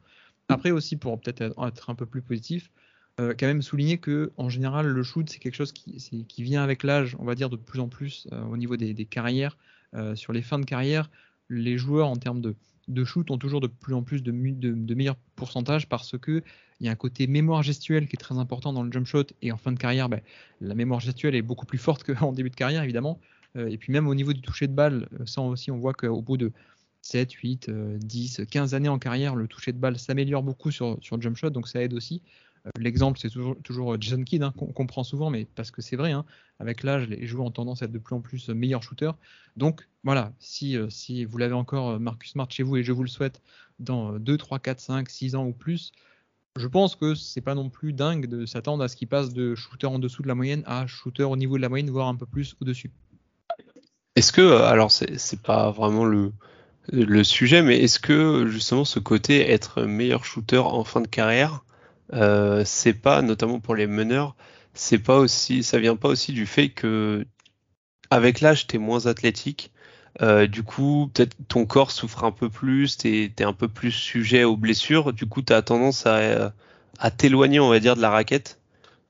Après 0.47 0.71
aussi, 0.71 0.95
pour 0.95 1.19
peut-être 1.19 1.41
être 1.41 1.89
un 1.89 1.95
peu 1.95 2.05
plus 2.05 2.21
positif, 2.21 2.71
euh, 3.19 3.33
quand 3.37 3.47
même 3.47 3.61
souligner 3.61 3.97
que 3.97 4.31
en 4.37 4.47
général 4.47 4.87
le 4.87 5.03
shoot 5.03 5.29
c'est 5.29 5.39
quelque 5.39 5.55
chose 5.55 5.73
qui, 5.73 6.25
vient 6.37 6.63
avec 6.63 6.83
l'âge, 6.83 7.17
on 7.19 7.25
va 7.25 7.35
dire 7.35 7.49
de 7.49 7.57
plus 7.57 7.81
en 7.81 7.89
plus 7.89 8.27
euh, 8.31 8.41
au 8.45 8.55
niveau 8.55 8.77
des, 8.77 8.93
carrières, 9.05 9.57
euh, 9.93 10.15
sur 10.15 10.31
les 10.31 10.41
fins 10.41 10.59
de 10.59 10.63
carrière, 10.63 11.09
les 11.49 11.77
joueurs 11.77 12.07
en 12.07 12.15
termes 12.15 12.39
de, 12.39 12.55
shoot 13.03 13.29
ont 13.29 13.37
toujours 13.37 13.59
de 13.59 13.67
plus 13.67 13.93
en 13.93 14.03
plus 14.03 14.23
de, 14.23 14.31
de, 14.31 14.95
meilleurs 14.95 15.17
pourcentages 15.35 15.89
parce 15.89 16.17
que 16.17 16.43
il 16.79 16.85
y 16.85 16.89
a 16.89 16.93
un 16.93 16.95
côté 16.95 17.27
mémoire 17.27 17.61
gestuelle 17.61 18.07
qui 18.07 18.15
est 18.15 18.19
très 18.19 18.37
important 18.37 18.71
dans 18.71 18.83
le 18.83 18.91
jump 18.91 19.05
shot 19.05 19.25
et 19.41 19.51
en 19.51 19.57
fin 19.57 19.73
de 19.73 19.79
carrière, 19.79 20.07
ben, 20.07 20.21
la 20.61 20.73
mémoire 20.73 21.01
gestuelle 21.01 21.35
est 21.35 21.41
beaucoup 21.41 21.65
plus 21.65 21.77
forte 21.77 22.03
qu'en 22.13 22.31
début 22.31 22.49
de 22.49 22.55
carrière 22.55 22.83
évidemment. 22.83 23.19
et 23.55 23.77
puis 23.77 23.91
même 23.91 24.07
au 24.07 24.15
niveau 24.15 24.31
du 24.31 24.41
toucher 24.41 24.67
de 24.67 24.73
balle, 24.73 25.09
ça 25.25 25.41
aussi 25.41 25.71
on 25.71 25.77
voit 25.77 25.93
qu'au 25.93 26.21
bout 26.21 26.37
de 26.37 26.53
7, 27.09 27.31
8, 27.31 27.69
10, 27.69 28.41
15 28.49 28.73
années 28.75 28.89
en 28.89 28.99
carrière, 28.99 29.35
le 29.35 29.47
toucher 29.47 29.71
de 29.71 29.79
balle 29.79 29.97
s'améliore 29.97 30.43
beaucoup 30.43 30.69
sur, 30.69 30.97
sur 31.01 31.19
jump 31.19 31.35
shot, 31.35 31.49
donc 31.49 31.67
ça 31.67 31.81
aide 31.81 31.93
aussi. 31.93 32.21
Euh, 32.65 32.69
l'exemple, 32.77 33.19
c'est 33.19 33.29
toujours, 33.29 33.55
toujours, 33.63 33.99
Jason 33.99 34.23
Kidd, 34.23 34.43
hein, 34.43 34.53
qu'on 34.53 34.87
prend 34.87 35.03
souvent, 35.03 35.29
mais 35.29 35.45
parce 35.55 35.71
que 35.71 35.81
c'est 35.81 35.95
vrai, 35.95 36.11
hein, 36.11 36.25
avec 36.59 36.83
l'âge, 36.83 37.07
les 37.07 37.25
joueurs 37.25 37.45
ont 37.45 37.51
tendance 37.51 37.81
à 37.81 37.85
être 37.85 37.91
de 37.91 37.99
plus 37.99 38.15
en 38.15 38.21
plus 38.21 38.49
meilleurs 38.49 38.83
shooters. 38.83 39.15
Donc 39.55 39.87
voilà, 40.03 40.33
si, 40.39 40.77
euh, 40.77 40.89
si 40.89 41.25
vous 41.25 41.37
l'avez 41.37 41.53
encore, 41.53 41.91
euh, 41.91 41.99
Marcus 41.99 42.31
Smart, 42.31 42.49
chez 42.49 42.63
vous, 42.63 42.77
et 42.77 42.83
je 42.83 42.91
vous 42.91 43.03
le 43.03 43.09
souhaite, 43.09 43.41
dans 43.79 44.19
2, 44.19 44.37
3, 44.37 44.59
4, 44.59 44.79
5, 44.79 45.09
6 45.09 45.35
ans 45.35 45.45
ou 45.45 45.53
plus, 45.53 45.91
je 46.55 46.67
pense 46.67 46.95
que 46.95 47.15
c'est 47.15 47.41
pas 47.41 47.55
non 47.55 47.69
plus 47.69 47.93
dingue 47.93 48.27
de 48.27 48.45
s'attendre 48.45 48.83
à 48.83 48.87
ce 48.87 48.95
qu'il 48.95 49.07
passe 49.07 49.33
de 49.33 49.55
shooter 49.55 49.87
en 49.87 49.99
dessous 49.99 50.23
de 50.23 50.27
la 50.27 50.35
moyenne 50.35 50.63
à 50.65 50.87
shooter 50.87 51.23
au 51.23 51.37
niveau 51.37 51.57
de 51.57 51.61
la 51.61 51.69
moyenne, 51.69 51.89
voire 51.89 52.07
un 52.07 52.15
peu 52.15 52.25
plus 52.25 52.55
au-dessus. 52.59 52.91
Est-ce 54.15 54.33
que, 54.33 54.61
alors 54.63 54.91
c'est 54.91 55.41
pas 55.41 55.71
vraiment 55.71 56.03
le, 56.03 56.33
le 56.91 57.23
sujet, 57.23 57.61
mais 57.61 57.79
est-ce 57.79 57.99
que 57.99 58.47
justement 58.47 58.85
ce 58.85 58.99
côté 58.99 59.51
être 59.51 59.83
meilleur 59.83 60.25
shooter 60.25 60.57
en 60.57 60.83
fin 60.83 61.01
de 61.01 61.07
carrière, 61.07 61.63
euh, 62.13 62.63
c'est 62.65 62.93
pas, 62.93 63.21
notamment 63.21 63.59
pour 63.59 63.75
les 63.75 63.87
meneurs, 63.87 64.35
c'est 64.73 64.99
pas 64.99 65.17
aussi, 65.17 65.63
ça 65.63 65.79
vient 65.79 65.95
pas 65.95 66.09
aussi 66.09 66.33
du 66.33 66.45
fait 66.45 66.69
que 66.69 67.25
avec 68.09 68.41
l'âge, 68.41 68.67
tu 68.67 68.77
es 68.77 68.79
moins 68.79 69.05
athlétique. 69.05 69.71
Euh, 70.21 70.47
du 70.47 70.63
coup, 70.63 71.11
peut-être 71.13 71.37
ton 71.47 71.65
corps 71.65 71.91
souffre 71.91 72.23
un 72.23 72.31
peu 72.31 72.49
plus, 72.49 72.97
tu 72.97 73.31
es, 73.37 73.43
un 73.43 73.53
peu 73.53 73.67
plus 73.67 73.91
sujet 73.91 74.43
aux 74.43 74.57
blessures. 74.57 75.13
Du 75.13 75.27
coup, 75.27 75.41
tu 75.43 75.53
as 75.53 75.61
tendance 75.61 76.07
à, 76.07 76.53
à 76.97 77.11
t'éloigner, 77.11 77.59
on 77.59 77.69
va 77.69 77.79
dire, 77.79 77.95
de 77.95 78.01
la 78.01 78.09
raquette, 78.09 78.59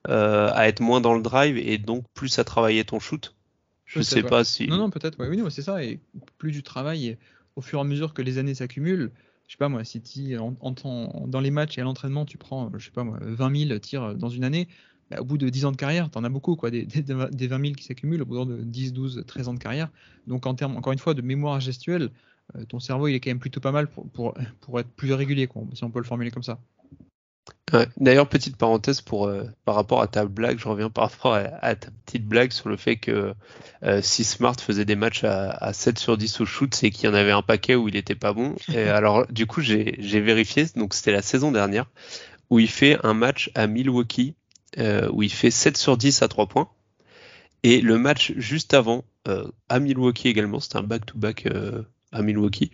euh, 0.09 0.51
à 0.53 0.67
être 0.67 0.81
moins 0.81 1.01
dans 1.01 1.13
le 1.13 1.21
drive 1.21 1.57
et 1.57 1.77
donc 1.77 2.03
plus 2.13 2.39
à 2.39 2.43
travailler 2.43 2.83
ton 2.83 2.99
shoot? 2.99 3.35
Je 3.85 4.01
sais 4.01 4.21
pas 4.21 4.43
si. 4.43 4.67
Non, 4.67 4.77
non, 4.77 4.89
peut-être, 4.91 5.17
oui, 5.19 5.41
c'est 5.49 5.63
ça. 5.63 5.83
Et 5.83 5.99
plus 6.37 6.51
du 6.51 6.61
travail, 6.61 7.17
au 7.55 7.61
fur 7.61 7.79
et 7.79 7.81
à 7.81 7.85
mesure 7.85 8.13
que 8.13 8.21
les 8.21 8.37
années 8.37 8.55
s'accumulent, 8.55 9.11
je 9.47 9.53
sais 9.53 9.57
pas 9.57 9.69
moi, 9.69 9.83
si 9.83 10.01
en, 10.37 11.25
dans 11.27 11.39
les 11.39 11.51
matchs 11.51 11.77
et 11.77 11.81
à 11.81 11.83
l'entraînement, 11.83 12.25
tu 12.25 12.37
prends, 12.37 12.71
je 12.77 12.85
sais 12.85 12.91
pas 12.91 13.03
moi, 13.03 13.17
20 13.21 13.67
000 13.67 13.79
tirs 13.79 14.15
dans 14.15 14.29
une 14.29 14.43
année, 14.43 14.67
bah, 15.09 15.17
au 15.21 15.25
bout 15.25 15.39
de 15.39 15.49
10 15.49 15.65
ans 15.65 15.71
de 15.71 15.77
carrière, 15.77 16.11
tu 16.11 16.17
en 16.17 16.23
as 16.23 16.29
beaucoup, 16.29 16.55
quoi, 16.55 16.69
des, 16.69 16.85
des, 16.85 17.13
20 17.13 17.31
000 17.33 17.73
qui 17.73 17.83
s'accumulent 17.83 18.21
au 18.21 18.25
bout 18.25 18.45
de 18.45 18.61
10, 18.61 18.93
12, 18.93 19.23
13 19.25 19.47
ans 19.47 19.53
de 19.53 19.59
carrière. 19.59 19.89
Donc 20.27 20.45
en 20.45 20.53
termes, 20.53 20.77
encore 20.77 20.93
une 20.93 20.99
fois, 20.99 21.15
de 21.15 21.21
mémoire 21.21 21.59
gestuelle, 21.59 22.11
euh, 22.55 22.65
ton 22.65 22.79
cerveau, 22.79 23.07
il 23.07 23.15
est 23.15 23.19
quand 23.19 23.31
même 23.31 23.39
plutôt 23.39 23.59
pas 23.59 23.71
mal 23.71 23.87
pour, 23.87 24.07
pour, 24.61 24.79
être 24.79 24.89
plus 24.89 25.13
régulier, 25.13 25.49
si 25.73 25.83
on 25.83 25.89
peut 25.91 25.99
le 25.99 26.05
formuler 26.05 26.31
comme 26.31 26.43
ça. 26.43 26.59
D'ailleurs, 27.97 28.27
petite 28.27 28.55
parenthèse 28.55 29.01
pour 29.01 29.27
euh, 29.27 29.43
par 29.65 29.75
rapport 29.75 30.01
à 30.01 30.07
ta 30.07 30.25
blague, 30.25 30.59
je 30.59 30.67
reviens 30.67 30.89
par 30.89 31.09
rapport 31.09 31.35
à, 31.35 31.75
ta 31.75 31.89
petite 32.05 32.25
blague 32.25 32.51
sur 32.51 32.69
le 32.69 32.77
fait 32.77 32.95
que 32.95 33.33
euh, 33.83 34.01
si 34.01 34.23
Smart 34.23 34.55
faisait 34.59 34.85
des 34.85 34.95
matchs 34.95 35.23
à, 35.23 35.71
7 35.73 35.99
sur 35.99 36.17
10 36.17 36.41
au 36.41 36.45
shoot, 36.45 36.73
c'est 36.73 36.89
qu'il 36.89 37.09
y 37.09 37.11
en 37.11 37.15
avait 37.15 37.31
un 37.31 37.41
paquet 37.41 37.75
où 37.75 37.87
il 37.87 37.95
était 37.95 38.15
pas 38.15 38.33
bon. 38.33 38.55
Et 38.73 38.83
alors, 38.89 39.27
du 39.27 39.45
coup, 39.45 39.61
j'ai 39.61 40.21
vérifié, 40.21 40.65
donc 40.75 40.93
c'était 40.93 41.11
la 41.11 41.21
saison 41.21 41.51
dernière, 41.51 41.85
où 42.49 42.59
il 42.59 42.69
fait 42.69 42.97
un 43.03 43.13
match 43.13 43.51
à 43.55 43.67
Milwaukee, 43.67 44.35
euh, 44.77 45.09
où 45.11 45.23
il 45.23 45.31
fait 45.31 45.51
7 45.51 45.77
sur 45.77 45.97
10 45.97 46.21
à 46.21 46.27
3 46.27 46.47
points. 46.47 46.69
Et 47.63 47.81
le 47.81 47.97
match 47.97 48.33
juste 48.37 48.73
avant, 48.73 49.03
à 49.67 49.79
Milwaukee 49.79 50.27
également, 50.27 50.59
c'était 50.59 50.77
un 50.77 50.83
back-to-back 50.83 51.47
à 52.11 52.21
Milwaukee, 52.23 52.71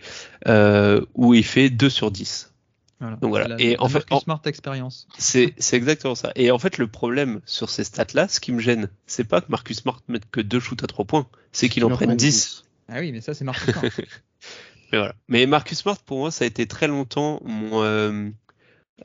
où 1.15 1.33
il 1.33 1.43
fait 1.43 1.69
2 1.69 1.89
sur 1.89 2.11
10. 2.11 2.54
Donc 3.01 3.29
voilà. 3.29 3.55
et 3.59 3.77
en 3.79 3.89
fait, 3.89 4.05
smart 4.21 4.41
expérience. 4.45 5.07
C'est 5.17 5.53
exactement 5.73 6.15
ça. 6.15 6.31
Et 6.35 6.51
en 6.51 6.59
fait, 6.59 6.77
le 6.77 6.87
problème 6.87 7.41
sur 7.45 7.69
ces 7.69 7.83
stats-là, 7.83 8.27
ce 8.27 8.39
qui 8.39 8.51
me 8.51 8.59
gêne, 8.59 8.89
c'est 9.05 9.25
pas 9.25 9.41
que 9.41 9.47
Marcus 9.49 9.77
Smart 9.77 10.01
mette 10.07 10.29
que 10.31 10.41
deux 10.41 10.59
shoots 10.59 10.83
à 10.83 10.87
trois 10.87 11.05
points, 11.05 11.27
c'est 11.51 11.69
qu'il 11.69 11.83
en 11.83 11.89
prenne 11.89 12.15
10. 12.15 12.63
Ah 12.87 12.99
oui, 12.99 13.11
mais 13.11 13.21
ça, 13.21 13.33
c'est 13.33 13.43
Marcus 13.43 13.73
Smart. 13.73 13.83
mais 14.91 14.97
voilà. 14.97 15.15
Mais 15.27 15.45
Marcus 15.45 15.79
Smart, 15.79 15.97
pour 16.05 16.19
moi, 16.19 16.31
ça 16.31 16.45
a 16.45 16.47
été 16.47 16.67
très 16.67 16.87
longtemps 16.87 17.41
mon. 17.43 17.83
Euh, 17.83 18.29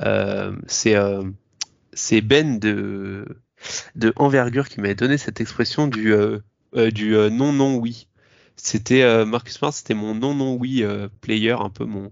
euh, 0.00 0.56
euh, 0.86 1.30
c'est 1.92 2.20
Ben 2.20 2.60
de, 2.60 3.26
de 3.96 4.12
Envergure 4.14 4.68
qui 4.68 4.80
m'avait 4.80 4.94
donné 4.94 5.18
cette 5.18 5.40
expression 5.40 5.88
du, 5.88 6.14
du 6.92 7.10
non-non-oui 7.12 8.06
c'était 8.62 9.02
euh, 9.02 9.24
Marcus 9.24 9.54
Smart, 9.54 9.72
c'était 9.72 9.94
mon 9.94 10.14
non 10.14 10.34
non 10.34 10.54
oui 10.54 10.82
euh, 10.82 11.08
player, 11.20 11.52
un 11.52 11.70
peu 11.70 11.84
mon 11.84 12.10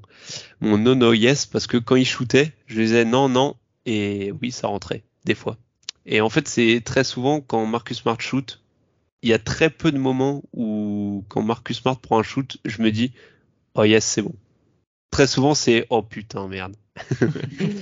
mon 0.61 0.79
non 0.79 0.95
no 0.95 1.13
yes 1.13 1.47
parce 1.47 1.67
que 1.67 1.77
quand 1.77 1.97
il 1.97 2.05
shootait, 2.05 2.53
je 2.67 2.81
disais 2.81 3.05
non 3.05 3.29
non 3.29 3.57
et 3.87 4.33
oui 4.41 4.51
ça 4.51 4.69
rentrait 4.69 5.05
des 5.25 5.35
fois. 5.35 5.57
Et 6.07 6.21
en 6.21 6.31
fait 6.31 6.49
c'est 6.49 6.81
très 6.85 7.05
souvent 7.05 7.41
quand 7.41 7.65
Marcus 7.67 7.99
Smart 7.99 8.21
shoot, 8.21 8.63
il 9.23 9.29
y 9.29 9.33
a 9.33 9.39
très 9.39 9.71
peu 9.71 9.93
de 9.93 9.99
moments 9.99 10.43
où 10.53 11.25
quand 11.29 11.43
Marcus 11.43 11.81
Smart 11.81 11.99
prend 11.99 12.19
un 12.19 12.23
shoot, 12.23 12.59
je 12.65 12.83
me 12.83 12.91
dis 12.91 13.13
oh 13.75 13.85
yes 13.85 14.05
c'est 14.05 14.23
bon. 14.23 14.35
Très 15.11 15.27
souvent 15.27 15.55
c'est 15.55 15.87
oh 15.91 16.03
putain 16.03 16.49
merde. 16.49 16.77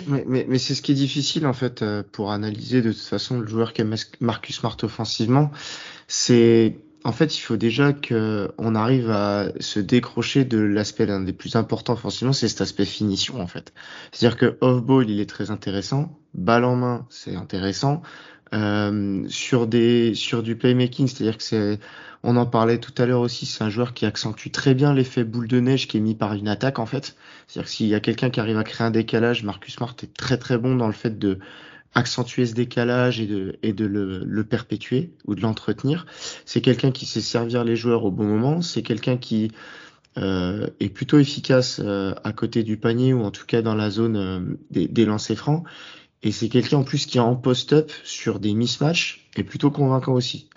mais, 0.09 0.25
mais, 0.27 0.47
mais 0.49 0.59
c'est 0.59 0.75
ce 0.75 0.83
qui 0.83 0.93
est 0.93 0.97
difficile 0.97 1.47
en 1.47 1.55
fait 1.55 1.83
euh, 1.83 2.03
pour 2.13 2.33
analyser 2.33 2.83
de 2.83 2.93
toute 2.93 3.01
façon 3.01 3.41
le 3.41 3.47
joueur 3.47 3.73
qui 3.73 3.83
est 3.83 4.21
Marcus 4.21 4.57
Smart 4.57 4.77
offensivement, 4.83 5.51
c'est 6.09 6.77
en 7.07 7.13
fait, 7.13 7.39
il 7.39 7.41
faut 7.41 7.57
déjà 7.57 7.93
qu'on 7.93 8.75
arrive 8.75 9.11
à 9.13 9.53
se 9.61 9.79
décrocher 9.79 10.45
de 10.45 10.59
l'aspect 10.59 11.07
l'un 11.07 11.21
des 11.21 11.33
plus 11.33 11.55
importants 11.55 11.95
forcément, 11.95 12.33
c'est 12.33 12.49
cet 12.49 12.63
aspect 12.63 12.85
finition 12.85 13.41
en 13.41 13.47
fait. 13.47 13.73
C'est-à-dire 14.11 14.37
que 14.37 14.59
off-ball, 14.61 15.09
il 15.09 15.21
est 15.21 15.31
très 15.31 15.53
intéressant, 15.53 16.19
balle 16.35 16.65
en 16.65 16.75
main, 16.75 17.07
c'est 17.09 17.37
intéressant. 17.37 18.03
Euh, 18.55 19.25
sur 19.29 19.69
des 19.69 20.15
sur 20.15 20.43
du 20.43 20.57
playmaking, 20.57 21.07
c'est-à-dire 21.07 21.37
que 21.37 21.45
c'est 21.45 21.79
on 22.25 22.37
en 22.37 22.47
parlait 22.47 22.79
tout 22.79 22.95
à 23.01 23.07
l'heure 23.07 23.21
aussi, 23.21 23.47
c'est 23.47 23.63
un 23.63 23.71
joueur 23.71 23.95
qui 23.95 24.05
accentue 24.05 24.51
très 24.51 24.75
bien 24.75 24.93
l'effet 24.93 25.23
boule 25.23 25.47
de 25.47 25.61
neige 25.61 25.87
qui 25.87 25.99
est 25.99 26.01
mis 26.01 26.17
par 26.17 26.35
une 26.35 26.49
attaque 26.49 26.81
en 26.81 26.87
fait. 26.87 27.15
C'est-à-dire 27.47 27.71
que 27.71 27.75
s'il 27.77 27.87
y 27.87 27.95
a 27.95 28.01
quelqu'un 28.01 28.31
qui 28.31 28.41
arrive 28.41 28.59
à 28.59 28.65
créer 28.65 28.85
un 28.85 28.91
décalage, 28.91 29.45
Marcus 29.45 29.75
Smart 29.75 29.95
est 30.03 30.13
très 30.13 30.39
très 30.39 30.59
bon 30.59 30.75
dans 30.75 30.89
le 30.89 30.93
fait 30.93 31.21
de 31.21 31.39
accentuer 31.97 32.45
ce 32.45 32.55
décalage 32.55 33.21
et 33.21 33.27
de, 33.27 33.59
et 33.63 33.73
de 33.73 33.87
le, 33.87 34.23
le 34.23 34.45
perpétuer 34.45 35.11
ou 35.27 35.35
de 35.35 35.41
l'entretenir. 35.41 36.07
C'est 36.45 36.61
quelqu'un 36.61 36.93
qui 36.93 37.07
sait 37.07 37.23
servir 37.23 37.65
les 37.65 37.75
joueurs 37.75 38.05
au 38.05 38.11
bon 38.11 38.25
moment. 38.25 38.61
C'est 38.61 38.83
quelqu'un 38.83 39.17
qui 39.17 39.51
euh, 40.19 40.67
est 40.79 40.91
plutôt 40.91 41.19
efficace 41.19 41.81
euh, 41.83 42.15
à 42.23 42.33
côté 42.33 42.63
du 42.63 42.77
panier 42.77 43.15
ou 43.15 43.23
en 43.23 43.31
tout 43.31 43.47
cas 43.47 43.63
dans 43.63 43.75
la 43.75 43.89
zone 43.91 44.17
euh, 44.17 44.41
des, 44.71 44.87
des 44.87 45.07
lancers 45.07 45.39
francs. 45.39 45.65
Et 46.23 46.33
c'est 46.33 46.51
quelqu'un 46.51 46.79
en 46.79 46.85
plus 46.85 47.07
qui 47.07 47.17
est 47.17 47.23
en 47.23 47.35
post-up 47.35 47.91
sur 48.05 48.41
des 48.41 48.53
mismatchs 48.53 49.27
et 49.37 49.43
plutôt 49.43 49.71
convaincant 49.71 50.13
aussi. 50.13 50.51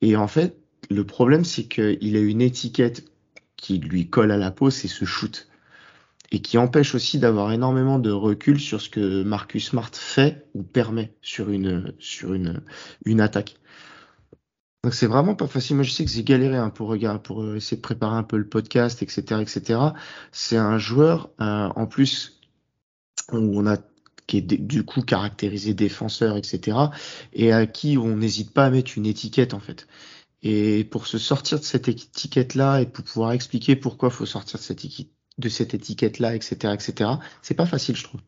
Et 0.00 0.16
en 0.16 0.26
fait, 0.26 0.56
le 0.90 1.04
problème, 1.04 1.44
c'est 1.44 1.64
qu'il 1.64 2.16
a 2.16 2.20
une 2.20 2.40
étiquette 2.40 3.04
qui 3.56 3.78
lui 3.78 4.08
colle 4.08 4.32
à 4.32 4.36
la 4.36 4.50
peau, 4.50 4.70
c'est 4.70 4.88
ce 4.88 5.04
shoot 5.04 5.46
et 6.32 6.40
qui 6.40 6.56
empêche 6.56 6.94
aussi 6.94 7.18
d'avoir 7.18 7.52
énormément 7.52 7.98
de 7.98 8.10
recul 8.10 8.58
sur 8.58 8.80
ce 8.80 8.88
que 8.88 9.22
Marcus 9.22 9.68
Smart 9.68 9.90
fait 9.92 10.48
ou 10.54 10.62
permet 10.62 11.14
sur 11.20 11.50
une 11.50 11.92
sur 11.98 12.32
une 12.32 12.62
une 13.04 13.20
attaque. 13.20 13.56
Donc 14.82 14.94
c'est 14.94 15.06
vraiment 15.06 15.34
pas 15.34 15.46
facile. 15.46 15.76
Moi 15.76 15.84
je 15.84 15.92
sais 15.92 16.04
que 16.04 16.10
j'ai 16.10 16.24
galéré 16.24 16.56
hein, 16.56 16.70
pour 16.70 16.88
regarder, 16.88 17.20
pour 17.22 17.54
essayer 17.54 17.76
de 17.76 17.82
préparer 17.82 18.16
un 18.16 18.22
peu 18.22 18.38
le 18.38 18.48
podcast, 18.48 19.02
etc., 19.02 19.42
etc. 19.42 19.80
C'est 20.32 20.56
un 20.56 20.78
joueur 20.78 21.30
euh, 21.40 21.68
en 21.76 21.86
plus 21.86 22.40
où 23.30 23.36
on 23.36 23.66
a 23.66 23.76
qui 24.26 24.38
est 24.38 24.40
du 24.40 24.84
coup 24.84 25.02
caractérisé 25.02 25.74
défenseur, 25.74 26.36
etc. 26.38 26.78
Et 27.34 27.52
à 27.52 27.66
qui 27.66 27.98
on 27.98 28.16
n'hésite 28.16 28.52
pas 28.52 28.66
à 28.66 28.70
mettre 28.70 28.92
une 28.96 29.06
étiquette 29.06 29.52
en 29.54 29.60
fait. 29.60 29.86
Et 30.42 30.84
pour 30.84 31.06
se 31.06 31.18
sortir 31.18 31.60
de 31.60 31.64
cette 31.64 31.88
étiquette 31.88 32.54
là 32.54 32.80
et 32.80 32.86
pour 32.86 33.04
pouvoir 33.04 33.32
expliquer 33.32 33.76
pourquoi 33.76 34.10
faut 34.10 34.26
sortir 34.26 34.58
de 34.58 34.64
cette 34.64 34.84
étiquette 34.84 35.21
de 35.42 35.48
cette 35.48 35.74
étiquette-là, 35.74 36.34
etc., 36.34 36.72
etc. 36.72 37.10
C'est 37.42 37.54
pas 37.54 37.66
facile, 37.66 37.96
je 37.96 38.04
trouve. 38.04 38.20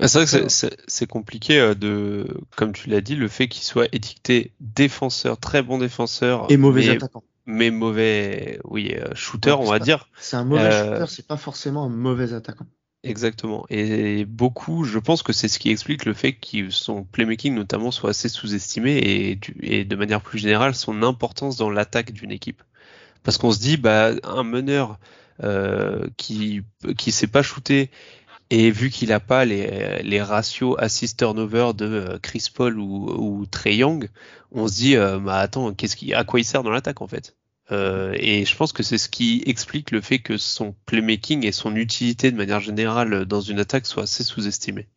Ah, 0.00 0.06
c'est 0.06 0.24
vrai 0.24 0.46
que 0.46 0.76
c'est 0.86 1.06
compliqué 1.06 1.58
euh, 1.58 1.74
de, 1.74 2.26
comme 2.56 2.72
tu 2.72 2.88
l'as 2.88 3.00
dit, 3.00 3.16
le 3.16 3.26
fait 3.26 3.48
qu'il 3.48 3.64
soit 3.64 3.88
étiqueté 3.92 4.52
défenseur, 4.60 5.38
très 5.38 5.62
bon 5.62 5.78
défenseur, 5.78 6.46
et 6.50 6.56
mauvais 6.56 6.88
attaquant, 6.90 7.24
mais 7.46 7.70
mauvais, 7.70 8.60
oui, 8.64 8.94
euh, 8.94 9.12
shooter, 9.14 9.52
on 9.52 9.64
va 9.64 9.78
dire. 9.80 10.08
C'est 10.20 10.36
un 10.36 10.44
mauvais 10.44 10.62
euh, 10.62 10.94
shooter, 10.94 11.12
c'est 11.12 11.26
pas 11.26 11.36
forcément 11.36 11.84
un 11.84 11.88
mauvais 11.88 12.32
attaquant. 12.32 12.66
Exactement. 13.04 13.64
Et 13.70 14.24
beaucoup, 14.24 14.84
je 14.84 14.98
pense 14.98 15.22
que 15.22 15.32
c'est 15.32 15.48
ce 15.48 15.58
qui 15.58 15.70
explique 15.70 16.04
le 16.04 16.14
fait 16.14 16.32
que 16.32 16.70
son 16.70 17.04
playmaking 17.04 17.54
notamment 17.54 17.90
soit 17.90 18.10
assez 18.10 18.28
sous-estimé 18.28 18.96
et, 18.96 19.40
et, 19.62 19.84
de 19.84 19.96
manière 19.96 20.20
plus 20.20 20.38
générale 20.38 20.74
son 20.74 21.02
importance 21.02 21.56
dans 21.56 21.70
l'attaque 21.70 22.12
d'une 22.12 22.32
équipe. 22.32 22.62
Parce 23.22 23.38
qu'on 23.38 23.52
se 23.52 23.60
dit, 23.60 23.76
bah, 23.76 24.10
un 24.24 24.42
meneur 24.42 24.92
euh, 24.92 24.94
qui 26.16 26.62
qui 26.96 27.12
sait 27.12 27.26
pas 27.28 27.42
shooter 27.42 27.90
Et 28.50 28.70
vu 28.70 28.90
qu'il 28.90 29.10
n'a 29.10 29.20
pas 29.20 29.44
les, 29.44 30.02
les 30.02 30.22
ratios 30.22 30.76
assist 30.78 31.18
turnover 31.18 31.72
de 31.76 31.86
euh, 31.86 32.18
Chris 32.20 32.48
Paul 32.54 32.78
ou, 32.78 33.10
ou 33.10 33.46
Trey 33.46 33.76
Young, 33.76 34.08
on 34.52 34.68
se 34.68 34.74
dit, 34.76 34.96
euh, 34.96 35.18
bah 35.18 35.38
attends, 35.38 35.74
qu'est-ce 35.74 35.96
qui, 35.96 36.14
à 36.14 36.24
quoi 36.24 36.40
il 36.40 36.44
sert 36.44 36.62
dans 36.62 36.70
l'attaque 36.70 37.02
en 37.02 37.08
fait? 37.08 37.36
Euh, 37.72 38.14
Et 38.18 38.44
je 38.46 38.56
pense 38.56 38.72
que 38.72 38.82
c'est 38.82 38.98
ce 38.98 39.08
qui 39.10 39.42
explique 39.46 39.90
le 39.90 40.00
fait 40.00 40.18
que 40.20 40.38
son 40.38 40.74
playmaking 40.86 41.44
et 41.46 41.52
son 41.52 41.76
utilité 41.76 42.30
de 42.32 42.36
manière 42.36 42.60
générale 42.60 43.26
dans 43.26 43.40
une 43.42 43.58
attaque 43.60 43.86
soient 43.86 44.04
assez 44.04 44.24
sous-estimés. 44.24 44.88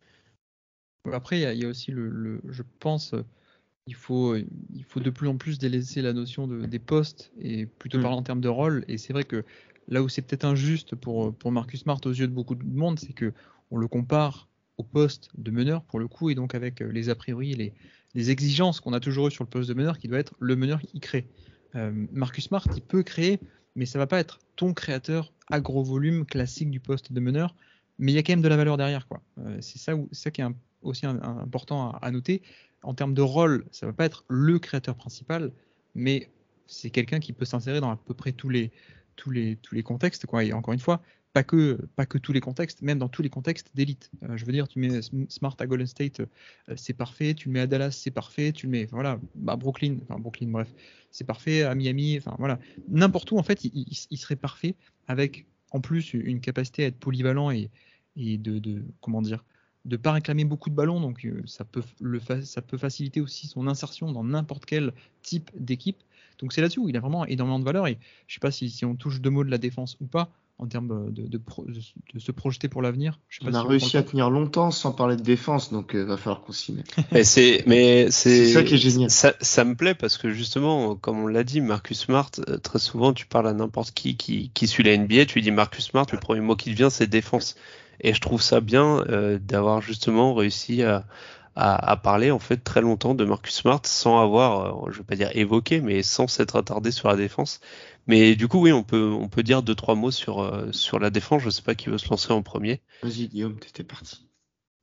Après, 1.12 1.40
il 1.40 1.52
y, 1.52 1.62
y, 1.62 1.64
a 1.64 1.68
aussi 1.68 1.90
le, 1.90 2.08
le 2.08 2.40
je 2.48 2.62
pense, 2.78 3.14
il 3.86 3.94
faut, 3.94 4.36
il 4.36 4.84
faut 4.84 5.00
de 5.00 5.10
plus 5.10 5.28
en 5.28 5.36
plus 5.36 5.58
délaisser 5.58 6.02
la 6.02 6.12
notion 6.12 6.46
de, 6.46 6.66
des 6.66 6.78
postes 6.78 7.32
et 7.40 7.66
plutôt 7.66 7.98
Mm. 7.98 8.02
parler 8.02 8.16
en 8.16 8.22
termes 8.22 8.40
de 8.40 8.48
rôle. 8.48 8.84
Et 8.88 8.98
c'est 8.98 9.12
vrai 9.12 9.24
que 9.24 9.44
là 9.88 10.02
où 10.02 10.08
c'est 10.08 10.22
peut-être 10.22 10.44
injuste 10.44 10.94
pour, 10.94 11.34
pour 11.34 11.52
Marcus 11.52 11.80
Smart 11.80 12.00
aux 12.04 12.12
yeux 12.12 12.28
de 12.28 12.32
beaucoup 12.32 12.54
de 12.54 12.64
monde, 12.64 12.98
c'est 12.98 13.12
que 13.12 13.32
on 13.70 13.78
le 13.78 13.88
compare 13.88 14.48
au 14.78 14.82
poste 14.82 15.30
de 15.36 15.50
meneur 15.50 15.82
pour 15.84 15.98
le 15.98 16.08
coup, 16.08 16.30
et 16.30 16.34
donc 16.34 16.54
avec 16.54 16.80
les 16.80 17.08
a 17.08 17.14
priori, 17.14 17.54
les, 17.54 17.72
les 18.14 18.30
exigences 18.30 18.80
qu'on 18.80 18.92
a 18.92 19.00
toujours 19.00 19.28
eues 19.28 19.30
sur 19.30 19.44
le 19.44 19.50
poste 19.50 19.68
de 19.68 19.74
meneur, 19.74 19.98
qui 19.98 20.08
doit 20.08 20.18
être 20.18 20.34
le 20.40 20.56
meneur 20.56 20.80
qui 20.80 21.00
crée. 21.00 21.26
Euh, 21.74 21.90
Marcus 22.12 22.44
Smart, 22.44 22.64
il 22.74 22.82
peut 22.82 23.02
créer, 23.02 23.40
mais 23.76 23.86
ça 23.86 23.98
va 23.98 24.06
pas 24.06 24.18
être 24.18 24.38
ton 24.56 24.74
créateur 24.74 25.32
à 25.50 25.60
gros 25.60 25.82
volume 25.82 26.26
classique 26.26 26.70
du 26.70 26.80
poste 26.80 27.12
de 27.12 27.20
meneur, 27.20 27.54
mais 27.98 28.12
il 28.12 28.14
y 28.14 28.18
a 28.18 28.22
quand 28.22 28.32
même 28.32 28.42
de 28.42 28.48
la 28.48 28.56
valeur 28.56 28.76
derrière, 28.76 29.06
quoi. 29.06 29.22
Euh, 29.38 29.58
c'est 29.60 29.78
ça, 29.78 29.94
ça 30.12 30.30
qui 30.30 30.42
est 30.42 30.46
aussi 30.82 31.06
important 31.06 31.90
à, 31.92 31.98
à 32.02 32.10
noter. 32.10 32.42
En 32.82 32.94
termes 32.94 33.14
de 33.14 33.22
rôle, 33.22 33.64
ça 33.70 33.86
va 33.86 33.92
pas 33.92 34.04
être 34.04 34.24
le 34.28 34.58
créateur 34.58 34.96
principal, 34.96 35.52
mais 35.94 36.28
c'est 36.66 36.90
quelqu'un 36.90 37.20
qui 37.20 37.32
peut 37.32 37.44
s'insérer 37.44 37.80
dans 37.80 37.90
à 37.90 37.96
peu 37.96 38.14
près 38.14 38.32
tous 38.32 38.48
les, 38.48 38.72
tous 39.16 39.30
les, 39.30 39.56
tous 39.56 39.74
les 39.74 39.82
contextes, 39.82 40.26
quoi. 40.26 40.44
Et 40.44 40.52
encore 40.52 40.74
une 40.74 40.80
fois, 40.80 41.02
pas 41.32 41.42
que, 41.42 41.78
pas 41.96 42.06
que 42.06 42.18
tous 42.18 42.32
les 42.32 42.40
contextes, 42.40 42.82
même 42.82 42.98
dans 42.98 43.08
tous 43.08 43.22
les 43.22 43.30
contextes 43.30 43.70
d'élite. 43.74 44.10
Euh, 44.22 44.36
je 44.36 44.44
veux 44.44 44.52
dire, 44.52 44.68
tu 44.68 44.78
mets 44.78 45.00
Sm- 45.00 45.30
Smart 45.30 45.56
à 45.58 45.66
Golden 45.66 45.86
State, 45.86 46.20
euh, 46.20 46.26
c'est 46.76 46.92
parfait. 46.92 47.34
Tu 47.34 47.48
le 47.48 47.54
mets 47.54 47.60
à 47.60 47.66
Dallas, 47.66 47.92
c'est 47.92 48.10
parfait. 48.10 48.52
Tu 48.52 48.66
le 48.66 48.72
mets, 48.72 48.84
voilà, 48.86 49.18
à 49.46 49.56
Brooklyn, 49.56 49.96
enfin 50.02 50.18
Brooklyn, 50.18 50.48
bref, 50.48 50.68
c'est 51.10 51.24
parfait. 51.24 51.62
À 51.62 51.74
Miami, 51.74 52.18
enfin 52.18 52.34
voilà, 52.38 52.58
n'importe 52.88 53.30
où 53.32 53.38
en 53.38 53.42
fait, 53.42 53.64
il, 53.64 54.18
serait 54.18 54.36
parfait 54.36 54.74
avec 55.08 55.46
en 55.70 55.80
plus 55.80 56.12
une 56.12 56.40
capacité 56.40 56.84
à 56.84 56.86
être 56.88 56.98
polyvalent 56.98 57.50
et, 57.50 57.70
et 58.16 58.36
de, 58.36 58.58
de 58.58 58.82
comment 59.00 59.22
dire, 59.22 59.42
de 59.84 59.96
pas 59.96 60.12
réclamer 60.12 60.44
beaucoup 60.44 60.70
de 60.70 60.74
ballons. 60.74 61.00
Donc 61.00 61.24
euh, 61.24 61.42
ça 61.46 61.64
peut 61.64 61.82
le 62.00 62.20
ça 62.42 62.60
peut 62.60 62.78
faciliter 62.78 63.20
aussi 63.20 63.46
son 63.46 63.66
insertion 63.66 64.12
dans 64.12 64.24
n'importe 64.24 64.66
quel 64.66 64.92
type 65.22 65.50
d'équipe. 65.58 66.02
Donc 66.42 66.52
c'est 66.52 66.60
là-dessus 66.60 66.80
où 66.80 66.88
il 66.88 66.96
a 66.96 67.00
vraiment 67.00 67.24
énormément 67.24 67.58
de 67.58 67.64
valeur. 67.64 67.86
Et 67.86 67.98
je 68.26 68.34
sais 68.34 68.40
pas 68.40 68.50
si, 68.50 68.68
si 68.68 68.84
on 68.84 68.94
touche 68.96 69.20
deux 69.20 69.30
mots 69.30 69.44
de 69.44 69.50
la 69.50 69.58
défense 69.58 69.96
ou 70.00 70.06
pas 70.06 70.28
en 70.58 70.66
termes 70.66 71.10
de, 71.12 71.26
de, 71.26 71.38
pro- 71.38 71.64
de- 71.64 71.80
de 72.14 72.18
se 72.20 72.30
projeter 72.30 72.68
pour 72.68 72.82
l'avenir. 72.82 73.18
On 73.42 73.50
si 73.50 73.56
a 73.56 73.64
on 73.64 73.66
réussi 73.68 73.96
à 73.96 74.02
tenir 74.02 74.30
longtemps 74.30 74.70
sans 74.70 74.92
parler 74.92 75.16
de 75.16 75.22
défense, 75.22 75.72
donc 75.72 75.96
euh, 75.96 76.04
va 76.04 76.16
falloir 76.16 76.42
qu'on 76.42 76.52
s'y 76.52 76.72
mette. 76.72 76.94
Mais 77.12 77.24
c'est, 77.24 77.64
mais 77.66 78.10
c'est, 78.12 78.46
C'est 78.46 78.52
ça 78.52 78.62
qui 78.62 78.74
est 78.74 78.78
génial. 78.78 79.10
Ça, 79.10 79.34
ça 79.40 79.64
me 79.64 79.74
plaît 79.74 79.94
parce 79.94 80.18
que 80.18 80.30
justement, 80.30 80.94
comme 80.94 81.18
on 81.18 81.26
l'a 81.26 81.42
dit, 81.42 81.60
Marcus 81.60 81.98
Smart, 82.00 82.30
euh, 82.48 82.58
très 82.58 82.78
souvent, 82.78 83.12
tu 83.12 83.26
parles 83.26 83.48
à 83.48 83.54
n'importe 83.54 83.92
qui, 83.92 84.16
qui 84.16 84.50
qui 84.54 84.68
suit 84.68 84.84
la 84.84 84.96
NBA, 84.96 85.24
tu 85.26 85.34
lui 85.34 85.42
dis 85.42 85.50
Marcus 85.50 85.86
Smart, 85.86 86.06
le 86.12 86.18
premier 86.18 86.40
mot 86.42 86.54
qui 86.54 86.70
te 86.70 86.76
vient, 86.76 86.90
c'est 86.90 87.08
défense. 87.08 87.56
Et 88.00 88.14
je 88.14 88.20
trouve 88.20 88.42
ça 88.42 88.60
bien 88.60 89.04
euh, 89.08 89.38
d'avoir 89.40 89.80
justement 89.80 90.34
réussi 90.34 90.82
à, 90.82 91.06
à, 91.56 91.74
à 91.92 91.96
parler 91.96 92.30
en 92.30 92.38
fait 92.38 92.58
très 92.58 92.80
longtemps 92.80 93.14
de 93.14 93.24
Marcus 93.24 93.54
Smart 93.54 93.80
sans 93.84 94.20
avoir, 94.22 94.86
euh, 94.86 94.90
je 94.92 94.98
vais 94.98 95.04
pas 95.04 95.16
dire 95.16 95.30
évoqué, 95.36 95.80
mais 95.80 96.02
sans 96.02 96.26
s'être 96.28 96.56
attardé 96.56 96.90
sur 96.90 97.08
la 97.08 97.16
défense. 97.16 97.60
Mais 98.06 98.34
du 98.36 98.48
coup, 98.48 98.60
oui, 98.60 98.72
on 98.72 98.82
peut 98.82 99.10
on 99.12 99.28
peut 99.28 99.42
dire 99.42 99.62
deux 99.62 99.74
trois 99.74 99.94
mots 99.94 100.10
sur 100.10 100.40
euh, 100.40 100.72
sur 100.72 100.98
la 100.98 101.10
défense. 101.10 101.42
Je 101.42 101.50
sais 101.50 101.62
pas 101.62 101.74
qui 101.74 101.88
veut 101.90 101.98
se 101.98 102.08
lancer 102.10 102.32
en 102.32 102.42
premier. 102.42 102.80
Vas-y, 103.02 103.28
Guillaume, 103.28 103.58
t'étais 103.58 103.84
parti. 103.84 104.26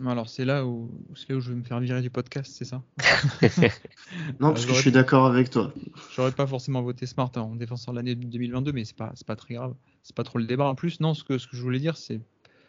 Alors 0.05 0.29
c'est 0.29 0.45
là 0.45 0.65
où 0.65 0.89
c'est 1.15 1.29
là 1.29 1.35
où 1.35 1.41
je 1.41 1.49
vais 1.49 1.57
me 1.57 1.63
faire 1.63 1.79
virer 1.81 2.01
du 2.01 2.09
podcast, 2.09 2.53
c'est 2.57 2.65
ça? 2.65 2.81
Non, 4.39 4.49
Euh, 4.49 4.53
parce 4.53 4.65
que 4.65 4.73
je 4.73 4.79
suis 4.79 4.91
d'accord 4.91 5.25
avec 5.25 5.49
toi. 5.49 5.73
J'aurais 6.15 6.31
pas 6.31 6.47
forcément 6.47 6.81
voté 6.81 7.05
Smart 7.05 7.31
en 7.35 7.55
défenseur 7.55 7.93
de 7.93 7.99
l'année 7.99 8.15
2022, 8.15 8.71
mais 8.71 8.85
c'est 8.85 8.95
pas 8.95 9.11
c'est 9.15 9.27
pas 9.27 9.35
très 9.35 9.55
grave. 9.55 9.75
C'est 10.03 10.15
pas 10.15 10.23
trop 10.23 10.39
le 10.39 10.45
débat. 10.45 10.65
En 10.67 10.75
plus, 10.75 10.99
non, 11.01 11.13
ce 11.13 11.23
que 11.23 11.37
ce 11.37 11.47
que 11.47 11.57
je 11.57 11.61
voulais 11.61 11.79
dire, 11.79 11.97
c'est 11.97 12.21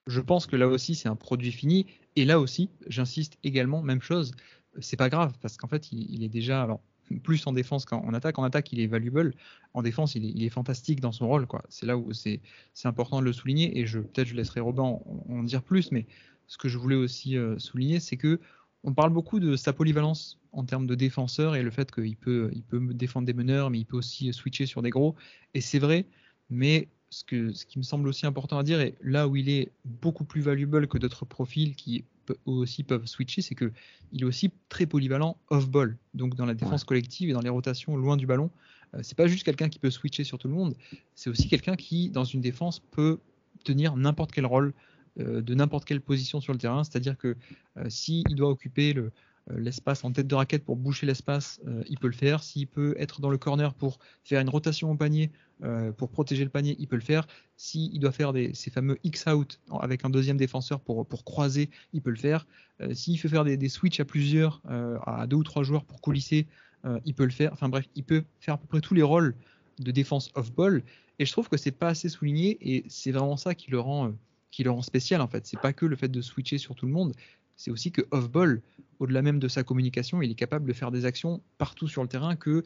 je 0.06 0.20
pense 0.20 0.46
que 0.46 0.56
là 0.56 0.66
aussi 0.66 0.94
c'est 0.96 1.08
un 1.08 1.16
produit 1.16 1.52
fini. 1.52 1.86
Et 2.16 2.24
là 2.24 2.40
aussi, 2.40 2.70
j'insiste 2.86 3.38
également, 3.44 3.82
même 3.82 4.02
chose. 4.02 4.32
C'est 4.80 4.96
pas 4.96 5.08
grave 5.08 5.34
parce 5.40 5.56
qu'en 5.56 5.68
fait, 5.68 5.92
il, 5.92 6.22
est 6.22 6.28
déjà 6.28 6.62
alors 6.62 6.80
plus 7.22 7.46
en 7.46 7.52
défense 7.52 7.84
qu'en 7.84 8.12
attaque. 8.14 8.38
En 8.38 8.44
attaque, 8.44 8.72
il 8.72 8.80
est 8.80 8.86
valuable. 8.86 9.34
En 9.74 9.82
défense, 9.82 10.14
il 10.14 10.42
est, 10.42 10.48
fantastique 10.48 11.00
dans 11.00 11.12
son 11.12 11.28
rôle. 11.28 11.46
C'est 11.68 11.86
là 11.86 11.96
où 11.96 12.12
c'est 12.12 12.40
important 12.84 13.20
de 13.20 13.24
le 13.24 13.32
souligner. 13.32 13.78
Et 13.78 13.86
je 13.86 14.00
peut-être 14.00 14.28
je 14.28 14.34
laisserai 14.34 14.60
Robin 14.60 14.82
en, 14.82 15.24
en 15.28 15.42
dire 15.42 15.62
plus, 15.62 15.92
mais 15.92 16.06
ce 16.46 16.58
que 16.58 16.68
je 16.68 16.78
voulais 16.78 16.96
aussi 16.96 17.36
euh, 17.36 17.58
souligner, 17.58 18.00
c'est 18.00 18.16
que 18.16 18.40
on 18.82 18.94
parle 18.94 19.10
beaucoup 19.10 19.40
de 19.40 19.56
sa 19.56 19.72
polyvalence 19.72 20.40
en 20.52 20.64
termes 20.64 20.86
de 20.86 20.94
défenseur 20.94 21.54
et 21.54 21.62
le 21.62 21.70
fait 21.70 21.92
qu'il 21.92 22.16
peut, 22.16 22.50
il 22.52 22.62
peut 22.62 22.80
défendre 22.94 23.26
des 23.26 23.34
meneurs, 23.34 23.70
mais 23.70 23.78
il 23.78 23.84
peut 23.84 23.96
aussi 23.96 24.32
switcher 24.32 24.66
sur 24.66 24.82
des 24.82 24.90
gros. 24.90 25.14
Et 25.54 25.60
c'est 25.60 25.78
vrai, 25.78 26.06
mais 26.48 26.88
ce, 27.10 27.24
que, 27.24 27.52
ce 27.52 27.66
qui 27.66 27.78
me 27.78 27.82
semble 27.82 28.08
aussi 28.08 28.26
important 28.26 28.58
à 28.58 28.62
dire, 28.62 28.80
et 28.80 28.94
là 29.02 29.28
où 29.28 29.36
il 29.36 29.48
est 29.48 29.70
beaucoup 29.84 30.24
plus 30.24 30.40
valuable 30.40 30.86
que 30.86 30.98
d'autres 30.98 31.24
profils 31.24 31.74
qui 31.74 32.04
aussi 32.46 32.84
peuvent 32.84 33.06
switcher, 33.06 33.42
c'est 33.42 33.56
que 33.56 33.72
il 34.12 34.22
est 34.22 34.24
aussi 34.24 34.50
très 34.68 34.86
polyvalent 34.86 35.36
off-ball, 35.48 35.96
donc 36.14 36.34
dans 36.36 36.46
la 36.46 36.54
défense 36.54 36.84
collective 36.84 37.30
et 37.30 37.32
dans 37.32 37.40
les 37.40 37.48
rotations 37.48 37.96
loin 37.96 38.16
du 38.16 38.26
ballon. 38.26 38.50
Euh, 38.94 39.00
c'est 39.02 39.16
pas 39.16 39.26
juste 39.26 39.44
quelqu'un 39.44 39.68
qui 39.68 39.78
peut 39.78 39.90
switcher 39.90 40.24
sur 40.24 40.38
tout 40.38 40.48
le 40.48 40.54
monde, 40.54 40.74
c'est 41.14 41.30
aussi 41.30 41.48
quelqu'un 41.48 41.76
qui, 41.76 42.10
dans 42.10 42.24
une 42.24 42.40
défense, 42.40 42.80
peut 42.80 43.18
tenir 43.64 43.96
n'importe 43.96 44.32
quel 44.32 44.46
rôle 44.46 44.72
euh, 45.18 45.42
de 45.42 45.54
n'importe 45.54 45.84
quelle 45.84 46.00
position 46.00 46.40
sur 46.40 46.52
le 46.52 46.58
terrain. 46.58 46.84
C'est-à-dire 46.84 47.16
que 47.16 47.36
euh, 47.76 47.88
s'il 47.88 48.34
doit 48.34 48.48
occuper 48.48 48.92
le, 48.92 49.12
l'espace 49.56 50.04
en 50.04 50.12
tête 50.12 50.26
de 50.26 50.34
raquette 50.34 50.64
pour 50.64 50.76
boucher 50.76 51.06
l'espace, 51.06 51.60
euh, 51.66 51.82
il 51.88 51.98
peut 51.98 52.06
le 52.06 52.14
faire. 52.14 52.42
S'il 52.42 52.66
peut 52.66 52.94
être 52.98 53.20
dans 53.20 53.30
le 53.30 53.38
corner 53.38 53.74
pour 53.74 53.98
faire 54.24 54.40
une 54.40 54.48
rotation 54.48 54.90
au 54.90 54.96
panier, 54.96 55.30
euh, 55.62 55.92
pour 55.92 56.08
protéger 56.08 56.44
le 56.44 56.50
panier, 56.50 56.76
il 56.78 56.86
peut 56.88 56.96
le 56.96 57.02
faire. 57.02 57.26
S'il 57.56 57.98
doit 58.00 58.12
faire 58.12 58.32
des, 58.32 58.54
ces 58.54 58.70
fameux 58.70 58.98
X-out 59.04 59.60
avec 59.80 60.04
un 60.04 60.10
deuxième 60.10 60.36
défenseur 60.36 60.80
pour, 60.80 61.06
pour 61.06 61.24
croiser, 61.24 61.70
il 61.92 62.00
peut 62.00 62.10
le 62.10 62.16
faire. 62.16 62.46
Euh, 62.80 62.94
S'il 62.94 63.18
fait 63.18 63.28
faire 63.28 63.44
des, 63.44 63.56
des 63.56 63.68
switches 63.68 64.00
à 64.00 64.04
plusieurs, 64.04 64.62
euh, 64.70 64.98
à 65.06 65.26
deux 65.26 65.36
ou 65.36 65.44
trois 65.44 65.62
joueurs 65.62 65.84
pour 65.84 66.00
coulisser, 66.00 66.46
euh, 66.84 66.98
il 67.04 67.14
peut 67.14 67.24
le 67.24 67.30
faire. 67.30 67.52
Enfin 67.52 67.68
bref, 67.68 67.84
il 67.94 68.04
peut 68.04 68.24
faire 68.40 68.54
à 68.54 68.58
peu 68.58 68.66
près 68.66 68.80
tous 68.80 68.94
les 68.94 69.02
rôles 69.02 69.34
de 69.78 69.90
défense 69.90 70.30
off-ball. 70.34 70.82
Et 71.18 71.26
je 71.26 71.32
trouve 71.32 71.48
que 71.48 71.58
c'est 71.58 71.70
pas 71.72 71.88
assez 71.88 72.08
souligné 72.08 72.56
et 72.62 72.84
c'est 72.88 73.12
vraiment 73.12 73.36
ça 73.36 73.54
qui 73.54 73.70
le 73.70 73.78
rend, 73.78 74.08
euh, 74.08 74.12
qui 74.50 74.64
le 74.64 74.70
rend 74.70 74.82
spécial 74.82 75.20
en 75.20 75.28
fait. 75.28 75.46
C'est 75.46 75.60
pas 75.60 75.72
que 75.72 75.84
le 75.84 75.96
fait 75.96 76.08
de 76.08 76.22
switcher 76.22 76.58
sur 76.58 76.74
tout 76.74 76.86
le 76.86 76.92
monde, 76.92 77.12
c'est 77.60 77.70
aussi 77.70 77.92
que 77.92 78.00
off-ball, 78.10 78.62
au-delà 79.00 79.20
même 79.20 79.38
de 79.38 79.46
sa 79.46 79.62
communication, 79.62 80.22
il 80.22 80.30
est 80.30 80.34
capable 80.34 80.66
de 80.66 80.72
faire 80.72 80.90
des 80.90 81.04
actions 81.04 81.42
partout 81.58 81.88
sur 81.88 82.00
le 82.00 82.08
terrain 82.08 82.34
que, 82.34 82.64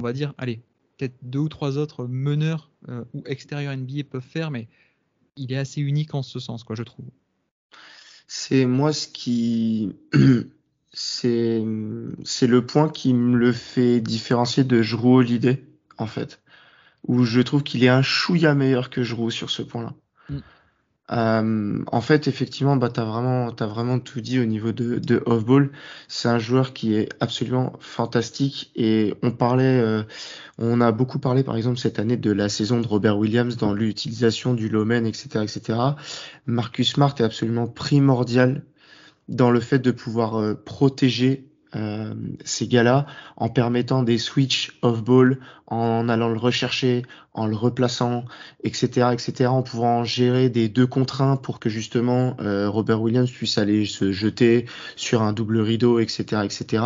on 0.00 0.02
va 0.02 0.12
dire, 0.12 0.34
allez, 0.38 0.60
peut-être 0.98 1.14
deux 1.22 1.38
ou 1.38 1.48
trois 1.48 1.78
autres 1.78 2.06
meneurs 2.08 2.72
euh, 2.88 3.04
ou 3.14 3.22
extérieurs 3.26 3.76
NBA 3.76 4.02
peuvent 4.10 4.20
faire, 4.22 4.50
mais 4.50 4.66
il 5.36 5.52
est 5.52 5.56
assez 5.56 5.80
unique 5.80 6.16
en 6.16 6.24
ce 6.24 6.40
sens, 6.40 6.64
quoi, 6.64 6.74
je 6.74 6.82
trouve. 6.82 7.06
C'est 8.26 8.66
moi 8.66 8.92
ce 8.92 9.06
qui 9.06 9.94
c'est 10.92 11.62
c'est 12.24 12.46
le 12.48 12.66
point 12.66 12.88
qui 12.88 13.14
me 13.14 13.36
le 13.36 13.52
fait 13.52 14.00
différencier 14.00 14.64
de 14.64 14.82
Jrue 14.82 15.18
Holiday 15.18 15.62
en 15.98 16.06
fait 16.06 16.42
où 17.06 17.22
je 17.24 17.40
trouve 17.40 17.62
qu'il 17.62 17.84
est 17.84 17.88
un 17.88 18.02
chouïa 18.02 18.54
meilleur 18.54 18.90
que 18.90 19.04
Jrue 19.04 19.30
sur 19.30 19.50
ce 19.50 19.62
point-là. 19.62 19.94
Mm. 20.30 20.38
Euh, 21.12 21.84
en 21.92 22.00
fait, 22.00 22.28
effectivement, 22.28 22.76
bah 22.76 22.88
t'as 22.88 23.04
vraiment 23.04 23.52
t'as 23.52 23.66
vraiment 23.66 23.98
tout 23.98 24.22
dit 24.22 24.40
au 24.40 24.46
niveau 24.46 24.72
de, 24.72 24.98
de 24.98 25.22
off-ball. 25.26 25.70
C'est 26.08 26.28
un 26.28 26.38
joueur 26.38 26.72
qui 26.72 26.94
est 26.94 27.10
absolument 27.20 27.74
fantastique 27.78 28.70
et 28.74 29.14
on 29.22 29.30
parlait, 29.30 29.80
euh, 29.80 30.02
on 30.58 30.80
a 30.80 30.92
beaucoup 30.92 31.18
parlé 31.18 31.44
par 31.44 31.56
exemple 31.56 31.78
cette 31.78 31.98
année 31.98 32.16
de 32.16 32.32
la 32.32 32.48
saison 32.48 32.80
de 32.80 32.86
Robert 32.86 33.18
Williams 33.18 33.56
dans 33.58 33.74
l'utilisation 33.74 34.54
du 34.54 34.68
lomen, 34.70 35.06
etc., 35.06 35.42
etc. 35.42 35.78
Marcus 36.46 36.92
Smart 36.94 37.14
est 37.18 37.22
absolument 37.22 37.66
primordial 37.66 38.64
dans 39.28 39.50
le 39.50 39.60
fait 39.60 39.78
de 39.78 39.90
pouvoir 39.90 40.36
euh, 40.36 40.54
protéger 40.54 41.48
euh, 41.76 42.14
ces 42.44 42.68
gars-là 42.68 43.06
en 43.36 43.48
permettant 43.48 44.02
des 44.02 44.18
switch 44.18 44.78
off-ball, 44.82 45.38
en 45.66 46.08
allant 46.08 46.28
le 46.28 46.38
rechercher, 46.38 47.04
en 47.32 47.46
le 47.46 47.56
replaçant, 47.56 48.24
etc., 48.62 49.08
etc., 49.12 49.46
en 49.46 49.62
pouvant 49.62 50.04
gérer 50.04 50.48
des 50.48 50.68
deux 50.68 50.86
contre 50.86 51.22
un 51.22 51.36
pour 51.36 51.58
que 51.58 51.68
justement 51.68 52.36
euh, 52.40 52.68
Robert 52.68 53.00
Williams 53.00 53.30
puisse 53.30 53.58
aller 53.58 53.86
se 53.86 54.12
jeter 54.12 54.66
sur 54.96 55.22
un 55.22 55.32
double 55.32 55.58
rideau, 55.60 55.98
etc., 55.98 56.42
etc. 56.44 56.84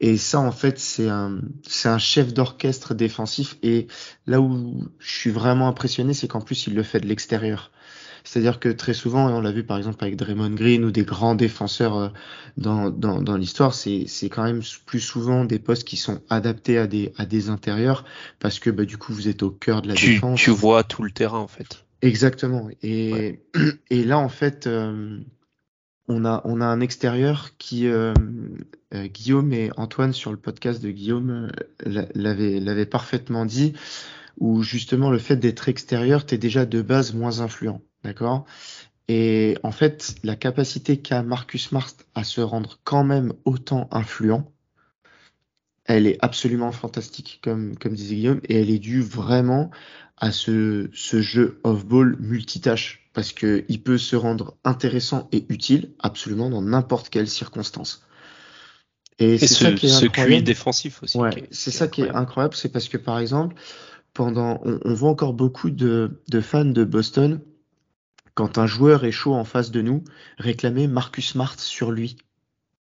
Et 0.00 0.16
ça, 0.16 0.38
en 0.38 0.52
fait, 0.52 0.78
c'est 0.78 1.08
un 1.08 1.40
c'est 1.66 1.88
un 1.88 1.98
chef 1.98 2.32
d'orchestre 2.32 2.94
défensif. 2.94 3.56
Et 3.62 3.88
là 4.26 4.40
où 4.40 4.88
je 4.98 5.12
suis 5.12 5.30
vraiment 5.30 5.68
impressionné, 5.68 6.14
c'est 6.14 6.28
qu'en 6.28 6.40
plus 6.40 6.66
il 6.66 6.74
le 6.74 6.82
fait 6.82 7.00
de 7.00 7.06
l'extérieur. 7.06 7.70
C'est-à-dire 8.30 8.60
que 8.60 8.68
très 8.68 8.94
souvent, 8.94 9.28
et 9.28 9.32
on 9.32 9.40
l'a 9.40 9.50
vu 9.50 9.64
par 9.64 9.76
exemple 9.76 10.04
avec 10.04 10.14
Draymond 10.14 10.50
Green 10.54 10.84
ou 10.84 10.92
des 10.92 11.02
grands 11.02 11.34
défenseurs 11.34 11.96
euh, 11.96 12.08
dans, 12.56 12.88
dans, 12.88 13.20
dans 13.20 13.36
l'histoire, 13.36 13.74
c'est, 13.74 14.04
c'est 14.06 14.28
quand 14.28 14.44
même 14.44 14.60
plus 14.86 15.00
souvent 15.00 15.44
des 15.44 15.58
postes 15.58 15.82
qui 15.82 15.96
sont 15.96 16.20
adaptés 16.30 16.78
à 16.78 16.86
des, 16.86 17.12
à 17.18 17.26
des 17.26 17.48
intérieurs 17.48 18.04
parce 18.38 18.60
que 18.60 18.70
bah, 18.70 18.84
du 18.84 18.98
coup 18.98 19.12
vous 19.12 19.26
êtes 19.26 19.42
au 19.42 19.50
cœur 19.50 19.82
de 19.82 19.88
la 19.88 19.94
Tu, 19.94 20.10
défense. 20.12 20.38
tu 20.38 20.50
vois 20.50 20.84
tout 20.84 21.02
le 21.02 21.10
terrain 21.10 21.40
en 21.40 21.48
fait. 21.48 21.84
Exactement. 22.02 22.68
Et, 22.84 23.40
et 23.90 24.04
là, 24.04 24.20
en 24.20 24.28
fait, 24.28 24.68
euh, 24.68 25.18
on, 26.06 26.24
a, 26.24 26.40
on 26.44 26.60
a 26.60 26.66
un 26.66 26.78
extérieur 26.80 27.50
qui, 27.58 27.88
euh, 27.88 28.14
euh, 28.94 29.08
Guillaume 29.08 29.52
et 29.52 29.72
Antoine 29.76 30.12
sur 30.12 30.30
le 30.30 30.36
podcast 30.36 30.80
de 30.80 30.92
Guillaume 30.92 31.50
l'avaient 32.14 32.60
l'avaient 32.60 32.86
parfaitement 32.86 33.44
dit, 33.44 33.72
où 34.38 34.62
justement 34.62 35.10
le 35.10 35.18
fait 35.18 35.34
d'être 35.36 35.68
extérieur, 35.68 36.24
t'es 36.24 36.38
déjà 36.38 36.64
de 36.64 36.80
base 36.80 37.12
moins 37.12 37.40
influent. 37.40 37.82
D'accord? 38.04 38.46
Et 39.08 39.58
en 39.64 39.72
fait, 39.72 40.14
la 40.22 40.36
capacité 40.36 40.98
qu'a 40.98 41.22
Marcus 41.22 41.68
Smart 41.68 41.90
à 42.14 42.22
se 42.22 42.40
rendre 42.40 42.78
quand 42.84 43.02
même 43.02 43.32
autant 43.44 43.88
influent, 43.90 44.50
elle 45.84 46.06
est 46.06 46.18
absolument 46.20 46.70
fantastique, 46.70 47.40
comme, 47.42 47.76
comme 47.76 47.94
disait 47.94 48.14
Guillaume, 48.14 48.40
et 48.44 48.60
elle 48.60 48.70
est 48.70 48.78
due 48.78 49.02
vraiment 49.02 49.70
à 50.16 50.30
ce, 50.30 50.88
ce 50.92 51.20
jeu 51.20 51.60
off-ball 51.64 52.16
multitâche, 52.20 53.10
parce 53.12 53.32
que 53.32 53.64
il 53.68 53.82
peut 53.82 53.98
se 53.98 54.14
rendre 54.14 54.56
intéressant 54.62 55.28
et 55.32 55.44
utile 55.48 55.92
absolument 55.98 56.48
dans 56.48 56.62
n'importe 56.62 57.08
quelle 57.08 57.26
circonstance. 57.28 58.06
Et, 59.18 59.34
Et 59.34 59.38
c'est 59.38 59.48
ce, 59.48 59.64
ça 59.64 59.72
qui 59.72 59.86
est 59.86 59.88
ce 59.88 60.06
QI 60.06 60.42
défensif 60.42 61.02
aussi. 61.02 61.18
Ouais, 61.18 61.48
c'est 61.50 61.70
ça 61.72 61.88
qui 61.88 62.02
est 62.02 62.04
incroyable. 62.04 62.22
incroyable, 62.28 62.54
c'est 62.54 62.68
parce 62.68 62.88
que 62.88 62.96
par 62.96 63.18
exemple, 63.18 63.56
pendant, 64.14 64.60
on, 64.64 64.78
on 64.84 64.94
voit 64.94 65.10
encore 65.10 65.34
beaucoup 65.34 65.70
de, 65.70 66.22
de 66.28 66.40
fans 66.40 66.64
de 66.64 66.84
Boston, 66.84 67.40
quand 68.34 68.58
un 68.58 68.66
joueur 68.66 69.04
est 69.04 69.12
chaud 69.12 69.34
en 69.34 69.44
face 69.44 69.70
de 69.70 69.82
nous, 69.82 70.04
réclamer 70.38 70.86
Marcus 70.86 71.30
Smart 71.30 71.58
sur 71.58 71.90
lui. 71.90 72.16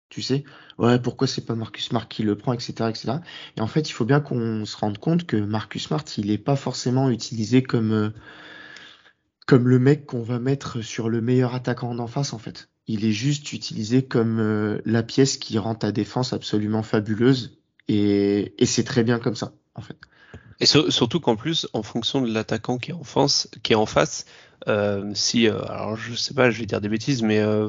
Tu 0.09 0.23
sais, 0.23 0.45
ouais, 0.79 0.99
pourquoi 0.99 1.27
c'est 1.27 1.47
pas 1.47 1.55
Marcus 1.55 1.87
Smart 1.87 2.07
qui 2.07 2.23
le 2.23 2.37
prend, 2.37 2.53
etc., 2.53 2.73
etc. 2.91 3.13
Et 3.57 3.61
en 3.61 3.67
fait, 3.67 3.89
il 3.89 3.93
faut 3.93 4.05
bien 4.05 4.21
qu'on 4.21 4.65
se 4.67 4.77
rende 4.77 4.99
compte 4.99 5.27
que 5.27 5.37
Marcus 5.37 5.85
Smart, 5.85 6.05
il 6.19 6.31
est 6.31 6.39
pas 6.39 6.57
forcément 6.57 7.09
utilisé 7.09 7.63
comme, 7.63 7.93
euh, 7.93 8.11
comme 9.47 9.69
le 9.69 9.79
mec 9.79 10.07
qu'on 10.07 10.23
va 10.23 10.39
mettre 10.39 10.83
sur 10.83 11.09
le 11.09 11.21
meilleur 11.21 11.55
attaquant 11.55 11.95
d'en 11.95 12.07
face, 12.07 12.35
en 12.35 12.39
fait. 12.39 12.69
Il 12.87 13.05
est 13.05 13.13
juste 13.13 13.53
utilisé 13.53 14.05
comme 14.05 14.39
euh, 14.39 14.81
la 14.85 15.03
pièce 15.03 15.39
qui 15.39 15.57
rend 15.59 15.75
ta 15.75 15.93
défense 15.93 16.33
absolument 16.33 16.83
fabuleuse. 16.83 17.59
Et, 17.89 18.55
et 18.63 18.67
c'est 18.67 18.85
très 18.85 19.05
bien 19.05 19.19
comme 19.19 19.37
ça, 19.37 19.55
en 19.75 19.81
fait. 19.81 19.97
Et 20.63 20.67
sur- 20.67 20.93
surtout 20.93 21.21
qu'en 21.21 21.37
plus, 21.37 21.67
en 21.73 21.83
fonction 21.83 22.23
de 22.23 22.33
l'attaquant 22.33 22.79
qui 22.79 22.93
est 22.93 22.95
en 22.95 23.03
face, 23.05 23.49
qui 23.65 23.73
est 23.73 23.77
en 23.77 23.85
face, 23.87 24.25
euh, 24.69 25.11
si, 25.15 25.49
euh, 25.49 25.61
alors 25.69 25.97
je 25.97 26.15
sais 26.15 26.35
pas, 26.35 26.51
je 26.51 26.59
vais 26.61 26.67
dire 26.67 26.81
des 26.81 26.89
bêtises, 26.89 27.23
mais 27.23 27.41
euh, 27.41 27.69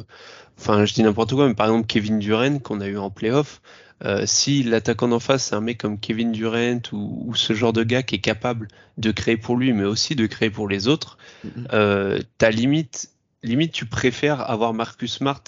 enfin, 0.60 0.86
je 0.86 0.94
dis 0.94 1.02
n'importe 1.04 1.34
quoi, 1.34 1.48
mais 1.48 1.56
par 1.56 1.66
exemple 1.68 1.88
Kevin 1.88 2.20
Durant 2.20 2.60
qu'on 2.60 2.82
a 2.82 2.88
eu 2.88 2.98
en 3.00 3.10
playoff, 3.10 3.62
euh, 4.06 4.24
si 4.28 4.62
l'attaquant 4.62 5.08
d'en 5.08 5.20
face 5.20 5.46
c'est 5.46 5.56
un 5.56 5.62
mec 5.62 5.80
comme 5.80 6.00
Kevin 6.00 6.32
Durant 6.32 6.82
ou, 6.92 7.24
ou 7.30 7.36
ce 7.36 7.54
genre 7.54 7.74
de 7.74 7.84
gars 7.84 8.04
qui 8.04 8.16
est 8.16 8.20
capable 8.22 8.68
de 9.00 9.12
créer 9.12 9.38
pour 9.38 9.58
lui, 9.58 9.74
mais 9.74 9.86
aussi 9.86 10.16
de 10.16 10.28
créer 10.28 10.52
pour 10.52 10.68
les 10.70 10.88
autres, 10.88 11.18
Mhm. 11.44 11.68
euh, 11.74 12.20
t'as 12.38 12.52
limite, 12.52 13.10
limite 13.42 13.72
tu 13.74 13.86
préfères 13.88 14.48
avoir 14.50 14.74
Marcus 14.74 15.14
Smart 15.14 15.44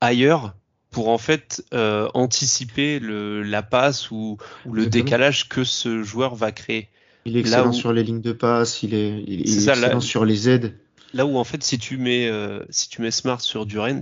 ailleurs 0.00 0.54
pour 0.90 1.08
en 1.08 1.18
fait 1.18 1.64
euh, 1.72 2.08
anticiper 2.14 2.98
le, 2.98 3.42
la 3.42 3.62
passe 3.62 4.10
ou, 4.10 4.38
ou 4.66 4.72
le 4.72 4.86
décalage 4.86 5.48
que 5.48 5.64
ce 5.64 6.02
joueur 6.02 6.34
va 6.34 6.52
créer. 6.52 6.88
Il 7.24 7.36
est 7.36 7.40
excellent 7.40 7.68
où- 7.70 7.72
sur 7.72 7.92
les 7.92 8.02
lignes 8.02 8.20
de 8.22 8.32
passe, 8.32 8.82
il 8.82 8.94
est, 8.94 9.22
il, 9.26 9.40
il 9.40 9.56
est 9.56 9.60
ça, 9.60 9.74
là- 9.74 9.82
excellent 9.88 10.00
sur 10.00 10.24
les 10.24 10.48
aides. 10.48 10.74
Là 11.12 11.26
où 11.26 11.36
en 11.38 11.44
fait 11.44 11.62
si 11.62 11.78
tu 11.78 11.96
mets 11.96 12.28
euh, 12.28 12.60
si 12.70 12.88
tu 12.88 13.02
mets 13.02 13.10
Smart 13.10 13.40
sur 13.40 13.66
Durant, 13.66 14.00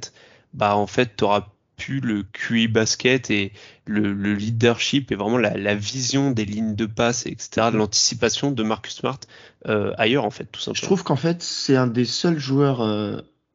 bah 0.54 0.76
en 0.76 0.86
fait 0.86 1.16
t'auras 1.16 1.48
plus 1.76 2.00
le 2.00 2.24
QI 2.24 2.66
basket 2.68 3.30
et 3.30 3.52
le, 3.86 4.12
le 4.12 4.34
leadership 4.34 5.12
et 5.12 5.14
vraiment 5.14 5.38
la, 5.38 5.56
la 5.56 5.74
vision 5.76 6.32
des 6.32 6.44
lignes 6.44 6.74
de 6.74 6.86
passe 6.86 7.24
etc 7.26 7.68
de 7.72 7.76
l'anticipation 7.78 8.50
de 8.50 8.62
Marcus 8.64 8.96
Smart 8.96 9.20
euh, 9.68 9.92
ailleurs 9.96 10.24
en 10.24 10.30
fait 10.30 10.46
tout 10.50 10.60
simplement. 10.60 10.74
Je 10.80 10.82
trouve 10.82 11.04
qu'en 11.04 11.16
fait, 11.16 11.42
c'est 11.42 11.76
un 11.76 11.86
des 11.86 12.04
seuls 12.04 12.38
joueurs 12.38 12.80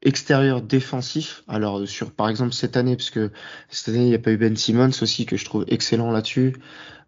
euh, 0.04 0.08
extérieurs 0.08 0.62
défensifs. 0.62 1.44
Alors, 1.48 1.88
sur 1.88 2.12
par 2.12 2.30
exemple 2.30 2.54
cette 2.54 2.78
année, 2.78 2.96
parce 2.96 3.10
que 3.10 3.32
cette 3.70 3.90
année, 3.90 4.06
il 4.06 4.10
n'y 4.10 4.16
a 4.16 4.20
pas 4.20 4.32
eu 4.32 4.38
Ben 4.38 4.56
Simmons 4.56 4.92
aussi, 5.02 5.26
que 5.26 5.38
je 5.38 5.46
trouve 5.46 5.66
excellent 5.68 6.12
là-dessus. 6.12 6.56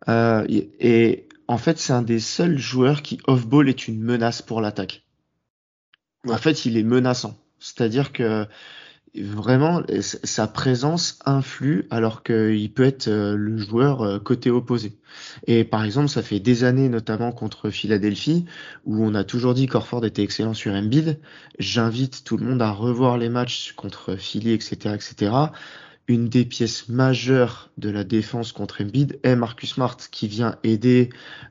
Euh, 0.08 0.46
et, 0.50 1.28
en 1.48 1.58
fait, 1.58 1.78
c'est 1.78 1.94
un 1.94 2.02
des 2.02 2.20
seuls 2.20 2.58
joueurs 2.58 3.02
qui, 3.04 3.20
off-ball, 3.28 3.70
est 3.70 3.88
une 3.88 4.02
menace 4.02 4.42
pour 4.42 4.62
l'attaque. 4.62 5.04
En 6.28 6.38
fait, 6.38 6.66
il 6.66 6.78
est 6.78 6.84
menaçant. 6.84 7.38
C'est-à-dire 7.60 8.12
que 8.12 8.48
vraiment, 9.22 9.82
sa 10.00 10.48
présence 10.48 11.20
influe 11.26 11.88
alors 11.90 12.24
qu'il 12.24 12.72
peut 12.72 12.84
être 12.84 13.08
euh, 13.08 13.36
le 13.36 13.58
joueur 13.58 14.02
euh, 14.02 14.20
côté 14.20 14.50
opposé. 14.50 14.94
Et 15.48 15.64
par 15.64 15.84
exemple, 15.84 16.10
ça 16.10 16.22
fait 16.22 16.40
des 16.40 16.64
années, 16.64 16.90
notamment 16.90 17.32
contre 17.32 17.70
Philadelphie, 17.70 18.46
où 18.86 19.04
on 19.06 19.16
a 19.16 19.24
toujours 19.24 19.54
dit 19.54 19.68
qu'Orford 19.68 20.06
était 20.06 20.24
excellent 20.24 20.54
sur 20.54 20.74
Embiid. 20.74 21.20
J'invite 21.60 22.24
tout 22.24 22.38
le 22.38 22.46
monde 22.46 22.62
à 22.62 22.72
revoir 22.72 23.18
les 23.18 23.30
matchs 23.30 23.74
contre 23.74 24.16
Philly, 24.16 24.52
etc., 24.52 24.96
etc. 24.96 25.32
Une 26.08 26.30
des 26.30 26.46
pièces 26.46 26.88
majeures 26.88 27.72
de 27.78 27.90
la 27.90 28.04
défense 28.04 28.52
contre 28.52 28.84
Embiid 28.84 29.20
est 29.24 29.36
Marcus 29.36 29.74
Smart 29.74 29.98
qui 30.12 30.28
vient 30.28 30.56
aider 30.64 31.10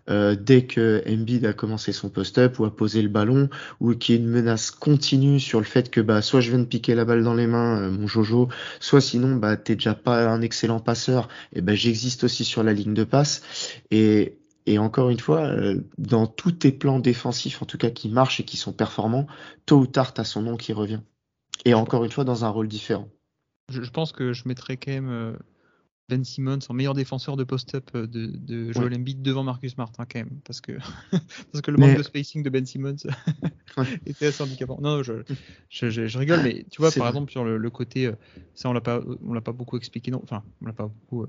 euh, 0.09 0.37
dès 0.41 0.65
que 0.67 1.03
Embiid 1.09 1.45
a 1.45 1.53
commencé 1.53 1.93
son 1.93 2.09
post-up 2.09 2.61
ou 2.61 2.65
a 2.65 2.75
posé 2.75 3.03
le 3.03 3.09
ballon 3.09 3.49
ou 3.81 3.95
qui 3.95 4.13
est 4.13 4.17
une 4.17 4.29
menace 4.29 4.71
continue 4.71 5.41
sur 5.41 5.59
le 5.59 5.65
fait 5.65 5.91
que 5.91 6.01
bah 6.01 6.23
soit 6.23 6.41
je 6.41 6.51
viens 6.51 6.61
de 6.61 6.65
piquer 6.67 6.95
la 6.95 7.05
balle 7.05 7.25
dans 7.25 7.35
les 7.35 7.49
mains 7.49 7.81
euh, 7.81 7.91
mon 7.91 8.07
Jojo, 8.07 8.49
soit 8.79 9.01
sinon 9.01 9.35
bah 9.37 9.57
t'es 9.57 9.75
déjà 9.75 9.95
pas 9.95 10.29
un 10.29 10.41
excellent 10.41 10.79
passeur 10.79 11.29
et 11.53 11.61
ben 11.61 11.75
j'existe 11.75 12.23
aussi 12.23 12.45
sur 12.45 12.63
la 12.63 12.73
ligne 12.73 12.95
de 12.95 13.05
passe 13.05 13.43
et 13.91 14.39
et 14.67 14.79
encore 14.79 15.11
une 15.11 15.21
fois, 15.21 15.43
euh, 15.43 15.81
dans 15.99 16.27
tous 16.27 16.53
tes 16.53 16.73
plans 16.73 16.99
défensifs, 16.99 17.61
en 17.63 17.67
tout 17.67 17.79
cas 17.79 17.91
qui 17.91 18.09
marchent 18.09 18.41
et 18.41 18.45
qui 18.45 18.57
sont 18.57 18.73
performants, 18.73 19.27
tôt 19.67 19.79
ou 19.79 19.87
tard, 19.87 20.15
t'as 20.15 20.25
son 20.25 20.43
nom 20.43 20.57
qui 20.57 20.73
revient. 20.73 21.01
Et 21.65 21.75
encore 21.75 22.05
une 22.05 22.11
fois, 22.11 22.25
dans 22.25 22.45
un 22.45 22.49
rôle 22.49 22.69
différent. 22.69 23.09
Je, 23.71 23.83
je 23.83 23.91
pense 23.91 24.13
que 24.13 24.33
je 24.33 24.47
mettrais 24.47 24.77
quand 24.77 24.91
même 24.93 25.09
euh, 25.09 25.33
Ben 26.09 26.23
Simmons 26.25 26.59
en 26.69 26.75
meilleur 26.75 26.95
défenseur 26.95 27.37
de 27.37 27.45
post-up 27.45 27.91
euh, 27.95 28.07
de, 28.07 28.27
de 28.27 28.73
Joel 28.73 28.95
Embiid 28.95 29.23
devant 29.23 29.43
Marcus 29.43 29.73
Smart 29.73 29.91
hein, 29.99 30.05
quand 30.11 30.19
même 30.19 30.41
parce 30.45 30.61
que 30.61 30.73
parce 31.53 31.63
que 31.63 31.71
le 31.71 31.79
Mais- 31.79 31.89
manque 31.89 31.99
de 31.99 32.03
spacing 32.03 32.43
de 32.43 32.51
Ben 32.51 32.67
Simmons 32.67 32.97
Ouais. 33.77 33.85
était 34.07 34.27
assez 34.27 34.43
handicapant. 34.43 34.79
Non, 34.81 35.03
je, 35.03 35.15
je, 35.69 36.19
rigole, 36.19 36.43
mais 36.45 36.65
tu 36.71 36.81
vois 36.81 36.93
par 36.93 37.01
vrai. 37.01 37.09
exemple 37.09 37.33
sur 37.33 37.43
le, 37.45 37.57
le 37.57 37.71
côté, 37.71 38.07
euh, 38.07 38.13
ça 38.55 38.69
on 38.69 38.73
l'a 38.73 38.81
pas 38.81 39.03
on 39.25 39.33
l'a 39.33 39.41
pas 39.41 39.51
beaucoup 39.53 39.77
expliqué 39.77 40.13
non, 40.13 40.21
enfin 40.23 40.45
on 40.63 40.67
l'a 40.67 40.73
pas 40.73 40.87
beaucoup 40.87 41.27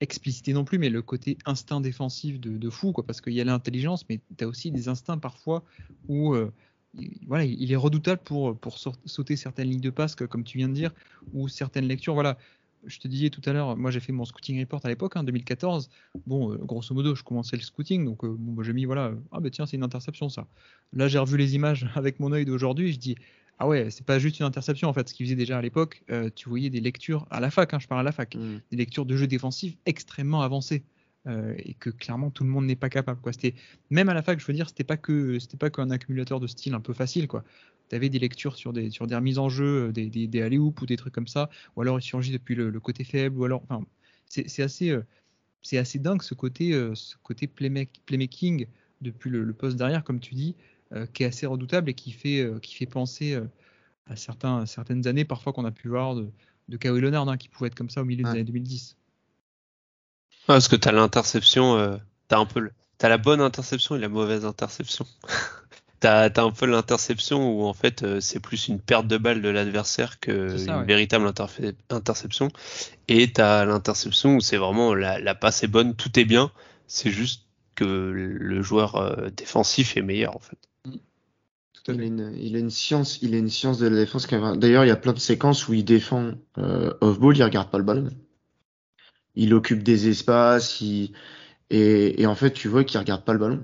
explicité 0.00 0.52
non 0.52 0.64
plus, 0.64 0.78
mais 0.78 0.90
le 0.90 1.00
côté 1.02 1.38
instinct 1.46 1.80
défensif 1.80 2.40
de, 2.40 2.58
de 2.58 2.70
fou 2.70 2.92
quoi, 2.92 3.04
parce 3.06 3.20
qu'il 3.20 3.32
y 3.32 3.40
a 3.40 3.44
l'intelligence, 3.44 4.04
mais 4.08 4.20
tu 4.36 4.44
as 4.44 4.48
aussi 4.48 4.70
des 4.70 4.88
instincts 4.88 5.18
parfois 5.18 5.64
où 6.08 6.34
euh, 6.34 6.52
il- 6.94 7.18
voilà, 7.26 7.44
il 7.44 7.70
est 7.72 7.76
redoutable 7.76 8.20
pour, 8.24 8.56
pour 8.58 8.78
sauter 8.78 9.36
certaines 9.36 9.68
lignes 9.70 9.80
de 9.80 9.90
passe, 9.90 10.14
que- 10.14 10.24
comme 10.24 10.44
tu 10.44 10.58
viens 10.58 10.68
de 10.68 10.74
dire, 10.74 10.92
ou 11.32 11.48
certaines 11.48 11.86
lectures. 11.86 12.14
Voilà, 12.14 12.38
je 12.86 12.98
te 12.98 13.08
disais 13.08 13.28
tout 13.30 13.42
à 13.44 13.52
l'heure, 13.52 13.76
moi 13.76 13.90
j'ai 13.90 14.00
fait 14.00 14.12
mon 14.12 14.24
scouting 14.24 14.60
report 14.60 14.80
à 14.84 14.88
l'époque, 14.88 15.16
en 15.16 15.24
2014. 15.24 15.90
Bon, 16.26 16.52
euh, 16.52 16.56
grosso 16.58 16.94
modo, 16.94 17.14
je 17.14 17.22
commençais 17.24 17.56
le 17.56 17.62
scouting, 17.62 18.04
donc 18.04 18.24
euh, 18.24 18.34
bon, 18.38 18.52
bah, 18.52 18.62
j'ai 18.64 18.72
mis, 18.72 18.84
voilà, 18.84 19.12
ah 19.32 19.40
bah 19.40 19.50
tiens, 19.50 19.66
c'est 19.66 19.76
une 19.76 19.82
interception 19.82 20.28
ça. 20.28 20.46
Là, 20.92 21.08
j'ai 21.08 21.18
revu 21.18 21.36
les 21.36 21.54
images 21.54 21.86
avec 21.96 22.20
mon 22.20 22.32
œil 22.32 22.44
d'aujourd'hui, 22.44 22.92
je 22.92 22.98
dis, 22.98 23.16
ah 23.58 23.66
ouais, 23.66 23.90
c'est 23.90 24.06
pas 24.06 24.20
juste 24.20 24.38
une 24.38 24.46
interception 24.46 24.88
en 24.88 24.92
fait, 24.92 25.08
ce 25.08 25.14
qu'ils 25.14 25.26
faisaient 25.26 25.34
déjà 25.36 25.58
à 25.58 25.62
l'époque, 25.62 26.04
euh, 26.10 26.30
tu 26.34 26.48
voyais 26.48 26.70
des 26.70 26.80
lectures 26.80 27.26
à 27.30 27.40
la 27.40 27.50
fac, 27.50 27.74
hein, 27.74 27.78
je 27.80 27.88
parle 27.88 28.00
à 28.00 28.04
la 28.04 28.12
fac, 28.12 28.36
Mm. 28.36 28.60
des 28.70 28.76
lectures 28.76 29.04
de 29.04 29.16
jeu 29.16 29.26
défensif 29.26 29.76
extrêmement 29.84 30.42
avancées. 30.42 30.84
Euh, 31.28 31.54
et 31.58 31.74
que 31.74 31.90
clairement 31.90 32.30
tout 32.30 32.44
le 32.44 32.50
monde 32.50 32.66
n'est 32.66 32.76
pas 32.76 32.88
capable 32.88 33.20
quoi. 33.20 33.32
C'était 33.32 33.54
même 33.90 34.08
à 34.08 34.14
la 34.14 34.22
fac 34.22 34.40
je 34.40 34.46
veux 34.46 34.52
dire 34.54 34.68
c'était 34.68 34.84
pas 34.84 34.96
que 34.96 35.38
c'était 35.38 35.56
pas 35.56 35.70
qu'un 35.70 35.90
accumulateur 35.90 36.40
de 36.40 36.46
style 36.46 36.74
un 36.74 36.80
peu 36.80 36.92
facile 36.94 37.28
quoi. 37.28 37.44
Tu 37.90 37.96
avais 37.96 38.08
des 38.08 38.18
lectures 38.18 38.56
sur 38.56 38.72
des 38.72 38.90
sur 38.90 39.06
des 39.06 39.14
remises 39.14 39.38
en 39.38 39.48
jeu 39.48 39.88
euh, 39.88 39.92
des 39.92 40.08
des, 40.10 40.26
des 40.26 40.58
ou 40.58 40.72
des 40.86 40.96
trucs 40.96 41.14
comme 41.14 41.26
ça 41.26 41.50
ou 41.76 41.82
alors 41.82 41.98
il 41.98 42.02
surgit 42.02 42.32
depuis 42.32 42.54
le, 42.54 42.70
le 42.70 42.80
côté 42.80 43.04
faible 43.04 43.38
ou 43.38 43.44
alors 43.44 43.62
enfin 43.68 43.84
c'est 44.26 44.48
c'est 44.48 44.62
assez 44.62 44.90
euh, 44.90 45.02
c'est 45.62 45.78
assez 45.78 45.98
dingue 45.98 46.22
ce 46.22 46.34
côté 46.34 46.72
euh, 46.72 46.94
ce 46.94 47.16
côté 47.22 47.46
playmak- 47.46 48.00
playmaking 48.06 48.66
depuis 49.00 49.30
le, 49.30 49.44
le 49.44 49.52
poste 49.52 49.76
derrière 49.76 50.04
comme 50.04 50.20
tu 50.20 50.34
dis 50.34 50.56
qui 51.12 51.22
est 51.22 51.26
assez 51.26 51.44
redoutable 51.46 51.90
et 51.90 51.94
qui 51.94 52.12
fait 52.12 52.50
qui 52.62 52.74
fait 52.74 52.86
penser 52.86 53.38
à 54.06 54.16
certains 54.16 54.64
certaines 54.64 55.06
années 55.06 55.26
parfois 55.26 55.52
qu'on 55.52 55.66
a 55.66 55.70
pu 55.70 55.88
voir 55.88 56.14
de 56.14 56.30
de 56.68 56.76
Kawhi 56.78 57.00
Leonard 57.00 57.28
hein, 57.28 57.36
qui 57.36 57.48
pouvait 57.48 57.68
être 57.68 57.74
comme 57.74 57.90
ça 57.90 58.00
au 58.02 58.04
milieu 58.06 58.24
Ouais. 58.24 58.30
des 58.32 58.36
années 58.38 58.44
2010 58.44 58.96
Parce 60.48 60.66
que 60.68 60.74
t'as 60.76 60.90
l'interception, 60.92 61.76
euh, 61.78 61.96
t'as 62.28 62.38
un 62.40 62.46
peu, 62.46 62.58
le- 62.60 62.72
t'as 62.98 63.08
la 63.08 63.18
bonne 63.18 63.40
interception 63.40 63.94
et 63.96 64.00
la 64.00 64.08
mauvaise 64.08 64.44
interception. 64.44 65.06
t'as, 66.00 66.30
t'as 66.30 66.42
un 66.44 66.50
peu 66.50 66.66
l'interception 66.66 67.52
où 67.52 67.64
en 67.66 67.74
fait 67.74 68.02
euh, 68.02 68.20
c'est 68.20 68.40
plus 68.40 68.68
une 68.68 68.80
perte 68.80 69.06
de 69.06 69.18
balle 69.18 69.42
de 69.42 69.48
l'adversaire 69.50 70.18
que 70.20 70.56
C'est 70.56 70.66
ça, 70.66 70.72
une 70.72 70.78
ouais. 70.80 70.86
véritable 70.86 71.26
interfe- 71.28 71.74
interception. 71.90 72.48
Et 73.08 73.32
t'as 73.32 73.64
l'interception 73.66 74.36
où 74.36 74.40
c'est 74.40 74.56
vraiment 74.56 74.94
la, 74.94 75.20
la 75.20 75.34
passe 75.36 75.62
est 75.64 75.68
bonne, 75.68 75.94
tout 75.94 76.18
est 76.18 76.24
bien. 76.24 76.50
C'est 76.88 77.10
juste 77.10 77.44
que 77.76 77.84
le 77.84 78.62
joueur 78.62 78.96
euh, 78.96 79.30
défensif 79.30 79.96
est 79.96 80.02
meilleur 80.02 80.34
en 80.36 80.40
fait. 80.40 80.58
à 81.88 81.92
Il 81.92 82.00
a, 82.00 82.04
une, 82.04 82.34
il 82.36 82.56
a 82.56 82.58
une 82.58 82.70
science, 82.70 83.18
il 83.22 83.34
a 83.34 83.38
une 83.38 83.48
science 83.50 83.78
de 83.78 83.86
la 83.88 83.96
défense. 83.96 84.26
qui 84.26 84.34
est- 84.34 84.56
D'ailleurs, 84.58 84.84
il 84.84 84.88
y 84.88 84.90
a 84.90 84.96
plein 84.96 85.12
de 85.12 85.18
séquences 85.18 85.68
où 85.68 85.74
il 85.74 85.84
défend 85.84 86.32
euh, 86.58 86.92
off-ball, 87.00 87.36
il 87.36 87.42
regarde 87.44 87.70
pas 87.70 87.78
le 87.78 87.84
ballon. 87.84 88.08
Il 89.36 89.54
occupe 89.54 89.82
des 89.82 90.08
espaces, 90.08 90.80
il... 90.80 91.12
et, 91.70 92.22
et 92.22 92.26
en 92.26 92.34
fait, 92.36 92.52
tu 92.52 92.68
vois 92.68 92.84
qu'il 92.84 93.00
regarde 93.00 93.24
pas 93.24 93.32
le 93.34 93.38
ballon. 93.40 93.62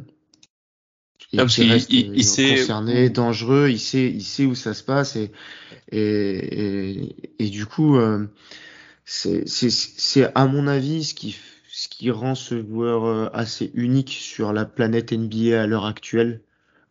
et 1.32 1.38
Ah, 1.38 1.42
parce 1.42 1.54
qui 1.56 1.62
qu'il- 1.62 1.70
reste 1.72 1.90
il- 1.90 2.10
il 2.14 2.20
euh, 2.20 2.22
sait 2.22 2.50
concerné, 2.50 3.10
dangereux, 3.10 3.68
il 3.70 3.80
sait, 3.80 4.08
il 4.10 4.22
sait 4.24 4.44
où 4.46 4.54
ça 4.54 4.74
se 4.74 4.82
passe 4.82 5.16
et 5.16 5.32
et, 5.92 7.16
et, 7.38 7.50
du 7.50 7.66
coup, 7.66 7.96
euh, 7.98 8.26
c'est 9.04 9.44
à 10.34 10.46
mon 10.46 10.66
avis 10.66 11.04
ce 11.04 11.14
qui 11.14 11.36
ce 11.70 11.88
qui 11.88 12.10
rend 12.10 12.34
ce 12.36 12.60
joueur 12.62 13.04
euh, 13.06 13.28
assez 13.34 13.70
unique 13.74 14.10
sur 14.10 14.52
la 14.52 14.64
planète 14.64 15.12
NBA 15.12 15.62
à 15.62 15.66
l'heure 15.66 15.86
actuelle 15.86 16.42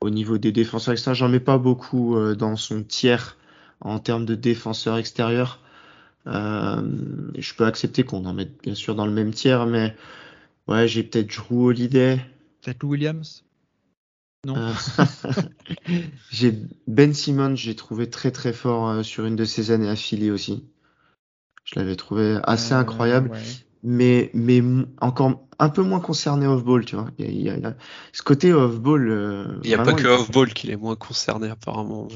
au 0.02 0.10
niveau 0.12 0.38
des 0.38 0.52
défenseurs 0.52 0.94
extérieurs. 0.94 1.16
J'en 1.16 1.30
mets 1.30 1.40
pas 1.40 1.58
beaucoup 1.58 2.18
dans 2.38 2.58
son 2.58 2.84
tiers 2.84 3.38
en 3.82 4.00
termes 4.00 4.26
de 4.26 4.36
défenseurs 4.36 4.98
extérieurs. 4.98 5.63
Euh, 6.28 6.82
je 7.38 7.54
peux 7.54 7.66
accepter 7.66 8.04
qu'on 8.04 8.26
en 8.26 8.34
mette 8.34 8.62
bien 8.64 8.76
sûr 8.76 8.96
dans 8.96 9.06
le 9.06 9.12
même 9.12 9.34
tiers, 9.34 9.66
mais 9.66 9.96
ouais, 10.68 10.88
j'ai 10.88 11.04
peut-être 11.04 11.28
Drew 11.36 11.66
Holiday. 11.68 12.20
Peut-être 12.62 12.82
Lou 12.84 12.90
Williams? 12.92 13.44
Non. 14.46 14.56
Euh, 14.58 14.74
j'ai 16.32 16.54
Ben 16.88 17.14
Simmons, 17.14 17.56
j'ai 17.56 17.76
trouvé 17.76 18.10
très 18.10 18.32
très 18.32 18.54
fort 18.54 18.90
euh, 18.90 19.04
sur 19.04 19.26
une 19.26 19.36
de 19.36 19.46
ses 19.46 19.72
années 19.72 19.90
affiliées 19.90 20.32
aussi. 20.32 20.66
Je 21.64 21.80
l'avais 21.80 21.96
trouvé 21.96 22.40
assez 22.44 22.74
Euh, 22.74 22.80
incroyable, 22.80 23.30
ouais. 23.32 23.40
mais 23.84 24.32
mais 24.34 24.62
encore 25.00 25.48
un 25.60 25.70
peu 25.70 25.82
moins 25.82 26.02
concerné 26.02 26.46
off-ball, 26.46 26.84
tu 26.84 26.96
vois. 26.98 27.10
Il 27.18 27.26
y 27.26 27.28
a, 27.28 27.32
il 27.32 27.42
y 27.42 27.50
a- 27.50 27.56
il 27.58 27.64
y 27.64 27.66
a- 27.66 27.78
ce 28.12 28.22
côté 28.22 28.52
off-ball. 28.52 29.10
euh, 29.10 29.60
Il 29.64 29.70
n'y 29.70 29.76
a 29.76 29.84
pas 29.84 29.94
que 29.94 30.08
off-ball 30.08 30.54
qu'il 30.54 30.72
est 30.72 30.76
moins 30.76 30.96
concerné 30.98 31.50
apparemment. 31.50 32.08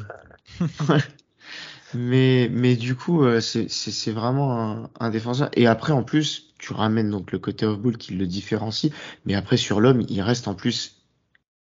Mais, 1.93 2.49
mais 2.51 2.75
du 2.75 2.95
coup, 2.95 3.23
euh, 3.23 3.39
c'est 3.39 4.11
vraiment 4.11 4.61
un, 4.61 4.89
un 4.99 5.09
défenseur. 5.09 5.49
Et 5.53 5.67
après, 5.67 5.93
en 5.93 6.03
plus, 6.03 6.53
tu 6.57 6.73
ramènes 6.73 7.09
donc 7.09 7.31
le 7.31 7.39
côté 7.39 7.65
off-ball 7.65 7.97
qui 7.97 8.13
le 8.13 8.27
différencie. 8.27 8.91
Mais 9.25 9.35
après, 9.35 9.57
sur 9.57 9.79
l'homme, 9.79 10.03
il 10.09 10.21
reste 10.21 10.47
en 10.47 10.55
plus 10.55 10.97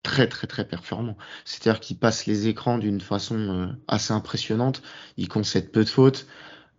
très, 0.02 0.28
très, 0.28 0.46
très 0.46 0.66
performant. 0.66 1.16
C'est-à-dire 1.44 1.80
qu'il 1.80 1.98
passe 1.98 2.26
les 2.26 2.48
écrans 2.48 2.78
d'une 2.78 3.00
façon 3.00 3.36
euh, 3.36 3.66
assez 3.88 4.12
impressionnante. 4.12 4.82
Il 5.16 5.28
concède 5.28 5.70
peu 5.72 5.84
de 5.84 5.88
fautes. 5.90 6.26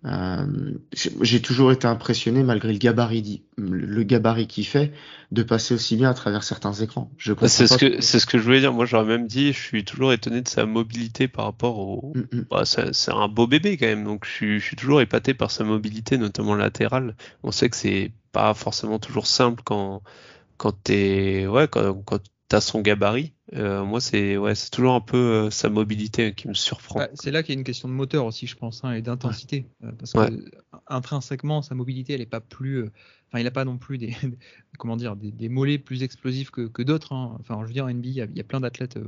Euh, 0.07 0.45
j'ai 0.93 1.41
toujours 1.41 1.71
été 1.71 1.85
impressionné, 1.85 2.41
malgré 2.43 2.71
le 2.71 2.77
gabarit, 2.77 3.43
le 3.57 4.03
gabarit 4.03 4.47
qu'il 4.47 4.65
fait, 4.65 4.93
de 5.31 5.43
passer 5.43 5.73
aussi 5.73 5.97
bien 5.97 6.09
à 6.09 6.13
travers 6.13 6.43
certains 6.43 6.73
écrans. 6.73 7.11
Je 7.17 7.33
comprends 7.33 7.47
C'est 7.47 7.67
ce 7.67 7.77
que 7.77 7.99
c'est 7.99 8.19
ce 8.19 8.25
que 8.25 8.37
je 8.37 8.43
voulais 8.43 8.61
dire. 8.61 8.73
Moi, 8.73 8.85
j'aurais 8.85 9.05
même 9.05 9.27
dit, 9.27 9.51
je 9.51 9.59
suis 9.59 9.83
toujours 9.83 10.13
étonné 10.13 10.41
de 10.41 10.47
sa 10.47 10.65
mobilité 10.65 11.27
par 11.27 11.45
rapport 11.45 11.79
au. 11.79 12.13
Mm, 12.15 12.37
mm. 12.37 12.45
Bah, 12.49 12.63
c'est 12.65 12.93
c'est 12.93 13.11
un 13.11 13.27
beau 13.27 13.47
bébé 13.47 13.77
quand 13.77 13.87
même, 13.87 14.05
donc 14.05 14.25
je 14.25 14.31
suis, 14.31 14.59
je 14.59 14.65
suis 14.65 14.75
toujours 14.75 15.01
épaté 15.01 15.33
par 15.33 15.51
sa 15.51 15.63
mobilité, 15.63 16.17
notamment 16.17 16.55
latérale. 16.55 17.15
On 17.43 17.51
sait 17.51 17.69
que 17.69 17.75
c'est 17.75 18.11
pas 18.31 18.53
forcément 18.53 18.99
toujours 18.99 19.27
simple 19.27 19.61
quand 19.65 20.03
quand 20.57 20.71
t'es 20.83 21.47
ouais 21.47 21.67
quand, 21.67 21.93
quand 22.05 22.19
t'as 22.47 22.61
son 22.61 22.81
gabarit. 22.81 23.33
Euh, 23.53 23.83
moi, 23.85 24.01
c'est 24.01 24.35
ouais, 24.37 24.55
c'est 24.55 24.69
toujours 24.69 24.93
un 24.93 24.99
peu 25.01 25.17
euh, 25.17 25.49
sa 25.49 25.69
mobilité 25.69 26.33
qui 26.33 26.47
me 26.49 26.53
surprend. 26.53 26.99
Bah, 26.99 27.09
c'est 27.13 27.31
là 27.31 27.43
qu'il 27.43 27.55
y 27.55 27.57
a 27.57 27.59
une 27.59 27.63
question 27.65 27.87
de 27.87 27.93
moteur 27.93 28.25
aussi, 28.25 28.45
je 28.45 28.55
pense, 28.57 28.83
hein, 28.83 28.91
et 28.93 29.01
d'intensité. 29.01 29.67
Euh, 29.83 29.91
parce 29.93 30.13
Ouais. 30.15 30.29
que 30.29 30.51
intrinsèquement, 30.87 31.61
sa 31.61 31.73
mobilité, 31.75 32.13
elle 32.13 32.21
est 32.21 32.25
pas 32.25 32.41
plus. 32.41 32.83
Enfin, 33.27 33.39
il 33.39 33.43
n'a 33.45 33.51
pas 33.51 33.63
non 33.65 33.77
plus 33.77 33.97
des, 33.97 34.13
comment 34.77 34.97
dire, 34.97 35.15
des, 35.15 35.31
des 35.31 35.47
mollets 35.49 35.77
plus 35.77 36.03
explosifs 36.03 36.51
que, 36.51 36.67
que 36.67 36.81
d'autres. 36.81 37.13
hein. 37.13 37.37
Enfin, 37.39 37.57
je 37.61 37.67
veux 37.67 37.73
dire, 37.73 37.85
en 37.85 37.89
NBA, 37.89 38.07
il 38.09 38.13
y 38.15 38.21
a, 38.21 38.25
il 38.25 38.35
y 38.37 38.41
a 38.41 38.43
plein 38.43 38.59
d'athlètes 38.59 38.99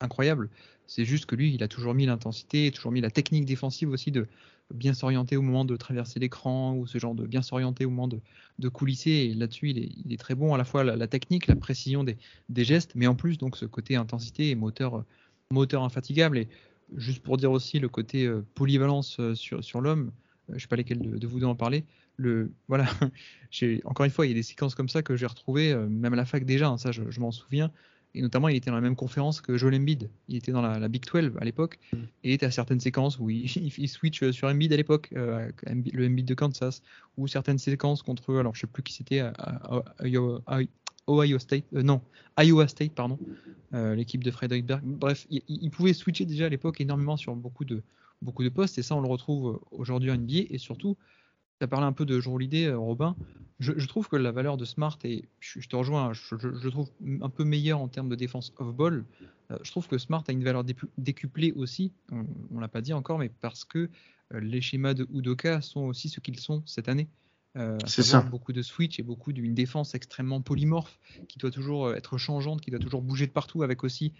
incroyables. 0.00 0.50
C'est 0.86 1.04
juste 1.04 1.26
que 1.26 1.36
lui, 1.36 1.54
il 1.54 1.62
a 1.62 1.68
toujours 1.68 1.94
mis 1.94 2.06
l'intensité, 2.06 2.70
toujours 2.72 2.90
mis 2.90 3.00
la 3.00 3.10
technique 3.10 3.44
défensive 3.44 3.90
aussi 3.90 4.10
de 4.10 4.26
bien 4.74 4.94
s'orienter 4.94 5.36
au 5.36 5.42
moment 5.42 5.64
de 5.64 5.76
traverser 5.76 6.20
l'écran 6.20 6.74
ou 6.74 6.86
ce 6.86 6.98
genre 6.98 7.14
de 7.14 7.26
bien 7.26 7.42
s'orienter 7.42 7.84
au 7.84 7.90
moment 7.90 8.08
de, 8.08 8.20
de 8.58 8.68
coulisser. 8.68 9.10
Et 9.10 9.34
là-dessus, 9.34 9.70
il 9.70 9.78
est, 9.78 9.90
il 10.04 10.12
est 10.12 10.16
très 10.16 10.34
bon 10.34 10.54
à 10.54 10.58
la 10.58 10.64
fois 10.64 10.84
la, 10.84 11.06
technique, 11.06 11.46
la 11.46 11.56
précision 11.56 12.04
des, 12.04 12.16
des 12.48 12.64
gestes, 12.64 12.92
mais 12.94 13.06
en 13.06 13.14
plus 13.14 13.38
donc 13.38 13.56
ce 13.56 13.66
côté 13.66 13.96
intensité 13.96 14.50
et 14.50 14.54
moteur, 14.54 15.04
moteur 15.50 15.82
infatigable. 15.82 16.38
Et 16.38 16.48
juste 16.96 17.22
pour 17.22 17.36
dire 17.36 17.50
aussi 17.50 17.78
le 17.78 17.88
côté 17.88 18.26
euh, 18.26 18.44
polyvalence 18.54 19.18
euh, 19.20 19.34
sur, 19.34 19.62
sur 19.62 19.80
l'homme, 19.80 20.12
euh, 20.50 20.54
je 20.56 20.62
sais 20.62 20.68
pas 20.68 20.76
lesquels 20.76 21.00
de, 21.00 21.26
vous 21.26 21.40
deux 21.40 21.46
en 21.46 21.54
parler. 21.54 21.84
Le, 22.16 22.52
voilà, 22.68 22.86
encore 23.84 24.04
une 24.04 24.12
fois, 24.12 24.26
il 24.26 24.30
y 24.30 24.32
a 24.32 24.34
des 24.34 24.42
séquences 24.42 24.74
comme 24.74 24.88
ça 24.88 25.02
que 25.02 25.16
j'ai 25.16 25.26
retrouvées, 25.26 25.74
même 25.74 26.12
à 26.12 26.16
la 26.16 26.26
fac 26.26 26.44
déjà, 26.44 26.68
hein, 26.68 26.76
ça 26.76 26.92
je, 26.92 27.10
je 27.10 27.20
m'en 27.20 27.30
souviens. 27.30 27.70
Et 28.14 28.22
notamment, 28.22 28.48
il 28.48 28.56
était 28.56 28.70
dans 28.70 28.76
la 28.76 28.80
même 28.82 28.96
conférence 28.96 29.40
que 29.40 29.56
Joel 29.56 29.74
Embiid. 29.76 30.10
Il 30.28 30.36
était 30.36 30.50
dans 30.52 30.62
la, 30.62 30.78
la 30.78 30.88
Big 30.88 31.04
12 31.04 31.32
à 31.40 31.44
l'époque. 31.44 31.78
Mm. 31.92 31.96
Et 32.24 32.38
tu 32.38 32.44
as 32.44 32.50
certaines 32.50 32.80
séquences 32.80 33.18
où 33.18 33.30
il, 33.30 33.44
il, 33.44 33.72
il 33.78 33.88
switch 33.88 34.28
sur 34.30 34.48
Embiid 34.48 34.72
à 34.72 34.76
l'époque, 34.76 35.10
euh, 35.16 35.50
le 35.92 36.06
Embiid 36.06 36.26
de 36.26 36.34
Kansas, 36.34 36.82
ou 37.16 37.28
certaines 37.28 37.58
séquences 37.58 38.02
contre, 38.02 38.34
alors 38.36 38.54
je 38.54 38.62
sais 38.62 38.66
plus 38.66 38.82
qui 38.82 38.92
c'était, 38.94 39.20
à- 39.20 39.32
à- 39.38 39.82
à- 39.98 40.06
Iowa- 40.06 40.42
à- 40.46 40.60
Ohio 41.06 41.38
State, 41.38 41.64
euh, 41.74 41.82
non, 41.82 42.00
Iowa 42.38 42.68
State, 42.68 42.92
pardon, 42.92 43.18
euh, 43.74 43.94
l'équipe 43.94 44.22
de 44.22 44.30
Frederick 44.30 44.66
Berg. 44.66 44.82
Bref, 44.84 45.26
il, 45.30 45.42
il- 45.48 45.58
il 45.62 45.70
pouvait 45.70 45.92
switcher 45.92 46.24
déjà 46.24 46.46
à 46.46 46.48
l'époque 46.48 46.80
énormément 46.80 47.16
sur 47.16 47.34
beaucoup 47.34 47.64
de, 47.64 47.82
beaucoup 48.22 48.44
de 48.44 48.48
postes, 48.48 48.78
et 48.78 48.82
ça, 48.82 48.94
on 48.94 49.00
le 49.00 49.08
retrouve 49.08 49.60
aujourd'hui 49.70 50.10
en 50.10 50.14
NBA, 50.14 50.46
et 50.50 50.58
surtout, 50.58 50.96
tu 51.60 51.64
as 51.64 51.68
parlé 51.68 51.86
un 51.86 51.92
peu 51.92 52.06
de 52.06 52.18
Jean 52.20 52.32
Holiday, 52.34 52.64
euh, 52.66 52.78
Robin. 52.78 53.14
Je, 53.60 53.72
je 53.76 53.86
trouve 53.86 54.08
que 54.08 54.16
la 54.16 54.32
valeur 54.32 54.56
de 54.56 54.64
Smart, 54.64 54.98
et 55.04 55.26
je, 55.38 55.60
je 55.60 55.68
te 55.68 55.76
rejoins, 55.76 56.14
je, 56.14 56.36
je- 56.38 56.58
je 56.58 56.68
trouve 56.70 56.90
un 57.20 57.28
peu 57.28 57.44
meilleure 57.44 57.80
en 57.80 57.88
termes 57.88 58.08
de 58.08 58.14
défense 58.16 58.52
off-ball. 58.56 59.04
Euh, 59.50 59.58
je 59.62 59.70
trouve 59.70 59.86
que 59.86 59.98
Smart 59.98 60.24
a 60.26 60.32
une 60.32 60.42
valeur 60.42 60.64
décuplée 60.96 61.52
aussi, 61.52 61.92
on 62.10 62.24
ne 62.50 62.60
l'a 62.60 62.68
pas 62.68 62.80
dit 62.80 62.94
encore, 62.94 63.18
mais 63.18 63.28
parce 63.28 63.64
que 63.66 63.90
euh, 64.32 64.40
les 64.40 64.62
schémas 64.62 64.94
de 64.94 65.06
Udoka 65.12 65.60
sont 65.60 65.80
aussi 65.82 66.08
ce 66.08 66.20
qu'ils 66.20 66.40
sont 66.40 66.62
cette 66.64 66.88
année. 66.88 67.08
Euh, 67.56 67.76
C'est 67.86 68.02
ça. 68.04 68.22
Beaucoup 68.30 68.52
de 68.54 68.62
switch 68.62 68.98
et 68.98 69.02
beaucoup 69.02 69.32
d'une 69.34 69.52
défense 69.54 69.94
extrêmement 69.94 70.40
polymorphe 70.40 70.98
qui 71.28 71.38
doit 71.38 71.50
toujours 71.50 71.92
être 71.92 72.16
changeante, 72.16 72.62
qui 72.62 72.70
doit 72.70 72.78
toujours 72.80 73.02
bouger 73.02 73.26
de 73.26 73.32
partout, 73.32 73.62
avec 73.62 73.84
aussi, 73.84 74.14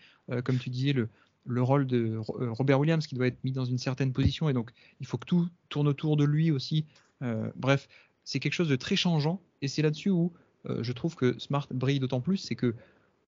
comme 0.44 0.58
tu 0.58 0.68
disais, 0.68 0.92
le, 0.92 1.08
le 1.46 1.62
rôle 1.62 1.86
de 1.86 2.16
Ro- 2.18 2.38
Robert 2.52 2.78
Williams 2.80 3.06
qui 3.06 3.14
doit 3.14 3.28
être 3.28 3.42
mis 3.44 3.52
dans 3.52 3.64
une 3.64 3.78
certaine 3.78 4.12
position. 4.12 4.50
Et 4.50 4.52
donc, 4.52 4.72
il 5.00 5.06
faut 5.06 5.16
que 5.16 5.24
tout 5.26 5.48
tourne 5.70 5.88
autour 5.88 6.16
de 6.18 6.24
lui 6.24 6.50
aussi. 6.50 6.84
Euh, 7.22 7.50
bref, 7.56 7.88
c'est 8.24 8.40
quelque 8.40 8.54
chose 8.54 8.68
de 8.68 8.76
très 8.76 8.96
changeant. 8.96 9.40
Et 9.62 9.68
c'est 9.68 9.82
là-dessus 9.82 10.10
où 10.10 10.32
euh, 10.68 10.82
je 10.82 10.92
trouve 10.92 11.16
que 11.16 11.38
Smart 11.38 11.66
brille 11.70 12.00
d'autant 12.00 12.20
plus, 12.20 12.38
c'est 12.38 12.56
que 12.56 12.74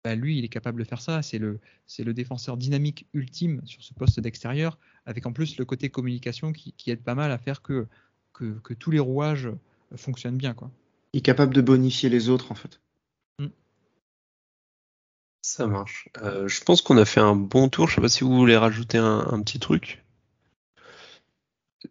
bah, 0.05 0.15
lui, 0.15 0.39
il 0.39 0.45
est 0.45 0.49
capable 0.49 0.81
de 0.81 0.85
faire 0.85 1.01
ça. 1.01 1.23
C'est 1.23 1.39
le, 1.39 1.61
c'est 1.87 2.05
le 2.05 2.15
défenseur 2.15 2.57
dynamique 2.57 3.07
ultime 3.13 3.61
sur 3.65 3.83
ce 3.83 3.95
poste 3.95 4.21
d'extérieur, 4.21 4.79
avec 5.07 5.27
en 5.27 5.33
plus 5.33 5.57
le 5.57 5.65
côté 5.65 5.91
communication 5.91 6.53
qui, 6.53 6.73
qui 6.73 6.91
aide 6.91 7.03
pas 7.03 7.15
mal 7.15 7.31
à 7.31 7.39
faire 7.39 7.63
que, 7.63 7.87
que, 8.33 8.59
que 8.61 8.75
tous 8.75 8.91
les 8.91 8.99
rouages 8.99 9.47
euh, 9.47 9.97
fonctionnent 9.97 10.39
bien. 10.39 10.55
Quoi. 10.55 10.71
Il 11.13 11.19
est 11.19 11.23
capable 11.23 11.55
de 11.55 11.61
bonifier 11.61 12.09
les 12.09 12.29
autres, 12.29 12.53
en 12.53 12.55
fait. 12.55 12.81
Ça 15.45 15.67
marche. 15.67 16.09
Euh, 16.23 16.47
je 16.47 16.63
pense 16.63 16.83
qu'on 16.83 16.97
a 16.99 17.05
fait 17.05 17.21
un 17.21 17.35
bon 17.35 17.69
tour. 17.69 17.89
Je 17.89 17.97
sais 17.97 18.01
pas 18.01 18.09
si 18.09 18.23
vous 18.23 18.33
voulez 18.33 18.57
rajouter 18.57 18.99
un, 18.99 19.27
un 19.29 19.43
petit 19.43 19.59
truc. 19.59 20.02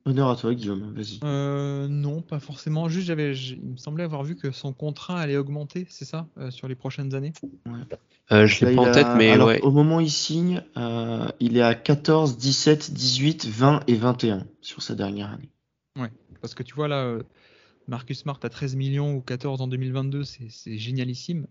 Honneur 0.06 0.30
à 0.30 0.36
toi, 0.36 0.54
Guillaume. 0.54 0.94
Vas-y. 0.94 1.20
Euh, 1.24 1.88
non, 1.88 2.22
pas 2.22 2.40
forcément. 2.40 2.90
Juste, 2.90 3.08
j'avais, 3.08 3.36
il 3.36 3.72
me 3.72 3.78
semblait 3.78 4.04
avoir 4.04 4.24
vu 4.24 4.36
que 4.36 4.52
son 4.52 4.74
contrat 4.74 5.20
allait 5.20 5.38
augmenter, 5.38 5.86
c'est 5.90 6.06
ça, 6.06 6.28
euh, 6.38 6.52
sur 6.52 6.68
les 6.68 6.76
prochaines 6.76 7.14
années? 7.16 7.34
Euh, 8.32 8.48
je 8.48 8.66
l'ai 8.66 8.76
pas 8.76 8.82
en 8.82 8.92
tête, 8.92 9.08
a- 9.08 9.16
mais 9.18 9.32
alors, 9.32 9.48
ouais. 9.48 9.62
Au 9.62 9.72
moment 9.72 9.98
où 9.98 10.02
il 10.02 10.12
signe, 10.12 10.64
euh, 10.78 11.28
il 11.40 11.58
est 11.58 11.62
à 11.62 11.76
14, 11.76 12.38
17, 12.38 12.92
18, 12.92 13.46
20 13.46 13.82
et 13.88 13.96
21 13.96 14.48
sur 14.62 14.82
sa 14.82 14.96
dernière 14.96 15.32
année. 15.32 15.50
Parce 16.42 16.56
que 16.56 16.64
tu 16.64 16.74
vois 16.74 16.88
là, 16.88 17.20
Marcus 17.88 18.20
Smart 18.20 18.40
à 18.42 18.50
13 18.50 18.76
millions 18.76 19.16
ou 19.16 19.22
14 19.22 19.62
en 19.62 19.68
2022, 19.68 20.24
c'est 20.24 20.50
c'est 20.50 20.78
génialissime. 20.78 21.46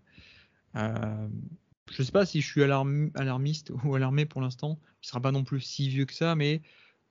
Euh, 0.75 1.27
je 1.91 2.03
sais 2.03 2.11
pas 2.11 2.25
si 2.25 2.41
je 2.41 2.47
suis 2.47 2.61
alarm- 2.61 3.11
alarmiste 3.15 3.71
ou 3.85 3.95
alarmé 3.95 4.25
pour 4.25 4.41
l'instant. 4.41 4.79
Il 5.03 5.07
sera 5.07 5.21
pas 5.21 5.31
non 5.31 5.43
plus 5.43 5.61
si 5.61 5.87
vieux 5.89 6.05
que 6.05 6.13
ça, 6.13 6.35
mais 6.35 6.61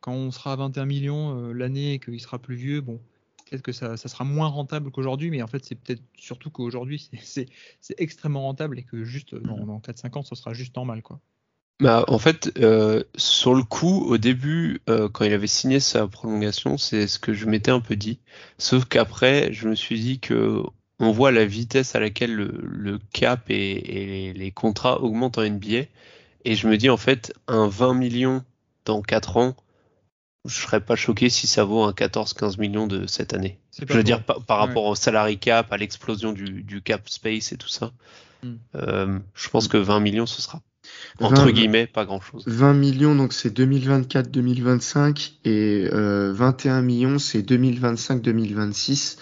quand 0.01 0.13
on 0.13 0.31
sera 0.31 0.53
à 0.53 0.57
21 0.57 0.87
millions 0.87 1.37
euh, 1.51 1.53
l'année 1.53 1.95
et 1.95 1.99
qu'il 2.01 2.21
sera 2.21 2.39
plus 2.39 2.57
vieux, 2.57 2.81
bon, 2.81 3.01
peut-être 3.51 3.63
que 3.63 3.73
ça, 3.73 3.97
ça 3.97 4.09
sera 4.09 4.25
moins 4.25 4.49
rentable 4.49 4.91
qu'aujourd'hui, 4.91 5.31
mais 5.31 5.43
en 5.43 5.47
fait, 5.47 5.65
c'est 5.65 5.75
peut-être 5.77 6.03
surtout 6.19 6.51
qu'aujourd'hui, 6.51 7.11
c'est- 7.23 7.49
extrêmement 7.99 8.43
rentable 8.43 8.79
et 8.79 8.85
que 8.85 9.05
juste 9.05 9.35
euh, 9.35 9.41
dans, 9.41 9.67
dans 9.67 9.81
4-5 9.81 10.17
ans, 10.17 10.23
ce 10.23 10.35
sera 10.35 10.53
juste 10.55 10.77
normal. 10.77 11.03
quoi. 11.03 11.21
Bah, 11.81 12.05
en 12.09 12.19
fait, 12.19 12.53
euh, 12.59 13.03
sur 13.17 13.55
le 13.55 13.63
coup, 13.63 14.05
au 14.05 14.19
début, 14.19 14.83
euh, 14.91 15.09
quand 15.09 15.25
il 15.25 15.33
avait 15.33 15.47
signé 15.47 15.81
sa 15.81 16.07
prolongation, 16.07 16.77
c'est 16.77 17.07
ce 17.07 17.19
que 17.19 17.33
je 17.33 17.47
m'étais 17.47 17.71
un 17.71 17.81
peu 17.81 17.97
dit. 17.97 18.19
Sauf 18.59 18.85
qu'après, 18.85 19.51
je 19.55 19.67
me 19.69 19.75
suis 19.75 19.99
dit 19.99 20.21
que 20.21 20.63
on 20.99 21.11
voit 21.13 21.33
la 21.33 21.47
vitesse 21.47 21.95
à 21.95 22.01
laquelle 22.01 22.35
le, 22.35 22.49
le 22.63 22.99
cap 23.15 23.49
et, 23.49 23.55
et 24.03 24.07
les, 24.07 24.33
les 24.35 24.51
contrats 24.53 25.01
augmentent 25.03 25.39
en 25.39 25.43
NBA. 25.43 25.87
Et 26.45 26.55
je 26.55 26.69
me 26.69 26.77
dis, 26.77 26.91
en 26.91 26.99
fait, 26.99 27.33
un 27.49 27.67
20 27.69 27.95
millions 27.95 28.45
dans 28.85 29.01
4 29.01 29.39
ans, 29.39 29.57
je 30.47 30.55
serais 30.61 30.81
pas 30.81 30.97
choqué 30.97 31.29
si 31.29 31.47
ça 31.47 31.65
vaut 31.65 31.83
un 31.83 31.93
14-15 31.93 32.59
millions 32.59 32.87
de 32.87 33.07
cette 33.07 33.35
année. 33.35 33.59
Je 33.87 33.93
veux 33.93 34.03
dire, 34.03 34.23
par, 34.23 34.43
par 34.45 34.61
Ouais. 34.61 34.67
rapport 34.69 34.85
au 34.85 34.95
salary 34.95 35.39
cap, 35.39 35.73
à 35.73 35.77
l'explosion 35.77 36.33
du, 36.33 36.63
du 36.63 36.81
cap 36.83 37.09
space 37.09 37.53
et 37.53 37.57
tout 37.57 37.69
ça. 37.69 37.93
Hmm. 38.43 38.55
Euh, 38.75 39.19
je 39.35 39.49
pense 39.51 39.69
que 39.69 39.77
20 39.77 40.01
millions, 40.01 40.27
ce 40.27 40.41
sera 40.41 40.63
entre 41.21 41.43
20 41.45 41.53
guillemets 41.53 41.87
pas 41.87 42.05
grand 42.07 42.21
chose. 42.21 42.45
20 42.47 42.73
millions, 42.75 43.15
donc 43.15 43.33
c'est 43.35 43.55
2024-2025 43.57 45.33
et 45.45 45.89
euh, 45.93 46.33
21 46.33 46.83
millions, 46.83 47.19
c'est 47.19 47.43
2025-2026. 47.43 49.19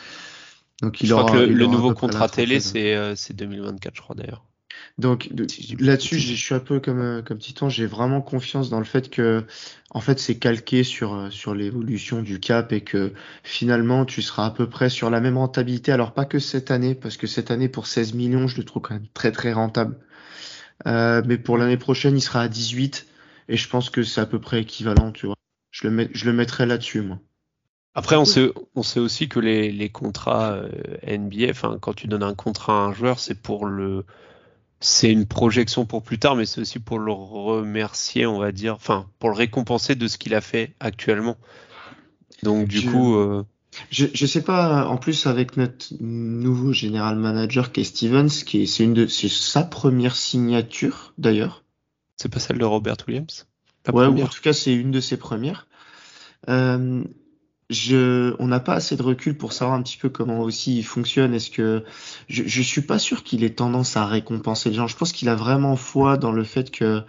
Donc 0.83 1.01
il 1.01 1.09
je 1.09 1.13
crois 1.15 1.25
aura, 1.25 1.33
que 1.33 1.39
le, 1.39 1.67
nouveau 1.67 1.93
contrat 1.95 2.29
télé, 2.29 2.61
trentaine. 2.61 2.83
c'est 2.83 2.95
euh, 2.95 3.17
c'est 3.17 3.35
2024, 3.35 3.97
je 3.97 4.01
crois 4.01 4.15
d'ailleurs. 4.15 4.45
Donc 4.99 5.31
là-dessus, 5.79 6.19
je 6.19 6.35
suis 6.35 6.55
un 6.55 6.61
peu 6.61 6.81
comme 6.81 7.01
euh, 7.01 7.23
comme 7.23 7.39
Titan, 7.39 7.69
j'ai 7.69 7.87
vraiment 7.87 8.21
confiance 8.21 8.69
dans 8.69 8.81
le 8.81 8.85
fait 8.85 9.11
que 9.11 9.45
en 9.91 10.01
fait 10.01 10.19
c'est 10.19 10.39
calqué 10.39 10.83
sur 10.83 11.15
euh, 11.15 11.31
sur 11.31 11.55
l'évolution 11.55 12.21
du 12.21 12.41
cap 12.41 12.73
et 12.73 12.81
que 12.81 13.13
finalement 13.45 14.05
tu 14.05 14.23
seras 14.23 14.47
à 14.47 14.51
peu 14.51 14.69
près 14.69 14.89
sur 14.91 15.09
la 15.09 15.21
même 15.21 15.39
rentabilité. 15.39 15.93
Alors 15.93 16.15
pas 16.15 16.25
que 16.25 16.41
cette 16.41 16.73
année, 16.73 16.97
parce 16.97 17.17
que 17.17 17.29
cette 17.29 17.53
année 17.53 17.69
pour 17.69 17.87
16 17.87 18.15
millions, 18.15 18.49
je 18.49 18.57
le 18.57 18.65
trouve 18.65 18.83
quand 18.83 18.95
même 18.95 19.07
très 19.15 19.31
très 19.31 19.53
rentable. 19.53 19.97
Euh, 20.87 21.23
mais 21.25 21.39
pour 21.39 21.59
l'année 21.59 21.77
prochaine, 21.77 22.17
il 22.17 22.21
sera 22.21 22.43
à 22.43 22.49
18 22.49 23.07
et 23.49 23.57
je 23.57 23.69
pense 23.69 23.91
que 23.91 24.03
c'est 24.03 24.21
à 24.21 24.27
peu 24.27 24.41
près 24.41 24.63
équivalent, 24.63 25.13
tu 25.13 25.27
vois. 25.27 25.37
Je 25.71 25.87
le 25.87 25.93
mets, 25.95 26.11
je 26.13 26.25
le 26.25 26.33
mettrai 26.33 26.67
là-dessus, 26.67 27.03
moi. 27.03 27.21
Après, 27.95 28.17
on 28.17 28.25
sait, 28.25 28.53
on 28.75 28.83
sait 28.83 29.01
aussi 29.01 29.29
que 29.29 29.41
les, 29.41 29.73
les 29.73 29.89
contrats 29.89 30.63
NBA, 31.05 31.51
enfin, 31.51 31.79
quand 31.81 31.95
tu 31.95 32.07
donnes 32.07 32.23
un 32.23 32.35
contrat 32.35 32.85
à 32.85 32.87
un 32.87 32.93
joueur, 32.93 33.19
c'est 33.19 33.35
pour 33.43 33.67
le, 33.67 34.05
c'est 34.81 35.13
une 35.13 35.27
projection 35.27 35.87
pour 35.87 36.03
plus 36.03 36.19
tard, 36.19 36.37
mais 36.37 36.47
c'est 36.47 36.61
aussi 36.61 36.79
pour 36.79 36.99
le 36.99 37.13
remercier, 37.13 38.27
on 38.27 38.39
va 38.39 38.53
dire, 38.53 38.75
enfin, 38.75 39.09
pour 39.19 39.31
le 39.31 39.37
récompenser 39.37 39.95
de 39.97 40.09
ce 40.09 40.19
qu'il 40.19 40.35
a 40.35 40.41
fait 40.41 40.75
actuellement. 40.81 41.37
Donc, 42.43 42.69
du 42.69 42.81
Je- 42.81 42.91
coup, 42.91 43.15
euh, 43.17 43.45
Je, 43.91 44.07
je 44.15 44.27
sais 44.27 44.43
pas, 44.43 44.87
en 44.89 44.97
plus 44.97 45.27
avec 45.27 45.57
notre 45.59 45.87
nouveau 46.01 46.73
général 46.73 47.17
manager 47.19 47.71
qui 47.71 47.83
est 47.83 47.85
Stevens, 47.85 48.29
qui 48.47 48.63
est, 48.63 48.67
c'est 48.67 48.85
une 48.85 48.95
de, 48.95 49.07
c'est 49.07 49.29
sa 49.29 49.63
première 49.63 50.17
signature 50.17 51.13
d'ailleurs. 51.19 51.65
c'est 52.17 52.29
pas 52.29 52.39
celle 52.41 52.59
de 52.59 52.65
Robert 52.67 52.97
Williams? 53.07 53.47
Ouais, 53.93 54.07
ou 54.07 54.23
en 54.23 54.29
tout 54.29 54.41
cas 54.43 54.53
c'est 54.53 54.75
une 54.75 54.91
de 54.91 55.01
ses 55.01 55.17
premières. 55.17 55.67
Euh, 56.49 57.05
je, 57.71 58.35
on 58.39 58.47
n'a 58.49 58.61
pas 58.61 58.75
assez 58.75 58.97
de 58.97 59.03
recul 59.03 59.37
pour 59.37 59.53
savoir 59.53 59.77
un 59.77 59.83
petit 59.83 59.99
peu 59.99 60.09
comment 60.09 60.41
aussi 60.41 60.79
il 60.79 60.85
fonctionne. 60.85 61.35
Est-ce 61.35 61.51
que 61.51 61.85
je, 62.29 62.43
je 62.47 62.63
suis 62.63 62.81
pas 62.83 62.99
sûr 62.99 63.23
qu'il 63.25 63.45
ait 63.45 63.55
tendance 63.55 63.97
à 63.97 64.07
récompenser 64.07 64.71
les 64.71 64.77
gens. 64.77 64.87
Je 64.87 64.97
pense 64.97 65.13
qu'il 65.13 65.29
a 65.29 65.35
vraiment 65.35 65.77
foi 65.77 66.17
dans 66.17 66.33
le 66.33 66.45
fait 66.45 66.71
que 66.71 67.03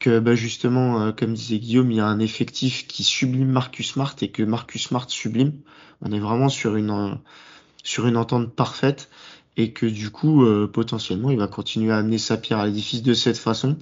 que 0.00 0.18
bah 0.18 0.34
justement, 0.34 1.00
euh, 1.00 1.12
comme 1.12 1.34
disait 1.34 1.58
Guillaume, 1.58 1.90
il 1.90 1.96
y 1.98 2.00
a 2.00 2.06
un 2.06 2.18
effectif 2.18 2.86
qui 2.88 3.04
sublime 3.04 3.48
Marcus 3.50 3.92
Smart 3.92 4.14
et 4.20 4.30
que 4.30 4.42
Marcus 4.42 4.82
Smart 4.88 5.08
sublime. 5.08 5.52
On 6.02 6.12
est 6.12 6.18
vraiment 6.18 6.48
sur 6.48 6.76
une 6.76 6.90
euh, 6.90 7.14
sur 7.84 8.06
une 8.06 8.16
entente 8.16 8.54
parfaite 8.54 9.08
et 9.56 9.72
que 9.72 9.86
du 9.86 10.10
coup 10.10 10.44
euh, 10.44 10.66
potentiellement 10.66 11.30
il 11.30 11.38
va 11.38 11.46
continuer 11.46 11.92
à 11.92 11.98
amener 11.98 12.18
sa 12.18 12.36
pierre 12.36 12.58
à 12.58 12.66
l'édifice 12.66 13.02
de 13.02 13.14
cette 13.14 13.38
façon 13.38 13.78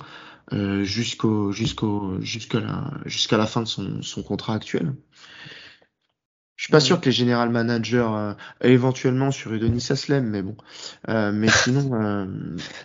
jusqu'au 0.82 1.50
jusqu'au 1.50 2.20
jusqu'à 2.20 2.60
la 2.60 2.90
jusqu'à 3.06 3.38
la 3.38 3.46
fin 3.46 3.62
de 3.62 3.66
son, 3.66 4.02
son 4.02 4.22
contrat 4.22 4.54
actuel. 4.54 4.94
Je 6.62 6.66
suis 6.66 6.70
pas 6.70 6.78
sûr 6.78 7.00
que 7.00 7.06
les 7.06 7.12
général 7.12 7.50
managers 7.50 8.06
euh, 8.08 8.34
éventuellement 8.60 9.32
sur 9.32 9.52
Udonis 9.52 9.84
Aslem, 9.90 10.24
mais 10.30 10.42
bon. 10.42 10.56
Euh, 11.08 11.32
mais 11.32 11.48
sinon 11.64 11.92
euh, 12.00 12.24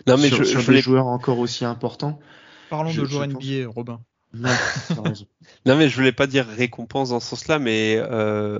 Non, 0.08 0.16
mais 0.16 0.26
sur, 0.26 0.38
je, 0.38 0.42
sur 0.42 0.48
je 0.48 0.56
des 0.58 0.62
voulais 0.64 0.80
joueurs 0.82 1.06
encore 1.06 1.38
aussi 1.38 1.64
importants. 1.64 2.18
Parlons 2.70 2.90
Je- 2.90 3.02
de 3.02 3.06
je 3.06 3.10
joueurs 3.12 3.28
pense. 3.28 3.44
NBA, 3.44 3.68
Robin. 3.68 4.00
Non, 5.64 5.76
mais 5.76 5.88
je 5.88 5.94
voulais 5.94 6.10
pas 6.10 6.26
dire 6.26 6.44
récompense 6.44 7.10
dans 7.10 7.20
ce 7.20 7.28
sens-là, 7.28 7.60
mais 7.60 7.94
euh, 7.98 8.58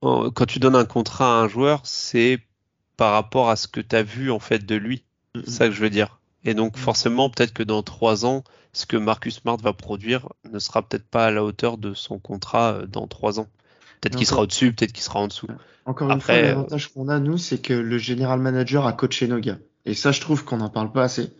en- 0.00 0.30
quand 0.30 0.46
tu 0.46 0.60
donnes 0.60 0.76
un 0.76 0.86
contrat 0.86 1.26
à 1.40 1.42
un 1.42 1.48
joueur, 1.48 1.82
c'est 1.84 2.38
par 2.96 3.12
rapport 3.12 3.50
à 3.50 3.56
ce 3.56 3.68
que 3.68 3.82
tu 3.82 3.94
as 3.94 4.02
vu 4.02 4.30
en 4.30 4.38
fait 4.38 4.64
de 4.64 4.76
lui. 4.76 5.04
C'est 5.34 5.50
ça 5.50 5.66
que 5.68 5.74
je 5.74 5.80
veux 5.82 5.90
dire. 5.90 6.20
Et 6.46 6.54
donc 6.54 6.78
forcément, 6.78 7.28
peut-être 7.28 7.52
que 7.52 7.62
dans 7.62 7.82
trois 7.82 8.24
ans, 8.24 8.44
ce 8.72 8.86
que 8.86 8.96
Marcus 8.96 9.34
Smart 9.40 9.58
va 9.58 9.74
produire 9.74 10.30
ne 10.50 10.58
sera 10.58 10.80
peut-être 10.80 11.06
pas 11.06 11.26
à 11.26 11.30
la 11.30 11.44
hauteur 11.44 11.76
de 11.76 11.92
son 11.92 12.18
contrat 12.18 12.72
euh, 12.72 12.86
dans 12.86 13.06
trois 13.06 13.40
ans. 13.40 13.48
Peut-être 14.04 14.18
qu'il 14.18 14.26
sera 14.26 14.42
au-dessus, 14.42 14.72
peut-être 14.72 14.92
qu'il 14.92 15.02
sera 15.02 15.20
en 15.20 15.28
dessous. 15.28 15.46
Encore 15.86 16.10
une 16.10 16.20
fois, 16.20 16.38
l'avantage 16.38 16.92
qu'on 16.92 17.08
a, 17.08 17.18
nous, 17.18 17.38
c'est 17.38 17.58
que 17.58 17.72
le 17.72 17.96
général 17.96 18.38
manager 18.38 18.86
a 18.86 18.92
coaché 18.92 19.26
nos 19.26 19.38
gars. 19.38 19.58
Et 19.86 19.94
ça, 19.94 20.12
je 20.12 20.20
trouve 20.20 20.44
qu'on 20.44 20.58
n'en 20.58 20.68
parle 20.68 20.92
pas 20.92 21.04
assez. 21.04 21.30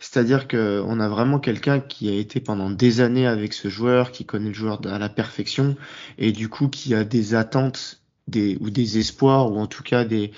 C'est-à-dire 0.00 0.48
que 0.48 0.82
on 0.84 0.98
a 0.98 1.08
vraiment 1.08 1.38
quelqu'un 1.38 1.78
qui 1.78 2.08
a 2.08 2.14
été 2.14 2.40
pendant 2.40 2.70
des 2.70 3.00
années 3.00 3.26
avec 3.26 3.52
ce 3.52 3.68
joueur, 3.68 4.10
qui 4.10 4.24
connaît 4.24 4.48
le 4.48 4.54
joueur 4.54 4.80
à 4.86 4.98
la 4.98 5.08
perfection, 5.08 5.76
et 6.18 6.32
du 6.32 6.48
coup, 6.48 6.68
qui 6.68 6.94
a 6.94 7.04
des 7.04 7.34
attentes, 7.34 8.00
des, 8.26 8.56
ou 8.60 8.70
des 8.70 8.98
espoirs, 8.98 9.52
ou 9.52 9.58
en 9.58 9.66
tout 9.66 9.82
cas 9.84 10.04
des, 10.04 10.32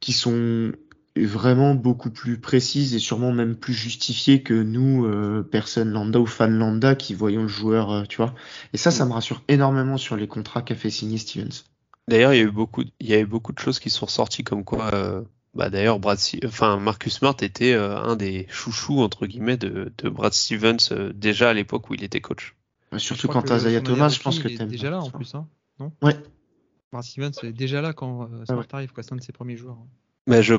qui 0.00 0.12
sont 0.12 0.72
vraiment 1.24 1.74
beaucoup 1.74 2.10
plus 2.10 2.38
précises 2.38 2.94
et 2.94 2.98
sûrement 2.98 3.32
même 3.32 3.56
plus 3.56 3.72
justifiées 3.72 4.42
que 4.42 4.54
nous, 4.54 5.06
euh, 5.06 5.42
personnes 5.42 5.90
lambda 5.90 6.20
ou 6.20 6.26
fans 6.26 6.46
lambda, 6.48 6.94
qui 6.94 7.14
voyons 7.14 7.42
le 7.42 7.48
joueur, 7.48 7.90
euh, 7.90 8.02
tu 8.08 8.18
vois. 8.18 8.34
Et 8.72 8.76
ça, 8.76 8.90
ça 8.90 9.04
me 9.06 9.12
rassure 9.12 9.42
énormément 9.48 9.96
sur 9.96 10.16
les 10.16 10.28
contrats 10.28 10.62
qu'a 10.62 10.74
fait 10.74 10.90
signer 10.90 11.18
Stevens. 11.18 11.64
D'ailleurs, 12.08 12.34
il 12.34 12.36
y 12.36 12.40
a 12.40 12.44
eu 12.44 12.50
beaucoup, 12.50 12.82
il 13.00 13.06
y 13.06 13.14
a 13.14 13.18
eu 13.20 13.26
beaucoup 13.26 13.52
de 13.52 13.58
choses 13.58 13.78
qui 13.80 13.90
sont 13.90 14.06
sorties 14.06 14.44
comme 14.44 14.64
quoi, 14.64 14.94
euh, 14.94 15.22
bah 15.54 15.70
d'ailleurs, 15.70 15.98
Brad, 15.98 16.18
Si- 16.18 16.40
enfin 16.44 16.76
Marcus 16.76 17.14
Smart 17.14 17.36
était 17.40 17.72
euh, 17.72 17.96
un 17.96 18.14
des 18.14 18.46
chouchous 18.50 19.00
entre 19.00 19.26
guillemets 19.26 19.56
de, 19.56 19.92
de 19.98 20.08
Brad 20.08 20.32
Stevens 20.32 20.76
euh, 20.92 21.12
déjà 21.14 21.50
à 21.50 21.54
l'époque 21.54 21.88
où 21.90 21.94
il 21.94 22.04
était 22.04 22.20
coach. 22.20 22.54
Surtout 22.98 23.28
quand 23.28 23.42
t'as 23.42 23.60
Zaya 23.60 23.80
Thomas, 23.80 24.10
je 24.10 24.20
pense 24.20 24.38
que 24.38 24.48
est 24.48 24.56
t'aimes. 24.56 24.68
déjà 24.68 24.90
là 24.90 25.00
en 25.00 25.10
plus, 25.10 25.34
hein, 25.34 25.48
non? 25.80 25.92
Ouais. 26.02 26.16
Brad 26.92 27.02
Stevens 27.02 27.32
est 27.42 27.52
déjà 27.52 27.80
là 27.80 27.92
quand 27.92 28.30
euh, 28.32 28.44
Smart 28.44 28.58
ouais. 28.58 28.66
arrive, 28.72 28.92
quoi. 28.92 29.02
C'est 29.02 29.12
un 29.12 29.16
de 29.16 29.22
ses 29.22 29.32
premiers 29.32 29.56
joueurs. 29.56 29.78
Mais 30.28 30.42
je, 30.42 30.54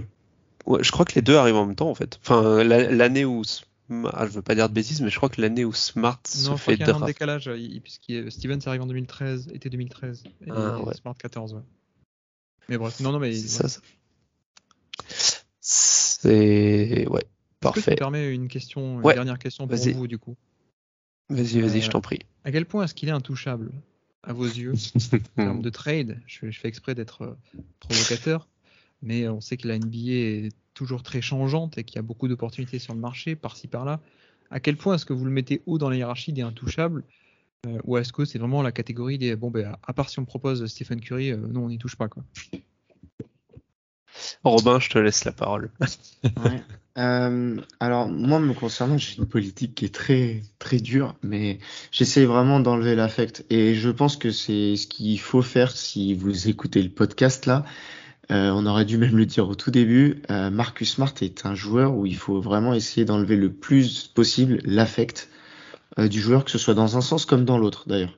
ouais, 0.68 0.84
je 0.84 0.92
crois 0.92 1.06
que 1.06 1.14
les 1.16 1.22
deux 1.22 1.36
arrivent 1.36 1.56
en 1.56 1.66
même 1.66 1.76
temps 1.76 1.90
en 1.90 1.96
fait. 1.96 2.20
Enfin, 2.22 2.64
la- 2.64 2.92
l'année 2.92 3.26
où, 3.26 3.42
ah, 4.14 4.26
je 4.28 4.32
veux 4.32 4.42
pas 4.42 4.54
dire 4.56 4.70
de 4.70 4.74
bêtises, 4.74 5.02
mais 5.02 5.10
je 5.10 5.16
crois 5.18 5.30
que 5.30 5.42
l'année 5.42 5.66
où 5.66 5.74
Smart 5.74 6.20
se 6.28 6.38
Non, 6.38 6.44
je 6.44 6.48
crois 6.50 6.58
fait 6.58 6.78
qu'il 6.78 6.88
y 6.88 6.90
a 6.90 6.96
un 6.96 7.06
décalage, 7.06 7.48
euh, 7.48 7.58
il- 7.58 7.82
puisqu'il 7.82 8.32
Stevens 8.32 8.60
arrive 8.68 8.82
en 8.84 8.88
2013, 8.88 9.48
été 9.54 9.70
2013, 9.70 10.24
et 10.46 10.52
Ah, 10.52 10.80
ouais. 10.84 10.94
Smart 10.96 11.16
14, 11.18 11.54
ouais. 11.54 11.62
Mais 12.70 12.78
bref, 12.78 13.00
non, 13.00 13.12
non, 13.14 13.20
mais 13.20 13.34
C'est 13.34 13.64
ouais. 13.64 13.70
ça, 13.70 13.80
ça. 13.80 13.82
C'est 15.60 17.08
ouais, 17.08 17.22
que 17.22 17.26
ça 17.28 17.60
parfait. 17.60 17.92
me 17.92 17.96
permet 17.98 18.34
une 18.34 18.48
question, 18.48 19.00
une 19.00 19.06
Ouais, 19.06 19.14
dernière 19.14 19.40
question 19.40 19.68
pour 19.68 19.78
vous 19.78 20.08
du 20.08 20.18
coup? 20.18 20.36
Vas-y, 21.30 21.60
vas-y, 21.62 21.82
je 21.82 21.88
Euh, 21.88 21.92
t'en 21.92 22.02
prie. 22.02 22.20
À 22.46 22.52
quel 22.52 22.66
point 22.66 22.86
est-ce 22.86 22.94
qu'il 22.94 23.10
est 23.10 23.14
intouchable 23.14 23.72
à 24.24 24.32
vos 24.34 24.46
yeux 24.46 24.74
en 25.38 25.44
termes 25.44 25.62
de 25.62 25.70
trade? 25.70 26.22
Je, 26.26 26.40
fais- 26.40 26.52
je 26.52 26.60
fais 26.60 26.68
exprès 26.70 26.96
d'être 26.96 27.24
euh, 27.24 27.38
provocateur, 27.80 28.48
mais 29.02 29.28
on 29.28 29.42
sait 29.42 29.58
que 29.58 29.68
la 29.68 29.78
NBA 29.78 29.98
est 30.12 30.50
toujours 30.74 31.04
très 31.04 31.22
changeante 31.22 31.78
et 31.78 31.84
qu'il 31.84 31.96
y 31.96 32.00
a 32.00 32.04
beaucoup 32.04 32.28
d'opportunités 32.28 32.80
sur 32.80 32.94
le 32.94 33.00
marché, 33.00 33.36
par-ci 33.36 33.68
par-là. 33.68 34.00
À 34.52 34.60
quel 34.60 34.78
point 34.78 34.96
est-ce 34.96 35.06
que 35.06 35.14
vous 35.14 35.26
le 35.26 35.32
mettez 35.32 35.62
haut 35.66 35.78
dans 35.78 35.90
la 35.90 35.96
hiérarchie 35.98 36.34
des 36.34 36.42
intouchables 36.42 37.04
euh, 37.66 37.80
ou 37.86 37.98
est-ce 37.98 38.14
que 38.14 38.24
c'est 38.26 38.38
vraiment 38.38 38.62
la 38.62 38.72
catégorie 38.72 39.18
des 39.18 39.36
bon 39.36 39.50
ben 39.50 39.76
à 39.86 39.94
part 39.94 40.10
si 40.10 40.20
on 40.20 40.26
propose 40.26 40.66
Stephen 40.68 41.02
Curry, 41.02 41.32
euh, 41.32 41.38
non 41.38 41.66
on 41.66 41.70
n'y 41.70 41.80
touche 41.80 41.96
pas 41.96 42.08
quoi. 42.08 42.24
Robin, 44.44 44.80
je 44.80 44.90
te 44.90 44.98
laisse 44.98 45.26
la 45.26 45.32
parole. 45.32 45.72
Ouais. 46.24 46.64
Euh, 46.98 47.62
alors 47.80 48.08
moi 48.08 48.40
me 48.40 48.54
concernant, 48.54 48.98
j'ai 48.98 49.18
une 49.18 49.28
politique 49.28 49.76
qui 49.76 49.86
est 49.86 49.94
très 49.94 50.42
très 50.58 50.78
dure, 50.78 51.16
mais 51.22 51.60
j'essaye 51.92 52.26
vraiment 52.26 52.60
d'enlever 52.60 52.96
l'affect 52.96 53.46
et 53.52 53.76
je 53.76 53.90
pense 53.90 54.18
que 54.18 54.32
c'est 54.32 54.76
ce 54.76 54.88
qu'il 54.88 55.20
faut 55.20 55.44
faire 55.44 55.72
si 55.72 56.16
vous 56.16 56.50
écoutez 56.50 56.82
le 56.82 56.90
podcast 56.90 57.46
là. 57.46 57.66
Euh, 58.30 58.52
on 58.52 58.66
aurait 58.66 58.86
dû 58.86 58.98
même 58.98 59.16
le 59.16 59.26
dire 59.26 59.48
au 59.48 59.56
tout 59.56 59.72
début. 59.72 60.22
euh, 60.30 60.50
Marcus 60.50 60.94
Smart 60.94 61.14
est 61.22 61.46
un 61.46 61.56
joueur 61.56 61.96
où 61.96 62.06
il 62.06 62.18
faut 62.18 62.42
vraiment 62.42 62.74
essayer 62.74 63.06
d'enlever 63.06 63.38
le 63.38 63.52
plus 63.52 64.08
possible 64.08 64.60
l'affect 64.66 65.30
euh, 65.98 66.08
du 66.08 66.20
joueur, 66.20 66.44
que 66.44 66.52
ce 66.52 66.58
soit 66.58 66.74
dans 66.74 66.98
un 66.98 67.02
sens 67.02 67.26
comme 67.26 67.46
dans 67.46 67.58
l'autre 67.58 67.88
d'ailleurs. 67.88 68.18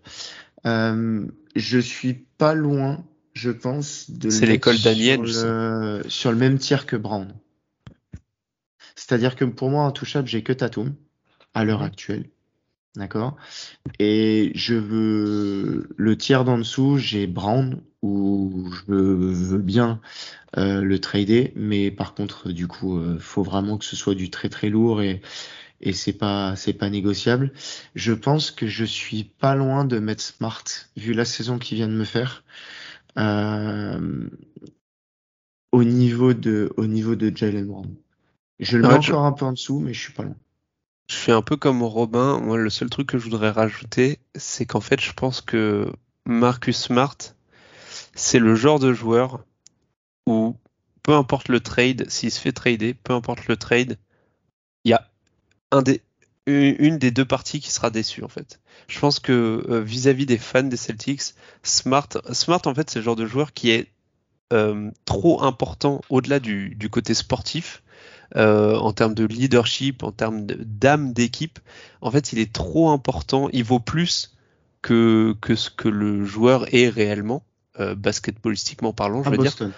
Euh, 0.66 1.26
je 1.56 1.80
suis 1.80 2.14
pas 2.38 2.56
loin, 2.56 3.04
je 3.34 3.52
pense, 3.52 4.10
de 4.10 4.30
C'est 4.30 4.48
l'école 4.48 4.78
sur 4.78 5.22
le, 5.22 6.02
sur 6.08 6.32
le 6.32 6.38
même 6.38 6.58
tiers 6.58 6.86
que 6.86 6.96
Brown. 6.96 7.34
C'est-à-dire 8.96 9.36
que 9.36 9.46
pour 9.46 9.70
moi, 9.70 9.86
intouchable, 9.86 10.28
j'ai 10.28 10.44
que 10.44 10.54
Tatum 10.54 10.94
à 11.54 11.64
l'heure 11.64 11.84
actuelle. 11.84 12.26
D'accord? 12.96 13.38
Et 14.00 14.52
je 14.56 14.76
veux 14.76 15.90
le 15.96 16.18
tiers 16.18 16.44
d'en 16.44 16.58
dessous, 16.58 16.98
j'ai 16.98 17.28
Brown 17.28 17.82
où 18.02 18.72
je 18.88 18.94
veux 18.94 19.58
bien 19.58 20.02
euh, 20.58 20.82
le 20.82 21.00
trader, 21.00 21.54
mais 21.56 21.92
par 21.92 22.14
contre, 22.16 22.52
du 22.52 22.68
coup, 22.68 22.98
euh, 22.98 23.20
faut 23.20 23.44
vraiment 23.44 23.78
que 23.78 23.86
ce 23.86 23.96
soit 23.96 24.16
du 24.16 24.30
très 24.30 24.50
très 24.50 24.70
lourd 24.70 25.02
et 25.02 25.22
et 25.82 25.94
c'est 25.94 26.14
pas 26.14 26.56
c'est 26.56 26.74
pas 26.74 26.90
négociable. 26.90 27.54
Je 27.96 28.14
pense 28.14 28.52
que 28.52 28.68
je 28.68 28.86
suis 28.86 29.24
pas 29.24 29.56
loin 29.56 29.86
de 29.86 30.00
mettre 30.00 30.24
Smart 30.24 30.64
vu 30.98 31.14
la 31.14 31.26
saison 31.26 31.58
qu'il 31.60 31.78
vient 31.78 31.88
de 31.88 31.94
me 31.94 32.06
faire. 32.06 32.44
Euh, 33.18 34.30
au 35.72 35.84
niveau 35.84 36.34
de 36.34 36.74
au 36.78 36.86
niveau 36.86 37.16
de 37.16 37.36
Jalen 37.36 37.68
Brown. 37.68 37.96
Je 38.60 38.78
le 38.78 38.88
mets 38.88 38.94
encore 38.94 39.26
un 39.26 39.32
peu 39.32 39.46
en 39.46 39.54
dessous, 39.54 39.80
mais 39.80 39.94
je 39.94 40.00
suis 40.02 40.14
pas 40.14 40.24
loin. 40.24 40.36
Je 41.10 41.16
suis 41.16 41.32
un 41.32 41.42
peu 41.42 41.58
comme 41.58 41.82
Robin. 41.82 42.40
Moi, 42.40 42.58
le 42.58 42.70
seul 42.70 42.90
truc 42.90 43.08
que 43.08 43.18
je 43.18 43.24
voudrais 43.24 43.50
rajouter, 43.50 44.20
c'est 44.36 44.68
qu'en 44.68 44.80
fait, 44.80 45.02
je 45.02 45.12
pense 45.12 45.42
que 45.42 45.92
Marcus 46.26 46.78
Smart, 46.78 47.18
c'est 48.14 48.38
le 48.38 48.54
genre 48.54 48.80
de 48.80 48.94
joueur 48.94 49.44
où, 50.28 50.56
peu 51.02 51.14
importe 51.14 51.50
le 51.50 51.62
trade, 51.62 52.08
s'il 52.10 52.30
se 52.30 52.40
fait 52.40 52.52
trader, 52.52 52.94
peu 52.94 53.14
importe 53.14 53.48
le 53.48 53.58
trade, 53.58 53.98
il 54.84 54.92
y 54.92 54.94
a 54.94 55.10
une 56.46 57.00
des 57.00 57.12
deux 57.12 57.26
parties 57.26 57.60
qui 57.60 57.72
sera 57.72 57.90
déçue, 57.90 58.24
en 58.24 58.28
fait. 58.28 58.60
Je 58.88 59.00
pense 59.00 59.20
que 59.20 59.66
euh, 59.68 59.82
vis-à-vis 59.82 60.28
des 60.28 60.38
fans 60.38 60.62
des 60.62 60.78
Celtics, 60.78 61.34
Smart, 61.64 62.10
Smart, 62.34 62.62
en 62.66 62.76
fait, 62.76 62.88
c'est 62.88 63.00
le 63.00 63.06
genre 63.06 63.16
de 63.16 63.26
joueur 63.26 63.54
qui 63.54 63.72
est 63.72 63.92
euh, 64.54 64.92
trop 65.06 65.42
important 65.42 66.02
au-delà 66.10 66.40
du 66.40 66.90
côté 66.92 67.16
sportif. 67.16 67.82
Euh, 68.36 68.76
en 68.76 68.94
termes 68.94 69.14
de 69.14 69.26
leadership, 69.26 70.04
en 70.04 70.12
termes 70.12 70.46
d'âme 70.46 71.14
d'équipe. 71.14 71.60
En 72.02 72.12
fait, 72.12 72.34
il 72.34 72.40
est 72.40 72.52
trop 72.54 72.90
important. 72.90 73.50
Il 73.54 73.64
vaut 73.64 73.80
plus 73.80 74.36
que, 74.82 75.36
que 75.42 75.56
ce 75.56 75.70
que 75.70 75.88
le 75.90 76.26
joueur 76.26 76.74
est 76.74 76.90
réellement. 76.90 77.44
Euh, 77.80 77.96
basketballistiquement 77.96 78.92
parlant, 78.92 79.24
je 79.24 79.28
À 79.30 79.32
veux 79.32 79.38
dire. 79.38 79.46
Boston. 79.52 79.72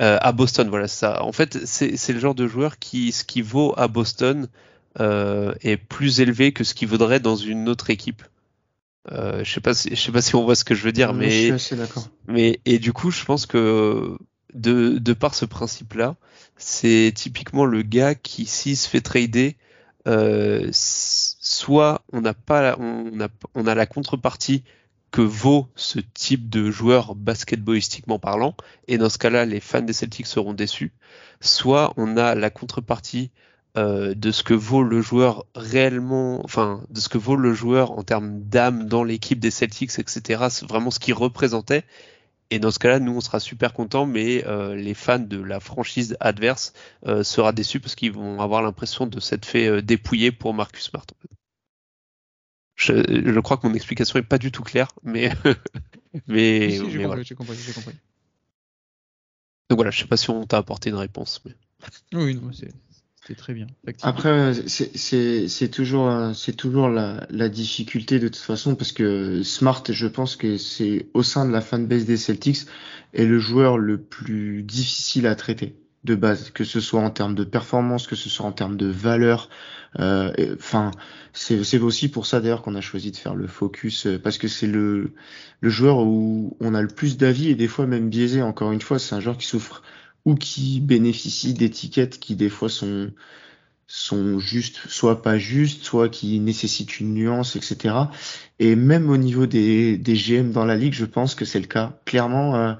Euh, 0.00 0.18
à 0.22 0.32
Boston, 0.32 0.68
voilà 0.70 0.88
ça. 0.88 1.22
En 1.22 1.32
fait, 1.32 1.66
c'est 1.66 2.12
le 2.12 2.18
genre 2.18 2.34
de 2.34 2.46
joueur 2.46 2.78
qui, 2.78 3.12
ce 3.12 3.24
qui 3.24 3.42
vaut 3.42 3.74
à 3.76 3.88
Boston 3.88 4.48
euh, 5.00 5.54
est 5.60 5.76
plus 5.76 6.20
élevé 6.20 6.52
que 6.52 6.64
ce 6.64 6.72
qui 6.74 6.86
vaudrait 6.86 7.20
dans 7.20 7.36
une 7.36 7.68
autre 7.68 7.90
équipe. 7.90 8.22
Euh, 9.10 9.42
je 9.44 9.52
sais 9.52 9.60
pas 9.60 9.74
si, 9.74 9.90
je 9.90 10.00
sais 10.00 10.12
pas 10.12 10.22
si 10.22 10.34
on 10.34 10.44
voit 10.44 10.54
ce 10.54 10.64
que 10.64 10.74
je 10.74 10.82
veux 10.84 10.92
dire, 10.92 11.12
Je 11.12 11.18
mais 11.18 11.30
suis 11.30 11.50
assez 11.52 11.76
d'accord. 11.76 12.08
mais 12.26 12.60
et 12.64 12.78
du 12.78 12.92
coup, 12.92 13.10
je 13.10 13.24
pense 13.24 13.46
que 13.46 14.16
de, 14.54 14.98
de 14.98 15.12
par 15.12 15.34
ce 15.34 15.44
principe-là, 15.44 16.16
c'est 16.56 17.12
typiquement 17.14 17.64
le 17.64 17.82
gars 17.82 18.14
qui, 18.14 18.46
s'il 18.46 18.76
se 18.76 18.88
fait 18.88 19.00
trader, 19.00 19.56
euh, 20.08 20.68
soit 20.72 22.02
on 22.12 22.20
n'a 22.20 22.34
pas, 22.34 22.62
la- 22.62 22.78
on 22.80 23.20
a, 23.20 23.28
on 23.54 23.66
a 23.66 23.74
la 23.74 23.86
contrepartie 23.86 24.64
que 25.10 25.20
vaut 25.20 25.68
ce 25.76 25.98
type 26.00 26.48
de 26.48 26.70
joueur 26.70 27.14
basketballistiquement 27.14 28.18
parlant, 28.18 28.56
et 28.88 28.96
dans 28.98 29.10
ce 29.10 29.18
cas-là, 29.18 29.44
les 29.44 29.60
fans 29.60 29.82
des 29.82 29.92
Celtics 29.92 30.26
seront 30.26 30.54
déçus. 30.54 30.92
Soit 31.40 31.92
on 31.96 32.16
a 32.16 32.34
la 32.34 32.50
contrepartie 32.50 33.30
euh, 33.76 34.14
de 34.14 34.30
ce 34.30 34.42
que 34.42 34.54
vaut 34.54 34.82
le 34.82 35.00
joueur 35.02 35.44
réellement, 35.54 36.42
enfin, 36.44 36.82
de 36.90 37.00
ce 37.00 37.08
que 37.08 37.18
vaut 37.18 37.36
le 37.36 37.52
joueur 37.54 37.92
en 37.98 38.02
termes 38.02 38.40
d'âme 38.42 38.86
dans 38.86 39.04
l'équipe 39.04 39.38
des 39.40 39.50
Celtics, 39.50 39.98
etc. 39.98 40.44
C'est 40.50 40.66
vraiment 40.68 40.90
ce 40.90 40.98
qu'il 40.98 41.14
représentait. 41.14 41.84
Et 42.52 42.58
dans 42.58 42.70
ce 42.70 42.78
cas-là, 42.78 43.00
nous, 43.00 43.16
on 43.16 43.20
sera 43.22 43.40
super 43.40 43.72
contents, 43.72 44.04
mais 44.04 44.44
euh, 44.46 44.74
les 44.74 44.92
fans 44.92 45.18
de 45.18 45.40
la 45.40 45.58
franchise 45.58 46.18
adverse 46.20 46.74
euh, 47.06 47.24
sera 47.24 47.50
déçus 47.52 47.80
parce 47.80 47.94
qu'ils 47.94 48.12
vont 48.12 48.42
avoir 48.42 48.60
l'impression 48.60 49.06
de 49.06 49.20
s'être 49.20 49.46
fait 49.46 49.68
euh, 49.68 49.80
dépouiller 49.80 50.32
pour 50.32 50.52
Marcus 50.52 50.84
Smart. 50.84 51.06
Je, 52.74 52.92
je 53.32 53.40
crois 53.40 53.56
que 53.56 53.66
mon 53.66 53.72
explication 53.72 54.18
est 54.18 54.22
pas 54.22 54.36
du 54.36 54.52
tout 54.52 54.62
claire, 54.62 54.88
mais 55.02 55.30
mais, 56.26 56.68
Si, 56.68 56.76
si, 56.76 56.76
j'ai 56.76 56.84
compris, 56.84 57.04
voilà. 57.06 57.22
j'ai 57.22 57.34
compris, 57.34 57.56
j'ai 57.56 57.72
compris. 57.72 57.94
Donc 59.70 59.78
voilà, 59.78 59.90
je 59.90 60.00
sais 60.00 60.06
pas 60.06 60.18
si 60.18 60.28
on 60.28 60.44
t'a 60.44 60.58
apporté 60.58 60.90
une 60.90 60.96
réponse. 60.96 61.40
Mais... 61.46 61.54
Oui, 62.12 62.34
non, 62.34 62.52
c'est- 62.52 62.68
c'était 63.22 63.38
très 63.38 63.54
bien. 63.54 63.66
Après, 64.02 64.52
c'est 64.66 64.96
c'est- 64.96 65.48
c'est 65.48 65.68
toujours, 65.68 66.08
euh, 66.08 66.32
c'est 66.34 66.56
la, 67.30 67.48
difficulté 67.48 68.18
de 68.18 68.26
toute 68.28 68.36
façon 68.36 68.74
parce 68.74 68.92
que 68.92 69.42
Smart, 69.42 69.82
je 69.88 70.06
pense 70.08 70.36
que 70.36 70.56
c'est 70.56 71.06
au 71.14 71.22
sein 71.22 71.46
de 71.46 71.52
la 71.52 71.60
fanbase 71.60 72.04
des 72.04 72.16
Celtics 72.16 72.66
est 73.12 73.24
le 73.24 73.38
joueur 73.38 73.78
le 73.78 73.98
plus 74.00 74.62
difficile 74.62 75.26
à 75.26 75.34
traiter 75.36 75.76
de 76.04 76.14
base, 76.16 76.50
que 76.50 76.64
ce 76.64 76.80
soit 76.80 77.00
en 77.00 77.10
termes 77.10 77.34
de 77.36 77.44
performance, 77.44 78.08
que 78.08 78.16
ce 78.16 78.28
soit 78.28 78.44
en 78.46 78.52
termes 78.52 78.76
de 78.76 78.86
valeur. 78.86 79.48
euh, 80.00 80.32
Enfin, 80.58 80.90
c'est 81.32 81.62
c'est 81.64 81.78
aussi 81.78 82.08
pour 82.08 82.26
ça 82.26 82.40
d'ailleurs 82.40 82.62
qu'on 82.62 82.74
a 82.74 82.80
choisi 82.80 83.12
de 83.12 83.16
faire 83.16 83.34
le 83.36 83.46
focus 83.46 84.06
euh, 84.06 84.18
parce 84.18 84.38
que 84.38 84.48
c'est 84.48 84.66
le 85.60 85.70
joueur 85.70 85.98
où 85.98 86.56
on 86.60 86.74
a 86.74 86.82
le 86.82 86.88
plus 86.88 87.16
d'avis 87.16 87.48
et 87.50 87.54
des 87.54 87.68
fois 87.68 87.86
même 87.86 88.08
biaisé. 88.08 88.42
Encore 88.42 88.72
une 88.72 88.80
fois, 88.80 88.98
c'est 88.98 89.14
un 89.14 89.20
joueur 89.20 89.36
qui 89.38 89.46
souffre 89.46 89.82
ou 90.24 90.34
qui 90.34 90.80
bénéficie 90.80 91.54
d'étiquettes 91.54 92.18
qui 92.20 92.36
des 92.36 92.48
fois 92.48 92.68
sont 92.68 93.12
sont 93.94 94.38
justes, 94.38 94.80
soit 94.88 95.20
pas 95.20 95.36
justes, 95.36 95.84
soit 95.84 96.08
qui 96.08 96.40
nécessitent 96.40 96.98
une 96.98 97.12
nuance, 97.12 97.56
etc. 97.56 97.94
Et 98.58 98.74
même 98.74 99.10
au 99.10 99.18
niveau 99.18 99.44
des, 99.44 99.98
des 99.98 100.14
GM 100.14 100.50
dans 100.50 100.64
la 100.64 100.76
ligue, 100.76 100.94
je 100.94 101.04
pense 101.04 101.34
que 101.34 101.44
c'est 101.44 101.60
le 101.60 101.66
cas. 101.66 102.00
Clairement, 102.06 102.56
euh, 102.56 102.72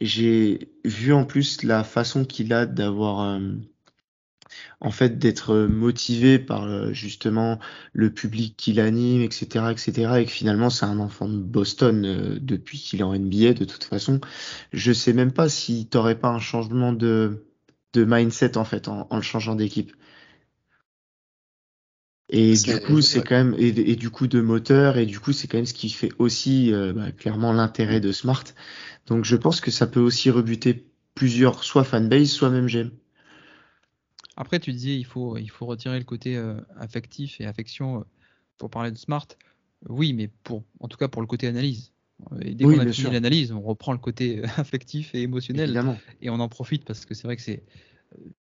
j'ai 0.00 0.70
vu 0.84 1.12
en 1.12 1.24
plus 1.24 1.64
la 1.64 1.82
façon 1.82 2.24
qu'il 2.24 2.52
a 2.52 2.64
d'avoir, 2.66 3.22
euh, 3.22 3.40
en 4.80 4.90
fait, 4.90 5.18
d'être 5.18 5.54
motivé 5.66 6.38
par 6.38 6.64
euh, 6.64 6.92
justement 6.92 7.58
le 7.92 8.10
public 8.12 8.56
qu'il 8.56 8.80
anime, 8.80 9.22
etc., 9.22 9.66
etc. 9.70 10.20
Et 10.20 10.24
que 10.24 10.30
finalement, 10.30 10.70
c'est 10.70 10.86
un 10.86 10.98
enfant 10.98 11.28
de 11.28 11.36
Boston 11.38 12.04
euh, 12.06 12.38
depuis 12.40 12.78
qu'il 12.78 13.00
est 13.00 13.02
en 13.02 13.14
NBA 13.14 13.52
de 13.54 13.64
toute 13.64 13.84
façon. 13.84 14.20
Je 14.72 14.92
sais 14.92 15.12
même 15.12 15.32
pas 15.32 15.48
si 15.48 15.86
t'aurais 15.86 16.18
pas 16.18 16.28
un 16.28 16.38
changement 16.40 16.92
de 16.92 17.46
de 17.92 18.04
mindset 18.04 18.56
en 18.56 18.64
fait 18.64 18.88
en, 18.88 19.06
en 19.10 19.16
le 19.16 19.22
changeant 19.22 19.56
d'équipe. 19.56 19.92
Et 22.30 22.56
du 22.56 22.78
coup, 22.80 23.00
c'est 23.02 23.22
quand 23.22 23.34
même 23.36 23.54
et, 23.58 23.68
et 23.68 23.96
du 23.96 24.08
coup 24.10 24.26
de 24.28 24.40
moteur 24.40 24.96
et 24.98 25.04
du 25.06 25.18
coup 25.18 25.32
c'est 25.32 25.48
quand 25.48 25.58
même 25.58 25.66
ce 25.66 25.74
qui 25.74 25.90
fait 25.90 26.10
aussi 26.18 26.72
euh, 26.72 26.92
bah, 26.92 27.10
clairement 27.12 27.52
l'intérêt 27.52 28.00
de 28.00 28.12
Smart. 28.12 28.44
Donc 29.06 29.24
je 29.24 29.36
pense 29.36 29.60
que 29.60 29.70
ça 29.72 29.86
peut 29.88 30.00
aussi 30.00 30.30
rebuter 30.30 30.86
plusieurs 31.14 31.64
soit 31.64 31.84
fanbase 31.84 32.30
soit 32.30 32.50
même 32.50 32.68
GM. 32.68 32.90
Après, 34.36 34.60
tu 34.60 34.72
disais 34.72 34.96
il 34.96 35.04
faut, 35.04 35.36
il 35.36 35.50
faut 35.50 35.66
retirer 35.66 35.98
le 35.98 36.04
côté 36.04 36.36
euh, 36.36 36.60
affectif 36.76 37.40
et 37.40 37.46
affection 37.46 38.00
euh, 38.00 38.04
pour 38.58 38.70
parler 38.70 38.90
de 38.90 38.98
Smart. 38.98 39.26
Oui, 39.88 40.12
mais 40.12 40.28
pour, 40.44 40.62
en 40.80 40.88
tout 40.88 40.96
cas 40.98 41.08
pour 41.08 41.22
le 41.22 41.26
côté 41.26 41.46
analyse. 41.46 41.92
Euh, 42.32 42.38
Et 42.42 42.54
dès 42.54 42.64
Oui, 42.64 42.76
qu'on 42.76 42.82
a 42.82 42.92
fini 42.92 43.10
l'analyse, 43.12 43.52
on 43.52 43.60
reprend 43.60 43.92
le 43.92 43.98
côté 43.98 44.42
affectif 44.56 45.14
et 45.14 45.22
émotionnel 45.22 45.70
Évidemment. 45.70 45.98
et 46.20 46.30
on 46.30 46.38
en 46.40 46.48
profite 46.48 46.84
parce 46.84 47.04
que 47.06 47.14
c'est 47.14 47.26
vrai 47.26 47.36
que 47.36 47.42
c'est 47.42 47.62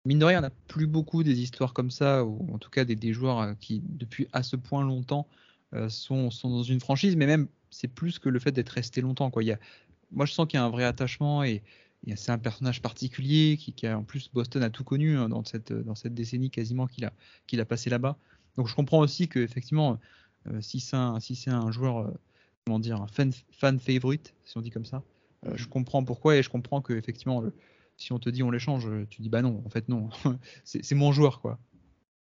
mine 0.05 0.19
de 0.19 0.25
rien, 0.25 0.39
on 0.39 0.41
n'a 0.41 0.49
plus 0.67 0.87
beaucoup 0.87 1.23
des 1.23 1.41
histoires 1.41 1.73
comme 1.73 1.91
ça 1.91 2.25
ou 2.25 2.47
en 2.53 2.57
tout 2.57 2.69
cas 2.69 2.85
des, 2.85 2.95
des 2.95 3.13
joueurs 3.13 3.55
qui 3.59 3.81
depuis 3.87 4.27
à 4.33 4.43
ce 4.43 4.55
point 4.55 4.83
longtemps 4.83 5.27
euh, 5.73 5.89
sont, 5.89 6.31
sont 6.31 6.49
dans 6.49 6.63
une 6.63 6.79
franchise, 6.79 7.15
mais 7.15 7.27
même 7.27 7.47
c'est 7.69 7.87
plus 7.87 8.17
que 8.19 8.29
le 8.29 8.39
fait 8.39 8.51
d'être 8.51 8.69
resté 8.69 9.01
longtemps. 9.01 9.29
Quoi. 9.29 9.43
Il 9.43 9.47
y 9.47 9.51
a, 9.51 9.59
moi, 10.11 10.25
je 10.25 10.33
sens 10.33 10.47
qu'il 10.47 10.57
y 10.57 10.61
a 10.61 10.65
un 10.65 10.69
vrai 10.69 10.83
attachement 10.83 11.43
et 11.43 11.61
c'est 12.15 12.31
un 12.31 12.37
personnage 12.37 12.81
particulier 12.81 13.57
qui, 13.57 13.73
qui 13.73 13.87
a 13.87 13.97
en 13.97 14.03
plus 14.03 14.29
Boston 14.33 14.63
a 14.63 14.69
tout 14.69 14.83
connu 14.83 15.17
hein, 15.17 15.29
dans 15.29 15.43
cette 15.43 15.73
dans 15.73 15.95
cette 15.95 16.13
décennie 16.13 16.49
quasiment 16.49 16.87
qu'il 16.87 17.05
a 17.05 17.13
qu'il 17.47 17.59
a 17.59 17.65
passé 17.65 17.89
là-bas. 17.89 18.17
Donc 18.57 18.67
je 18.67 18.75
comprends 18.75 18.99
aussi 18.99 19.27
que 19.27 19.39
effectivement, 19.39 19.99
euh, 20.47 20.61
si 20.61 20.79
c'est 20.79 20.95
un 20.95 21.19
si 21.19 21.35
c'est 21.35 21.51
un 21.51 21.71
joueur 21.71 21.99
euh, 21.99 22.11
comment 22.65 22.79
dire 22.79 23.01
un 23.01 23.07
fan 23.07 23.31
fan 23.51 23.79
favorite, 23.79 24.33
si 24.45 24.57
on 24.57 24.61
dit 24.61 24.71
comme 24.71 24.85
ça, 24.85 25.03
euh, 25.45 25.51
je 25.55 25.67
comprends 25.67 26.03
pourquoi 26.03 26.37
et 26.37 26.43
je 26.43 26.49
comprends 26.49 26.81
que 26.81 26.93
effectivement 26.93 27.41
le- 27.41 27.53
si 27.97 28.13
on 28.13 28.19
te 28.19 28.29
dit 28.29 28.43
on 28.43 28.51
l'échange, 28.51 28.87
tu 29.09 29.21
dis 29.21 29.29
bah 29.29 29.41
non, 29.41 29.61
en 29.65 29.69
fait 29.69 29.89
non, 29.89 30.09
c'est 30.63 30.83
c'est 30.83 30.95
mon 30.95 31.11
joueur 31.11 31.41
quoi. 31.41 31.59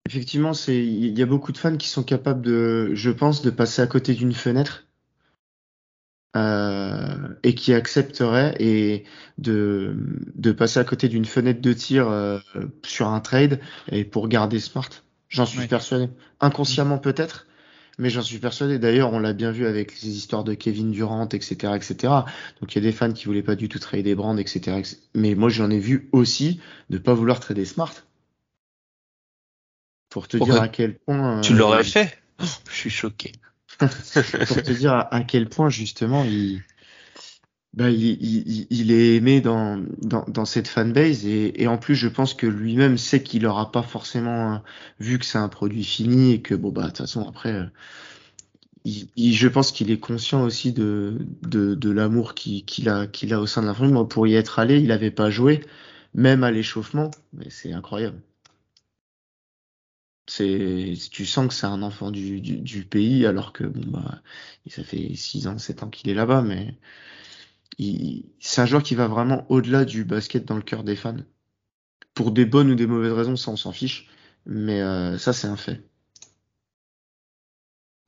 Effectivement, 0.06 0.52
c'est 0.52 0.84
il 0.84 1.16
y 1.18 1.22
a 1.22 1.26
beaucoup 1.26 1.52
de 1.52 1.58
fans 1.58 1.76
qui 1.76 1.88
sont 1.88 2.02
capables 2.02 2.42
de, 2.42 2.90
je 2.94 3.10
pense, 3.10 3.40
de 3.40 3.50
passer 3.50 3.80
à 3.80 3.86
côté 3.86 4.14
d'une 4.14 4.34
fenêtre 4.34 4.86
euh, 6.36 7.28
et 7.42 7.54
qui 7.54 7.74
accepteraient 7.74 8.54
et 8.58 9.04
de 9.38 9.96
de 10.34 10.52
passer 10.52 10.80
à 10.80 10.84
côté 10.84 11.08
d'une 11.08 11.24
fenêtre 11.26 11.60
de 11.60 11.72
tir 11.72 12.08
euh, 12.08 12.38
sur 12.84 13.08
un 13.08 13.20
trade 13.20 13.60
et 13.90 14.04
pour 14.04 14.28
garder 14.28 14.60
Smart. 14.60 14.88
J'en 15.28 15.46
suis 15.46 15.60
Ouais. 15.60 15.68
persuadé. 15.68 16.08
Inconsciemment 16.40 16.98
peut-être, 16.98 17.46
mais 17.98 18.10
j'en 18.10 18.22
suis 18.22 18.38
persuadé. 18.38 18.78
D'ailleurs, 18.78 19.12
on 19.12 19.18
l'a 19.18 19.32
bien 19.34 19.50
vu 19.52 19.66
avec 19.66 20.00
les 20.02 20.08
histoires 20.16 20.44
de 20.44 20.54
Kevin 20.54 20.90
Durant, 20.90 21.28
etc., 21.28 21.74
etc. 21.76 22.24
Donc 22.60 22.74
il 22.74 22.76
y 22.76 22.86
a 22.86 22.90
des 22.90 22.92
fans 22.92 23.12
qui 23.12 23.26
voulaient 23.26 23.42
pas 23.42 23.54
du 23.56 23.68
tout 23.68 23.78
trader 23.78 24.14
Brand, 24.14 24.38
etc. 24.38 24.78
etc. 24.78 24.96
Mais 25.14 25.34
moi, 25.34 25.48
j'en 25.50 25.70
ai 25.70 25.78
vu 25.78 26.08
aussi 26.12 26.60
de 26.90 26.98
pas 26.98 27.14
vouloir 27.14 27.40
trader 27.40 27.64
Smart. 27.64 27.92
Pour 30.10 30.28
te 30.28 30.36
Pourquoi 30.36 30.54
dire 30.54 30.62
à 30.62 30.68
quel 30.68 30.96
point. 30.98 31.40
Tu 31.40 31.54
euh, 31.54 31.56
l'aurais 31.56 31.84
fait? 31.84 32.18
Oh, 32.40 32.44
Je 32.70 32.74
suis 32.76 32.90
choqué. 32.90 33.32
pour 34.48 34.62
te 34.62 34.72
dire 34.72 34.92
à, 35.10 35.22
quel 35.22 35.48
point 35.48 35.68
justement 35.68 36.24
il, 36.24 36.62
bah, 37.74 37.90
il, 37.90 38.66
il, 38.70 38.92
est 38.92 39.16
aimé 39.16 39.40
dans, 39.40 39.82
dans, 40.00 40.44
cette 40.44 40.68
fanbase 40.68 41.26
et, 41.26 41.66
en 41.66 41.78
plus 41.78 41.94
je 41.94 42.08
pense 42.08 42.34
que 42.34 42.46
lui-même 42.46 42.98
sait 42.98 43.22
qu'il 43.22 43.46
aura 43.46 43.72
pas 43.72 43.82
forcément 43.82 44.54
euh, 44.54 44.58
vu 45.00 45.18
que 45.18 45.24
c'est 45.24 45.38
un 45.38 45.48
produit 45.48 45.84
fini 45.84 46.32
et 46.32 46.42
que 46.42 46.54
bon 46.54 46.70
bah 46.70 46.82
de 46.82 46.86
toute 46.88 46.98
façon 46.98 47.26
après 47.26 47.52
euh, 47.52 47.66
je 48.84 49.48
pense 49.48 49.72
qu'il 49.72 49.90
est 49.90 50.00
conscient 50.00 50.42
aussi 50.42 50.72
de, 50.72 51.18
de, 51.42 51.90
l'amour 51.90 52.34
qu'il 52.34 52.88
a, 52.88 53.06
qu'il 53.06 53.32
a 53.32 53.40
au 53.40 53.46
sein 53.46 53.62
de 53.62 53.66
la 53.66 53.74
famille. 53.74 53.92
Moi, 53.92 54.08
pour 54.08 54.26
y 54.26 54.34
être 54.34 54.58
allé, 54.58 54.80
il 54.80 54.90
avait 54.90 55.10
pas 55.10 55.30
joué, 55.30 55.64
même 56.14 56.42
à 56.42 56.50
l'échauffement, 56.50 57.10
mais 57.32 57.48
c'est 57.48 57.72
incroyable. 57.72 58.20
Tu 60.26 61.26
sens 61.26 61.48
que 61.48 61.54
c'est 61.54 61.66
un 61.66 61.82
enfant 61.82 62.10
du, 62.10 62.40
du, 62.40 62.84
pays, 62.84 63.26
alors 63.26 63.52
que 63.52 63.64
bon 63.64 63.82
bah, 63.90 64.22
ça 64.68 64.84
fait 64.84 65.14
6 65.14 65.46
ans, 65.48 65.58
7 65.58 65.82
ans 65.82 65.90
qu'il 65.90 66.10
est 66.10 66.14
là-bas, 66.14 66.42
mais 66.42 66.78
c'est 68.40 68.60
un 68.60 68.66
joueur 68.66 68.82
qui 68.82 68.94
va 68.94 69.08
vraiment 69.08 69.46
au-delà 69.50 69.84
du 69.84 70.04
basket 70.04 70.44
dans 70.44 70.56
le 70.56 70.62
cœur 70.62 70.84
des 70.84 70.96
fans. 70.96 71.16
Pour 72.14 72.32
des 72.32 72.44
bonnes 72.44 72.70
ou 72.70 72.74
des 72.74 72.86
mauvaises 72.86 73.12
raisons, 73.12 73.36
ça 73.36 73.50
on 73.50 73.56
s'en 73.56 73.72
fiche, 73.72 74.08
mais 74.46 74.80
euh, 74.82 75.18
ça 75.18 75.32
c'est 75.32 75.46
un 75.48 75.56
fait. 75.56 75.82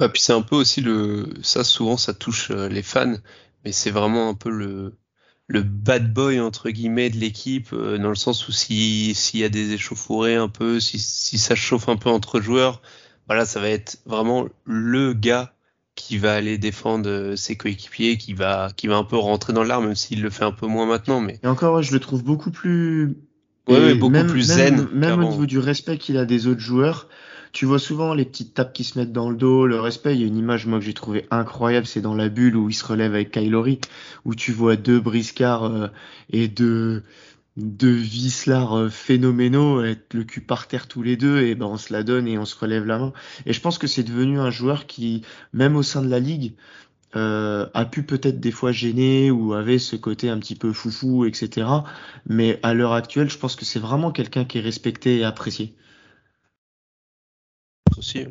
Ouais, 0.00 0.08
puis 0.08 0.20
c'est 0.20 0.32
un 0.32 0.42
peu 0.42 0.56
aussi 0.56 0.80
le, 0.80 1.32
ça 1.42 1.64
souvent 1.64 1.96
ça 1.96 2.14
touche 2.14 2.50
euh, 2.50 2.68
les 2.68 2.82
fans, 2.82 3.14
mais 3.64 3.72
c'est 3.72 3.90
vraiment 3.90 4.28
un 4.28 4.34
peu 4.34 4.50
le, 4.50 4.98
le 5.46 5.62
bad 5.62 6.12
boy 6.12 6.40
entre 6.40 6.70
guillemets 6.70 7.10
de 7.10 7.16
l'équipe, 7.16 7.72
euh, 7.72 7.98
dans 7.98 8.08
le 8.08 8.14
sens 8.14 8.48
où 8.48 8.52
si 8.52 9.14
s'il 9.14 9.40
y 9.40 9.44
a 9.44 9.48
des 9.48 9.72
échauffourées 9.72 10.36
un 10.36 10.48
peu, 10.48 10.80
si, 10.80 10.98
si 10.98 11.38
ça 11.38 11.54
chauffe 11.54 11.88
un 11.88 11.96
peu 11.96 12.08
entre 12.08 12.40
joueurs, 12.40 12.80
voilà, 13.26 13.44
ça 13.44 13.60
va 13.60 13.68
être 13.68 13.98
vraiment 14.06 14.46
le 14.64 15.12
gars 15.12 15.54
qui 15.94 16.18
va 16.18 16.34
aller 16.34 16.58
défendre 16.58 17.08
euh, 17.08 17.36
ses 17.36 17.56
coéquipiers, 17.56 18.16
qui 18.16 18.32
va 18.32 18.70
qui 18.76 18.86
va 18.86 18.96
un 18.96 19.04
peu 19.04 19.16
rentrer 19.16 19.52
dans 19.52 19.64
l'arme, 19.64 19.86
même 19.86 19.94
s'il 19.94 20.22
le 20.22 20.30
fait 20.30 20.44
un 20.44 20.52
peu 20.52 20.66
moins 20.66 20.86
maintenant, 20.86 21.20
mais 21.20 21.38
Et 21.42 21.46
encore, 21.46 21.82
je 21.82 21.92
le 21.92 22.00
trouve 22.00 22.24
beaucoup 22.24 22.50
plus 22.50 23.16
Ouais, 23.68 23.94
beaucoup 23.94 24.24
plus 24.24 24.42
zen. 24.42 24.88
Même, 24.92 25.24
au 25.24 25.30
niveau 25.30 25.46
du 25.46 25.58
respect 25.58 25.98
qu'il 25.98 26.18
a 26.18 26.26
des 26.26 26.46
autres 26.46 26.60
joueurs, 26.60 27.08
tu 27.54 27.66
vois 27.66 27.78
souvent 27.78 28.14
les 28.14 28.24
petites 28.24 28.52
tapes 28.52 28.72
qui 28.72 28.82
se 28.84 28.98
mettent 28.98 29.12
dans 29.12 29.30
le 29.30 29.36
dos, 29.36 29.66
le 29.66 29.80
respect. 29.80 30.14
Il 30.14 30.20
y 30.20 30.24
a 30.24 30.26
une 30.26 30.36
image 30.36 30.66
moi 30.66 30.80
que 30.80 30.84
j'ai 30.84 30.92
trouvé 30.92 31.26
incroyable, 31.30 31.86
c'est 31.86 32.00
dans 32.00 32.14
la 32.14 32.28
bulle 32.28 32.56
où 32.56 32.68
il 32.68 32.74
se 32.74 32.84
relève 32.84 33.14
avec 33.14 33.30
Kylori, 33.30 33.80
où 34.24 34.34
tu 34.34 34.52
vois 34.52 34.76
deux 34.76 35.00
briscards 35.00 35.64
euh, 35.64 35.86
et 36.30 36.48
deux 36.48 37.04
deux 37.56 38.02
euh, 38.48 38.90
phénoménaux, 38.90 39.84
être 39.84 40.14
le 40.14 40.24
cul 40.24 40.40
par 40.40 40.66
terre 40.66 40.88
tous 40.88 41.02
les 41.02 41.16
deux, 41.16 41.42
et 41.42 41.54
ben 41.54 41.66
on 41.66 41.76
se 41.76 41.92
la 41.92 42.02
donne 42.02 42.26
et 42.26 42.36
on 42.36 42.44
se 42.44 42.58
relève 42.58 42.84
la 42.84 42.98
main. 42.98 43.12
Et 43.46 43.52
je 43.52 43.60
pense 43.60 43.78
que 43.78 43.86
c'est 43.86 44.02
devenu 44.02 44.40
un 44.40 44.50
joueur 44.50 44.86
qui, 44.86 45.22
même 45.52 45.76
au 45.76 45.84
sein 45.84 46.02
de 46.02 46.08
la 46.08 46.18
ligue, 46.18 46.54
euh, 47.14 47.68
a 47.74 47.84
pu 47.84 48.02
peut-être 48.02 48.40
des 48.40 48.50
fois 48.50 48.72
gêner 48.72 49.30
ou 49.30 49.54
avait 49.54 49.78
ce 49.78 49.94
côté 49.94 50.28
un 50.28 50.40
petit 50.40 50.56
peu 50.56 50.72
foufou, 50.72 51.24
etc. 51.24 51.68
Mais 52.26 52.58
à 52.64 52.74
l'heure 52.74 52.94
actuelle, 52.94 53.30
je 53.30 53.38
pense 53.38 53.54
que 53.54 53.64
c'est 53.64 53.78
vraiment 53.78 54.10
quelqu'un 54.10 54.44
qui 54.44 54.58
est 54.58 54.62
respecté 54.62 55.18
et 55.18 55.24
apprécié. 55.24 55.74
Aussi, 58.04 58.26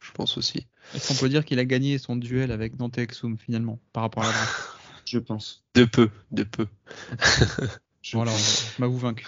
je 0.00 0.10
pense 0.10 0.36
aussi. 0.38 0.66
Est-ce 0.92 1.06
qu'on 1.06 1.14
peut 1.14 1.28
dire 1.28 1.44
qu'il 1.44 1.60
a 1.60 1.64
gagné 1.64 1.98
son 1.98 2.16
duel 2.16 2.50
avec 2.50 2.76
Dante 2.76 2.98
Exum 2.98 3.38
finalement 3.38 3.78
par 3.92 4.02
rapport 4.02 4.24
à 4.24 4.32
la 4.32 4.46
Je 5.06 5.20
pense. 5.20 5.62
De 5.74 5.84
peu, 5.84 6.10
de 6.32 6.42
peu. 6.42 6.66
voilà, 8.12 8.32
on 8.32 8.80
m'a 8.80 8.88
vous 8.88 8.98
vaincu. 8.98 9.24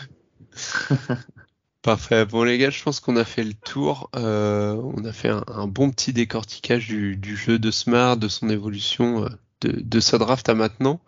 Parfait. 1.83 2.27
Bon 2.27 2.43
les 2.43 2.59
gars, 2.59 2.71
je 2.71 2.83
pense 2.83 2.99
qu'on 2.99 3.15
a 3.15 3.25
fait 3.25 3.45
le 3.45 3.55
tour. 3.55 4.11
Euh, 4.17 4.75
on 4.75 5.05
a 5.05 5.13
fait 5.13 5.29
un, 5.29 5.69
bon 5.69 5.93
petit 5.93 6.13
décortiquage 6.13 6.89
du, 6.89 7.37
jeu 7.37 7.61
de 7.61 7.71
Smart, 7.71 8.17
de 8.17 8.27
son 8.27 8.51
évolution, 8.51 9.23
euh, 9.23 9.29
de, 9.61 9.81
de, 9.81 10.19
draft 10.19 10.49
à 10.49 10.55
maintenant. 10.55 11.01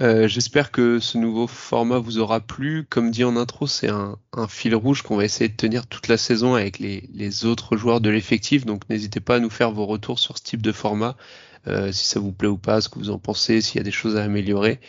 Euh, 0.00 0.28
j'espère 0.28 0.70
que 0.70 0.98
ce 0.98 1.18
nouveau 1.18 1.46
format 1.46 1.98
vous 1.98 2.18
aura 2.18 2.40
plu. 2.40 2.86
Comme 2.88 3.10
dit 3.10 3.24
en 3.24 3.36
intro, 3.36 3.66
c'est 3.66 3.88
un, 3.88 4.18
fil 4.48 4.74
rouge 4.74 5.02
qu'on 5.02 5.16
va 5.16 5.24
essayer 5.24 5.48
de 5.48 5.56
tenir 5.56 5.86
toute 5.86 6.08
la 6.08 6.16
saison 6.16 6.54
avec 6.54 6.78
les, 6.78 7.08
les 7.14 7.44
autres 7.44 7.76
joueurs 7.76 8.00
de 8.00 8.10
l'effectif. 8.10 8.66
Donc 8.66 8.88
n'hésitez 8.88 9.20
pas 9.20 9.36
à 9.36 9.40
nous 9.40 9.50
faire 9.50 9.72
vos 9.72 9.86
retours 9.86 10.18
sur 10.18 10.38
ce 10.38 10.42
type 10.42 10.62
de 10.62 10.72
format, 10.72 11.16
si 11.66 12.06
ça 12.06 12.18
vous 12.18 12.32
plaît 12.32 12.48
ou 12.48 12.58
pas, 12.58 12.80
ce 12.80 12.88
que 12.88 12.98
vous 12.98 13.10
en 13.10 13.18
pensez, 13.18 13.60
s'il 13.60 13.76
y 13.76 13.80
a 13.80 13.84
des 13.84 13.92
choses 13.92 14.16
à 14.16 14.24
améliorer. 14.24 14.80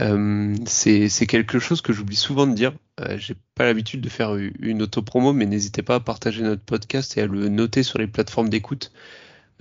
Euh, 0.00 0.54
c'est 0.66 1.26
quelque 1.26 1.58
chose 1.58 1.82
que 1.82 1.92
j'oublie 1.92 2.16
souvent 2.16 2.46
de 2.46 2.54
dire. 2.54 2.72
Euh, 3.00 3.18
J'ai 3.18 3.34
pas 3.54 3.64
l'habitude 3.64 4.00
de 4.00 4.08
faire 4.08 4.36
une 4.36 4.82
auto-promo, 4.82 5.32
mais 5.32 5.46
n'hésitez 5.46 5.82
pas 5.82 5.96
à 5.96 6.00
partager 6.00 6.42
notre 6.42 6.62
podcast 6.62 7.16
et 7.16 7.22
à 7.22 7.26
le 7.26 7.48
noter 7.48 7.82
sur 7.82 7.98
les 7.98 8.06
plateformes 8.06 8.48
d'écoute. 8.48 8.92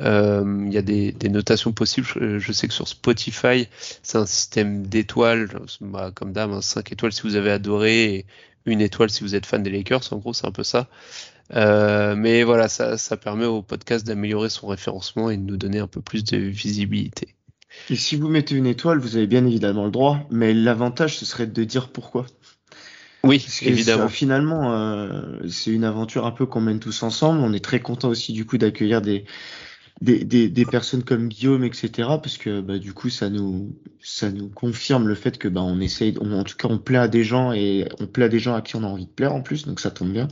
Euh, 0.02 0.64
il 0.66 0.74
y 0.74 0.78
a 0.78 0.82
des, 0.82 1.12
des, 1.12 1.30
notations 1.30 1.72
possibles. 1.72 2.08
Je, 2.08 2.52
sais 2.52 2.68
que 2.68 2.74
sur 2.74 2.88
Spotify, 2.88 3.68
c'est 4.02 4.18
un 4.18 4.26
système 4.26 4.86
d'étoiles, 4.88 5.50
bah, 5.80 6.12
comme 6.14 6.34
d'hab, 6.34 6.60
5 6.60 6.80
hein, 6.80 6.84
étoiles 6.92 7.14
si 7.14 7.22
vous 7.22 7.36
avez 7.36 7.52
adoré 7.52 8.16
et 8.16 8.26
une 8.66 8.82
étoile 8.82 9.10
si 9.10 9.24
vous 9.24 9.36
êtes 9.36 9.46
fan 9.46 9.62
des 9.64 9.70
Lakers. 9.70 10.12
En 10.12 10.18
gros, 10.18 10.34
c'est 10.34 10.48
un 10.48 10.52
peu 10.52 10.64
ça. 10.64 10.88
Euh, 11.54 12.16
mais 12.16 12.44
voilà, 12.44 12.68
ça, 12.68 12.98
ça 12.98 13.18
permet 13.18 13.46
au 13.46 13.62
podcast 13.62 14.06
d'améliorer 14.06 14.50
son 14.50 14.68
référencement 14.68 15.30
et 15.30 15.38
de 15.38 15.44
nous 15.44 15.58
donner 15.58 15.80
un 15.80 15.88
peu 15.88 16.02
plus 16.02 16.24
de 16.24 16.38
visibilité. 16.38 17.36
Et 17.90 17.96
si 17.96 18.16
vous 18.16 18.28
mettez 18.28 18.56
une 18.56 18.66
étoile, 18.66 19.00
vous 19.00 19.18
avez 19.18 19.28
bien 19.28 19.46
évidemment 19.46 19.86
le 19.86 19.92
droit, 19.92 20.28
mais 20.30 20.54
l'avantage, 20.54 21.18
ce 21.18 21.26
serait 21.26 21.48
de 21.48 21.64
dire 21.64 21.90
pourquoi. 21.90 22.26
Oui, 23.24 23.46
évidemment. 23.62 24.10
finalement, 24.10 24.74
euh, 24.74 25.38
c'est 25.48 25.72
une 25.72 25.84
aventure 25.84 26.26
un 26.26 26.32
peu 26.32 26.48
qu'on 26.48 26.62
mène 26.62 26.80
tous 26.80 27.04
ensemble. 27.04 27.40
On 27.42 27.54
est 27.54 27.64
très 27.64 27.80
content 27.80 28.10
aussi 28.10 28.34
du 28.34 28.46
coup 28.46 28.58
d'accueillir 28.58 29.02
des, 29.02 29.26
des, 30.00 30.24
des, 30.24 30.50
des, 30.50 30.66
personnes 30.66 31.04
comme 31.04 31.28
Guillaume, 31.28 31.64
etc. 31.64 31.90
Parce 32.22 32.38
que 32.38 32.62
bah, 32.62 32.80
du 32.80 32.94
coup, 32.94 33.10
ça 33.10 33.30
nous, 33.30 33.76
ça 34.00 34.32
nous 34.32 34.50
confirme 34.50 35.08
le 35.08 35.16
fait 35.16 35.38
que 35.38 35.48
bah, 35.48 35.62
on 35.62 35.80
essaye, 35.80 36.18
en 36.20 36.44
tout 36.44 36.56
cas, 36.56 36.68
on 36.70 36.80
plaît 36.80 36.98
à 36.98 37.08
des 37.08 37.24
gens 37.24 37.52
et 37.52 37.88
on 38.00 38.08
plaît 38.08 38.26
à 38.26 38.30
des 38.30 38.40
gens 38.40 38.56
à 38.56 38.62
qui 38.62 38.76
on 38.76 38.84
a 38.84 38.88
envie 38.88 39.06
de 39.06 39.12
plaire 39.12 39.34
en 39.34 39.42
plus, 39.42 39.66
donc 39.66 39.80
ça 39.80 39.92
tombe 39.92 40.12
bien. 40.12 40.28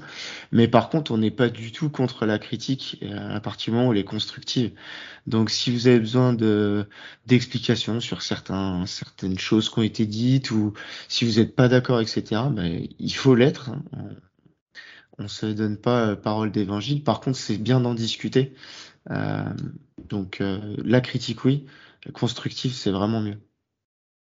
Mais 0.52 0.68
par 0.68 0.90
contre, 0.90 1.12
on 1.12 1.18
n'est 1.18 1.32
pas 1.32 1.50
du 1.50 1.72
tout 1.72 1.90
contre 1.90 2.26
la 2.26 2.40
critique 2.40 3.00
euh, 3.04 3.36
à 3.36 3.40
partir 3.42 3.72
du 3.72 3.78
moment 3.78 3.90
où 3.90 3.94
elle 3.94 4.00
est 4.00 4.04
constructive. 4.04 4.72
Donc, 5.28 5.50
si 5.52 5.72
vous 5.72 5.88
avez 5.88 6.00
besoin 6.00 6.34
de 6.34 6.86
d'explications 7.28 8.00
sur 8.00 8.22
certains, 8.24 8.86
certaines 8.88 9.38
choses 9.38 9.70
qui 9.70 9.80
ont 9.80 9.84
été 9.84 10.06
dites 10.06 10.52
ou 10.52 10.74
si 11.08 11.26
vous 11.26 11.40
n'êtes 11.40 11.56
pas 11.56 11.68
d'accord, 11.68 12.02
etc. 12.02 12.24
Bah, 12.52 12.64
il 13.00 13.14
faut 13.14 13.36
l'être. 13.36 13.70
Hein. 13.70 13.84
On 15.20 15.28
se 15.28 15.46
donne 15.46 15.78
pas 15.78 16.08
euh, 16.08 16.16
parole 16.16 16.52
d'évangile. 16.52 17.04
Par 17.04 17.20
contre, 17.20 17.38
c'est 17.38 17.58
bien 17.58 17.82
d'en 17.82 17.94
discuter. 17.94 18.54
Euh, 19.12 19.54
donc 20.08 20.42
euh, 20.42 20.76
la 20.84 21.02
critique, 21.02 21.46
oui. 21.46 21.66
Constructive, 22.14 22.74
c'est 22.74 22.92
vraiment 22.92 23.20
mieux. 23.22 23.40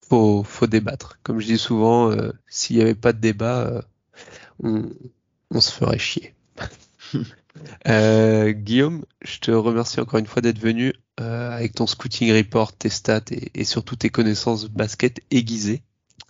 Faut, 0.09 0.43
faut 0.43 0.67
débattre. 0.67 1.19
Comme 1.23 1.39
je 1.39 1.45
dis 1.45 1.57
souvent, 1.57 2.11
euh, 2.11 2.31
s'il 2.47 2.77
n'y 2.77 2.81
avait 2.81 2.95
pas 2.95 3.13
de 3.13 3.19
débat, 3.19 3.83
on, 4.63 4.89
on, 5.51 5.61
se 5.61 5.71
ferait 5.71 5.99
chier. 5.99 6.33
Guillaume, 7.85 9.05
je 9.21 9.39
te 9.39 9.51
remercie 9.51 9.99
encore 9.99 10.19
une 10.19 10.25
fois 10.25 10.41
d'être 10.41 10.59
venu 10.59 10.93
avec 11.17 11.73
ton 11.75 11.87
scouting 11.87 12.31
report, 12.31 12.73
tes 12.73 12.89
stats 12.89 13.21
et, 13.31 13.63
surtout 13.63 13.95
tes 13.95 14.09
connaissances 14.09 14.65
basket 14.65 15.19
aiguisées. 15.31 15.81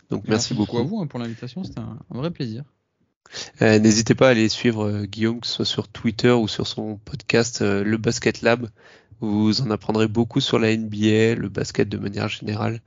Donc 0.10 0.24
merci, 0.28 0.54
beaucoup. 0.54 0.78
à 0.78 0.84
vous 0.84 1.00
hein, 1.00 1.08
pour 1.08 1.20
l'invitation, 1.20 1.64
c'était 1.64 1.80
un, 1.80 2.00
vrai 2.10 2.32
plaisir. 2.32 2.64
Euh, 3.62 3.80
n'hésitez 3.80 4.16
pas 4.16 4.28
à 4.28 4.32
aller 4.32 4.50
suivre 4.50 4.86
euh, 4.86 5.06
Guillaume, 5.06 5.42
que 5.42 5.48
ce 5.48 5.54
soit 5.56 5.66
sur 5.66 5.88
Twitter 5.88 6.32
ou 6.32 6.48
sur 6.48 6.68
son 6.68 6.98
podcast 6.98 7.62
euh, 7.62 7.84
Le 7.84 7.98
Basket 7.98 8.42
Lab. 8.42 8.70
Vous 9.20 9.62
en 9.62 9.72
apprendrez 9.72 10.08
beaucoup 10.08 10.42
sur 10.42 10.60
la 10.60 10.76
NBA, 10.76 11.36
le 11.36 11.50
basket 11.50 11.90
de 11.90 11.98
manière 11.98 12.28
générale. 12.28 12.82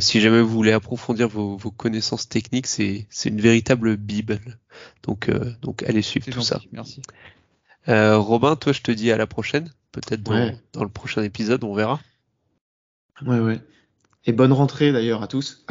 si 0.00 0.20
jamais 0.20 0.40
vous 0.40 0.48
voulez 0.48 0.72
approfondir 0.72 1.28
vos, 1.28 1.56
connaissances 1.76 2.28
techniques, 2.28 2.66
c'est 2.66 3.06
une 3.26 3.40
véritable 3.40 3.96
bible. 3.96 4.40
Donc, 5.04 5.30
donc 5.60 5.84
allez 5.84 6.02
suivre 6.02 6.26
tout 6.32 6.42
ça. 6.42 6.60
Merci. 6.72 7.00
Robin, 7.86 8.56
toi, 8.56 8.72
je 8.72 8.80
te 8.82 8.90
dis 8.90 9.12
à 9.12 9.16
la 9.16 9.28
prochaine. 9.28 9.70
Peut-être 9.92 10.24
dans, 10.24 10.50
dans 10.72 10.82
le 10.82 10.90
prochain 10.90 11.22
épisode, 11.22 11.62
on 11.62 11.74
verra. 11.74 12.00
Ouais, 13.24 13.38
ouais. 13.38 13.60
Et 14.24 14.32
bonne 14.32 14.52
rentrée 14.52 14.92
d'ailleurs 14.92 15.22
à 15.22 15.26
tous. 15.26 15.64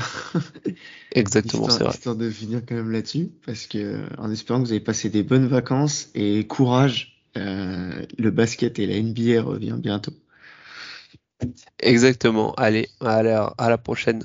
Exactement, 1.14 1.69
c'est 1.69 1.84
vrai. 1.84 1.94
Histoire 1.94 2.15
de 2.15 2.30
finir 2.30 2.61
quand 2.68 2.76
même 2.76 2.91
là-dessus, 2.91 3.32
parce 3.45 3.65
que 3.65 4.02
en 4.18 4.30
espérant 4.30 4.60
que 4.61 4.65
vous 4.65 4.72
avez 4.72 4.82
passé 4.82 5.10
des 5.10 5.23
bonnes 5.23 5.48
vacances 5.48 6.10
et 6.15 6.45
courage, 6.48 7.23
euh, 7.38 8.06
le 8.18 8.30
basket 8.30 8.78
et 8.80 8.88
la 8.88 9.02
NBA 9.02 9.41
revient 9.41 9.78
bientôt. 9.78 10.14
Exactement. 11.80 12.53
Allez, 12.56 12.90
allez 12.99 13.45
à 13.57 13.69
la 13.69 13.78
prochaine. 13.78 14.23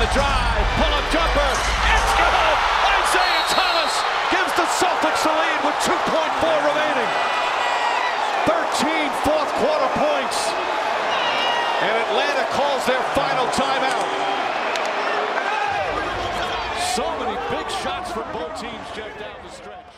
the 0.02 0.10
drive. 0.18 0.65
Pull-up 0.82 1.06
jumper. 1.14 1.52
It's 1.94 2.14
good. 2.18 2.57
Isaiah 2.90 3.45
Thomas 3.53 3.94
gives 4.34 4.53
the 4.57 4.65
Celtics 4.82 5.22
the 5.22 5.30
lead 5.30 5.60
with 5.61 5.78
2.4 5.86 6.41
remaining. 6.73 7.11
13 8.49 9.14
fourth 9.22 9.52
quarter 9.61 9.90
points. 10.02 10.49
And 11.86 11.94
Atlanta 12.02 12.45
calls 12.49 12.84
their 12.90 13.03
final 13.14 13.45
timeout. 13.53 14.10
So 16.98 17.06
many 17.22 17.38
big 17.53 17.69
shots 17.86 18.10
for 18.11 18.26
both 18.34 18.60
teams, 18.60 18.88
Jeff, 18.95 19.14
down 19.19 19.38
the 19.45 19.53
stretch. 19.53 19.90